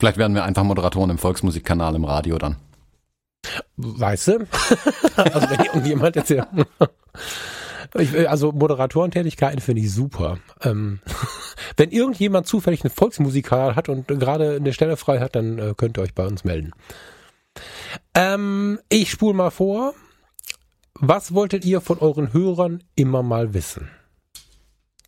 Vielleicht 0.00 0.18
werden 0.18 0.34
wir 0.34 0.44
einfach 0.44 0.64
Moderatoren 0.64 1.10
im 1.10 1.18
Volksmusikkanal 1.18 1.94
im 1.94 2.04
Radio 2.04 2.38
dann. 2.38 2.56
Weißt 3.76 4.28
du? 4.28 4.32
also 5.16 5.50
wenn 5.50 5.64
irgendjemand 5.64 6.16
jetzt 6.16 6.28
hier 6.28 6.46
ich, 7.94 8.28
also 8.28 8.52
Moderatorentätigkeiten 8.52 9.60
finde 9.60 9.82
ich 9.82 9.92
super. 9.92 10.38
Ähm, 10.62 11.00
wenn 11.76 11.90
irgendjemand 11.90 12.46
zufällig 12.46 12.84
einen 12.84 12.92
Volksmusikkanal 12.92 13.76
hat 13.76 13.88
und 13.88 14.08
gerade 14.08 14.56
eine 14.56 14.72
Stelle 14.72 14.96
frei 14.96 15.20
hat, 15.20 15.36
dann 15.36 15.58
äh, 15.58 15.74
könnt 15.76 15.98
ihr 15.98 16.02
euch 16.02 16.14
bei 16.14 16.26
uns 16.26 16.44
melden. 16.44 16.72
Ähm, 18.14 18.78
ich 18.88 19.10
spule 19.10 19.34
mal 19.34 19.50
vor. 19.50 19.94
Was 20.94 21.32
wolltet 21.32 21.64
ihr 21.64 21.80
von 21.80 21.98
euren 21.98 22.32
Hörern 22.32 22.82
immer 22.96 23.22
mal 23.22 23.54
wissen? 23.54 23.88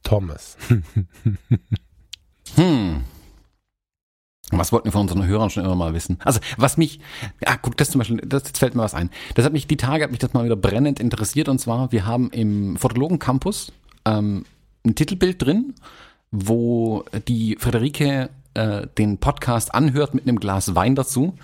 Thomas. 0.03 0.57
hm. 2.55 3.05
Was 4.53 4.73
wollten 4.73 4.87
wir 4.87 4.93
von 4.93 5.03
unseren 5.03 5.27
Hörern 5.27 5.51
schon 5.51 5.65
immer 5.65 5.77
mal 5.77 5.95
wissen? 5.95 6.19
Also, 6.25 6.41
was 6.57 6.77
mich, 6.77 7.01
ja, 7.45 7.57
guck, 7.57 7.77
das 7.77 7.91
zum 7.91 8.01
Beispiel, 8.01 8.19
das, 8.19 8.45
jetzt 8.45 8.59
fällt 8.59 8.75
mir 8.75 8.83
was 8.83 8.95
ein. 8.95 9.11
Das 9.35 9.45
hat 9.45 9.53
mich, 9.53 9.67
die 9.67 9.77
Tage 9.77 10.03
hat 10.03 10.11
mich 10.11 10.19
das 10.19 10.33
mal 10.33 10.45
wieder 10.45 10.57
brennend 10.57 10.99
interessiert 10.99 11.49
und 11.49 11.61
zwar, 11.61 11.93
wir 11.93 12.07
haben 12.07 12.31
im 12.31 12.77
Fotologen 12.77 13.19
Campus 13.19 13.73
ähm, 14.05 14.45
ein 14.85 14.95
Titelbild 14.95 15.43
drin, 15.43 15.75
wo 16.31 17.05
die 17.29 17.57
Friederike 17.61 18.31
äh, 18.55 18.87
den 18.99 19.19
Podcast 19.19 19.75
anhört 19.75 20.15
mit 20.15 20.27
einem 20.27 20.41
Glas 20.41 20.75
Wein 20.75 20.97
dazu. 20.97 21.35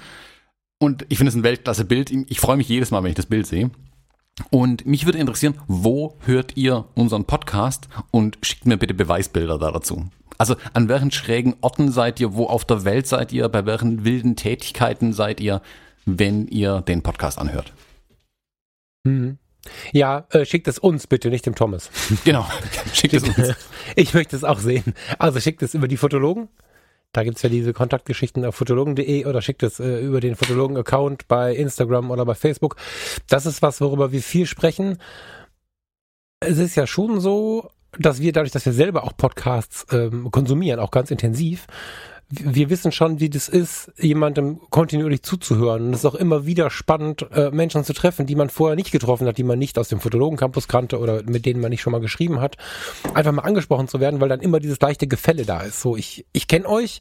Und 0.79 1.07
ich 1.09 1.19
finde 1.19 1.31
es 1.31 1.35
ein 1.35 1.43
Weltklasse-Bild. 1.43 2.11
Ich 2.29 2.41
freue 2.41 2.57
mich 2.57 2.69
jedes 2.69 2.91
Mal, 2.91 3.03
wenn 3.03 3.11
ich 3.11 3.17
das 3.17 3.27
Bild 3.27 3.47
sehe. 3.47 3.71
Und 4.51 4.85
mich 4.85 5.07
würde 5.07 5.19
interessieren, 5.19 5.55
wo 5.67 6.19
hört 6.27 6.57
ihr 6.57 6.85
unseren 6.95 7.25
Podcast 7.25 7.89
und 8.11 8.37
schickt 8.43 8.67
mir 8.67 8.77
bitte 8.77 8.93
Beweisbilder 8.93 9.59
da 9.59 9.71
dazu. 9.71 10.11
Also 10.37 10.57
an 10.75 10.91
welchen 10.91 11.11
schrägen 11.11 11.57
Orten 11.63 11.91
seid 11.91 12.21
ihr, 12.21 12.35
wo 12.35 12.45
auf 12.47 12.67
der 12.67 12.85
Welt 12.85 13.07
seid 13.07 13.33
ihr, 13.33 13.49
bei 13.49 13.65
welchen 13.65 14.05
wilden 14.05 14.37
Tätigkeiten 14.37 15.15
seid 15.15 15.41
ihr, 15.41 15.63
wenn 16.05 16.47
ihr 16.49 16.83
den 16.83 17.03
Podcast 17.03 17.39
anhört? 17.39 17.73
Mhm. 19.05 19.39
Ja, 19.93 20.27
äh, 20.31 20.45
schickt 20.45 20.69
es 20.69 20.79
uns 20.79 21.07
bitte, 21.07 21.31
nicht 21.31 21.47
dem 21.47 21.55
Thomas. 21.55 21.91
Genau, 22.25 22.47
schickt 22.93 23.15
es 23.15 23.23
uns. 23.23 23.55
Ich 23.97 24.13
möchte 24.13 24.37
es 24.37 24.45
auch 24.45 24.59
sehen. 24.59 24.95
Also 25.19 25.41
schickt 25.41 25.63
es 25.63 25.73
über 25.73 25.89
die 25.89 25.97
Fotologen 25.97 26.49
da 27.17 27.25
gibt's 27.25 27.43
ja 27.43 27.49
diese 27.49 27.73
Kontaktgeschichten 27.73 28.45
auf 28.45 28.55
fotologen.de 28.57 29.25
oder 29.25 29.41
schickt 29.41 29.63
es 29.63 29.81
äh, 29.81 30.01
über 30.01 30.21
den 30.21 30.37
Fotologen-Account 30.37 31.29
bei 31.29 31.55
Instagram 31.55 32.11
oder 32.11 32.25
bei 32.27 32.35
Facebook. 32.35 32.77
Das 33.29 33.47
ist 33.47 33.63
was, 33.63 33.81
worüber 33.81 34.13
wir 34.13 34.21
viel 34.21 34.47
sprechen. 34.47 34.99
es 36.41 36.59
ist 36.59 36.75
ja 36.77 36.87
schon 36.87 37.21
so, 37.21 37.71
dass 37.99 38.21
wir 38.21 38.33
dadurch, 38.33 38.53
dass 38.53 38.67
wir 38.67 38.75
selber 38.75 39.05
auch 39.05 39.17
Podcasts 39.17 39.87
ähm, 39.91 40.31
konsumieren, 40.31 40.79
auch 40.81 40.91
ganz 40.91 41.11
intensiv, 41.11 41.67
wir 42.29 42.71
wissen 42.71 42.91
schon, 42.91 43.21
wie 43.21 43.31
das 43.31 43.49
ist, 43.49 43.93
jemandem 43.99 44.61
kontinuierlich 44.71 45.23
zuzuhören. 45.23 45.87
Und 45.87 45.93
es 45.93 46.01
ist 46.01 46.05
auch 46.07 46.17
immer 46.17 46.45
wieder 46.45 46.71
spannend, 46.71 47.27
äh, 47.33 47.51
Menschen 47.51 47.85
zu 47.85 47.93
treffen, 47.93 48.27
die 48.27 48.35
man 48.35 48.51
vorher 48.51 48.75
nicht 48.75 48.91
getroffen 48.91 49.29
hat, 49.29 49.39
die 49.39 49.45
man 49.45 49.59
nicht 49.59 49.79
aus 49.79 49.89
dem 49.89 50.01
Fotologen-Campus 50.01 50.67
kannte 50.67 50.99
oder 50.99 51.23
mit 51.23 51.47
denen 51.47 51.61
man 51.61 51.71
nicht 51.71 51.83
schon 51.83 51.93
mal 51.93 52.01
geschrieben 52.01 52.41
hat. 52.41 52.57
Einfach 53.15 53.33
mal 53.33 53.43
angesprochen 53.43 53.87
zu 53.87 54.01
werden, 54.01 54.21
weil 54.21 54.29
dann 54.29 54.41
immer 54.41 54.59
dieses 54.59 54.81
leichte 54.81 55.07
Gefälle 55.07 55.45
da 55.45 55.61
ist. 55.61 55.81
So, 55.81 55.97
ich, 55.97 56.27
ich 56.33 56.49
kenne 56.49 56.69
euch, 56.69 57.01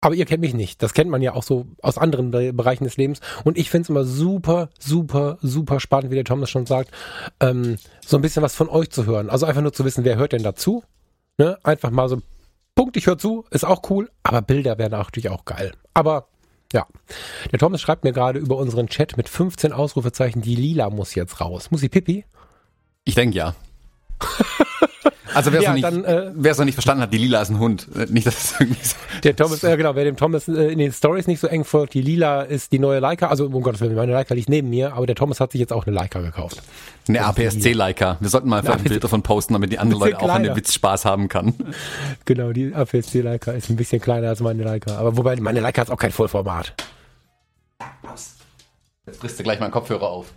aber 0.00 0.14
ihr 0.14 0.24
kennt 0.24 0.40
mich 0.40 0.54
nicht. 0.54 0.82
Das 0.82 0.94
kennt 0.94 1.10
man 1.10 1.20
ja 1.20 1.34
auch 1.34 1.42
so 1.42 1.66
aus 1.82 1.98
anderen 1.98 2.30
Bereichen 2.30 2.84
des 2.84 2.96
Lebens. 2.96 3.20
Und 3.44 3.58
ich 3.58 3.68
finde 3.68 3.82
es 3.82 3.88
immer 3.90 4.04
super, 4.04 4.70
super, 4.78 5.36
super 5.42 5.80
spannend, 5.80 6.10
wie 6.10 6.14
der 6.14 6.24
Thomas 6.24 6.48
schon 6.48 6.64
sagt, 6.64 6.92
ähm, 7.40 7.76
so 8.06 8.16
ein 8.16 8.22
bisschen 8.22 8.42
was 8.42 8.54
von 8.54 8.70
euch 8.70 8.90
zu 8.90 9.04
hören. 9.04 9.28
Also 9.28 9.44
einfach 9.44 9.62
nur 9.62 9.74
zu 9.74 9.84
wissen, 9.84 10.04
wer 10.04 10.16
hört 10.16 10.32
denn 10.32 10.42
dazu? 10.42 10.82
Ne? 11.36 11.58
Einfach 11.62 11.90
mal 11.90 12.08
so 12.08 12.22
Punkt, 12.78 12.96
ich 12.96 13.08
höre 13.08 13.18
zu, 13.18 13.44
ist 13.50 13.64
auch 13.64 13.90
cool, 13.90 14.08
aber 14.22 14.40
Bilder 14.40 14.78
wären 14.78 14.92
natürlich 14.92 15.30
auch 15.30 15.44
geil. 15.44 15.72
Aber 15.94 16.28
ja, 16.72 16.86
der 17.50 17.58
Thomas 17.58 17.80
schreibt 17.80 18.04
mir 18.04 18.12
gerade 18.12 18.38
über 18.38 18.56
unseren 18.56 18.86
Chat 18.86 19.16
mit 19.16 19.28
15 19.28 19.72
Ausrufezeichen, 19.72 20.42
die 20.42 20.54
Lila 20.54 20.88
muss 20.88 21.16
jetzt 21.16 21.40
raus. 21.40 21.72
Muss 21.72 21.80
sie 21.80 21.88
Pipi? 21.88 22.24
Ich 23.02 23.16
denke 23.16 23.36
ja. 23.36 23.56
Also 25.34 25.52
wer 25.52 25.60
es 25.60 25.64
ja, 25.64 25.74
noch, 25.90 26.04
äh, 26.04 26.32
noch, 26.34 26.64
nicht 26.64 26.74
verstanden 26.74 27.02
hat, 27.02 27.12
die 27.12 27.18
Lila 27.18 27.42
ist 27.42 27.50
ein 27.50 27.58
Hund. 27.58 27.88
Nicht, 28.10 28.26
dass 28.26 28.36
es 28.36 28.60
irgendwie 28.60 28.82
so 28.82 28.96
Der 29.22 29.36
Thomas, 29.36 29.62
äh, 29.64 29.76
genau, 29.76 29.94
wer 29.94 30.04
dem 30.04 30.16
Thomas 30.16 30.48
äh, 30.48 30.72
in 30.72 30.78
den 30.78 30.92
Stories 30.92 31.26
nicht 31.26 31.40
so 31.40 31.46
eng 31.46 31.64
folgt, 31.64 31.94
die 31.94 32.02
Lila 32.02 32.42
ist 32.42 32.72
die 32.72 32.78
neue 32.78 33.00
Leica. 33.00 33.28
Also 33.28 33.46
um 33.46 33.62
Gottes 33.62 33.80
Willen, 33.80 33.94
meine 33.94 34.12
Leica 34.12 34.34
liegt 34.34 34.48
neben 34.48 34.70
mir, 34.70 34.94
aber 34.94 35.06
der 35.06 35.16
Thomas 35.16 35.40
hat 35.40 35.52
sich 35.52 35.60
jetzt 35.60 35.72
auch 35.72 35.86
eine 35.86 35.94
Leica 35.94 36.20
gekauft. 36.20 36.62
Eine 37.08 37.24
APS-C 37.24 37.72
Leica. 37.72 38.18
Wir 38.20 38.28
sollten 38.28 38.48
mal 38.48 38.66
ein 38.66 38.82
Bild 38.82 39.02
davon 39.02 39.22
posten, 39.22 39.54
damit 39.54 39.72
die 39.72 39.78
anderen 39.78 40.02
Leute 40.02 40.20
auch 40.20 40.28
an 40.28 40.42
dem 40.42 40.56
Witz 40.56 40.74
Spaß 40.74 41.04
haben 41.04 41.28
kann. 41.28 41.54
Genau, 42.24 42.52
die 42.52 42.74
APS-C 42.74 43.20
Leica 43.22 43.52
ist 43.52 43.70
ein 43.70 43.76
bisschen 43.76 44.00
kleiner 44.00 44.28
als 44.28 44.40
meine 44.40 44.62
Leica. 44.62 44.96
Aber 44.98 45.16
wobei, 45.16 45.36
meine 45.36 45.60
Leica 45.60 45.80
hat 45.80 45.90
auch 45.90 45.96
kein 45.96 46.10
Vollformat. 46.10 46.74
Jetzt 49.06 49.20
frisst 49.20 49.38
du 49.38 49.42
gleich 49.42 49.60
meinen 49.60 49.70
Kopfhörer 49.70 50.08
auf. 50.08 50.32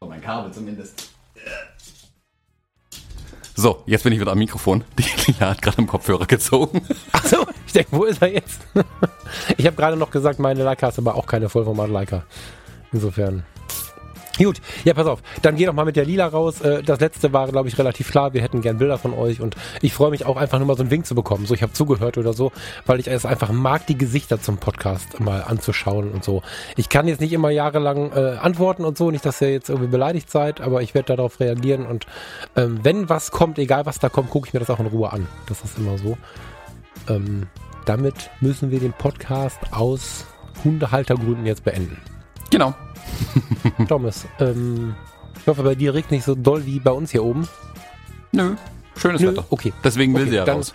mein 0.00 0.22
Kabel 0.22 0.52
zumindest. 0.52 1.10
So, 3.56 3.82
jetzt 3.86 4.04
bin 4.04 4.12
ich 4.12 4.20
wieder 4.20 4.32
am 4.32 4.38
Mikrofon. 4.38 4.84
Die 4.98 5.32
Lila 5.32 5.50
hat 5.50 5.62
gerade 5.62 5.78
am 5.78 5.86
Kopfhörer 5.86 6.26
gezogen. 6.26 6.82
Achso, 7.12 7.46
ich 7.66 7.72
denke, 7.72 7.90
wo 7.92 8.04
ist 8.04 8.22
er 8.22 8.32
jetzt? 8.32 8.60
Ich 9.56 9.64
habe 9.64 9.76
gerade 9.76 9.96
noch 9.96 10.10
gesagt, 10.10 10.40
meine 10.40 10.64
Leica 10.64 10.88
ist 10.88 10.98
aber 10.98 11.14
auch 11.14 11.24
keine 11.24 11.48
Vollformat-Leica. 11.48 12.24
Insofern. 12.92 13.44
Gut, 14.42 14.62
ja, 14.84 14.94
pass 14.94 15.06
auf. 15.06 15.22
Dann 15.42 15.56
geh 15.56 15.66
doch 15.66 15.74
mal 15.74 15.84
mit 15.84 15.96
der 15.96 16.06
Lila 16.06 16.26
raus. 16.26 16.62
Äh, 16.62 16.82
das 16.82 16.98
letzte 16.98 17.34
war, 17.34 17.48
glaube 17.48 17.68
ich, 17.68 17.78
relativ 17.78 18.10
klar. 18.10 18.32
Wir 18.32 18.40
hätten 18.40 18.62
gern 18.62 18.78
Bilder 18.78 18.96
von 18.96 19.12
euch 19.12 19.42
und 19.42 19.54
ich 19.82 19.92
freue 19.92 20.10
mich 20.10 20.24
auch 20.24 20.38
einfach 20.38 20.58
nur 20.58 20.66
mal 20.66 20.78
so 20.78 20.82
einen 20.82 20.90
Wink 20.90 21.04
zu 21.04 21.14
bekommen. 21.14 21.44
So, 21.44 21.52
ich 21.52 21.62
habe 21.62 21.74
zugehört 21.74 22.16
oder 22.16 22.32
so, 22.32 22.50
weil 22.86 23.00
ich 23.00 23.08
es 23.08 23.26
einfach 23.26 23.52
mag, 23.52 23.86
die 23.86 23.98
Gesichter 23.98 24.40
zum 24.40 24.56
Podcast 24.56 25.20
mal 25.20 25.42
anzuschauen 25.42 26.10
und 26.10 26.24
so. 26.24 26.42
Ich 26.76 26.88
kann 26.88 27.06
jetzt 27.06 27.20
nicht 27.20 27.34
immer 27.34 27.50
jahrelang 27.50 28.12
äh, 28.12 28.38
antworten 28.40 28.86
und 28.86 28.96
so, 28.96 29.10
nicht, 29.10 29.26
dass 29.26 29.42
ihr 29.42 29.52
jetzt 29.52 29.68
irgendwie 29.68 29.90
beleidigt 29.90 30.30
seid, 30.30 30.62
aber 30.62 30.80
ich 30.80 30.94
werde 30.94 31.14
darauf 31.16 31.38
reagieren 31.38 31.84
und 31.84 32.06
ähm, 32.56 32.80
wenn 32.82 33.10
was 33.10 33.32
kommt, 33.32 33.58
egal 33.58 33.84
was 33.84 33.98
da 33.98 34.08
kommt, 34.08 34.30
gucke 34.30 34.48
ich 34.48 34.54
mir 34.54 34.60
das 34.60 34.70
auch 34.70 34.80
in 34.80 34.86
Ruhe 34.86 35.12
an. 35.12 35.26
Das 35.48 35.62
ist 35.62 35.76
immer 35.76 35.98
so. 35.98 36.16
Ähm, 37.10 37.46
damit 37.84 38.30
müssen 38.40 38.70
wir 38.70 38.80
den 38.80 38.94
Podcast 38.94 39.58
aus 39.70 40.24
Hundehaltergründen 40.64 41.44
jetzt 41.44 41.64
beenden. 41.64 41.98
Genau. 42.50 42.74
Thomas, 43.88 44.26
ähm, 44.38 44.94
ich 45.40 45.46
hoffe, 45.46 45.62
bei 45.62 45.74
dir 45.74 45.94
regnet 45.94 46.12
nicht 46.12 46.24
so 46.24 46.34
doll 46.34 46.64
wie 46.66 46.80
bei 46.80 46.90
uns 46.90 47.10
hier 47.10 47.24
oben. 47.24 47.48
Nö, 48.32 48.54
schönes 48.96 49.20
Nö, 49.20 49.28
Wetter. 49.28 49.44
Okay. 49.50 49.72
Deswegen 49.82 50.14
will 50.14 50.22
okay, 50.22 50.30
sie 50.30 50.36
ja 50.36 50.44
raus. 50.44 50.74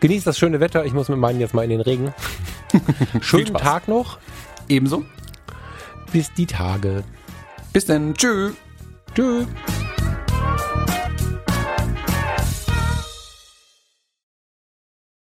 Genießt 0.00 0.26
das 0.26 0.36
schöne 0.36 0.58
Wetter. 0.58 0.84
Ich 0.84 0.92
muss 0.92 1.08
mit 1.08 1.18
meinen 1.18 1.38
jetzt 1.38 1.54
mal 1.54 1.62
in 1.62 1.70
den 1.70 1.80
Regen. 1.80 2.12
Schönen 3.20 3.54
Tag 3.54 3.86
noch. 3.86 4.18
Ebenso. 4.68 5.04
Bis 6.12 6.32
die 6.34 6.46
Tage. 6.46 7.04
Bis 7.72 7.86
dann. 7.86 8.12
Tschö. 8.14 8.50
Tschö. 9.14 9.44